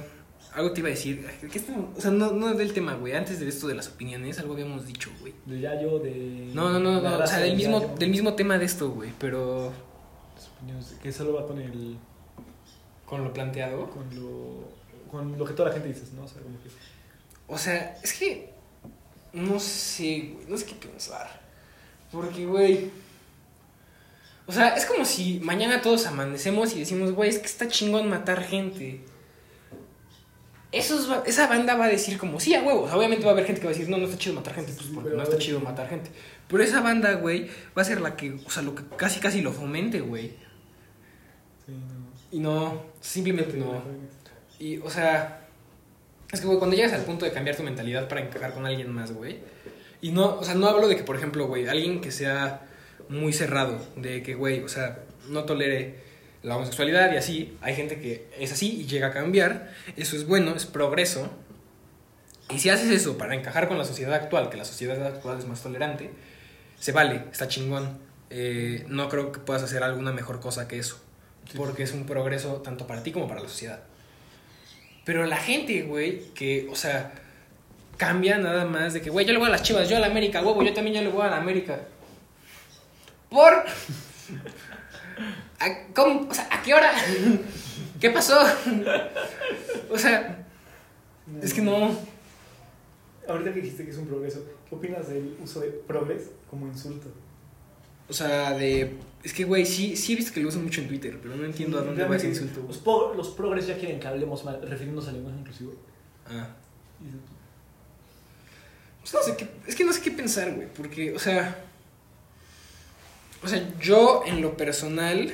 Algo 0.54 0.72
te 0.72 0.80
iba 0.80 0.88
a 0.88 0.90
decir. 0.92 1.26
¿qué 1.52 1.58
estamos- 1.58 1.96
O 1.98 2.00
sea, 2.00 2.10
no, 2.10 2.32
no 2.32 2.54
del 2.54 2.72
tema, 2.72 2.94
güey. 2.94 3.12
Antes 3.14 3.40
de 3.40 3.48
esto 3.48 3.66
de 3.68 3.74
las 3.74 3.88
opiniones, 3.88 4.38
algo 4.38 4.54
habíamos 4.54 4.86
dicho, 4.86 5.10
güey. 5.20 5.34
De 5.44 5.60
Yayo, 5.60 5.98
de... 5.98 6.50
No, 6.54 6.70
no, 6.72 6.80
no, 6.80 7.00
no. 7.00 7.18
O 7.18 7.26
sea, 7.26 7.40
del 7.40 7.50
de 7.50 7.56
mismo, 7.56 7.80
Yayo. 7.82 7.94
del 7.96 8.10
mismo 8.10 8.34
tema 8.34 8.58
de 8.58 8.64
esto, 8.64 8.90
güey. 8.90 9.12
Pero... 9.18 9.70
Las 10.34 10.48
opiniones, 10.48 10.96
que 11.02 11.12
solo 11.12 11.34
va 11.34 11.46
con 11.46 11.60
el... 11.60 11.98
Con 13.04 13.22
lo 13.22 13.32
planteado. 13.34 13.90
Con 13.90 14.08
lo, 14.18 14.72
con 15.10 15.36
lo 15.38 15.44
que 15.44 15.52
toda 15.52 15.68
la 15.68 15.74
gente 15.74 15.88
dice, 15.88 16.06
¿no? 16.14 16.24
O 16.24 16.28
sea, 16.28 16.40
como 16.40 16.58
que... 16.62 16.70
O 17.48 17.58
sea, 17.58 17.96
es 18.02 18.12
que. 18.18 18.55
No 19.36 19.60
sé, 19.60 20.30
güey. 20.34 20.46
No 20.48 20.56
sé 20.56 20.64
qué 20.66 20.74
pensar. 20.74 21.40
Porque, 22.10 22.46
güey. 22.46 22.90
O 24.46 24.52
sea, 24.52 24.68
es 24.76 24.86
como 24.86 25.04
si 25.04 25.40
mañana 25.40 25.82
todos 25.82 26.06
amanecemos 26.06 26.74
y 26.74 26.80
decimos, 26.80 27.12
güey, 27.12 27.30
es 27.30 27.38
que 27.38 27.46
está 27.46 27.68
chingón 27.68 28.08
matar 28.08 28.42
gente. 28.44 29.00
Esos 30.72 31.10
va- 31.10 31.22
esa 31.26 31.46
banda 31.46 31.74
va 31.76 31.86
a 31.86 31.88
decir 31.88 32.18
como, 32.18 32.38
sí, 32.40 32.54
a 32.54 32.62
huevos. 32.62 32.92
Obviamente 32.92 33.24
va 33.24 33.30
a 33.30 33.34
haber 33.34 33.46
gente 33.46 33.60
que 33.60 33.66
va 33.66 33.72
a 33.72 33.74
decir, 33.74 33.88
no, 33.88 33.98
no 33.98 34.04
está 34.04 34.18
chido 34.18 34.34
matar 34.36 34.54
gente, 34.54 34.72
pues 34.72 34.88
porque 34.92 35.10
no 35.10 35.22
está 35.22 35.38
chido 35.38 35.60
matar 35.60 35.88
gente. 35.88 36.10
Pero 36.48 36.62
esa 36.62 36.80
banda, 36.80 37.14
güey, 37.14 37.48
va 37.76 37.82
a 37.82 37.84
ser 37.84 38.00
la 38.00 38.16
que, 38.16 38.32
o 38.44 38.50
sea, 38.50 38.62
lo 38.62 38.74
que 38.74 38.82
casi 38.96 39.20
casi 39.20 39.42
lo 39.42 39.52
fomente, 39.52 40.00
güey. 40.00 40.34
Sí, 41.66 41.72
no. 41.72 42.06
Y 42.30 42.40
no, 42.40 42.82
simplemente 43.00 43.56
no. 43.56 43.82
Y, 44.58 44.78
o 44.78 44.90
sea, 44.90 45.45
es 46.32 46.40
que, 46.40 46.46
güey, 46.46 46.58
cuando 46.58 46.76
llegas 46.76 46.92
al 46.92 47.02
punto 47.02 47.24
de 47.24 47.32
cambiar 47.32 47.56
tu 47.56 47.62
mentalidad 47.62 48.08
para 48.08 48.20
encajar 48.20 48.52
con 48.52 48.66
alguien 48.66 48.92
más, 48.92 49.12
güey. 49.12 49.38
Y 50.00 50.10
no, 50.10 50.38
o 50.38 50.44
sea, 50.44 50.54
no 50.54 50.66
hablo 50.66 50.88
de 50.88 50.96
que, 50.96 51.04
por 51.04 51.16
ejemplo, 51.16 51.46
güey, 51.46 51.66
alguien 51.66 52.00
que 52.00 52.10
sea 52.10 52.62
muy 53.08 53.32
cerrado, 53.32 53.78
de 53.96 54.22
que, 54.22 54.34
güey, 54.34 54.62
o 54.62 54.68
sea, 54.68 54.98
no 55.28 55.44
tolere 55.44 56.06
la 56.42 56.56
homosexualidad 56.56 57.12
y 57.12 57.16
así. 57.16 57.56
Hay 57.60 57.74
gente 57.74 58.00
que 58.00 58.28
es 58.38 58.52
así 58.52 58.80
y 58.82 58.86
llega 58.86 59.08
a 59.08 59.12
cambiar. 59.12 59.72
Eso 59.96 60.16
es 60.16 60.26
bueno, 60.26 60.54
es 60.54 60.66
progreso. 60.66 61.28
Y 62.50 62.58
si 62.58 62.70
haces 62.70 62.90
eso 62.90 63.18
para 63.18 63.34
encajar 63.34 63.68
con 63.68 63.78
la 63.78 63.84
sociedad 63.84 64.14
actual, 64.14 64.48
que 64.50 64.56
la 64.56 64.64
sociedad 64.64 65.04
actual 65.04 65.38
es 65.38 65.46
más 65.46 65.62
tolerante, 65.62 66.10
se 66.78 66.92
vale, 66.92 67.24
está 67.32 67.48
chingón. 67.48 67.98
Eh, 68.30 68.84
no 68.88 69.08
creo 69.08 69.32
que 69.32 69.40
puedas 69.40 69.62
hacer 69.62 69.82
alguna 69.82 70.12
mejor 70.12 70.40
cosa 70.40 70.68
que 70.68 70.78
eso. 70.78 71.00
Sí. 71.50 71.56
Porque 71.56 71.82
es 71.82 71.92
un 71.92 72.06
progreso 72.06 72.56
tanto 72.62 72.86
para 72.86 73.02
ti 73.02 73.12
como 73.12 73.26
para 73.26 73.40
la 73.40 73.48
sociedad. 73.48 73.82
Pero 75.06 75.24
la 75.24 75.36
gente, 75.36 75.82
güey, 75.82 76.18
que, 76.34 76.66
o 76.68 76.74
sea, 76.74 77.12
cambia 77.96 78.38
nada 78.38 78.64
más 78.64 78.92
de 78.92 79.00
que, 79.00 79.08
güey, 79.08 79.24
yo 79.24 79.32
le 79.32 79.38
voy 79.38 79.46
a 79.46 79.50
las 79.50 79.62
chivas, 79.62 79.88
yo 79.88 79.96
a 79.96 80.00
la 80.00 80.08
América, 80.08 80.42
huevo, 80.42 80.64
yo 80.64 80.74
también 80.74 80.96
yo 80.96 81.02
le 81.02 81.10
voy 81.10 81.24
a 81.24 81.30
la 81.30 81.36
América. 81.36 81.78
¿Por? 83.30 83.52
¿A, 85.60 85.86
cómo? 85.94 86.28
O 86.28 86.34
sea, 86.34 86.48
¿a 86.50 86.60
qué 86.60 86.74
hora? 86.74 86.92
¿Qué 88.00 88.10
pasó? 88.10 88.38
O 89.88 89.96
sea, 89.96 90.44
es 91.40 91.54
que 91.54 91.62
no. 91.62 91.96
Ahorita 93.28 93.54
que 93.54 93.60
dijiste 93.60 93.84
que 93.84 93.92
es 93.92 93.98
un 93.98 94.08
progreso, 94.08 94.44
¿qué 94.68 94.74
opinas 94.74 95.08
del 95.08 95.36
uso 95.40 95.60
de 95.60 95.68
progres 95.68 96.30
como 96.50 96.66
insulto? 96.66 97.06
O 98.08 98.12
sea, 98.12 98.50
de. 98.54 98.96
Es 99.26 99.32
que, 99.34 99.42
güey, 99.44 99.66
sí, 99.66 99.96
sí 99.96 100.12
he 100.12 100.16
visto 100.16 100.32
que 100.32 100.40
lo 100.40 100.48
usan 100.48 100.62
mucho 100.62 100.80
en 100.80 100.86
Twitter, 100.86 101.18
pero 101.20 101.34
no 101.34 101.44
entiendo 101.44 101.78
a 101.78 101.82
dónde 101.82 102.04
va 102.04 102.14
ese 102.16 102.28
insulto. 102.28 102.62
Los, 102.68 102.78
po- 102.78 103.12
los 103.16 103.30
progres 103.30 103.66
ya 103.66 103.76
quieren 103.76 103.98
que 103.98 104.06
hablemos 104.06 104.44
mal, 104.44 104.60
refiriéndonos 104.62 105.08
al 105.08 105.14
lenguaje 105.14 105.38
inclusivo. 105.40 105.74
Ah. 106.28 106.48
Pues 109.00 109.14
no 109.14 109.22
sé 109.22 109.36
qué, 109.36 109.48
es 109.66 109.74
que 109.74 109.84
no 109.84 109.92
sé 109.92 110.00
qué 110.02 110.10
pensar, 110.12 110.54
güey, 110.54 110.68
porque, 110.76 111.12
o 111.12 111.18
sea, 111.18 111.56
o 113.42 113.48
sea, 113.48 113.68
yo 113.80 114.22
en 114.26 114.40
lo 114.42 114.56
personal 114.56 115.32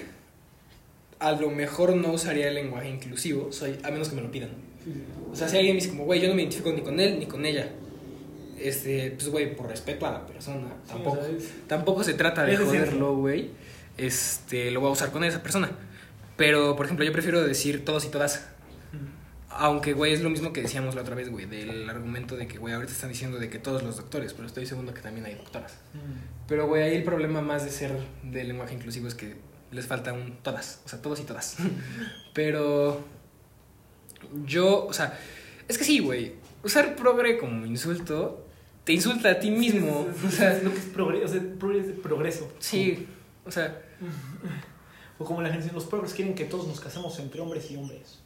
a 1.19 1.33
lo 1.33 1.51
mejor 1.51 1.95
no 1.95 2.13
usaría 2.13 2.49
el 2.49 2.55
lenguaje 2.55 2.89
inclusivo, 2.89 3.53
soy, 3.53 3.79
a 3.83 3.91
menos 3.91 4.09
que 4.09 4.17
me 4.17 4.23
lo 4.23 4.31
pidan. 4.31 4.51
O 5.31 5.37
sea, 5.37 5.49
si 5.49 5.57
alguien 5.57 5.77
me 5.77 5.81
dice 5.81 5.91
como, 5.91 6.05
güey, 6.05 6.21
yo 6.21 6.29
no 6.29 6.35
me 6.35 6.43
identifico 6.43 6.73
ni 6.73 6.81
con 6.81 6.99
él 6.99 7.19
ni 7.19 7.27
con 7.27 7.45
ella. 7.47 7.71
Este, 8.59 9.13
pues, 9.13 9.29
güey, 9.29 9.55
por 9.57 9.69
respeto 9.69 10.07
a 10.07 10.13
la 10.13 10.27
persona. 10.27 10.69
Tampoco, 10.89 11.19
o 11.21 11.23
sea, 11.25 11.31
es- 11.37 11.51
tampoco 11.67 12.05
se 12.05 12.15
trata 12.15 12.45
de 12.45 12.53
Es 12.55 12.59
decir, 12.59 12.81
joderlo, 12.81 13.17
güey. 13.17 13.51
Este, 13.97 14.71
lo 14.71 14.81
voy 14.81 14.89
a 14.91 14.93
usar 14.93 15.11
con 15.13 15.25
esa 15.25 15.43
persona. 15.43 15.71
Pero, 16.37 16.77
por 16.77 16.87
ejemplo, 16.87 17.05
yo 17.05 17.13
prefiero 17.13 17.43
decir 17.43 17.85
todos 17.85 18.05
y 18.05 18.09
todas. 18.09 18.47
Aunque, 19.55 19.93
güey, 19.93 20.15
es 20.15 20.23
lo 20.23 20.31
mismo 20.31 20.53
que 20.55 20.63
decíamos 20.63 20.95
la 20.95 21.03
otra 21.03 21.15
vez, 21.15 21.29
güey, 21.31 21.45
del 21.45 21.89
argumento 21.91 22.37
de 22.37 22.49
que, 22.49 22.57
güey, 22.57 22.73
ahorita 22.73 22.93
están 22.93 23.11
diciendo 23.11 23.39
de 23.39 23.51
que 23.51 23.59
todos 23.59 23.83
los 23.83 23.99
doctores, 23.99 24.33
pero 24.33 24.47
estoy 24.47 24.65
seguro 24.65 24.95
que 24.95 25.03
también 25.03 25.27
hay 25.27 25.35
doctoras. 25.35 25.75
Pero, 26.49 26.67
güey, 26.69 26.83
ahí 26.83 26.97
el 26.97 27.05
problema 27.05 27.43
más 27.43 27.63
de 27.65 27.71
ser 27.71 27.93
del 28.23 28.49
lenguaje 28.49 28.75
inclusivo 28.75 29.09
es 29.09 29.15
que 29.15 29.37
les 29.71 29.87
falta 29.87 30.15
un 30.15 30.39
todas, 30.43 30.81
o 30.87 30.89
sea, 30.89 31.03
todos 31.03 31.21
y 31.21 31.25
todas. 31.25 31.57
Pero 32.35 33.05
yo, 34.47 34.87
o 34.87 34.93
sea, 34.95 35.19
es 35.69 35.77
que 35.77 35.85
sí, 35.85 35.99
güey, 35.99 36.33
usar 36.63 36.97
progre 36.97 37.37
como 37.39 37.67
insulto 37.67 38.47
te 38.85 38.93
insulta 38.95 39.31
a 39.31 39.39
ti 39.39 39.51
mismo. 39.51 40.09
Sí, 40.19 40.27
O 40.27 40.31
sí, 40.31 40.37
sea, 40.37 40.59
sí, 40.59 40.65
lo 40.65 40.73
que 40.73 40.79
es 40.79 40.85
progreso, 40.87 41.25
o 41.27 41.29
sea, 41.29 41.43
progreso, 41.59 42.03
progreso. 42.03 42.53
sí, 42.59 43.07
o 43.45 43.51
sea, 43.51 43.81
O 45.19 45.25
como 45.25 45.41
la 45.43 45.49
gente 45.51 45.65
dice, 45.65 45.75
los 45.75 45.85
progres 45.85 46.15
quieren 46.15 46.35
que 46.35 46.47
todos 46.47 46.67
nos 46.67 46.81
casemos 46.81 47.17
entre 47.21 47.41
hombres 47.41 47.71
y 47.71 47.77
hombres. 47.77 48.19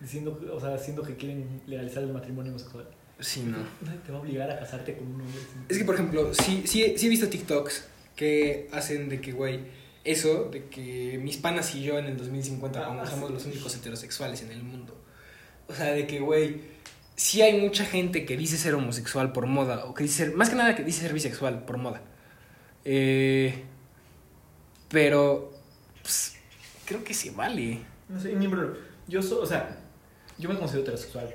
Diciendo, 0.00 0.38
que- 0.38 0.46
o 0.46 0.58
sea, 0.60 0.74
diciendo 0.76 1.02
que 1.02 1.14
quieren 1.16 1.60
legalizar 1.66 2.02
el 2.02 2.12
matrimonio 2.12 2.52
homosexual. 2.52 2.88
sí, 3.18 3.42
no. 3.42 3.58
Te 4.06 4.12
va 4.12 4.18
a 4.18 4.20
obligar 4.22 4.50
a 4.50 4.58
casarte 4.58 4.96
con 4.96 5.06
un 5.08 5.20
hombre. 5.20 5.40
Es 5.68 5.76
que, 5.76 5.84
por 5.84 5.94
ejemplo, 5.96 6.32
sí, 6.32 6.62
sí, 6.66 6.94
sí 6.96 7.06
he 7.06 7.08
visto 7.10 7.28
TikToks 7.28 7.86
que 8.16 8.68
hacen 8.72 9.10
de 9.10 9.20
que, 9.20 9.32
güey, 9.32 9.60
eso, 10.04 10.44
de 10.50 10.66
que 10.68 11.18
mis 11.22 11.36
panas 11.36 11.74
y 11.74 11.82
yo 11.82 11.98
en 11.98 12.06
el 12.06 12.16
2050 12.16 12.80
Ah, 12.80 13.04
sí. 13.04 13.10
somos 13.10 13.30
los 13.30 13.44
únicos 13.44 13.74
heterosexuales 13.76 14.40
en 14.40 14.52
el 14.52 14.62
mundo. 14.62 14.96
O 15.68 15.74
sea, 15.74 15.92
de 15.92 16.06
que, 16.06 16.20
güey, 16.20 16.62
sí 17.16 17.42
hay 17.42 17.60
mucha 17.60 17.84
gente 17.84 18.24
que 18.24 18.38
dice 18.38 18.56
ser 18.56 18.74
homosexual 18.74 19.32
por 19.32 19.44
moda, 19.44 19.84
o 19.84 19.92
que 19.92 20.04
dice 20.04 20.24
ser, 20.24 20.34
más 20.36 20.48
que 20.48 20.56
nada 20.56 20.74
que 20.74 20.82
dice 20.84 21.02
ser 21.02 21.12
bisexual 21.12 21.66
por 21.66 21.76
moda. 21.76 22.00
Eh, 22.86 23.64
pero, 24.90 25.52
pues, 26.02 26.34
creo 26.84 27.02
que 27.04 27.14
se 27.14 27.30
vale. 27.30 27.80
No 28.08 28.20
sé, 28.20 28.32
miembro. 28.34 28.76
Yo 29.08 29.22
soy, 29.22 29.38
o 29.42 29.46
sea, 29.46 29.78
yo 30.38 30.48
me 30.48 30.56
considero 30.58 30.82
heterosexual. 30.82 31.34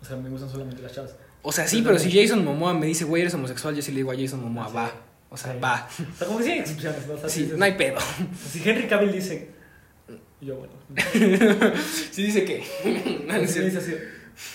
O 0.00 0.04
sea, 0.04 0.16
me 0.16 0.28
gustan 0.30 0.50
solamente 0.50 0.82
las 0.82 0.92
chavas. 0.92 1.14
O 1.42 1.52
sea, 1.52 1.66
sí, 1.66 1.82
pero 1.82 1.98
si 1.98 2.10
Jason 2.12 2.44
Momoa 2.44 2.74
me 2.74 2.86
dice, 2.86 3.04
güey, 3.04 3.22
eres 3.22 3.34
homosexual, 3.34 3.74
yo 3.74 3.82
sí 3.82 3.90
le 3.92 3.98
digo 3.98 4.12
a 4.12 4.16
Jason 4.16 4.40
Momoa, 4.42 4.68
sí. 4.68 4.74
va. 4.76 4.92
O 5.30 5.36
sea, 5.36 5.52
Sí. 5.54 5.58
va. 5.62 5.88
O 6.14 6.16
sea, 6.18 6.26
como 6.26 6.38
que 6.38 6.44
sí 6.44 6.50
hay 6.52 6.58
excepciones, 6.58 7.06
¿no? 7.06 7.14
O 7.14 7.18
sea, 7.18 7.28
Sí, 7.28 7.42
dices- 7.44 7.58
no 7.58 7.64
hay 7.64 7.74
pedo. 7.76 7.98
Si 8.50 8.68
Henry 8.68 8.86
Cavill 8.88 9.12
dice. 9.12 9.50
Yo, 10.40 10.56
bueno. 10.56 10.72
Sí 12.12 12.22
dice 12.24 12.44
que. 12.44 12.58
No, 13.26 13.34
Sí, 13.34 13.40
me 13.40 13.46
cierto. 13.46 13.64
dice 13.70 13.78
así. 13.78 13.92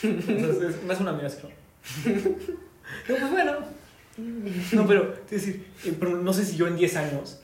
O 0.08 0.60
sea, 0.60 0.70
es 0.70 0.84
más 0.84 1.00
una 1.00 1.12
así, 1.26 1.38
¿no? 1.44 1.50
Pues 3.08 3.32
bueno. 3.32 3.54
No, 4.72 4.88
pero, 4.88 5.14
es 5.26 5.32
decir, 5.32 5.68
eh, 5.86 5.96
pero 6.00 6.18
no 6.18 6.34
sé 6.34 6.46
si 6.46 6.56
yo 6.56 6.68
en 6.68 6.76
10 6.78 6.96
años 6.96 7.40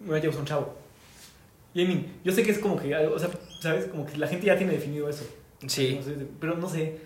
me 0.00 0.18
voy 0.18 0.26
a 0.26 0.38
un 0.38 0.44
chavo. 0.44 0.74
Y 1.74 1.82
I 1.82 1.86
mean, 1.86 2.06
yo 2.24 2.32
sé 2.32 2.42
que 2.42 2.50
es 2.50 2.58
como 2.58 2.76
que, 2.80 2.94
o 2.96 3.18
sea, 3.18 3.30
¿sabes? 3.60 3.86
Como 3.86 4.04
que 4.06 4.16
la 4.16 4.26
gente 4.26 4.46
ya 4.46 4.56
tiene 4.56 4.72
definido 4.72 5.08
eso. 5.08 5.24
Sí. 5.66 5.94
No 5.96 6.02
sé, 6.02 6.26
pero 6.40 6.56
no 6.56 6.68
sé. 6.68 6.98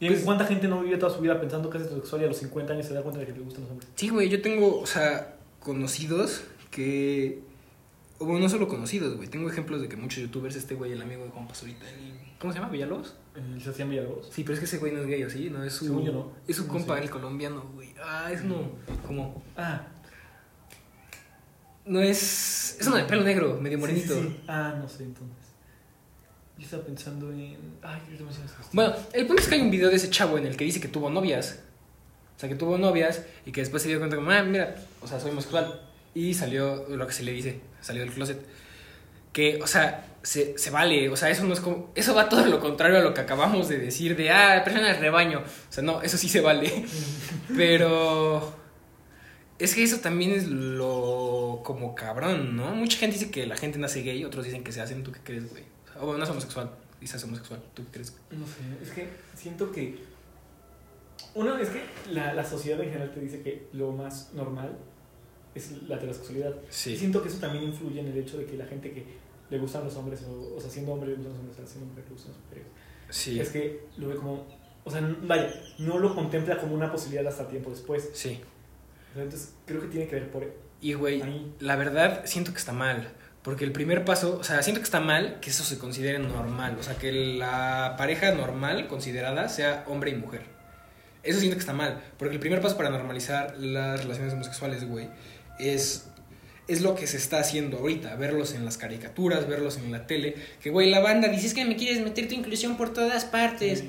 ¿Y 0.00 0.08
Pues- 0.08 0.22
cuánta 0.22 0.44
gente 0.44 0.68
no 0.68 0.82
vive 0.82 0.96
toda 0.98 1.12
su 1.14 1.20
vida 1.20 1.40
pensando 1.40 1.70
que 1.70 1.78
es 1.78 1.84
heterosexual 1.84 2.22
y 2.22 2.24
a 2.24 2.28
los 2.28 2.36
50 2.36 2.72
años 2.72 2.86
se 2.86 2.94
da 2.94 3.02
cuenta 3.02 3.20
de 3.20 3.26
que 3.26 3.32
le 3.32 3.40
gustan 3.40 3.62
los 3.62 3.70
hombres? 3.70 3.88
Sí, 3.94 4.08
güey, 4.08 4.28
yo 4.28 4.42
tengo, 4.42 4.80
o 4.80 4.86
sea, 4.86 5.36
conocidos 5.60 6.42
que. 6.70 7.40
o 8.18 8.26
Bueno, 8.26 8.40
no 8.40 8.48
solo 8.48 8.68
conocidos, 8.68 9.16
güey. 9.16 9.28
Tengo 9.28 9.48
ejemplos 9.48 9.80
de 9.80 9.88
que 9.88 9.96
muchos 9.96 10.20
youtubers, 10.20 10.56
este 10.56 10.74
güey, 10.74 10.92
el 10.92 11.00
amigo 11.02 11.24
de 11.24 11.30
Juan 11.30 11.48
Pazurita, 11.48 11.86
¿cómo 12.38 12.52
se 12.52 12.58
llama? 12.58 12.70
¿Villalobos? 12.70 13.14
El 13.34 13.60
Sebastián 13.60 13.88
Villalobos. 13.90 14.28
Sí, 14.30 14.42
pero 14.44 14.54
es 14.54 14.60
que 14.60 14.66
ese 14.66 14.78
güey 14.78 14.92
no 14.92 15.00
es 15.00 15.06
gay, 15.06 15.22
¿o 15.24 15.30
sí? 15.30 15.48
No, 15.50 15.64
es 15.64 15.72
su. 15.72 15.86
Según 15.86 16.04
yo 16.04 16.12
no. 16.12 16.32
Es 16.46 16.56
su 16.56 16.66
No 16.66 16.72
compa, 16.72 16.96
sé. 16.98 17.04
el 17.04 17.10
colombiano, 17.10 17.64
güey. 17.74 17.94
Ah, 18.02 18.30
es 18.30 18.42
uno. 18.42 18.70
Como. 19.06 19.42
Ah, 19.56 19.86
No 21.86 22.00
es. 22.00 22.76
Es 22.80 22.86
uno 22.86 22.96
de 22.96 23.04
pelo 23.04 23.22
negro, 23.22 23.58
medio 23.60 23.78
morenito. 23.78 24.14
Sí, 24.14 24.20
sí, 24.22 24.28
sí. 24.28 24.40
Ah, 24.48 24.74
no 24.80 24.88
sé, 24.88 25.04
entonces. 25.04 25.36
Yo 26.56 26.64
estaba 26.64 26.84
pensando 26.84 27.30
en. 27.30 27.56
Ay, 27.82 28.00
¿qué 28.08 28.16
te 28.16 28.22
mencionas? 28.22 28.52
Bueno, 28.72 28.94
el 29.12 29.26
punto 29.26 29.42
es 29.42 29.48
que 29.48 29.54
hay 29.56 29.60
un 29.60 29.70
video 29.70 29.90
de 29.90 29.96
ese 29.96 30.08
chavo 30.10 30.38
en 30.38 30.46
el 30.46 30.56
que 30.56 30.64
dice 30.64 30.80
que 30.80 30.88
tuvo 30.88 31.10
novias. 31.10 31.60
O 32.36 32.40
sea, 32.40 32.48
que 32.48 32.54
tuvo 32.54 32.78
novias 32.78 33.22
y 33.46 33.52
que 33.52 33.60
después 33.60 33.82
se 33.82 33.88
dio 33.88 33.98
cuenta 33.98 34.16
como, 34.16 34.30
ah, 34.30 34.42
mira, 34.42 34.74
o 35.00 35.06
sea, 35.06 35.20
soy 35.20 35.30
homosexual. 35.30 35.80
Y 36.14 36.34
salió 36.34 36.86
lo 36.88 37.06
que 37.06 37.12
se 37.12 37.22
le 37.22 37.32
dice, 37.32 37.60
salió 37.80 38.02
del 38.02 38.12
closet. 38.12 38.40
Que, 39.32 39.60
o 39.62 39.66
sea, 39.66 40.06
se, 40.22 40.56
se 40.56 40.70
vale, 40.70 41.08
o 41.08 41.16
sea, 41.16 41.28
eso 41.28 41.44
no 41.44 41.52
es 41.52 41.60
como, 41.60 41.90
eso 41.94 42.14
va 42.14 42.28
todo 42.28 42.46
lo 42.46 42.60
contrario 42.60 42.98
a 42.98 43.02
lo 43.02 43.14
que 43.14 43.20
acabamos 43.20 43.68
de 43.68 43.78
decir 43.78 44.16
de, 44.16 44.30
ah, 44.30 44.62
persona 44.64 44.88
del 44.88 45.00
rebaño. 45.00 45.40
O 45.40 45.72
sea, 45.72 45.82
no, 45.82 46.02
eso 46.02 46.16
sí 46.16 46.28
se 46.28 46.40
vale. 46.40 46.86
Pero 47.56 48.63
es 49.58 49.74
que 49.74 49.82
eso 49.82 49.98
también 50.00 50.32
es 50.32 50.48
lo 50.48 51.60
como 51.64 51.94
cabrón, 51.94 52.56
¿no? 52.56 52.74
Mucha 52.74 52.98
gente 52.98 53.18
dice 53.18 53.30
que 53.30 53.46
la 53.46 53.56
gente 53.56 53.78
nace 53.78 54.02
gay, 54.02 54.24
otros 54.24 54.44
dicen 54.44 54.64
que 54.64 54.72
se 54.72 54.80
hacen, 54.80 55.02
¿tú 55.02 55.12
qué 55.12 55.20
crees, 55.22 55.48
güey? 55.50 55.62
O 56.00 56.06
bueno, 56.06 56.18
no 56.18 56.24
es 56.24 56.30
homosexual, 56.30 56.70
dices 57.00 57.22
homosexual, 57.24 57.62
¿tú 57.74 57.84
qué 57.86 57.90
crees? 57.92 58.16
No 58.30 58.46
sé, 58.46 58.54
es 58.82 58.90
que 58.90 59.08
siento 59.36 59.70
que. 59.70 59.98
Uno, 61.34 61.56
es 61.58 61.68
que 61.68 61.82
la, 62.12 62.32
la 62.34 62.44
sociedad 62.44 62.80
en 62.80 62.88
general 62.90 63.12
te 63.12 63.20
dice 63.20 63.42
que 63.42 63.66
lo 63.72 63.90
más 63.92 64.32
normal 64.34 64.76
es 65.54 65.70
la 65.88 65.96
heterosexualidad. 65.96 66.52
Y 66.62 66.66
Sí. 66.70 66.96
siento 66.96 67.22
que 67.22 67.28
eso 67.28 67.38
también 67.38 67.64
influye 67.64 68.00
en 68.00 68.06
el 68.08 68.18
hecho 68.18 68.38
de 68.38 68.44
que 68.46 68.56
la 68.56 68.66
gente 68.66 68.92
que 68.92 69.04
le 69.50 69.58
gustan 69.58 69.84
los 69.84 69.94
hombres, 69.96 70.22
o, 70.24 70.54
o 70.56 70.60
sea, 70.60 70.70
siendo 70.70 70.92
hombre 70.92 71.10
le 71.10 71.16
gustan 71.16 71.32
los 71.32 71.40
hombres, 71.40 71.58
o 71.58 71.60
sea, 71.62 71.66
siendo 71.70 71.86
mujer 71.90 72.04
le 72.04 72.10
gustan 72.12 72.32
las 72.32 72.40
mujeres, 72.42 72.66
Sí. 73.10 73.38
es 73.40 73.48
que 73.50 73.86
lo 73.98 74.08
ve 74.08 74.16
como. 74.16 74.46
O 74.84 74.90
sea, 74.90 75.00
vaya, 75.22 75.50
no 75.78 75.98
lo 75.98 76.14
contempla 76.14 76.58
como 76.58 76.74
una 76.74 76.90
posibilidad 76.92 77.26
hasta 77.26 77.48
tiempo 77.48 77.70
después. 77.70 78.10
Sí. 78.12 78.40
Entonces, 79.14 79.54
creo 79.66 79.80
que 79.80 79.88
tiene 79.88 80.06
que 80.08 80.16
ver 80.16 80.30
por 80.30 80.54
Y, 80.80 80.94
güey, 80.94 81.22
la 81.60 81.76
verdad 81.76 82.22
siento 82.24 82.52
que 82.52 82.58
está 82.58 82.72
mal. 82.72 83.08
Porque 83.42 83.64
el 83.64 83.72
primer 83.72 84.06
paso, 84.06 84.38
o 84.38 84.44
sea, 84.44 84.62
siento 84.62 84.80
que 84.80 84.84
está 84.84 85.00
mal 85.00 85.38
que 85.40 85.50
eso 85.50 85.64
se 85.64 85.78
considere 85.78 86.18
normal. 86.18 86.76
O 86.80 86.82
sea, 86.82 86.96
que 86.96 87.12
la 87.12 87.94
pareja 87.98 88.32
normal 88.32 88.88
considerada 88.88 89.50
sea 89.50 89.84
hombre 89.86 90.12
y 90.12 90.14
mujer. 90.14 90.42
Eso 91.22 91.38
siento 91.38 91.56
que 91.56 91.60
está 91.60 91.74
mal. 91.74 92.02
Porque 92.18 92.34
el 92.34 92.40
primer 92.40 92.62
paso 92.62 92.76
para 92.78 92.88
normalizar 92.88 93.54
las 93.58 94.02
relaciones 94.02 94.32
homosexuales, 94.32 94.88
güey, 94.88 95.10
es, 95.58 96.08
es 96.68 96.80
lo 96.80 96.94
que 96.94 97.06
se 97.06 97.18
está 97.18 97.38
haciendo 97.38 97.78
ahorita. 97.78 98.16
Verlos 98.16 98.54
en 98.54 98.64
las 98.64 98.78
caricaturas, 98.78 99.46
verlos 99.46 99.76
en 99.76 99.92
la 99.92 100.06
tele. 100.06 100.36
Que, 100.62 100.70
güey, 100.70 100.88
la 100.88 101.00
banda 101.00 101.28
dice, 101.28 101.48
es 101.48 101.54
que 101.54 101.66
me 101.66 101.76
quieres 101.76 102.02
meter 102.02 102.26
tu 102.28 102.34
inclusión 102.34 102.78
por 102.78 102.94
todas 102.94 103.26
partes. 103.26 103.84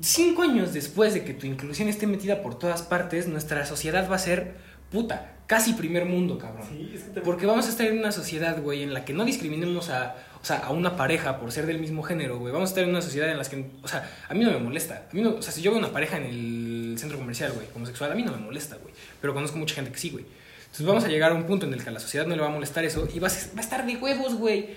Cinco 0.00 0.42
años 0.42 0.72
después 0.72 1.12
de 1.14 1.24
que 1.24 1.34
tu 1.34 1.46
inclusión 1.46 1.88
esté 1.88 2.06
metida 2.06 2.42
por 2.42 2.58
todas 2.58 2.82
partes, 2.82 3.28
nuestra 3.28 3.66
sociedad 3.66 4.10
va 4.10 4.16
a 4.16 4.18
ser 4.18 4.54
puta, 4.90 5.32
casi 5.46 5.74
primer 5.74 6.04
mundo, 6.06 6.38
cabrón. 6.38 6.66
Sí, 6.70 6.92
es 6.94 7.02
que 7.02 7.10
te- 7.10 7.20
Porque 7.20 7.46
vamos 7.46 7.66
a 7.66 7.68
estar 7.68 7.86
en 7.86 7.98
una 7.98 8.12
sociedad, 8.12 8.60
güey, 8.62 8.82
en 8.82 8.94
la 8.94 9.04
que 9.04 9.12
no 9.12 9.24
discriminemos 9.24 9.90
a, 9.90 10.14
o 10.40 10.44
sea, 10.44 10.58
a 10.58 10.70
una 10.70 10.96
pareja 10.96 11.38
por 11.38 11.52
ser 11.52 11.66
del 11.66 11.80
mismo 11.80 12.02
género, 12.02 12.38
güey. 12.38 12.52
Vamos 12.52 12.68
a 12.68 12.70
estar 12.70 12.84
en 12.84 12.90
una 12.90 13.02
sociedad 13.02 13.28
en 13.30 13.36
la 13.38 13.44
que, 13.44 13.66
o 13.82 13.88
sea, 13.88 14.08
a 14.28 14.34
mí 14.34 14.44
no 14.44 14.52
me 14.52 14.58
molesta. 14.58 15.06
A 15.10 15.14
mí 15.14 15.20
no, 15.20 15.30
o 15.34 15.42
sea, 15.42 15.52
si 15.52 15.60
yo 15.62 15.70
veo 15.70 15.78
una 15.80 15.92
pareja 15.92 16.16
en 16.16 16.24
el 16.24 16.94
centro 16.98 17.18
comercial, 17.18 17.52
güey, 17.52 17.66
homosexual, 17.74 18.10
a 18.10 18.14
mí 18.14 18.22
no 18.22 18.32
me 18.32 18.38
molesta, 18.38 18.76
güey. 18.76 18.94
Pero 19.20 19.34
conozco 19.34 19.58
mucha 19.58 19.74
gente 19.74 19.90
que 19.92 19.98
sí, 19.98 20.10
güey. 20.10 20.24
Entonces 20.74 20.88
vamos 20.88 21.04
a 21.04 21.08
llegar 21.08 21.30
a 21.30 21.36
un 21.36 21.44
punto 21.44 21.66
en 21.66 21.72
el 21.72 21.84
que 21.84 21.88
a 21.88 21.92
la 21.92 22.00
sociedad 22.00 22.26
no 22.26 22.34
le 22.34 22.42
va 22.42 22.48
a 22.48 22.50
molestar 22.50 22.84
eso 22.84 23.06
y 23.14 23.20
va 23.20 23.28
a, 23.28 23.30
va 23.30 23.58
a 23.58 23.60
estar 23.60 23.86
de 23.86 23.96
huevos, 23.96 24.34
güey. 24.34 24.70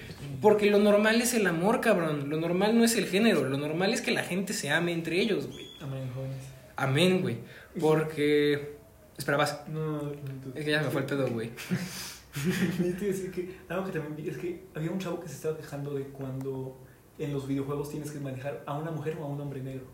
Porque 0.44 0.70
lo 0.70 0.78
normal 0.78 1.20
es 1.20 1.34
el 1.34 1.48
amor, 1.48 1.82
cabrón. 1.82 2.30
Lo 2.30 2.40
normal 2.40 2.78
no 2.78 2.84
es 2.84 2.96
el 2.98 3.08
género. 3.08 3.50
Lo 3.50 3.58
normal 3.58 3.92
es 3.96 4.02
que 4.02 4.12
la 4.12 4.22
gente 4.22 4.54
se 4.54 4.70
ame 4.70 4.94
entre 4.94 5.20
ellos, 5.20 5.48
güey. 5.48 5.66
Amén, 5.82 6.08
jóvenes. 6.14 6.38
Amén, 6.76 7.22
güey. 7.24 7.38
Porque... 7.80 8.78
Espera, 9.18 9.40
vas. 9.40 9.68
No, 9.70 9.80
no, 9.80 10.02
no, 10.04 10.12
Es 10.54 10.66
que 10.66 10.70
ya 10.70 10.84
me 10.84 10.92
fue 10.92 11.02
el 11.02 11.08
pedo, 11.08 11.28
güey. 11.30 11.50
Decir 13.00 13.32
que 13.32 13.58
algo 13.68 13.86
que 13.86 13.94
también 13.94 14.16
vi 14.18 14.30
es 14.30 14.38
que 14.38 14.66
había 14.76 14.92
un 14.92 15.00
chavo 15.00 15.20
que 15.20 15.28
se 15.28 15.34
estaba 15.34 15.58
quejando 15.58 15.96
de 15.96 16.04
cuando 16.04 16.78
en 17.18 17.34
los 17.34 17.48
videojuegos 17.48 17.90
tienes 17.90 18.12
que 18.12 18.20
manejar 18.20 18.62
a 18.68 18.78
una 18.78 18.92
mujer 18.92 19.18
o 19.20 19.24
a 19.24 19.28
un 19.30 19.42
hombre 19.42 19.62
negro. 19.62 19.88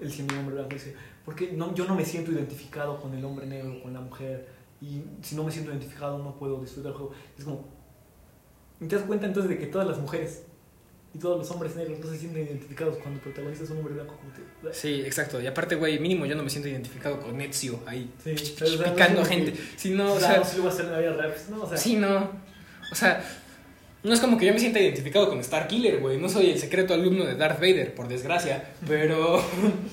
Él 0.00 0.10
siendo 0.10 0.38
hombre 0.38 0.54
blanco 0.54 0.70
dice, 0.72 0.96
porque 1.26 1.52
no, 1.52 1.74
yo 1.74 1.84
no 1.84 1.94
me 1.94 2.06
siento 2.06 2.32
identificado 2.32 2.98
con 2.98 3.12
el 3.12 3.22
hombre 3.26 3.44
negro, 3.44 3.82
con 3.82 3.92
la 3.92 4.00
mujer, 4.00 4.57
y 4.80 5.02
si 5.22 5.34
no 5.34 5.44
me 5.44 5.50
siento 5.50 5.70
identificado 5.70 6.18
no 6.18 6.36
puedo 6.38 6.60
disfrutar 6.60 6.92
el 6.92 6.98
juego. 6.98 7.12
Es 7.36 7.44
como, 7.44 7.64
¿y 8.80 8.86
¿te 8.86 8.96
das 8.96 9.04
cuenta 9.04 9.26
entonces 9.26 9.50
de 9.50 9.58
que 9.58 9.66
todas 9.66 9.88
las 9.88 9.98
mujeres 9.98 10.42
y 11.14 11.18
todos 11.18 11.38
los 11.38 11.50
hombres 11.50 11.74
negros 11.74 11.98
no 11.98 12.10
se 12.10 12.18
sienten 12.18 12.46
identificados 12.46 12.98
cuando 12.98 13.20
es 13.50 13.70
un 13.70 13.78
hombre 13.78 13.94
blanco? 13.94 14.16
Como 14.16 14.32
te, 14.32 14.74
Sí, 14.74 15.02
exacto. 15.04 15.40
Y 15.40 15.46
aparte, 15.46 15.74
güey, 15.74 15.98
mínimo 15.98 16.26
yo 16.26 16.36
no 16.36 16.42
me 16.42 16.50
siento 16.50 16.68
identificado 16.68 17.20
con 17.20 17.40
Ezio 17.40 17.80
ahí. 17.86 18.12
Sí, 18.22 18.34
picando 18.84 19.24
gente. 19.24 19.54
Sí, 19.76 19.90
no, 19.90 20.14
o 20.14 20.20
sea, 20.20 20.44
si 20.44 20.60
pues, 20.60 20.78
no, 21.50 21.62
o 21.62 21.68
sea, 21.68 21.76
sí, 21.76 21.96
no. 21.96 22.30
O 22.90 22.94
sea, 22.94 23.22
no 24.02 24.14
es 24.14 24.20
como 24.20 24.38
que 24.38 24.46
yo 24.46 24.52
me 24.52 24.60
sienta 24.60 24.80
identificado 24.80 25.28
con 25.28 25.42
Starkiller, 25.42 25.98
güey. 25.98 26.18
No 26.18 26.28
soy 26.28 26.50
el 26.50 26.58
secreto 26.58 26.94
alumno 26.94 27.24
de 27.24 27.34
Darth 27.34 27.60
Vader, 27.60 27.94
por 27.94 28.06
desgracia. 28.06 28.70
Pero, 28.86 29.42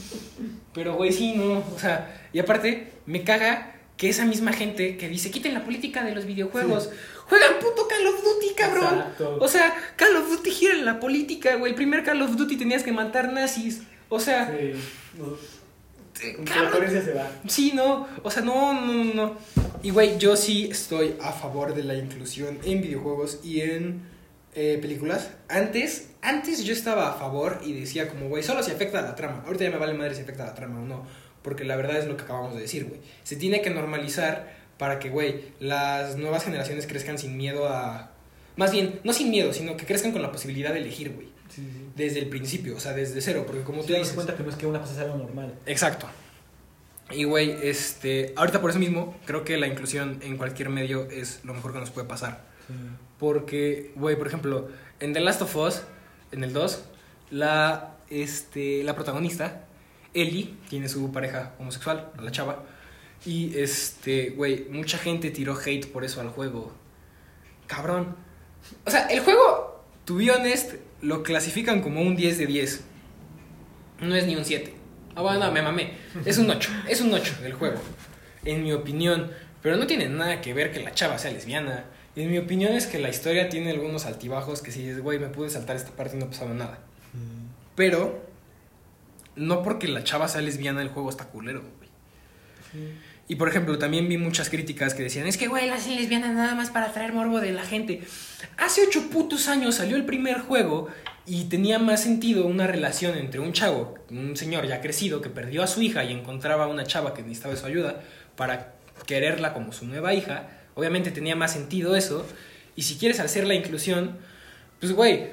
pero, 0.74 0.96
güey, 0.96 1.12
sí, 1.12 1.34
no. 1.36 1.60
O 1.60 1.80
sea, 1.80 2.30
y 2.32 2.40
aparte, 2.40 2.92
me 3.06 3.24
caga 3.24 3.75
que 3.98 4.10
esa 4.10 4.26
misma 4.26 4.52
gente 4.54 4.98
que 4.98 5.08
dice, 5.08 5.32
quiten 5.32 5.54
la 5.54 5.64
política 5.64 6.04
de 6.04 6.14
los 6.14 6.26
videojuegos, 6.26 6.90
juegan 7.28 7.60
puto 7.60 7.88
Call 7.88 8.08
of 8.08 8.24
Duty, 8.24 8.54
cabrón. 8.56 9.00
Exacto. 9.00 9.38
O 9.40 9.48
sea, 9.48 9.76
Call 9.96 10.16
of 10.18 10.30
Duty 10.30 10.52
gira 10.52 10.74
en 10.74 10.86
la 10.86 11.00
política, 11.00 11.56
güey. 11.56 11.72
El 11.72 11.76
primer 11.76 12.04
Call 12.04 12.22
of 12.22 12.36
Duty 12.36 12.58
tenías 12.58 12.84
que 12.84 12.92
matar 12.92 13.32
nazis. 13.32 13.82
O 14.10 14.20
sea, 14.20 14.54
Sí. 16.14 16.34
Cabrón. 16.46 16.90
se 16.90 17.14
va. 17.14 17.30
Sí, 17.48 17.74
no, 17.76 18.08
o 18.24 18.32
sea, 18.32 18.42
no, 18.42 18.74
no, 18.74 19.04
no. 19.14 19.38
Y 19.84 19.90
güey, 19.90 20.18
yo 20.18 20.36
sí 20.38 20.70
estoy 20.72 21.16
a 21.22 21.32
favor 21.32 21.76
de 21.76 21.84
la 21.84 21.96
inclusión 21.96 22.58
en 22.64 22.82
videojuegos 22.82 23.40
y 23.44 23.62
en 23.62 24.02
eh, 24.56 24.80
películas. 24.82 25.32
Antes, 25.50 26.10
antes 26.22 26.64
yo 26.64 26.72
estaba 26.74 27.10
a 27.10 27.14
favor 27.16 27.60
y 27.66 27.74
decía 27.74 28.08
como, 28.08 28.30
güey, 28.30 28.44
solo 28.44 28.64
si 28.64 28.72
afecta 28.72 29.00
a 29.00 29.02
la 29.02 29.16
trama. 29.16 29.44
Ahorita 29.46 29.66
ya 29.66 29.72
me 29.72 29.78
vale 29.78 29.94
madre 29.94 30.16
si 30.16 30.22
afecta 30.22 30.44
a 30.44 30.48
la 30.48 30.56
trama 30.56 30.80
o 30.82 30.86
no. 30.86 31.06
Porque 31.46 31.64
la 31.64 31.76
verdad 31.76 31.98
es 32.00 32.08
lo 32.08 32.18
que 32.18 32.24
acabamos 32.24 32.56
de 32.56 32.62
decir, 32.62 32.86
güey. 32.86 33.00
Se 33.24 33.36
tiene 33.36 33.62
que 33.62 33.70
normalizar 33.70 34.52
para 34.80 34.98
que, 34.98 35.12
güey, 35.12 35.44
las 35.60 36.18
nuevas 36.18 36.44
generaciones 36.44 36.88
crezcan 36.88 37.20
sin 37.20 37.38
miedo 37.38 37.70
a... 37.70 38.10
Más 38.56 38.72
bien, 38.72 39.00
no 39.04 39.14
sin 39.14 39.30
miedo, 39.30 39.54
sino 39.54 39.78
que 39.78 39.86
crezcan 39.86 40.12
con 40.12 40.24
la 40.24 40.32
posibilidad 40.32 40.74
de 40.74 40.80
elegir, 40.80 41.14
güey. 41.14 41.28
Sí, 41.50 41.62
sí. 41.62 41.92
Desde 41.96 42.18
el 42.18 42.30
principio, 42.30 42.76
o 42.76 42.80
sea, 42.80 42.94
desde 42.94 43.22
cero. 43.22 43.44
Porque 43.46 43.62
como 43.62 43.82
tú 43.82 43.94
Te 43.94 44.00
das 44.00 44.10
cuenta 44.14 44.36
que 44.36 44.42
no 44.42 44.50
es 44.50 44.56
que 44.56 44.66
una 44.66 44.82
cosa 44.82 44.96
sea 44.96 45.04
algo 45.04 45.18
normal. 45.18 45.54
Exacto. 45.68 46.08
Y 47.12 47.26
güey, 47.26 47.56
este, 47.62 48.34
ahorita 48.36 48.60
por 48.60 48.72
eso 48.72 48.80
mismo 48.80 49.16
creo 49.28 49.44
que 49.44 49.56
la 49.58 49.68
inclusión 49.68 50.18
en 50.24 50.38
cualquier 50.38 50.70
medio 50.70 51.08
es 51.12 51.42
lo 51.44 51.54
mejor 51.54 51.74
que 51.74 51.80
nos 51.80 51.92
puede 51.92 52.08
pasar. 52.08 52.44
Porque, 53.20 53.92
güey, 53.96 54.16
por 54.16 54.26
ejemplo, 54.26 54.68
en 55.00 55.14
The 55.14 55.20
Last 55.20 55.44
of 55.44 55.56
Us, 55.56 55.84
en 56.32 56.44
el 56.44 56.54
2, 56.54 56.86
la, 57.30 57.98
este, 58.10 58.82
la 58.84 58.96
protagonista, 58.96 59.65
Ellie, 60.16 60.56
tiene 60.70 60.90
su 60.90 61.12
pareja 61.12 61.54
homosexual, 61.60 62.12
la 62.20 62.32
chava. 62.32 62.64
Y, 63.26 63.58
este, 63.58 64.32
güey, 64.32 64.66
mucha 64.70 64.98
gente 64.98 65.30
tiró 65.30 65.56
hate 65.58 65.86
por 65.86 66.04
eso 66.04 66.22
al 66.22 66.30
juego. 66.30 66.74
Cabrón. 67.68 68.16
O 68.86 68.90
sea, 68.90 69.08
el 69.08 69.20
juego, 69.20 69.84
to 70.06 70.16
be 70.16 70.32
honest, 70.32 70.74
lo 71.02 71.22
clasifican 71.22 71.82
como 71.82 72.02
un 72.02 72.16
10 72.16 72.38
de 72.38 72.46
10. 72.48 72.84
No 74.02 74.16
es 74.16 74.26
ni 74.26 74.36
un 74.36 74.46
7. 74.46 74.74
Ah, 75.16 75.22
bueno, 75.22 75.40
no, 75.40 75.52
me 75.52 75.62
mamé. 75.62 75.92
Es 76.26 76.38
un 76.38 76.50
8. 76.50 76.70
Es 76.88 77.02
un 77.02 77.14
8 77.14 77.42
del 77.42 77.54
juego. 77.54 77.80
En 78.44 78.64
mi 78.64 78.72
opinión. 78.74 79.32
Pero 79.62 79.78
no 79.78 79.88
tiene 79.88 80.08
nada 80.08 80.42
que 80.42 80.54
ver 80.54 80.72
que 80.72 80.82
la 80.82 80.94
chava 80.94 81.18
sea 81.18 81.32
lesbiana. 81.32 81.86
En 82.16 82.32
mi 82.32 82.38
opinión 82.38 82.74
es 82.74 82.88
que 82.88 83.00
la 83.00 83.10
historia 83.10 83.50
tiene 83.50 83.72
algunos 83.72 84.06
altibajos 84.06 84.62
que 84.62 84.72
si 84.72 84.84
dices, 84.84 85.02
güey, 85.02 85.20
me 85.20 85.28
pude 85.28 85.50
saltar 85.50 85.76
esta 85.76 85.92
parte 85.92 86.16
y 86.16 86.20
no 86.20 86.28
pasaba 86.28 86.54
nada. 86.54 86.80
Pero, 87.76 88.25
no 89.36 89.64
porque 89.64 89.88
la 89.88 90.04
chava 90.04 90.28
sea 90.28 90.42
lesbiana, 90.42 90.82
el 90.82 90.90
juego 90.90 91.10
está 91.10 91.26
culero, 91.26 91.62
güey. 91.62 91.90
Y 93.28 93.36
por 93.36 93.50
ejemplo, 93.50 93.78
también 93.80 94.08
vi 94.08 94.18
muchas 94.18 94.50
críticas 94.50 94.94
que 94.94 95.02
decían, 95.02 95.26
es 95.26 95.38
que, 95.38 95.48
güey, 95.48 95.68
la 95.68 95.80
serie 95.80 96.00
lesbiana 96.00 96.32
nada 96.32 96.54
más 96.54 96.70
para 96.70 96.92
traer 96.92 97.12
morbo 97.12 97.40
de 97.40 97.54
la 97.54 97.64
gente. 97.64 98.04
Hace 98.58 98.82
ocho 98.88 99.10
putos 99.10 99.48
años 99.48 99.76
salió 99.76 99.96
el 99.96 100.06
primer 100.06 100.42
juego 100.42 100.90
y 101.26 101.46
tenía 101.46 101.80
más 101.80 102.04
sentido 102.04 102.46
una 102.46 102.68
relación 102.68 103.18
entre 103.18 103.40
un 103.40 103.52
chavo, 103.52 103.96
un 104.12 104.38
señor 104.38 104.68
ya 104.68 104.80
crecido 104.80 105.22
que 105.22 105.30
perdió 105.30 105.64
a 105.64 105.68
su 105.68 105.82
hija 105.82 106.04
y 106.04 106.12
encontraba 106.12 106.66
a 106.66 106.68
una 106.68 106.84
chava 106.84 107.16
que 107.16 107.24
necesitaba 107.24 107.56
su 107.56 107.66
ayuda 107.66 108.04
para 108.36 108.76
quererla 109.08 109.54
como 109.54 109.74
su 109.74 109.88
nueva 109.88 110.14
hija. 110.14 110.48
Obviamente 110.76 111.10
tenía 111.10 111.36
más 111.36 111.54
sentido 111.54 111.96
eso. 111.96 112.28
Y 112.76 112.84
si 112.84 112.98
quieres 112.98 113.20
hacer 113.20 113.48
la 113.48 113.56
inclusión, 113.56 114.18
pues, 114.80 114.92
güey, 114.92 115.32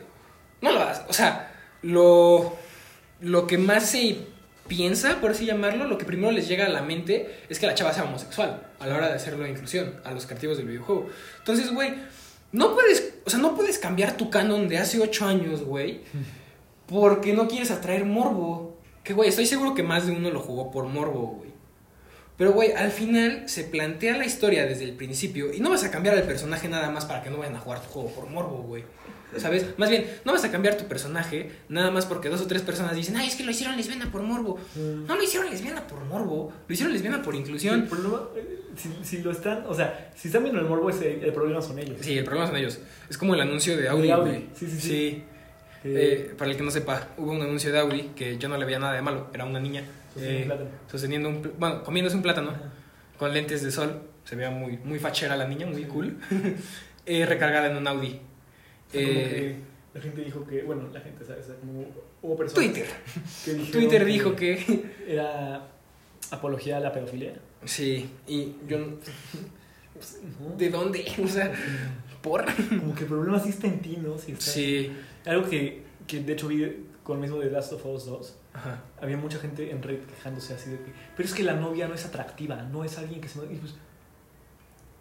no 0.63 0.73
lo 0.73 0.81
hagas. 0.81 1.03
O 1.09 1.13
sea, 1.13 1.53
lo, 1.83 2.57
lo 3.23 3.47
que 3.47 3.57
más 3.57 3.89
se 3.89 4.19
piensa, 4.67 5.21
por 5.21 5.31
así 5.31 5.47
llamarlo, 5.47 5.87
lo 5.87 5.97
que 5.97 6.05
primero 6.05 6.33
les 6.33 6.49
llega 6.49 6.67
a 6.67 6.69
la 6.69 6.83
mente 6.83 7.41
es 7.49 7.59
que 7.59 7.67
la 7.67 7.75
chava 7.75 7.93
sea 7.93 8.05
homosexual 8.05 8.67
a 8.79 8.87
la 8.87 8.97
hora 8.97 9.09
de 9.09 9.15
hacerlo 9.15 9.45
de 9.45 9.51
inclusión 9.51 10.01
a 10.05 10.13
los 10.13 10.27
creativos 10.27 10.57
del 10.57 10.67
videojuego. 10.67 11.09
Entonces, 11.39 11.73
güey, 11.73 11.95
no 12.51 12.75
puedes, 12.75 13.15
o 13.25 13.31
sea, 13.31 13.39
no 13.39 13.55
puedes 13.55 13.79
cambiar 13.79 14.17
tu 14.17 14.29
canon 14.29 14.69
de 14.69 14.79
hace 14.79 15.01
ocho 15.01 15.27
años, 15.27 15.63
güey, 15.63 16.01
porque 16.87 17.33
no 17.33 17.49
quieres 17.49 17.71
atraer 17.71 18.05
morbo. 18.05 18.79
Que, 19.05 19.15
güey, 19.15 19.29
estoy 19.29 19.47
seguro 19.47 19.75
que 19.75 19.83
más 19.83 20.07
de 20.07 20.13
uno 20.13 20.31
lo 20.31 20.41
jugó 20.41 20.71
por 20.71 20.87
morbo, 20.87 21.39
güey. 21.39 21.51
Pero, 22.37 22.53
güey, 22.53 22.73
al 22.73 22.91
final 22.91 23.49
se 23.49 23.65
plantea 23.65 24.17
la 24.17 24.25
historia 24.25 24.67
desde 24.67 24.85
el 24.85 24.93
principio 24.93 25.53
y 25.53 25.61
no 25.61 25.71
vas 25.71 25.85
a 25.85 25.91
cambiar 25.91 26.17
el 26.17 26.25
personaje 26.25 26.69
nada 26.69 26.91
más 26.91 27.05
para 27.05 27.23
que 27.23 27.31
no 27.31 27.39
vayan 27.39 27.57
a 27.57 27.61
jugar 27.61 27.81
tu 27.81 27.89
juego 27.89 28.11
por 28.11 28.29
morbo, 28.29 28.63
güey. 28.63 28.85
¿Sabes? 29.39 29.67
Más 29.79 29.89
bien, 29.91 30.07
no 30.25 30.33
vas 30.33 30.45
a 30.45 30.51
cambiar 30.51 30.77
tu 30.77 30.85
personaje 30.87 31.51
nada 31.69 31.91
más 31.91 32.07
porque 32.07 32.29
dos 32.29 32.41
o 32.41 32.47
tres 32.47 32.63
personas 32.63 32.95
dicen, 32.95 33.17
ay, 33.17 33.29
es 33.29 33.35
que 33.37 33.45
lo 33.45 33.51
hicieron 33.51 33.77
lesbiana 33.77 34.11
por 34.11 34.23
morbo. 34.23 34.59
No 34.77 35.17
lo 35.17 35.23
hicieron 35.23 35.49
lesbiana 35.51 35.87
por 35.87 36.05
morbo, 36.05 36.53
lo 36.67 36.73
hicieron 36.73 36.93
lesbiana 36.93 37.23
por 37.23 37.35
El 37.35 37.41
inclusión. 37.41 37.87
problema, 37.87 38.23
eh, 38.37 38.61
si, 38.77 38.91
si 39.03 39.23
lo 39.23 39.31
están, 39.31 39.65
o 39.67 39.75
sea, 39.75 40.11
si 40.17 40.29
están 40.29 40.43
viendo 40.43 40.61
el 40.61 40.67
morbo, 40.67 40.91
el 40.91 41.33
problema 41.33 41.63
son 41.63 41.79
ellos. 41.79 41.97
Sí, 42.01 42.19
el 42.19 42.25
problema 42.25 42.47
son 42.47 42.57
ellos. 42.57 42.79
Es 43.09 43.17
como 43.19 43.35
el 43.35 43.41
anuncio 43.41 43.77
de 43.77 43.89
Audi, 43.89 44.07
De 44.09 44.13
Audi, 44.13 44.31
güey. 44.31 44.47
sí, 44.55 44.67
sí, 44.67 44.81
sí. 44.81 44.89
Sí. 44.89 45.25
Eh, 45.85 46.29
Eh, 46.31 46.35
para 46.39 46.51
el 46.51 46.57
que 46.57 46.63
no 46.63 46.71
sepa, 46.71 47.09
hubo 47.17 47.33
un 47.33 47.43
anuncio 47.43 47.73
de 47.73 47.79
Audi 47.81 48.11
que 48.15 48.39
yo 48.39 48.49
no 48.49 48.57
le 48.57 48.65
veía 48.65 48.79
nada 48.79 48.93
de 48.93 49.03
malo. 49.03 49.29
Era 49.35 49.45
una 49.45 49.59
niña 49.59 49.83
Sosteniendo 50.15 50.55
eh, 50.55 50.63
un 50.63 50.69
sosteniendo 50.91 51.29
un, 51.31 51.53
bueno, 51.59 51.83
comiéndose 51.83 52.15
un 52.17 52.23
plátano 52.23 52.51
Ajá. 52.51 52.71
con 53.19 53.33
lentes 53.33 53.63
de 53.65 53.71
sol. 53.73 54.03
Se 54.25 54.37
veía 54.37 54.51
muy, 54.51 54.77
muy 54.85 54.99
fachera 55.01 55.37
la 55.37 55.49
niña, 55.49 55.67
muy 55.67 55.85
cool. 55.85 56.19
Recargada 57.07 57.67
en 57.71 57.77
un 57.79 57.87
Audi. 57.89 58.21
O 58.93 58.99
sea, 58.99 59.07
como 59.09 59.21
Eh, 59.21 59.57
la 59.95 60.01
gente 60.01 60.21
dijo 60.23 60.47
que, 60.47 60.63
bueno, 60.63 60.89
la 60.93 61.01
gente, 61.01 61.25
¿sabes? 61.25 61.45
O 61.45 61.49
sea, 61.49 61.57
como 61.57 61.85
hubo 62.23 62.37
personas 62.37 62.65
Twitter. 62.65 62.87
que 63.45 63.55
dijeron 63.55 63.73
Twitter 63.73 64.05
dijo 64.05 64.37
que. 64.37 64.85
era 65.07 65.67
apología 66.31 66.77
a 66.79 66.81
la 66.81 66.93
pedofilia. 66.93 67.35
Sí, 67.65 68.11
y 68.27 68.55
yo. 68.67 68.79
no- 68.79 68.87
¿no? 70.41 70.57
¿De 70.57 70.71
dónde? 70.71 71.05
O 71.23 71.29
sea, 71.29 71.53
por. 72.23 72.45
Como 72.81 72.95
que 72.95 73.03
el 73.03 73.09
problema 73.09 73.39
sí 73.39 73.51
está 73.51 73.67
en 73.67 73.81
ti, 73.81 73.99
¿no? 74.03 74.19
Sí, 74.19 74.33
está- 74.33 74.45
Sí. 74.51 74.93
Algo 75.27 75.49
que, 75.49 75.83
que 76.07 76.21
de 76.23 76.33
hecho 76.33 76.49
vi 76.49 76.87
con 77.05 77.17
el 77.19 77.23
mismo 77.23 77.39
de 77.39 77.51
Last 77.51 77.73
of 77.73 77.85
Us 77.87 78.07
2. 78.07 78.37
Ajá. 78.55 78.83
Había 79.01 79.17
mucha 79.17 79.39
gente 79.39 79.71
en 79.71 79.83
Reddit 79.83 80.07
quejándose 80.07 80.55
así 80.55 80.71
de 80.71 80.77
que, 80.79 80.93
pero 81.17 81.27
es 81.29 81.35
que 81.35 81.43
la 81.43 81.55
novia 81.55 81.89
no 81.89 81.95
es 81.95 82.05
atractiva, 82.05 82.63
no 82.63 82.85
es 82.85 82.99
alguien 82.99 83.21
que 83.21 83.29
se... 83.29 83.39
pues, 83.41 83.75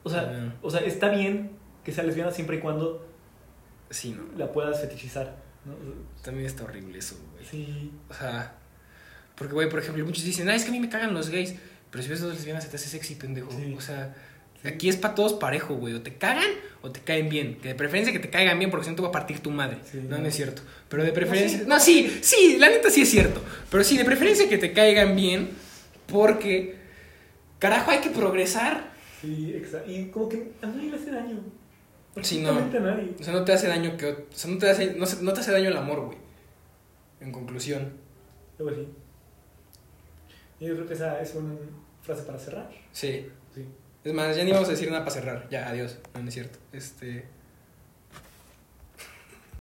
o, 0.03 0.09
sea, 0.09 0.21
Ah. 0.33 0.53
o 0.61 0.69
sea, 0.71 0.81
está 0.81 1.09
bien 1.09 1.51
que 1.83 1.91
sea 1.91 2.03
lesbiana 2.03 2.31
siempre 2.31 2.57
y 2.57 2.59
cuando 2.59 3.05
Sí, 3.91 4.11
no. 4.17 4.23
la 4.37 4.51
puedas 4.51 4.81
fetichizar. 4.81 5.35
¿no? 5.65 5.73
También 6.23 6.47
está 6.47 6.63
horrible 6.63 6.97
eso, 6.97 7.15
güey. 7.33 7.45
Sí. 7.45 7.91
O 8.09 8.13
sea, 8.13 8.55
porque, 9.35 9.53
güey, 9.53 9.69
por 9.69 9.79
ejemplo, 9.79 10.03
muchos 10.05 10.23
dicen, 10.23 10.49
ah, 10.49 10.55
es 10.55 10.63
que 10.63 10.69
a 10.69 10.71
mí 10.71 10.79
me 10.79 10.89
cagan 10.89 11.13
los 11.13 11.29
gays. 11.29 11.55
Pero 11.91 12.03
si 12.03 12.09
ves 12.09 12.21
dos 12.21 12.33
lesbianas, 12.33 12.63
se 12.63 12.69
te 12.69 12.77
hace 12.77 12.89
sexy, 12.89 13.15
pendejo. 13.15 13.51
Sí. 13.51 13.75
O 13.77 13.81
sea, 13.81 14.15
Sí. 14.61 14.67
aquí 14.67 14.89
es 14.89 14.95
para 14.95 15.15
todos 15.15 15.33
parejo, 15.33 15.75
güey. 15.75 15.93
O 15.95 16.01
te 16.01 16.15
cagan 16.15 16.47
o 16.81 16.91
te 16.91 16.99
caen 17.01 17.29
bien. 17.29 17.57
Que 17.59 17.69
de 17.69 17.75
preferencia 17.75 18.13
que 18.13 18.19
te 18.19 18.29
caigan 18.29 18.59
bien, 18.59 18.69
porque 18.71 18.83
si 18.85 18.89
no 18.91 18.95
te 18.95 19.01
va 19.01 19.07
a 19.09 19.11
partir 19.11 19.39
tu 19.39 19.49
madre. 19.51 19.77
Sí, 19.91 19.97
no, 20.03 20.17
no. 20.17 20.19
no 20.19 20.27
es 20.27 20.35
cierto. 20.35 20.61
Pero 20.87 21.03
de 21.03 21.11
preferencia. 21.11 21.63
No, 21.67 21.79
sí, 21.79 22.19
sí, 22.21 22.57
la 22.59 22.69
neta 22.69 22.89
sí 22.91 23.01
es 23.01 23.09
cierto. 23.09 23.41
Pero 23.69 23.83
sí, 23.83 23.97
de 23.97 24.05
preferencia 24.05 24.47
que 24.47 24.57
te 24.57 24.71
caigan 24.71 25.15
bien, 25.15 25.49
porque. 26.07 26.79
Carajo, 27.59 27.91
hay 27.91 27.99
que 27.99 28.09
progresar. 28.11 28.91
Sí, 29.21 29.53
exacto. 29.55 29.91
Y 29.91 30.05
como 30.09 30.29
que 30.29 30.51
a 30.61 30.67
nadie 30.67 30.89
le 30.91 30.95
hace 30.97 31.11
daño. 31.11 31.39
Sí, 32.21 32.41
no. 32.41 32.53
Nadie. 32.53 33.15
O 33.19 33.23
sea, 33.23 33.33
no 33.33 33.45
te 33.45 33.53
hace 33.53 33.67
daño 33.67 33.95
que. 33.95 34.11
O 34.11 34.25
sea, 34.31 34.51
no 34.51 34.57
te 34.57 34.69
hace, 34.69 34.95
no, 34.95 35.05
no 35.21 35.33
te 35.33 35.39
hace 35.39 35.51
daño 35.51 35.69
el 35.69 35.77
amor, 35.77 36.05
güey. 36.05 36.17
En 37.21 37.31
conclusión. 37.31 37.93
Luego 38.59 38.75
sí. 38.75 38.87
Y 40.59 40.67
yo 40.67 40.75
creo 40.75 40.87
que 40.87 40.93
esa 40.93 41.21
es 41.21 41.33
una 41.35 41.55
frase 42.01 42.23
para 42.23 42.37
cerrar. 42.37 42.69
Sí. 42.91 43.27
Sí. 43.53 43.65
Es 44.03 44.13
más, 44.13 44.35
ya 44.35 44.43
ni 44.43 44.51
vamos 44.51 44.67
a 44.67 44.71
decir 44.71 44.89
nada 44.89 45.05
para 45.05 45.11
cerrar. 45.11 45.47
Ya, 45.49 45.69
adiós. 45.69 45.99
No, 46.13 46.21
no 46.21 46.27
es 46.27 46.33
cierto. 46.33 46.59
Este. 46.73 47.25